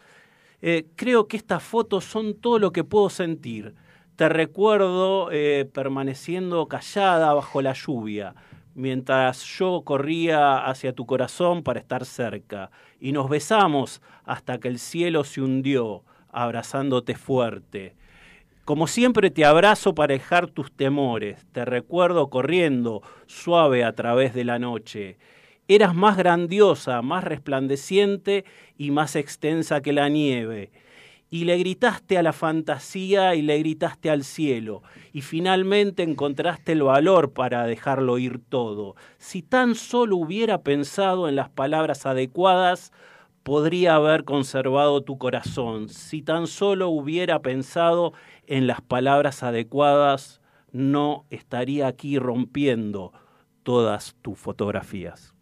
eh, 0.62 0.86
creo 0.96 1.28
que 1.28 1.36
estas 1.36 1.62
fotos 1.62 2.04
son 2.04 2.34
todo 2.34 2.58
lo 2.58 2.72
que 2.72 2.82
puedo 2.82 3.10
sentir. 3.10 3.74
Te 4.16 4.28
recuerdo 4.30 5.28
eh, 5.30 5.68
permaneciendo 5.72 6.66
callada 6.66 7.34
bajo 7.34 7.60
la 7.60 7.74
lluvia, 7.74 8.34
mientras 8.74 9.44
yo 9.44 9.82
corría 9.84 10.66
hacia 10.66 10.94
tu 10.94 11.04
corazón 11.04 11.62
para 11.62 11.78
estar 11.80 12.06
cerca, 12.06 12.70
y 12.98 13.12
nos 13.12 13.28
besamos 13.28 14.00
hasta 14.24 14.58
que 14.58 14.68
el 14.68 14.78
cielo 14.78 15.22
se 15.24 15.42
hundió, 15.42 16.02
abrazándote 16.30 17.14
fuerte. 17.14 17.94
Como 18.66 18.88
siempre 18.88 19.30
te 19.30 19.44
abrazo 19.44 19.94
para 19.94 20.14
dejar 20.14 20.48
tus 20.48 20.72
temores, 20.72 21.46
te 21.52 21.64
recuerdo 21.64 22.30
corriendo 22.30 23.00
suave 23.26 23.84
a 23.84 23.92
través 23.92 24.34
de 24.34 24.42
la 24.42 24.58
noche. 24.58 25.18
Eras 25.68 25.94
más 25.94 26.16
grandiosa, 26.16 27.00
más 27.00 27.22
resplandeciente 27.22 28.44
y 28.76 28.90
más 28.90 29.14
extensa 29.14 29.82
que 29.82 29.92
la 29.92 30.08
nieve. 30.08 30.72
Y 31.30 31.44
le 31.44 31.58
gritaste 31.58 32.18
a 32.18 32.24
la 32.24 32.32
fantasía 32.32 33.36
y 33.36 33.42
le 33.42 33.56
gritaste 33.60 34.10
al 34.10 34.24
cielo. 34.24 34.82
Y 35.12 35.20
finalmente 35.20 36.02
encontraste 36.02 36.72
el 36.72 36.82
valor 36.82 37.34
para 37.34 37.66
dejarlo 37.66 38.18
ir 38.18 38.40
todo. 38.48 38.96
Si 39.18 39.42
tan 39.42 39.76
solo 39.76 40.16
hubiera 40.16 40.62
pensado 40.62 41.28
en 41.28 41.36
las 41.36 41.50
palabras 41.50 42.04
adecuadas, 42.04 42.90
podría 43.46 43.94
haber 43.94 44.24
conservado 44.24 45.02
tu 45.02 45.18
corazón. 45.18 45.88
Si 45.88 46.20
tan 46.20 46.48
solo 46.48 46.88
hubiera 46.88 47.42
pensado 47.42 48.12
en 48.48 48.66
las 48.66 48.80
palabras 48.80 49.44
adecuadas, 49.44 50.40
no 50.72 51.26
estaría 51.30 51.86
aquí 51.86 52.18
rompiendo 52.18 53.12
todas 53.62 54.16
tus 54.20 54.36
fotografías. 54.36 55.35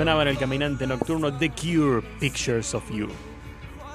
Sonaba 0.00 0.22
en 0.22 0.28
el 0.28 0.38
caminante 0.38 0.86
nocturno 0.86 1.30
The 1.30 1.50
Cure, 1.50 2.00
Pictures 2.18 2.74
of 2.74 2.90
You. 2.90 3.06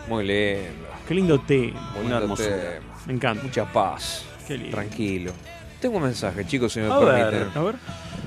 Muy 0.08 0.24
lindo. 0.28 0.88
Qué 1.08 1.16
lindo 1.16 1.40
tema. 1.40 1.82
Muy 1.96 2.06
Una 2.06 2.20
lindo 2.20 2.36
hermosura. 2.36 2.56
tema. 2.58 2.86
Me 3.08 3.14
encanta. 3.14 3.44
Mucha 3.44 3.66
paz. 3.74 4.24
Qué 4.48 4.56
lindo. 4.56 4.76
Tranquilo. 4.78 5.32
Tengo 5.82 5.98
un 5.98 6.04
mensaje, 6.04 6.46
chicos, 6.46 6.74
si 6.74 6.80
me 6.80 6.92
A 6.92 7.00
ver, 7.00 7.30
permiten. 7.32 7.58
a 7.60 7.64
ver. 7.64 7.76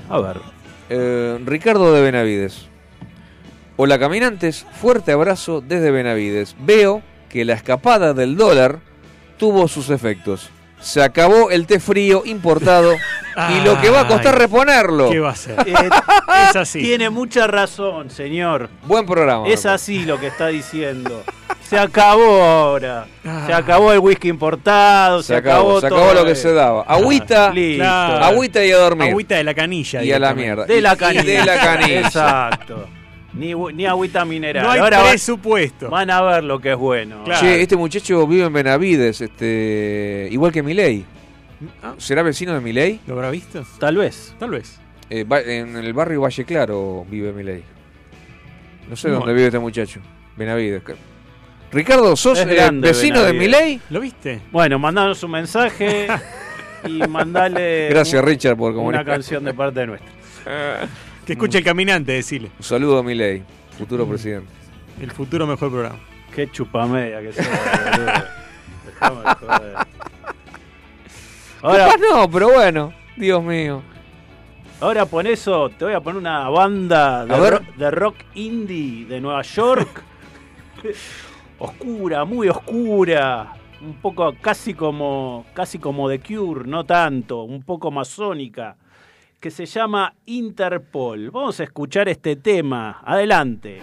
A 0.09 0.19
ver. 0.19 0.41
Eh, 0.89 1.39
Ricardo 1.45 1.93
de 1.93 2.01
Benavides. 2.01 2.65
Hola 3.77 3.97
caminantes, 3.97 4.65
fuerte 4.73 5.13
abrazo 5.13 5.61
desde 5.61 5.89
Benavides. 5.89 6.57
Veo 6.59 7.01
que 7.29 7.45
la 7.45 7.53
escapada 7.53 8.13
del 8.13 8.35
dólar 8.35 8.79
tuvo 9.37 9.69
sus 9.69 9.89
efectos. 9.89 10.49
Se 10.79 11.01
acabó 11.03 11.49
el 11.51 11.65
té 11.67 11.79
frío 11.79 12.23
importado 12.25 12.93
y 12.93 13.61
lo 13.65 13.79
que 13.81 13.89
va 13.89 14.01
a 14.01 14.07
costar 14.07 14.33
Ay, 14.33 14.39
reponerlo. 14.39 15.09
¿Qué 15.09 15.19
va 15.19 15.31
a 15.31 15.35
ser? 15.35 15.55
Eh, 15.67 15.73
Es 16.49 16.55
así. 16.55 16.81
Tiene 16.81 17.09
mucha 17.09 17.47
razón, 17.47 18.09
señor. 18.09 18.69
Buen 18.83 19.05
programa. 19.05 19.47
Es 19.47 19.65
así 19.65 20.05
lo 20.05 20.19
que 20.19 20.27
está 20.27 20.47
diciendo. 20.47 21.23
Se 21.61 21.77
acabó 21.77 22.41
ahora. 22.43 23.05
Se 23.45 23.53
acabó 23.53 23.91
el 23.93 23.99
whisky 23.99 24.29
importado. 24.29 25.21
Se, 25.21 25.27
Se 25.27 25.35
acabó, 25.35 25.79
se 25.81 25.87
acabó 25.87 26.01
todo 26.01 26.13
lo 26.15 26.25
que 26.25 26.35
se 26.35 26.53
daba. 26.53 26.83
Agüita, 26.83 27.51
Listo. 27.51 27.83
Claro. 27.83 28.25
agüita 28.25 28.65
y 28.65 28.71
a 28.71 28.77
dormir. 28.77 29.09
Agüita 29.09 29.35
de 29.35 29.43
la 29.43 29.53
canilla. 29.53 30.01
Y 30.03 30.11
a 30.11 30.17
la 30.19 30.33
mierda. 30.33 30.65
De 30.65 30.81
la 30.81 30.91
Y- 30.91 30.93
y 30.93 30.97
canilla. 30.97 31.23
de 31.23 31.45
la 31.45 31.59
canilla. 31.59 31.99
Exacto. 31.99 32.87
Ni, 33.33 33.53
ni 33.53 33.85
agüita 33.85 34.25
mineral. 34.25 34.63
No 34.63 34.71
hay 34.71 34.79
ahora 34.79 35.03
presupuesto. 35.09 35.89
van 35.89 36.09
a 36.09 36.21
ver 36.21 36.43
lo 36.43 36.59
que 36.59 36.71
es 36.71 36.77
bueno. 36.77 37.23
Claro. 37.25 37.39
Che, 37.41 37.61
este 37.61 37.75
muchacho 37.75 38.25
vive 38.25 38.45
en 38.45 38.53
Benavides, 38.53 39.21
este, 39.21 40.27
igual 40.31 40.51
que 40.51 40.63
Milei. 40.63 41.05
Ah, 41.83 41.93
¿Será 41.97 42.23
vecino 42.23 42.53
de 42.53 42.59
Milei? 42.61 42.99
¿Lo 43.05 43.13
habrá 43.15 43.29
visto? 43.29 43.63
Tal 43.79 43.97
vez. 43.97 44.33
Tal 44.39 44.49
vez. 44.49 44.79
Eh, 45.09 45.23
va- 45.25 45.41
en 45.41 45.75
el 45.77 45.93
barrio 45.93 46.21
Valle 46.21 46.43
Claro 46.45 47.05
vive 47.09 47.31
Milei. 47.33 47.63
No 48.89 48.95
sé 48.95 49.09
dónde 49.09 49.33
vive 49.33 49.47
este 49.47 49.59
muchacho. 49.59 49.99
Benavides. 50.35 50.81
Ricardo, 51.71 52.15
¿sos 52.15 52.39
eh, 52.39 52.69
vecino 52.73 53.21
de. 53.23 53.33
Milei? 53.33 53.79
¿Lo 53.91 53.99
viste? 53.99 54.41
Bueno, 54.51 54.79
mandanos 54.79 55.21
un 55.21 55.31
mensaje 55.31 56.07
y 56.87 56.99
mandale 57.07 57.89
Gracias, 57.89 58.21
un- 58.23 58.27
Richard, 58.27 58.57
por 58.57 58.71
una 58.75 59.05
canción 59.05 59.43
de 59.43 59.53
parte 59.53 59.81
de 59.81 59.87
nuestra. 59.87 60.09
Que 61.29 61.33
escuche 61.33 61.59
el 61.59 61.63
caminante, 61.63 62.11
decile. 62.13 62.49
Un 62.57 62.63
saludo 62.63 62.97
a 62.97 63.03
Milei, 63.03 63.43
futuro 63.77 64.03
Mm. 64.03 64.09
presidente. 64.09 64.47
El 64.99 65.11
futuro 65.11 65.45
mejor 65.45 65.69
programa. 65.69 65.99
Qué 66.33 66.49
chupamedia 66.49 67.21
que 67.21 67.33
sos, 67.33 67.45
boludo. 68.99 69.37
Joder. 69.39 69.75
Ahora, 71.61 71.85
Capaz 71.85 71.97
no, 71.99 72.29
pero 72.31 72.49
bueno, 72.51 72.93
Dios 73.15 73.43
mío. 73.43 73.83
ahora 74.81 75.05
pon 75.05 75.27
eso, 75.27 75.69
te 75.69 75.85
voy 75.85 75.93
a 75.93 75.99
poner 75.99 76.17
una 76.19 76.49
banda 76.49 77.25
de, 77.27 77.33
A 77.35 77.39
ver. 77.39 77.53
rock, 77.53 77.63
de 77.75 77.91
rock 77.91 78.15
indie 78.33 79.05
de 79.05 79.21
Nueva 79.21 79.43
York. 79.43 80.01
oscura, 81.59 82.25
muy 82.25 82.49
oscura. 82.49 83.53
Un 83.81 83.93
poco 84.01 84.33
casi 84.41 84.73
como 84.73 85.45
casi 85.53 85.77
como 85.77 86.09
The 86.09 86.19
Cure, 86.21 86.67
no 86.67 86.85
tanto, 86.85 87.43
un 87.43 87.61
poco 87.61 87.91
masónica, 87.91 88.75
que 89.39 89.51
se 89.51 89.65
llama 89.65 90.15
Interpol. 90.25 91.31
Vamos 91.31 91.59
a 91.59 91.63
escuchar 91.63 92.09
este 92.09 92.35
tema. 92.35 93.01
Adelante. 93.03 93.79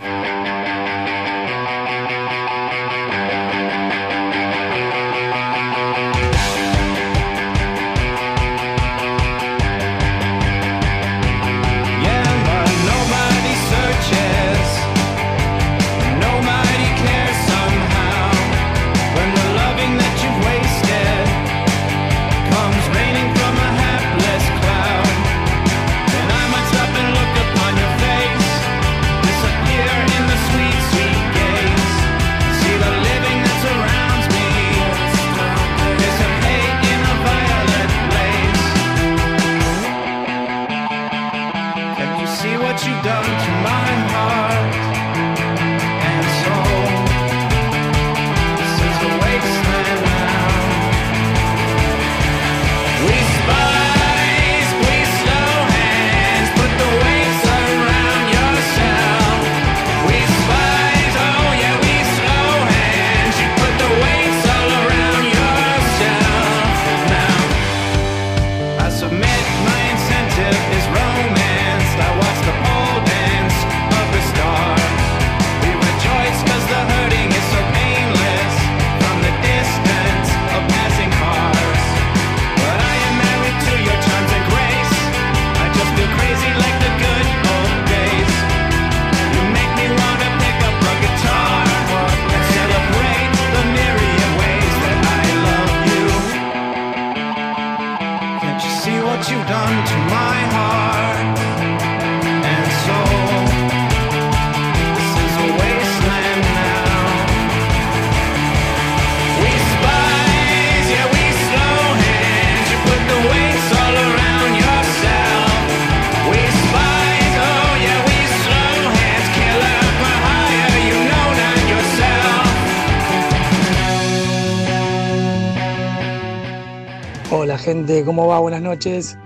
Gente, 127.67 128.05
¿cómo 128.05 128.29
va? 128.29 128.39
Buenas 128.39 128.63
noches. 128.63 129.19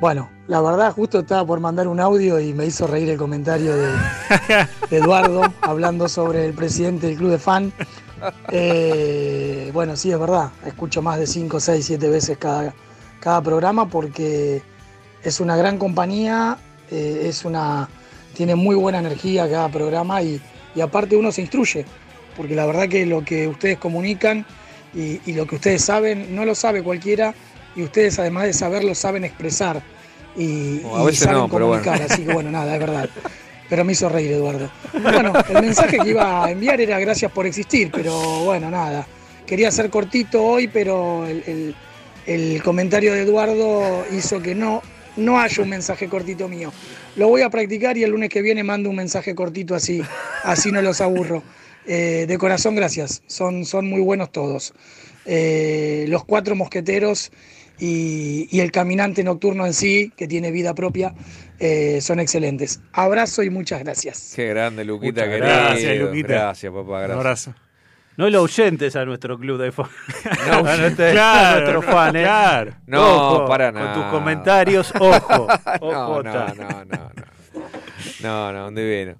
Bueno, 0.00 0.30
la 0.48 0.62
verdad 0.62 0.90
justo 0.92 1.18
estaba 1.18 1.46
por 1.46 1.60
mandar 1.60 1.86
un 1.86 2.00
audio 2.00 2.40
y 2.40 2.54
me 2.54 2.64
hizo 2.64 2.86
reír 2.86 3.10
el 3.10 3.18
comentario 3.18 3.76
de, 3.76 3.88
de 4.88 4.96
Eduardo 4.96 5.52
hablando 5.60 6.08
sobre 6.08 6.46
el 6.46 6.54
presidente 6.54 7.08
del 7.08 7.18
club 7.18 7.32
de 7.32 7.38
fan. 7.38 7.74
Eh, 8.50 9.70
bueno, 9.74 9.96
sí, 9.96 10.10
es 10.10 10.18
verdad, 10.18 10.50
escucho 10.64 11.02
más 11.02 11.18
de 11.18 11.26
5, 11.26 11.60
6, 11.60 11.84
7 11.84 12.08
veces 12.08 12.38
cada, 12.38 12.74
cada 13.20 13.42
programa 13.42 13.86
porque 13.86 14.62
es 15.22 15.40
una 15.40 15.54
gran 15.54 15.76
compañía, 15.76 16.56
eh, 16.90 17.24
es 17.24 17.44
una, 17.44 17.90
tiene 18.32 18.54
muy 18.54 18.76
buena 18.76 19.00
energía 19.00 19.46
cada 19.46 19.68
programa 19.68 20.22
y, 20.22 20.40
y 20.74 20.80
aparte 20.80 21.16
uno 21.16 21.30
se 21.30 21.42
instruye, 21.42 21.84
porque 22.34 22.54
la 22.54 22.64
verdad 22.64 22.88
que 22.88 23.04
lo 23.04 23.22
que 23.22 23.46
ustedes 23.46 23.76
comunican 23.76 24.46
y, 24.94 25.20
y 25.26 25.34
lo 25.34 25.46
que 25.46 25.56
ustedes 25.56 25.84
saben 25.84 26.34
no 26.34 26.46
lo 26.46 26.54
sabe 26.54 26.82
cualquiera 26.82 27.34
y 27.76 27.82
ustedes 27.82 28.18
además 28.18 28.44
de 28.44 28.52
saberlo 28.52 28.94
saben 28.94 29.24
expresar 29.24 29.82
y, 30.36 30.80
Oh, 30.84 31.06
a 31.06 31.10
y 31.12 31.14
saben 31.14 31.38
no, 31.38 31.48
comunicar, 31.48 31.98
bueno. 31.98 32.12
así 32.12 32.24
que 32.24 32.32
bueno, 32.32 32.50
nada, 32.50 32.74
es 32.74 32.80
verdad. 32.80 33.08
Pero 33.68 33.84
me 33.84 33.92
hizo 33.92 34.08
reír 34.10 34.32
Eduardo. 34.32 34.70
Bueno, 35.02 35.32
el 35.48 35.62
mensaje 35.62 35.98
que 35.98 36.10
iba 36.10 36.44
a 36.44 36.50
enviar 36.50 36.80
era 36.80 36.98
gracias 36.98 37.32
por 37.32 37.46
existir, 37.46 37.90
pero 37.90 38.44
bueno, 38.44 38.70
nada. 38.70 39.06
Quería 39.46 39.70
ser 39.70 39.88
cortito 39.88 40.42
hoy, 40.44 40.68
pero 40.68 41.26
el, 41.26 41.42
el- 41.46 41.74
el 42.26 42.62
comentario 42.62 43.12
de 43.14 43.22
Eduardo 43.22 44.04
hizo 44.12 44.40
que 44.42 44.54
no, 44.54 44.82
no 45.16 45.40
haya 45.40 45.62
un 45.62 45.68
mensaje 45.70 46.08
cortito 46.08 46.46
mío. 46.48 46.72
Lo 47.16 47.28
voy 47.28 47.40
a 47.42 47.48
practicar 47.50 47.96
y 47.98 48.02
el 48.04 48.10
lunes 48.10 48.28
que 48.28 48.42
viene 48.42 48.62
mando 48.62 48.90
un 48.90 48.96
mensaje 48.96 49.34
cortito 49.34 49.74
así, 49.74 50.02
así 50.42 50.70
no 50.70 50.80
los 50.82 51.00
aburro. 51.00 51.42
Eh, 51.86 52.24
de 52.28 52.38
corazón, 52.38 52.76
gracias. 52.76 53.22
Son, 53.26 53.64
son 53.64 53.86
muy 53.88 54.00
buenos 54.00 54.30
todos. 54.30 54.72
Eh, 55.26 56.04
los 56.08 56.24
cuatro 56.24 56.54
mosqueteros 56.54 57.30
y, 57.78 58.48
y 58.50 58.60
el 58.60 58.70
caminante 58.70 59.24
nocturno 59.24 59.66
en 59.66 59.74
sí, 59.74 60.12
que 60.16 60.26
tiene 60.28 60.50
vida 60.50 60.74
propia, 60.74 61.14
eh, 61.58 62.00
son 62.00 62.20
excelentes. 62.20 62.80
Abrazo 62.92 63.42
y 63.42 63.50
muchas 63.50 63.80
gracias. 63.82 64.32
Qué 64.36 64.48
grande, 64.48 64.84
Luquita. 64.84 65.22
Muchas 65.22 65.28
querido. 65.28 65.46
gracias, 65.46 65.98
Luquita. 65.98 66.28
Gracias, 66.28 66.72
papá. 66.72 66.90
Gracias. 67.00 67.14
Un 67.14 67.18
abrazo. 67.20 67.54
No 68.16 68.30
lo 68.30 68.42
oyentes 68.42 68.94
a 68.94 69.04
nuestro 69.04 69.36
club 69.38 69.60
de 69.60 69.72
fan. 69.72 69.86
No, 70.46 70.52
a 70.68 70.76
nuestro, 70.76 71.10
claro, 71.10 71.56
a 71.56 71.60
nuestro 71.72 71.82
no, 71.82 71.82
fan, 71.82 72.16
¿eh? 72.16 72.22
claro. 72.22 72.72
No, 72.86 73.16
Ojo, 73.16 73.46
para 73.46 73.72
Con 73.72 73.82
nada. 73.82 73.94
tus 73.94 74.04
comentarios, 74.04 74.92
ojo. 75.00 75.48
no, 75.80 75.88
ojo, 75.88 76.22
no, 76.22 76.32
ta. 76.32 76.54
no, 76.56 76.68
no, 76.68 76.84
no. 76.84 77.12
No, 78.22 78.52
no, 78.52 78.70
divino. 78.70 79.16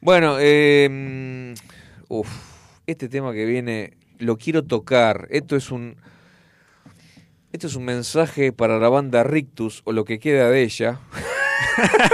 Bueno, 0.00 0.36
eh, 0.40 1.54
uf, 2.08 2.28
este 2.86 3.08
tema 3.08 3.32
que 3.34 3.44
viene 3.44 3.92
lo 4.18 4.36
quiero 4.38 4.64
tocar. 4.64 5.28
Esto 5.30 5.56
es 5.56 5.70
un 5.70 5.96
esto 7.54 7.68
es 7.68 7.76
un 7.76 7.84
mensaje 7.84 8.52
para 8.52 8.80
la 8.80 8.88
banda 8.88 9.22
Rictus 9.22 9.82
o 9.84 9.92
lo 9.92 10.04
que 10.04 10.18
queda 10.18 10.50
de 10.50 10.64
ella. 10.64 10.98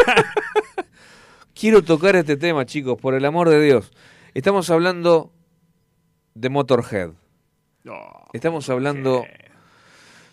quiero 1.55 1.83
tocar 1.83 2.15
este 2.15 2.37
tema, 2.37 2.67
chicos, 2.67 3.01
por 3.01 3.15
el 3.15 3.25
amor 3.25 3.49
de 3.49 3.65
Dios. 3.65 3.91
Estamos 4.35 4.69
hablando 4.69 5.33
de 6.35 6.51
Motorhead. 6.51 7.13
Estamos 8.35 8.69
hablando 8.69 9.25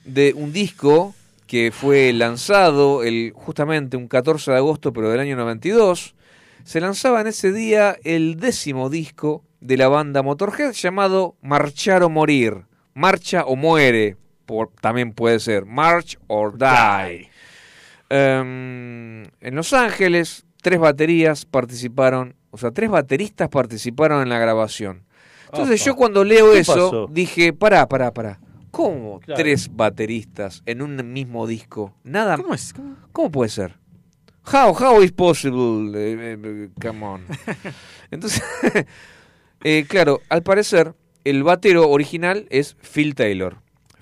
de 0.04 0.34
un 0.34 0.52
disco 0.52 1.16
que 1.48 1.72
fue 1.72 2.12
lanzado 2.12 3.02
el, 3.06 3.32
justamente 3.34 3.96
un 3.96 4.10
14 4.10 4.52
de 4.52 4.58
agosto, 4.58 4.92
pero 4.92 5.10
del 5.10 5.22
año 5.22 5.38
92. 5.38 6.16
Se 6.66 6.82
lanzaba 6.82 7.22
en 7.22 7.28
ese 7.28 7.54
día 7.54 7.98
el 8.04 8.36
décimo 8.36 8.90
disco 8.90 9.46
de 9.62 9.78
la 9.78 9.88
banda 9.88 10.22
Motorhead 10.22 10.74
llamado 10.74 11.38
Marchar 11.42 12.04
o 12.04 12.10
Morir. 12.10 12.66
Marcha 12.94 13.46
o 13.46 13.56
muere, 13.56 14.18
por, 14.48 14.72
también 14.82 15.14
puede 15.14 15.40
ser. 15.40 15.66
March 15.68 16.18
or 16.26 16.58
Die. 16.58 17.30
Em, 18.10 19.24
en 19.42 19.56
Los 19.56 19.74
Ángeles, 19.74 20.46
tres 20.64 20.80
baterías 20.80 21.46
participaron, 21.46 22.36
o 22.50 22.58
sea, 22.58 22.72
tres 22.72 22.90
bateristas 22.90 23.50
participaron 23.50 24.24
en 24.24 24.30
la 24.30 24.40
grabación. 24.40 25.04
Entonces 25.46 25.82
Opa. 25.82 25.86
yo 25.86 25.96
cuando 25.96 26.24
leo 26.24 26.52
¿Qué 26.54 26.60
eso 26.60 26.74
pasó? 26.74 27.08
dije, 27.12 27.54
pará, 27.54 27.88
pará, 27.88 28.12
pará. 28.14 28.40
¿Cómo 28.72 29.20
Claro. 29.20 29.38
tres 29.42 29.70
bateristas 29.74 30.62
en 30.66 30.82
un 30.82 31.14
mismo 31.14 31.48
disco? 31.48 31.94
Nada. 32.04 32.38
¿Cómo 33.12 33.32
puede 33.32 33.50
ser? 33.50 33.76
How 34.52 34.74
how 34.74 35.02
is 35.04 35.12
possible? 35.12 35.92
Eh, 35.98 36.38
eh, 36.42 36.70
come 36.82 37.06
on. 37.06 37.26
Entonces, 38.12 38.42
eh, 39.64 39.86
claro, 39.88 40.22
al 40.30 40.44
parecer 40.44 40.94
el 41.26 41.44
batero 41.44 41.90
original 41.90 42.46
es 42.50 42.76
Phil 42.82 43.16
Taylor, 43.16 43.58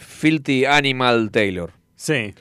Filthy 0.05 0.65
Animal 0.65 1.29
Taylor. 1.31 1.71
Sí. 1.95 2.33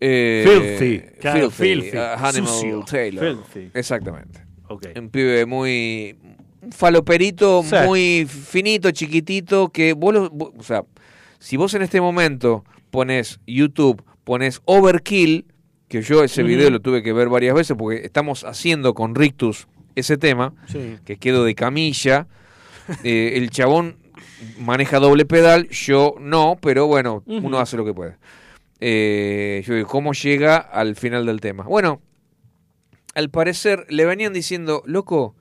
Eh, 0.00 0.44
Filthy. 0.46 1.20
Claro, 1.20 1.50
filthy, 1.50 1.82
filthy. 1.90 1.98
uh, 1.98 2.00
Animal 2.26 2.46
Sucio. 2.52 2.84
Taylor. 2.90 3.44
Filthy. 3.52 3.70
Exactamente. 3.78 4.40
Ok. 4.68 4.86
Un 4.96 5.10
pibe 5.10 5.46
muy. 5.46 6.16
Un 6.62 6.72
faloperito 6.72 7.62
Sí. 7.62 7.74
muy 7.86 8.26
finito, 8.26 8.90
chiquitito, 8.90 9.68
que 9.70 9.92
vos, 9.94 10.12
lo- 10.14 10.30
vos- 10.30 10.52
O 10.58 10.62
sea, 10.62 10.84
si 11.38 11.56
vos 11.56 11.72
en 11.74 11.82
este 11.82 12.00
momento 12.00 12.64
pones 12.90 13.40
YouTube, 13.46 14.02
pones 14.24 14.60
Overkill, 14.66 15.46
que 15.88 16.02
yo 16.02 16.22
ese 16.22 16.42
video 16.42 16.70
lo 16.70 16.80
tuve 16.80 17.02
que 17.02 17.12
ver 17.12 17.28
varias 17.28 17.54
veces 17.54 17.76
porque 17.78 18.04
estamos 18.04 18.44
haciendo 18.44 18.94
con 18.94 19.14
Rictus 19.14 19.66
ese 19.96 20.16
tema, 20.18 20.54
Sí. 20.66 20.96
que 21.04 21.16
quedo 21.16 21.44
de 21.44 21.54
camilla. 21.54 22.26
Eh, 23.04 23.32
el 23.36 23.50
chabón 23.50 23.96
maneja 24.58 24.98
doble 24.98 25.24
pedal, 25.24 25.68
yo 25.68 26.14
no, 26.20 26.58
pero 26.60 26.86
bueno, 26.86 27.22
uno 27.26 27.58
hace 27.58 27.76
lo 27.76 27.84
que 27.84 27.94
puede. 27.94 28.16
Eh, 28.80 29.62
yo 29.66 29.74
digo, 29.74 29.88
¿cómo 29.88 30.12
llega 30.12 30.56
al 30.56 30.96
final 30.96 31.26
del 31.26 31.40
tema? 31.40 31.64
Bueno, 31.64 32.00
al 33.14 33.30
parecer 33.30 33.86
le 33.88 34.06
venían 34.06 34.32
diciendo, 34.32 34.82
loco, 34.86 35.34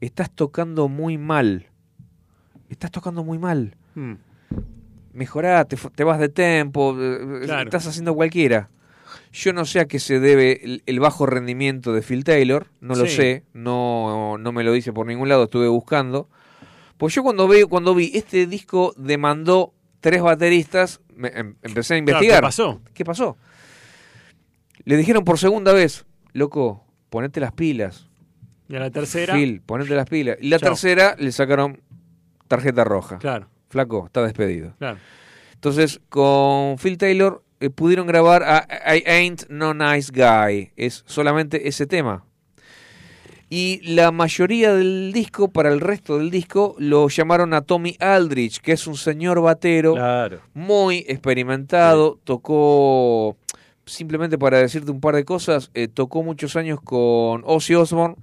estás 0.00 0.30
tocando 0.30 0.88
muy 0.88 1.18
mal. 1.18 1.66
Estás 2.68 2.90
tocando 2.90 3.24
muy 3.24 3.38
mal. 3.38 3.76
Hmm. 3.94 4.14
Mejorá, 5.12 5.64
te, 5.64 6.04
vas 6.04 6.18
de 6.18 6.28
tempo, 6.28 6.96
eh, 6.98 7.42
Claro. 7.44 7.64
estás 7.64 7.86
haciendo 7.86 8.14
cualquiera. 8.14 8.68
Yo 9.32 9.52
no 9.52 9.64
sé 9.64 9.80
a 9.80 9.86
qué 9.86 9.98
se 9.98 10.18
debe 10.20 10.60
el, 10.64 10.82
el 10.86 11.00
bajo 11.00 11.26
rendimiento 11.26 11.92
de 11.92 12.02
Phil 12.02 12.24
Taylor, 12.24 12.68
no 12.80 12.94
lo 12.94 13.06
sé, 13.06 13.44
no, 13.52 14.38
no 14.38 14.52
me 14.52 14.62
lo 14.64 14.72
dice 14.72 14.92
por 14.92 15.06
ningún 15.06 15.28
lado, 15.28 15.44
estuve 15.44 15.68
buscando. 15.68 16.28
Pues 16.96 17.14
yo 17.14 17.22
cuando, 17.22 17.48
veo, 17.48 17.68
cuando 17.68 17.94
vi 17.94 18.10
este 18.14 18.46
disco 18.46 18.94
demandó 18.96 19.74
tres 20.00 20.22
bateristas, 20.22 21.00
me- 21.14 21.28
em- 21.28 21.56
empecé 21.62 21.94
a 21.94 21.98
Claro, 22.04 22.10
investigar. 22.10 22.40
¿Qué 22.40 22.42
pasó? 22.46 22.80
¿Qué 22.94 23.04
pasó? 23.04 23.36
Le 24.84 24.96
dijeron 24.96 25.24
por 25.24 25.38
segunda 25.38 25.72
vez, 25.72 26.04
loco, 26.32 26.84
ponete 27.10 27.40
las 27.40 27.52
pilas. 27.52 28.06
Y 28.68 28.76
a 28.76 28.80
la 28.80 28.90
tercera. 28.90 29.34
Phil, 29.34 29.60
ponete 29.64 29.94
las 29.94 30.08
pilas. 30.08 30.36
Y 30.40 30.48
la 30.48 30.58
Chao. 30.58 30.70
tercera 30.70 31.16
le 31.18 31.32
sacaron 31.32 31.80
tarjeta 32.48 32.84
roja. 32.84 33.18
Claro. 33.18 33.48
Flaco, 33.68 34.06
está 34.06 34.22
despedido. 34.22 34.74
Claro. 34.78 34.98
Entonces, 35.54 36.00
con 36.08 36.76
Phil 36.78 36.98
Taylor 36.98 37.42
eh, 37.60 37.70
pudieron 37.70 38.06
grabar 38.06 38.42
a 38.42 38.66
I 38.94 39.02
Ain't 39.06 39.48
No 39.48 39.74
Nice 39.74 40.12
Guy. 40.14 40.72
Es 40.76 41.02
solamente 41.06 41.68
ese 41.68 41.86
tema. 41.86 42.24
Y 43.54 43.80
la 43.84 44.10
mayoría 44.10 44.74
del 44.74 45.12
disco, 45.12 45.46
para 45.48 45.70
el 45.72 45.78
resto 45.80 46.18
del 46.18 46.28
disco, 46.32 46.74
lo 46.80 47.08
llamaron 47.08 47.54
a 47.54 47.60
Tommy 47.60 47.96
Aldrich, 48.00 48.60
que 48.60 48.72
es 48.72 48.88
un 48.88 48.96
señor 48.96 49.40
batero 49.40 49.94
Claro. 49.94 50.40
muy 50.54 51.04
experimentado. 51.06 52.18
Tocó, 52.24 53.36
simplemente 53.86 54.38
para 54.38 54.58
decirte 54.58 54.90
un 54.90 55.00
par 55.00 55.14
de 55.14 55.24
cosas, 55.24 55.70
eh, 55.74 55.86
tocó 55.86 56.24
muchos 56.24 56.56
años 56.56 56.80
con 56.82 57.42
Ozzy 57.44 57.74
Osbourne 57.76 58.16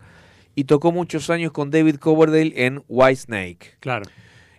y 0.54 0.66
tocó 0.66 0.92
muchos 0.92 1.30
años 1.30 1.54
con 1.54 1.72
David 1.72 1.96
Coverdale 1.96 2.52
en 2.66 2.84
Whitesnake. 2.90 3.78
Claro. 3.80 4.04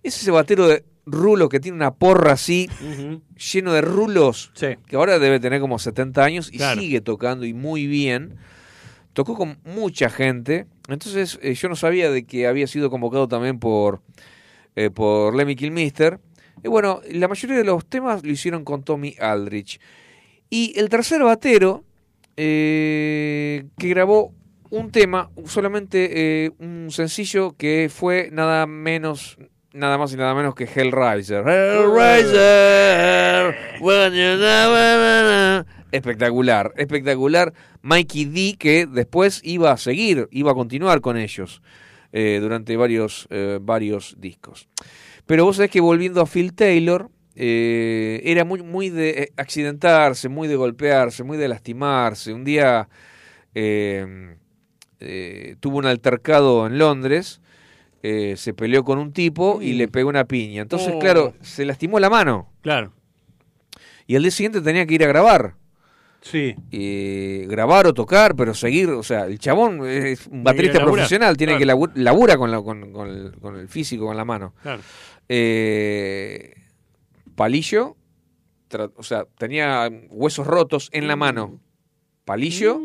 Es 0.02 0.16
ese 0.22 0.30
batero 0.30 0.68
de 0.68 0.84
rulo 1.04 1.50
que 1.50 1.60
tiene 1.60 1.76
una 1.76 1.92
porra 1.92 2.32
así, 2.32 2.70
lleno 3.52 3.72
de 3.74 3.82
rulos, 3.82 4.52
Sí. 4.54 4.68
que 4.86 4.96
ahora 4.96 5.18
debe 5.18 5.38
tener 5.38 5.60
como 5.60 5.78
70 5.78 6.24
años 6.24 6.48
y 6.50 6.56
Claro. 6.56 6.80
sigue 6.80 7.02
tocando 7.02 7.44
y 7.44 7.52
muy 7.52 7.86
bien. 7.86 8.36
Tocó 9.12 9.36
con 9.36 9.58
mucha 9.64 10.10
gente. 10.10 10.66
Entonces 10.88 11.38
eh, 11.42 11.54
yo 11.54 11.68
no 11.68 11.76
sabía 11.76 12.10
de 12.10 12.24
que 12.24 12.46
había 12.46 12.66
sido 12.66 12.90
convocado 12.90 13.28
también 13.28 13.58
por, 13.58 14.02
eh, 14.76 14.90
por 14.90 15.34
Lemmy 15.34 15.56
Kilmister. 15.56 16.18
Y 16.62 16.68
bueno, 16.68 17.00
la 17.10 17.28
mayoría 17.28 17.56
de 17.56 17.64
los 17.64 17.86
temas 17.86 18.24
lo 18.24 18.30
hicieron 18.30 18.64
con 18.64 18.82
Tommy 18.82 19.16
Aldrich. 19.18 19.80
Y 20.48 20.78
el 20.78 20.88
tercer 20.88 21.22
batero, 21.22 21.84
eh, 22.36 23.64
que 23.78 23.88
grabó 23.88 24.32
un 24.70 24.90
tema, 24.90 25.30
solamente 25.46 26.44
eh, 26.44 26.50
un 26.58 26.88
sencillo 26.90 27.54
que 27.56 27.90
fue 27.92 28.30
nada 28.32 28.66
menos, 28.66 29.38
nada 29.72 29.98
más 29.98 30.12
y 30.12 30.16
nada 30.16 30.34
menos 30.34 30.54
que 30.54 30.64
Hellraiser. 30.64 31.46
Hellraiser, 31.46 33.54
when 33.80 34.12
espectacular, 35.92 36.72
espectacular. 36.76 37.52
Mikey 37.82 38.24
D, 38.24 38.56
que 38.58 38.86
después 38.86 39.40
iba 39.44 39.70
a 39.70 39.76
seguir, 39.76 40.28
iba 40.32 40.50
a 40.50 40.54
continuar 40.54 41.00
con 41.00 41.16
ellos 41.16 41.62
eh, 42.12 42.38
durante 42.40 42.76
varios, 42.76 43.26
eh, 43.30 43.58
varios 43.62 44.16
discos. 44.18 44.68
Pero 45.26 45.44
vos 45.44 45.56
sabés 45.56 45.70
que 45.70 45.80
volviendo 45.80 46.20
a 46.20 46.26
Phil 46.26 46.52
Taylor, 46.52 47.10
eh, 47.36 48.20
era 48.24 48.44
muy, 48.44 48.62
muy 48.62 48.90
de 48.90 49.10
eh, 49.10 49.32
accidentarse, 49.36 50.28
muy 50.28 50.48
de 50.48 50.56
golpearse, 50.56 51.22
muy 51.24 51.38
de 51.38 51.48
lastimarse. 51.48 52.32
Un 52.34 52.44
día 52.44 52.88
eh, 53.54 54.36
eh, 55.00 55.56
tuvo 55.60 55.78
un 55.78 55.86
altercado 55.86 56.66
en 56.66 56.78
Londres, 56.78 57.40
se 58.02 58.52
peleó 58.52 58.82
con 58.82 58.98
un 58.98 59.12
tipo 59.12 59.62
y 59.62 59.74
le 59.74 59.86
pegó 59.86 60.08
una 60.08 60.24
piña. 60.24 60.62
Entonces, 60.62 60.92
Oh. 60.92 60.98
claro, 60.98 61.34
se 61.40 61.64
lastimó 61.64 62.00
la 62.00 62.10
mano. 62.10 62.50
Claro. 62.60 62.92
Y 64.08 64.16
al 64.16 64.22
día 64.22 64.32
siguiente 64.32 64.60
tenía 64.60 64.84
que 64.86 64.94
ir 64.94 65.04
a 65.04 65.06
grabar. 65.06 65.54
Sí. 66.22 66.54
Eh, 66.70 67.46
grabar 67.48 67.86
o 67.88 67.92
tocar, 67.92 68.34
pero 68.36 68.54
seguir, 68.54 68.88
o 68.90 69.02
sea, 69.02 69.26
el 69.26 69.38
chabón 69.38 69.84
es 69.86 70.26
un 70.28 70.42
baterista 70.44 70.82
profesional, 70.84 71.36
tiene 71.36 71.52
claro. 71.52 71.58
que 71.58 71.66
labur, 71.66 71.90
labura 71.96 72.36
con, 72.38 72.50
la- 72.50 72.62
con, 72.62 72.92
con 72.92 73.08
el, 73.08 73.32
con 73.40 73.56
el 73.56 73.68
físico, 73.68 74.06
con 74.06 74.16
la 74.16 74.24
mano. 74.24 74.54
Claro. 74.62 74.80
Eh, 75.28 76.54
palillo, 77.34 77.96
o 78.96 79.02
sea, 79.02 79.26
tenía 79.36 79.90
huesos 80.10 80.46
rotos 80.46 80.88
en 80.92 81.08
la 81.08 81.16
mano. 81.16 81.60
Palillo, 82.24 82.80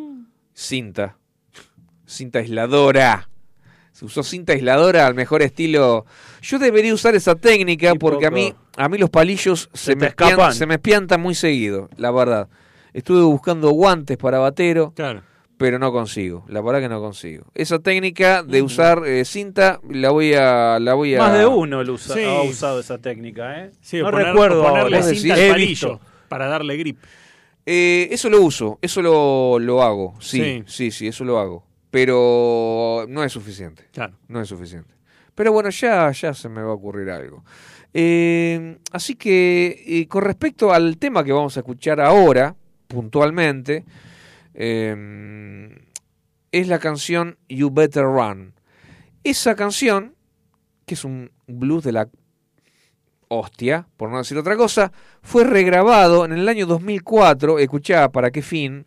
cinta. 0.54 1.18
Cinta 2.06 2.40
aisladora. 2.40 3.30
Se 3.92 4.06
usó 4.06 4.24
cinta 4.24 4.54
aisladora 4.54 5.08
al 5.08 5.14
mejor 5.16 5.42
estilo. 5.42 6.06
Yo 6.42 6.58
debería 6.60 6.94
usar 6.94 7.16
esa 7.16 7.36
técnica 7.36 7.94
porque 7.96 8.26
a 8.28 8.32
mí, 8.32 8.54
a 8.78 8.90
mí 8.90 8.98
los 8.98 9.10
palillos 9.10 9.70
se, 9.74 9.94
Se 9.94 9.96
me, 9.96 10.14
se 10.54 10.66
me 10.66 10.80
piantan 10.80 11.22
muy 11.22 11.36
seguido, 11.36 11.90
la 11.98 12.12
verdad. 12.12 12.48
Estuve 12.98 13.22
buscando 13.24 13.70
guantes 13.72 14.18
para 14.18 14.40
batero, 14.40 14.92
Claro. 14.96 15.22
pero 15.58 15.78
no 15.78 15.92
consigo. 15.92 16.46
La 16.48 16.62
verdad 16.62 16.80
que 16.82 16.90
no 16.90 17.00
consigo. 17.00 17.46
Esa 17.54 17.78
técnica 17.78 18.42
de 18.42 18.62
usar 18.64 19.04
eh, 19.06 19.24
cinta 19.24 19.80
la 19.88 20.10
voy 20.10 20.34
a, 20.34 20.80
la 20.80 20.96
voy 20.96 21.14
a. 21.14 21.20
Más 21.20 21.38
de 21.38 21.46
uno 21.46 21.84
lo 21.84 21.94
usa- 21.94 22.16
Sí. 22.16 22.24
ha 22.24 22.42
usado 22.42 22.80
esa 22.80 22.98
técnica, 22.98 23.64
¿eh? 23.66 23.72
Sí, 23.82 24.00
no 24.00 24.06
poner- 24.10 24.28
recuerdo 24.30 24.64
ponerle 24.64 24.98
ahora. 24.98 25.14
cinta 25.14 25.36
al 25.36 25.50
palillo 25.52 26.00
para 26.28 26.48
darle 26.48 26.76
grip. 26.78 26.98
Eh, 27.68 28.08
eso 28.12 28.30
lo 28.30 28.42
uso, 28.42 28.80
eso 28.82 29.02
lo, 29.04 29.60
lo 29.60 29.84
hago, 29.84 30.16
sí, 30.20 30.42
Sí. 30.42 30.64
sí, 30.66 30.92
sí, 30.92 31.08
eso 31.08 31.24
lo 31.24 31.38
hago. 31.38 31.66
Pero 31.92 33.06
no 33.10 33.24
es 33.24 33.32
suficiente. 33.32 33.84
Claro. 33.92 34.14
No 34.28 34.42
es 34.42 34.48
suficiente. 34.48 34.94
Pero 35.36 35.52
bueno, 35.52 35.70
ya, 35.70 36.12
ya 36.12 36.34
se 36.34 36.50
me 36.50 36.62
va 36.64 36.72
a 36.72 36.74
ocurrir 36.74 37.10
algo. 37.12 37.44
Eh, 37.94 38.78
así 38.92 39.16
que 39.16 39.84
eh, 39.86 40.08
con 40.08 40.24
respecto 40.24 40.74
al 40.74 40.98
tema 40.98 41.24
que 41.24 41.32
vamos 41.32 41.58
a 41.58 41.60
escuchar 41.60 42.00
ahora, 42.02 42.56
puntualmente, 42.88 43.86
eh, 44.54 45.78
es 46.52 46.68
la 46.68 46.80
canción 46.80 47.38
You 47.50 47.70
Better 47.72 48.04
Run. 48.04 48.54
Esa 49.24 49.56
canción, 49.56 50.16
que 50.86 50.94
es 50.96 51.04
un 51.04 51.32
blues 51.48 51.84
de 51.84 51.92
la 51.92 52.08
hostia, 53.30 53.88
por 53.98 54.10
no 54.10 54.18
decir 54.20 54.38
otra 54.38 54.56
cosa, 54.56 54.92
fue 55.22 55.44
regrabado 55.44 56.24
en 56.24 56.32
el 56.32 56.48
año 56.48 56.66
2004, 56.66 57.60
escuchá 57.60 58.10
para 58.10 58.32
qué 58.32 58.42
fin, 58.42 58.86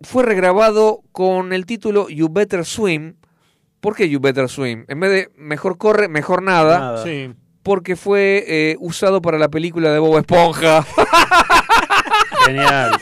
fue 0.00 0.24
regrabado 0.24 1.02
con 1.12 1.52
el 1.52 1.64
título 1.64 2.08
You 2.08 2.28
Better 2.28 2.64
Swim. 2.64 3.14
¿Por 3.80 3.94
qué 3.94 4.08
You 4.08 4.18
Better 4.20 4.48
Swim? 4.48 4.84
En 4.88 4.98
vez 4.98 5.10
de 5.10 5.30
Mejor 5.36 5.78
corre, 5.78 6.08
mejor 6.08 6.42
nada, 6.42 6.78
Nada. 6.80 7.04
Sí. 7.04 7.32
porque 7.62 7.94
fue 7.94 8.44
eh, 8.48 8.76
usado 8.80 9.22
para 9.22 9.38
la 9.38 9.48
película 9.48 9.92
de 9.92 10.00
Bob 10.00 10.18
Esponja. 10.18 10.84
Genial. 12.46 13.00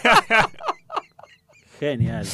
Genial. 1.81 2.27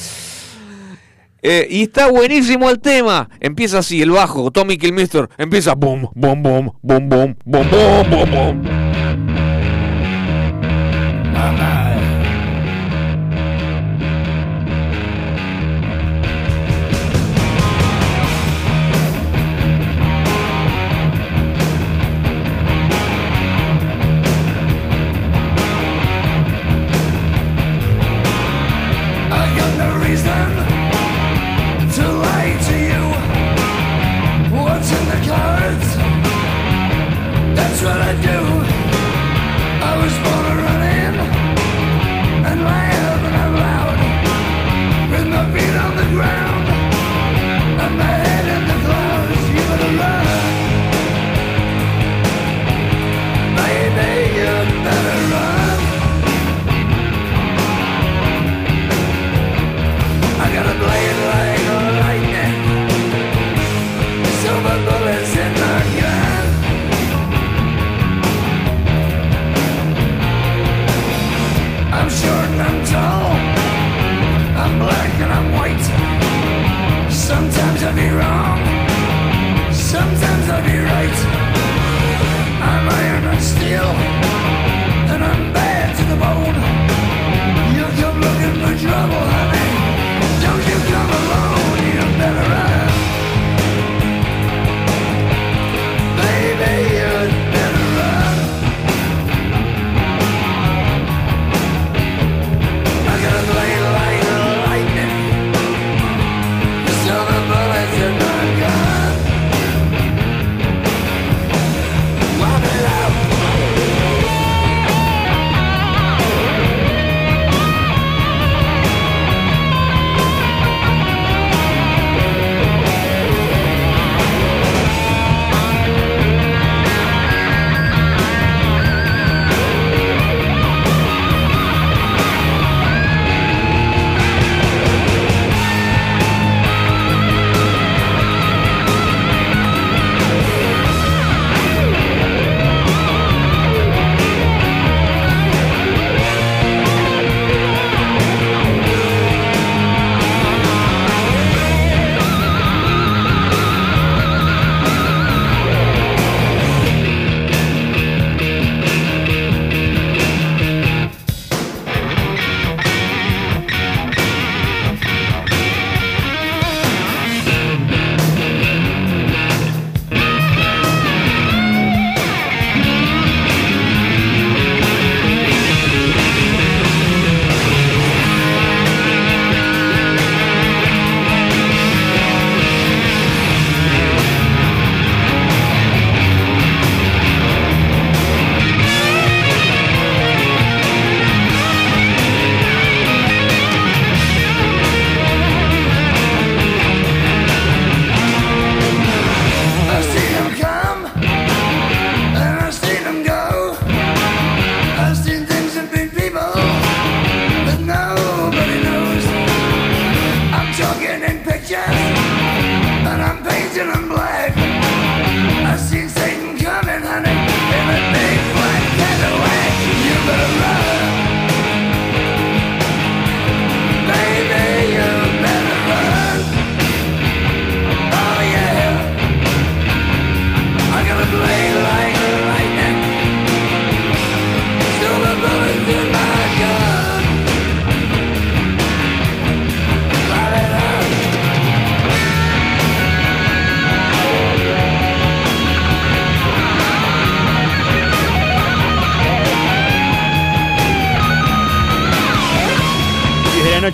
Eh, 1.41 1.67
y 1.69 1.83
está 1.83 2.09
buenísimo 2.09 2.69
el 2.69 2.79
tema. 2.79 3.29
Empieza 3.39 3.79
así, 3.79 4.01
el 4.01 4.11
bajo, 4.11 4.51
Tommy 4.51 4.77
Kilmister, 4.77 5.29
empieza 5.37 5.75
boom, 5.75 6.09
boom, 6.13 6.43
boom, 6.43 6.73
boom, 6.81 7.09
boom, 7.09 7.37
boom, 7.45 7.69
boom, 7.69 8.09
boom, 8.09 8.31
boom. 8.31 8.87
I 11.39 11.76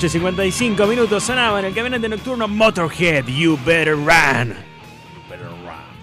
noche, 0.03 0.09
55 0.09 0.85
minutos. 0.85 1.23
Sonaba 1.23 1.59
en 1.59 1.65
el 1.67 1.73
caminante 1.73 2.09
nocturno 2.09 2.45
Motorhead, 2.47 3.25
You 3.27 3.57
Better 3.65 3.95
Run. 3.95 4.49
You 4.49 5.29
Better 5.29 5.47
Run. 5.47 5.93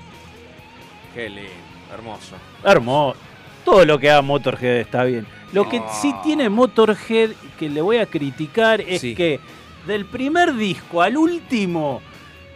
Qué 1.14 1.28
lindo, 1.28 1.50
hermoso. 1.92 2.36
Hermoso. 2.64 3.16
Todo 3.62 3.84
lo 3.84 3.98
que 3.98 4.10
haga 4.10 4.22
Motorhead 4.22 4.76
está 4.78 5.04
bien. 5.04 5.26
Lo 5.52 5.68
que 5.68 5.82
sí 6.00 6.14
tiene 6.24 6.48
Motorhead 6.48 7.30
que 7.58 7.68
le 7.68 7.82
voy 7.82 7.98
a 7.98 8.06
criticar 8.06 8.80
es 8.80 9.02
Sí. 9.02 9.14
que 9.14 9.38
del 9.86 10.06
primer 10.06 10.54
disco 10.54 11.02
al 11.02 11.18
último 11.18 12.00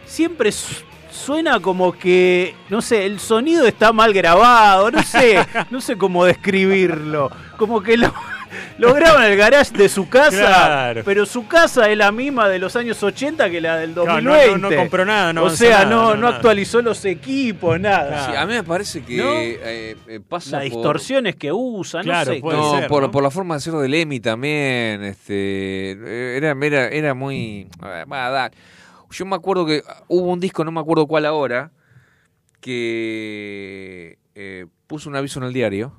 siempre 0.05 0.51
su- 0.51 0.83
suena 1.11 1.59
como 1.59 1.91
que, 1.91 2.55
no 2.69 2.81
sé, 2.81 3.05
el 3.05 3.19
sonido 3.19 3.67
está 3.67 3.93
mal 3.93 4.13
grabado, 4.13 4.89
no 4.89 5.03
sé, 5.03 5.37
no 5.69 5.79
sé 5.79 5.95
cómo 5.97 6.25
describirlo. 6.25 7.29
Como 7.57 7.81
que 7.83 7.97
lo, 7.97 8.11
lo 8.77 8.93
graba 8.93 9.25
en 9.25 9.31
el 9.33 9.37
garage 9.37 9.75
de 9.75 9.89
su 9.89 10.07
casa, 10.09 10.37
Claro. 10.37 11.01
pero 11.05 11.25
su 11.25 11.47
casa 11.47 11.89
es 11.89 11.97
la 11.97 12.11
misma 12.11 12.47
de 12.49 12.59
los 12.59 12.75
años 12.75 13.01
80 13.03 13.49
que 13.49 13.61
la 13.61 13.77
del 13.77 13.93
Claro, 13.93 14.13
2020. 14.13 14.47
no- 14.51 14.57
no- 14.57 14.69
no 14.69 14.75
compró 14.75 15.05
nada, 15.05 15.33
no 15.33 15.43
O 15.43 15.49
sea, 15.49 15.79
nada, 15.83 15.85
no, 15.85 16.01
no, 16.09 16.15
no 16.15 16.21
nada. 16.23 16.35
actualizó 16.35 16.81
los 16.81 17.03
equipos, 17.05 17.79
nada. 17.79 18.25
Sí, 18.27 18.35
a 18.35 18.45
mí 18.45 18.53
me 18.53 18.63
parece 18.63 19.03
que 19.03 19.17
¿No? 19.17 19.31
eh, 19.33 19.95
eh, 20.07 20.19
pasa 20.27 20.59
Las 20.59 20.69
por- 20.69 20.77
distorsiones 20.79 21.35
que 21.35 21.51
usa, 21.51 22.01
Claro, 22.01 22.29
no 22.31 22.35
sé. 22.35 22.41
puede 22.41 22.57
no, 22.57 22.77
ser, 22.79 22.87
por, 22.87 23.03
¿no? 23.03 23.11
por 23.11 23.23
la 23.23 23.31
forma 23.31 23.55
de 23.55 23.61
ser 23.61 23.73
de 23.73 23.87
Lemmy 23.89 24.19
también. 24.19 25.03
Este, 25.03 25.91
era, 26.37 26.55
era, 26.61 26.87
era 26.89 27.13
muy. 27.13 27.67
a 27.81 27.87
ver, 27.89 28.11
va 28.11 28.27
a 28.27 28.29
dar. 28.29 28.51
Yo 29.11 29.25
me 29.25 29.35
acuerdo 29.35 29.65
que 29.65 29.81
hubo 30.07 30.31
un 30.33 30.39
disco, 30.39 30.63
no 30.65 30.71
me 30.71 30.79
acuerdo 30.81 31.07
cuál 31.07 31.25
ahora, 31.25 31.71
que 32.59 34.17
eh, 34.35 34.65
puso 34.87 35.09
un 35.09 35.15
aviso 35.15 35.39
en 35.39 35.45
el 35.45 35.53
diario 35.53 35.93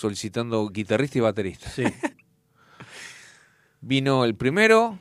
solicitando 0.00 0.68
guitarrista 0.68 1.18
y 1.18 1.20
baterista. 1.20 1.68
Sí. 1.70 1.84
Vino 3.80 4.24
el 4.24 4.34
primero. 4.34 4.98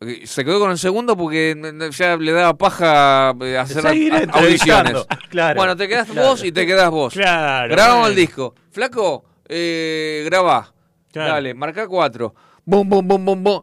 eh, 0.00 0.26
Se 0.26 0.44
quedó 0.44 0.58
con 0.60 0.70
el 0.70 0.78
segundo 0.78 1.16
porque 1.16 1.56
ya 1.96 2.16
le 2.16 2.32
daba 2.32 2.56
paja 2.56 3.34
eh, 3.40 3.56
hacer 3.56 3.86
a- 3.86 3.90
audiciones. 4.38 5.06
claro. 5.30 5.56
Bueno, 5.56 5.76
te 5.76 5.88
quedás 5.88 6.08
Claro. 6.08 6.28
vos 6.28 6.44
y 6.44 6.52
te 6.52 6.66
quedás 6.66 6.90
vos. 6.90 7.14
Claro. 7.14 7.70
Grabamos 7.72 8.08
el 8.10 8.14
disco. 8.16 8.54
Flaco, 8.70 9.24
eh, 9.48 10.22
grabá. 10.26 10.72
Claro. 11.12 11.32
Dale, 11.34 11.54
marca 11.54 11.86
cuatro. 11.88 12.34
Bum, 12.64 12.88
bum, 12.88 13.06
bum, 13.08 13.24
bum, 13.24 13.42
bum. 13.44 13.62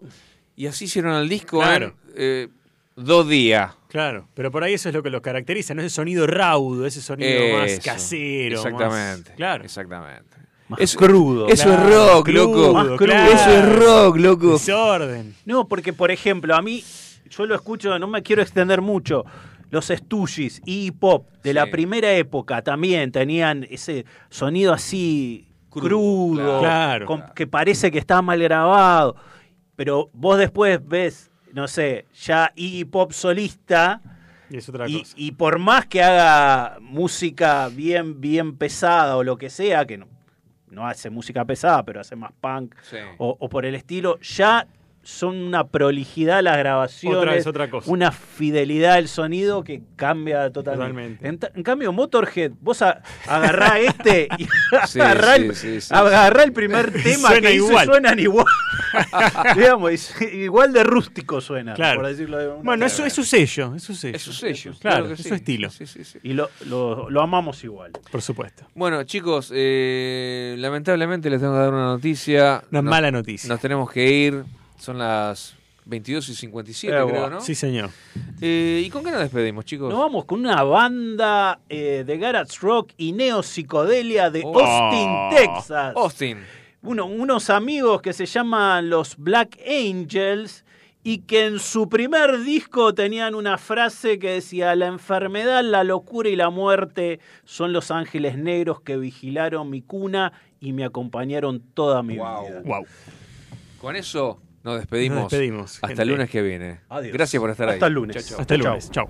Y 0.56 0.66
así 0.68 0.86
hicieron 0.86 1.14
el 1.16 1.30
disco 1.30 1.60
Claro. 1.60 1.88
en 1.88 1.94
eh, 2.16 2.48
dos 2.96 3.28
días. 3.30 3.72
Claro, 3.96 4.28
pero 4.34 4.52
por 4.52 4.62
ahí 4.62 4.74
eso 4.74 4.90
es 4.90 4.96
lo 4.96 5.02
que 5.02 5.10
los 5.10 5.22
caracteriza, 5.22 5.74
no 5.74 5.82
ese 5.82 5.90
sonido 5.90 6.28
raudo, 6.28 6.86
ese 6.86 7.02
sonido 7.02 7.58
más 7.58 7.80
casero. 7.80 8.58
más- 8.58 8.66
Exactamente. 8.66 9.32
claro. 9.36 9.64
Exactamente. 9.64 10.36
Más 10.68 10.82
Eso- 10.82 10.98
crudo. 11.00 11.48
Eso 11.48 11.64
Claro, 11.64 11.88
es 11.88 11.96
rock, 11.96 12.26
crudo, 12.26 12.44
loco. 12.44 12.74
Más 12.74 12.86
crudo. 12.88 12.98
claro. 12.98 13.32
Eso 13.32 13.50
es 13.52 13.76
rock, 13.78 14.18
loco. 14.18 14.52
Desorden. 14.54 15.34
No, 15.46 15.66
porque 15.70 15.94
por 15.94 16.12
ejemplo, 16.12 16.54
a 16.56 16.62
mí, 16.62 16.84
yo 17.30 17.46
lo 17.46 17.56
escucho, 17.56 17.98
no 17.98 18.08
me 18.08 18.22
quiero 18.22 18.42
extender 18.42 18.82
mucho. 18.82 19.24
Los 19.70 19.86
Stooges 19.88 20.62
y 20.66 20.92
Pop 20.92 21.30
de 21.42 21.54
la 21.54 21.68
primera 21.72 22.12
época 22.14 22.62
también 22.64 23.14
tenían 23.14 23.66
ese 23.70 24.06
sonido 24.30 24.74
así 24.74 25.48
Crudo, 25.70 25.88
crudo, 25.88 26.60
claro. 26.60 27.06
con- 27.06 27.24
que 27.34 27.48
parece 27.48 27.92
que 27.92 28.00
está 28.00 28.22
mal 28.22 28.42
grabado. 28.42 29.16
Pero 29.78 30.10
vos 30.14 30.38
después 30.38 30.80
ves, 30.86 31.30
no 31.56 31.68
sé, 31.70 32.06
ya 32.14 32.52
Iggy 32.56 32.84
Pop 32.86 33.12
solista. 33.14 34.02
Y 34.50 34.58
es 34.58 34.70
otra 34.70 34.88
Y, 34.88 35.00
cosa. 35.00 35.14
y 35.18 35.32
por 35.32 35.58
más 35.58 35.86
que 35.88 36.04
haga 36.04 36.78
música 36.82 37.70
bien, 37.70 38.20
bien 38.22 38.58
pesada 38.58 39.16
o 39.18 39.24
lo 39.24 39.38
que 39.38 39.50
sea, 39.50 39.86
que 39.86 39.98
no, 39.98 40.08
no 40.70 40.86
hace 40.86 41.10
música 41.10 41.46
pesada, 41.46 41.84
pero 41.84 42.02
hace 42.02 42.16
más 42.18 42.32
punk 42.42 42.76
Sí. 42.84 42.98
o, 43.18 43.38
o 43.40 43.50
por 43.50 43.66
el 43.66 43.74
estilo, 43.74 44.20
ya 44.20 44.68
son 45.08 45.38
una 45.38 45.68
prolijidad 45.68 46.42
las 46.42 46.58
grabaciones, 46.58 47.20
Otra 47.20 47.34
vez 47.34 47.46
otra 47.48 47.70
cosa. 47.70 47.90
una 47.92 48.12
fidelidad 48.12 48.94
al 48.96 49.08
sonido 49.08 49.64
que 49.64 49.84
cambia 49.96 50.52
totalmente. 50.52 51.16
Totalmente. 51.18 51.52
En, 51.56 51.64
cambio, 51.64 51.94
Motorhead, 51.94 52.52
vos 52.60 52.82
a- 52.82 53.02
agarrá 53.28 53.80
este 53.80 54.28
y 54.40 54.48
Sí, 54.88 55.00
agarrá, 55.00 55.36
sí, 55.36 55.42
el, 55.44 55.56
sí, 55.56 55.82
sí, 55.82 55.94
agarrá 55.94 56.44
el 56.44 56.52
primer 56.54 56.92
tema 57.04 57.30
Suena 57.30 57.48
que 57.48 57.54
hizo 57.56 57.68
igual. 57.70 57.86
suenan 57.86 58.20
igual. 58.20 58.46
Digamos, 59.56 60.22
igual 60.34 60.74
de 60.74 60.84
rústico 60.84 61.40
suena, 61.42 61.74
Claro. 61.76 62.02
por 62.02 62.10
decirlo 62.10 62.38
de 62.38 62.48
una 62.48 62.64
Bueno, 62.64 62.86
eso 62.86 63.06
es 63.06 63.14
su 63.14 63.24
sello, 63.24 63.76
es 63.76 63.84
su 63.84 63.94
sello. 63.94 64.16
Es 64.16 64.22
su 64.24 64.34
sello. 64.34 64.74
Claro, 64.80 65.08
que 65.08 65.14
es 65.14 65.22
sí. 65.22 65.30
su 65.30 65.36
estilo. 65.36 65.70
Sí, 65.70 65.86
sí, 65.86 66.04
sí. 66.04 66.20
Y 66.24 66.34
lo, 66.34 66.50
lo- 66.66 67.10
lo 67.10 67.22
amamos 67.22 67.64
igual. 67.64 67.92
Por 68.12 68.22
supuesto. 68.22 68.66
Bueno, 68.74 69.04
chicos, 69.04 69.52
eh, 69.54 70.56
lamentablemente 70.58 71.30
les 71.30 71.40
tengo 71.42 71.54
que 71.54 71.60
dar 71.60 71.74
una 71.74 71.86
noticia. 71.86 72.64
Una 72.72 72.82
Nos- 72.82 72.90
mala 72.90 73.12
noticia. 73.12 73.48
Nos 73.50 73.60
tenemos 73.60 73.92
que 73.92 74.10
ir. 74.12 74.44
Son 74.78 74.98
las 74.98 75.56
22 75.86 76.30
y 76.30 76.36
57, 76.36 76.98
Eh, 76.98 77.06
creo. 77.08 77.30
¿no? 77.30 77.42
Sí, 77.42 77.56
señor. 77.56 77.90
Eh, 78.42 78.84
¿Y 78.86 78.90
con 78.90 79.04
qué 79.04 79.12
nos 79.12 79.20
despedimos, 79.22 79.66
chicos? 79.66 79.90
Nos 79.90 80.00
vamos 80.00 80.26
con 80.26 80.40
una 80.40 80.64
banda 80.64 81.60
eh, 81.70 82.04
de 82.06 82.18
garage 82.18 82.58
rock 82.62 82.92
y 82.98 83.12
neopsicodelia 83.14 84.30
de 84.30 84.42
Oh. 84.44 84.60
Austin, 84.60 85.38
Texas. 85.38 85.94
Austin. 85.96 86.40
Uno- 86.82 87.06
unos 87.06 87.50
amigos 87.50 88.02
que 88.02 88.14
se 88.14 88.26
llaman 88.26 88.90
los 88.90 89.16
Black 89.18 89.58
Angels 89.68 90.64
y 91.04 91.20
que 91.20 91.46
en 91.46 91.60
su 91.60 91.88
primer 91.88 92.42
disco 92.44 92.94
tenían 92.96 93.36
una 93.36 93.58
frase 93.60 94.18
que 94.18 94.32
decía, 94.32 94.76
la 94.76 94.88
enfermedad, 94.88 95.64
la 95.64 95.84
locura 95.84 96.30
y 96.30 96.36
la 96.36 96.50
muerte 96.50 97.20
son 97.44 97.74
los 97.74 97.92
ángeles 97.92 98.38
negros 98.38 98.82
que 98.82 98.98
vigilaron 98.98 99.70
mi 99.70 99.82
cuna 99.84 100.34
y 100.60 100.74
me 100.74 100.84
acompañaron 100.84 101.60
toda 101.76 102.02
mi 102.02 102.16
vida. 102.16 102.62
Wow. 102.66 102.86
Con 103.80 103.96
eso 103.96 104.40
nos 104.66 104.78
despedimos. 104.78 105.20
Nos 105.22 105.32
despedimos, 105.32 105.76
Hasta 105.76 105.88
gente. 105.88 106.02
el 106.02 106.10
lunes 106.10 106.30
que 106.30 106.42
viene. 106.42 106.80
Adiós. 106.90 107.14
Gracias 107.14 107.40
por 107.40 107.50
estar 107.52 107.70
ahí. 107.70 107.76
Hasta 107.76 107.88
el 107.88 107.94
lunes. 107.94 108.16
Chau, 108.18 108.24
chau. 108.26 108.42
Hasta 108.42 108.56
el 108.56 108.62
lunes. 108.62 108.92
Chao. 108.92 109.10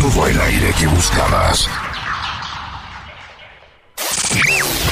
Todo 0.00 0.26
el 0.26 0.40
aire 0.40 0.72
que 0.78 0.86
buscabas. 0.86 1.68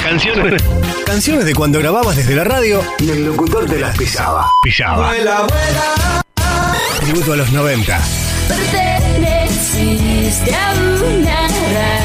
Canciones. 0.03 0.61
Canciones 1.05 1.45
de 1.45 1.55
cuando 1.55 1.79
grababas 1.79 2.15
desde 2.15 2.35
la 2.35 2.43
radio 2.43 2.83
y 2.99 3.09
el 3.09 3.25
locutor 3.25 3.65
te 3.65 3.79
las 3.79 3.97
pisaba. 3.97 4.51
Pisaba. 4.63 5.11
Tributo 6.99 7.33
a 7.33 7.37
los 7.37 7.51
90. 7.51 7.99
Perteneciste 8.47 10.53
a 10.53 10.73
una 10.73 11.47
raza 11.47 12.04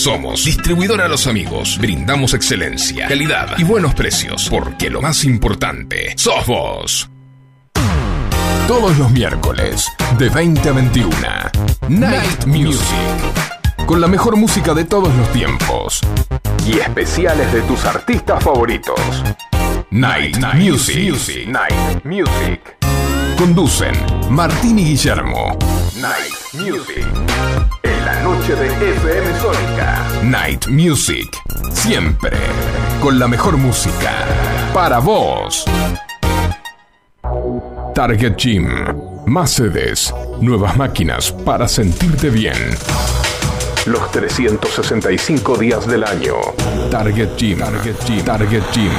Somos 0.00 0.46
Distribuidora 0.46 1.08
Los 1.08 1.26
Amigos. 1.26 1.76
Brindamos 1.78 2.32
excelencia, 2.32 3.06
calidad 3.06 3.58
y 3.58 3.64
buenos 3.64 3.94
precios, 3.94 4.48
porque 4.48 4.88
lo 4.88 5.02
más 5.02 5.26
importante 5.26 6.14
sos 6.16 6.46
vos. 6.46 7.10
Todos 8.66 8.96
los 8.96 9.10
miércoles, 9.10 9.86
de 10.16 10.30
20 10.30 10.68
a 10.70 10.72
21, 10.72 11.10
Night 11.88 12.46
Music. 12.46 12.80
Con 13.84 14.00
la 14.00 14.06
mejor 14.06 14.36
música 14.36 14.72
de 14.72 14.86
todos 14.86 15.14
los 15.14 15.30
tiempos. 15.32 16.00
Y 16.66 16.78
especiales 16.78 17.52
de 17.52 17.60
tus 17.60 17.84
artistas 17.84 18.42
favoritos. 18.42 18.98
Night, 19.90 20.38
Music. 20.54 21.46
Night 21.46 22.04
Music. 22.04 22.78
Conducen 23.36 23.92
Martín 24.30 24.78
y 24.78 24.84
Guillermo. 24.84 25.58
Night 26.00 26.54
Music. 26.54 27.79
Noche 28.18 28.54
de 28.54 28.66
FM 28.66 29.38
Sónica. 29.38 30.04
Night 30.22 30.66
Music. 30.66 31.30
Siempre. 31.72 32.36
Con 33.00 33.18
la 33.18 33.26
mejor 33.26 33.56
música. 33.56 34.12
Para 34.74 34.98
vos. 34.98 35.64
Target 37.94 38.36
Gym. 38.36 38.68
Más 39.26 39.52
sedes. 39.52 40.12
Nuevas 40.40 40.76
máquinas 40.76 41.32
para 41.32 41.66
sentirte 41.66 42.28
bien. 42.28 42.58
Los 43.86 44.10
365 44.10 45.56
días 45.56 45.86
del 45.86 46.04
año. 46.04 46.34
Target 46.90 47.36
Gym. 47.38 47.58
Target 47.60 47.96
Gym. 48.06 48.24
Target 48.24 48.62
Gym. 48.72 48.92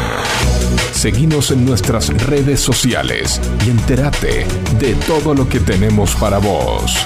Seguinos 0.94 1.52
en 1.52 1.66
nuestras 1.66 2.10
redes 2.26 2.60
sociales 2.60 3.40
y 3.66 3.70
entérate 3.70 4.48
de 4.80 4.96
todo 5.06 5.36
lo 5.36 5.48
que 5.48 5.60
tenemos 5.60 6.16
para 6.16 6.40
vos. 6.40 7.06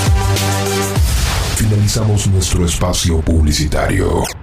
Finalizamos 1.71 2.27
nuestro 2.27 2.65
espacio 2.65 3.21
publicitario. 3.21 4.40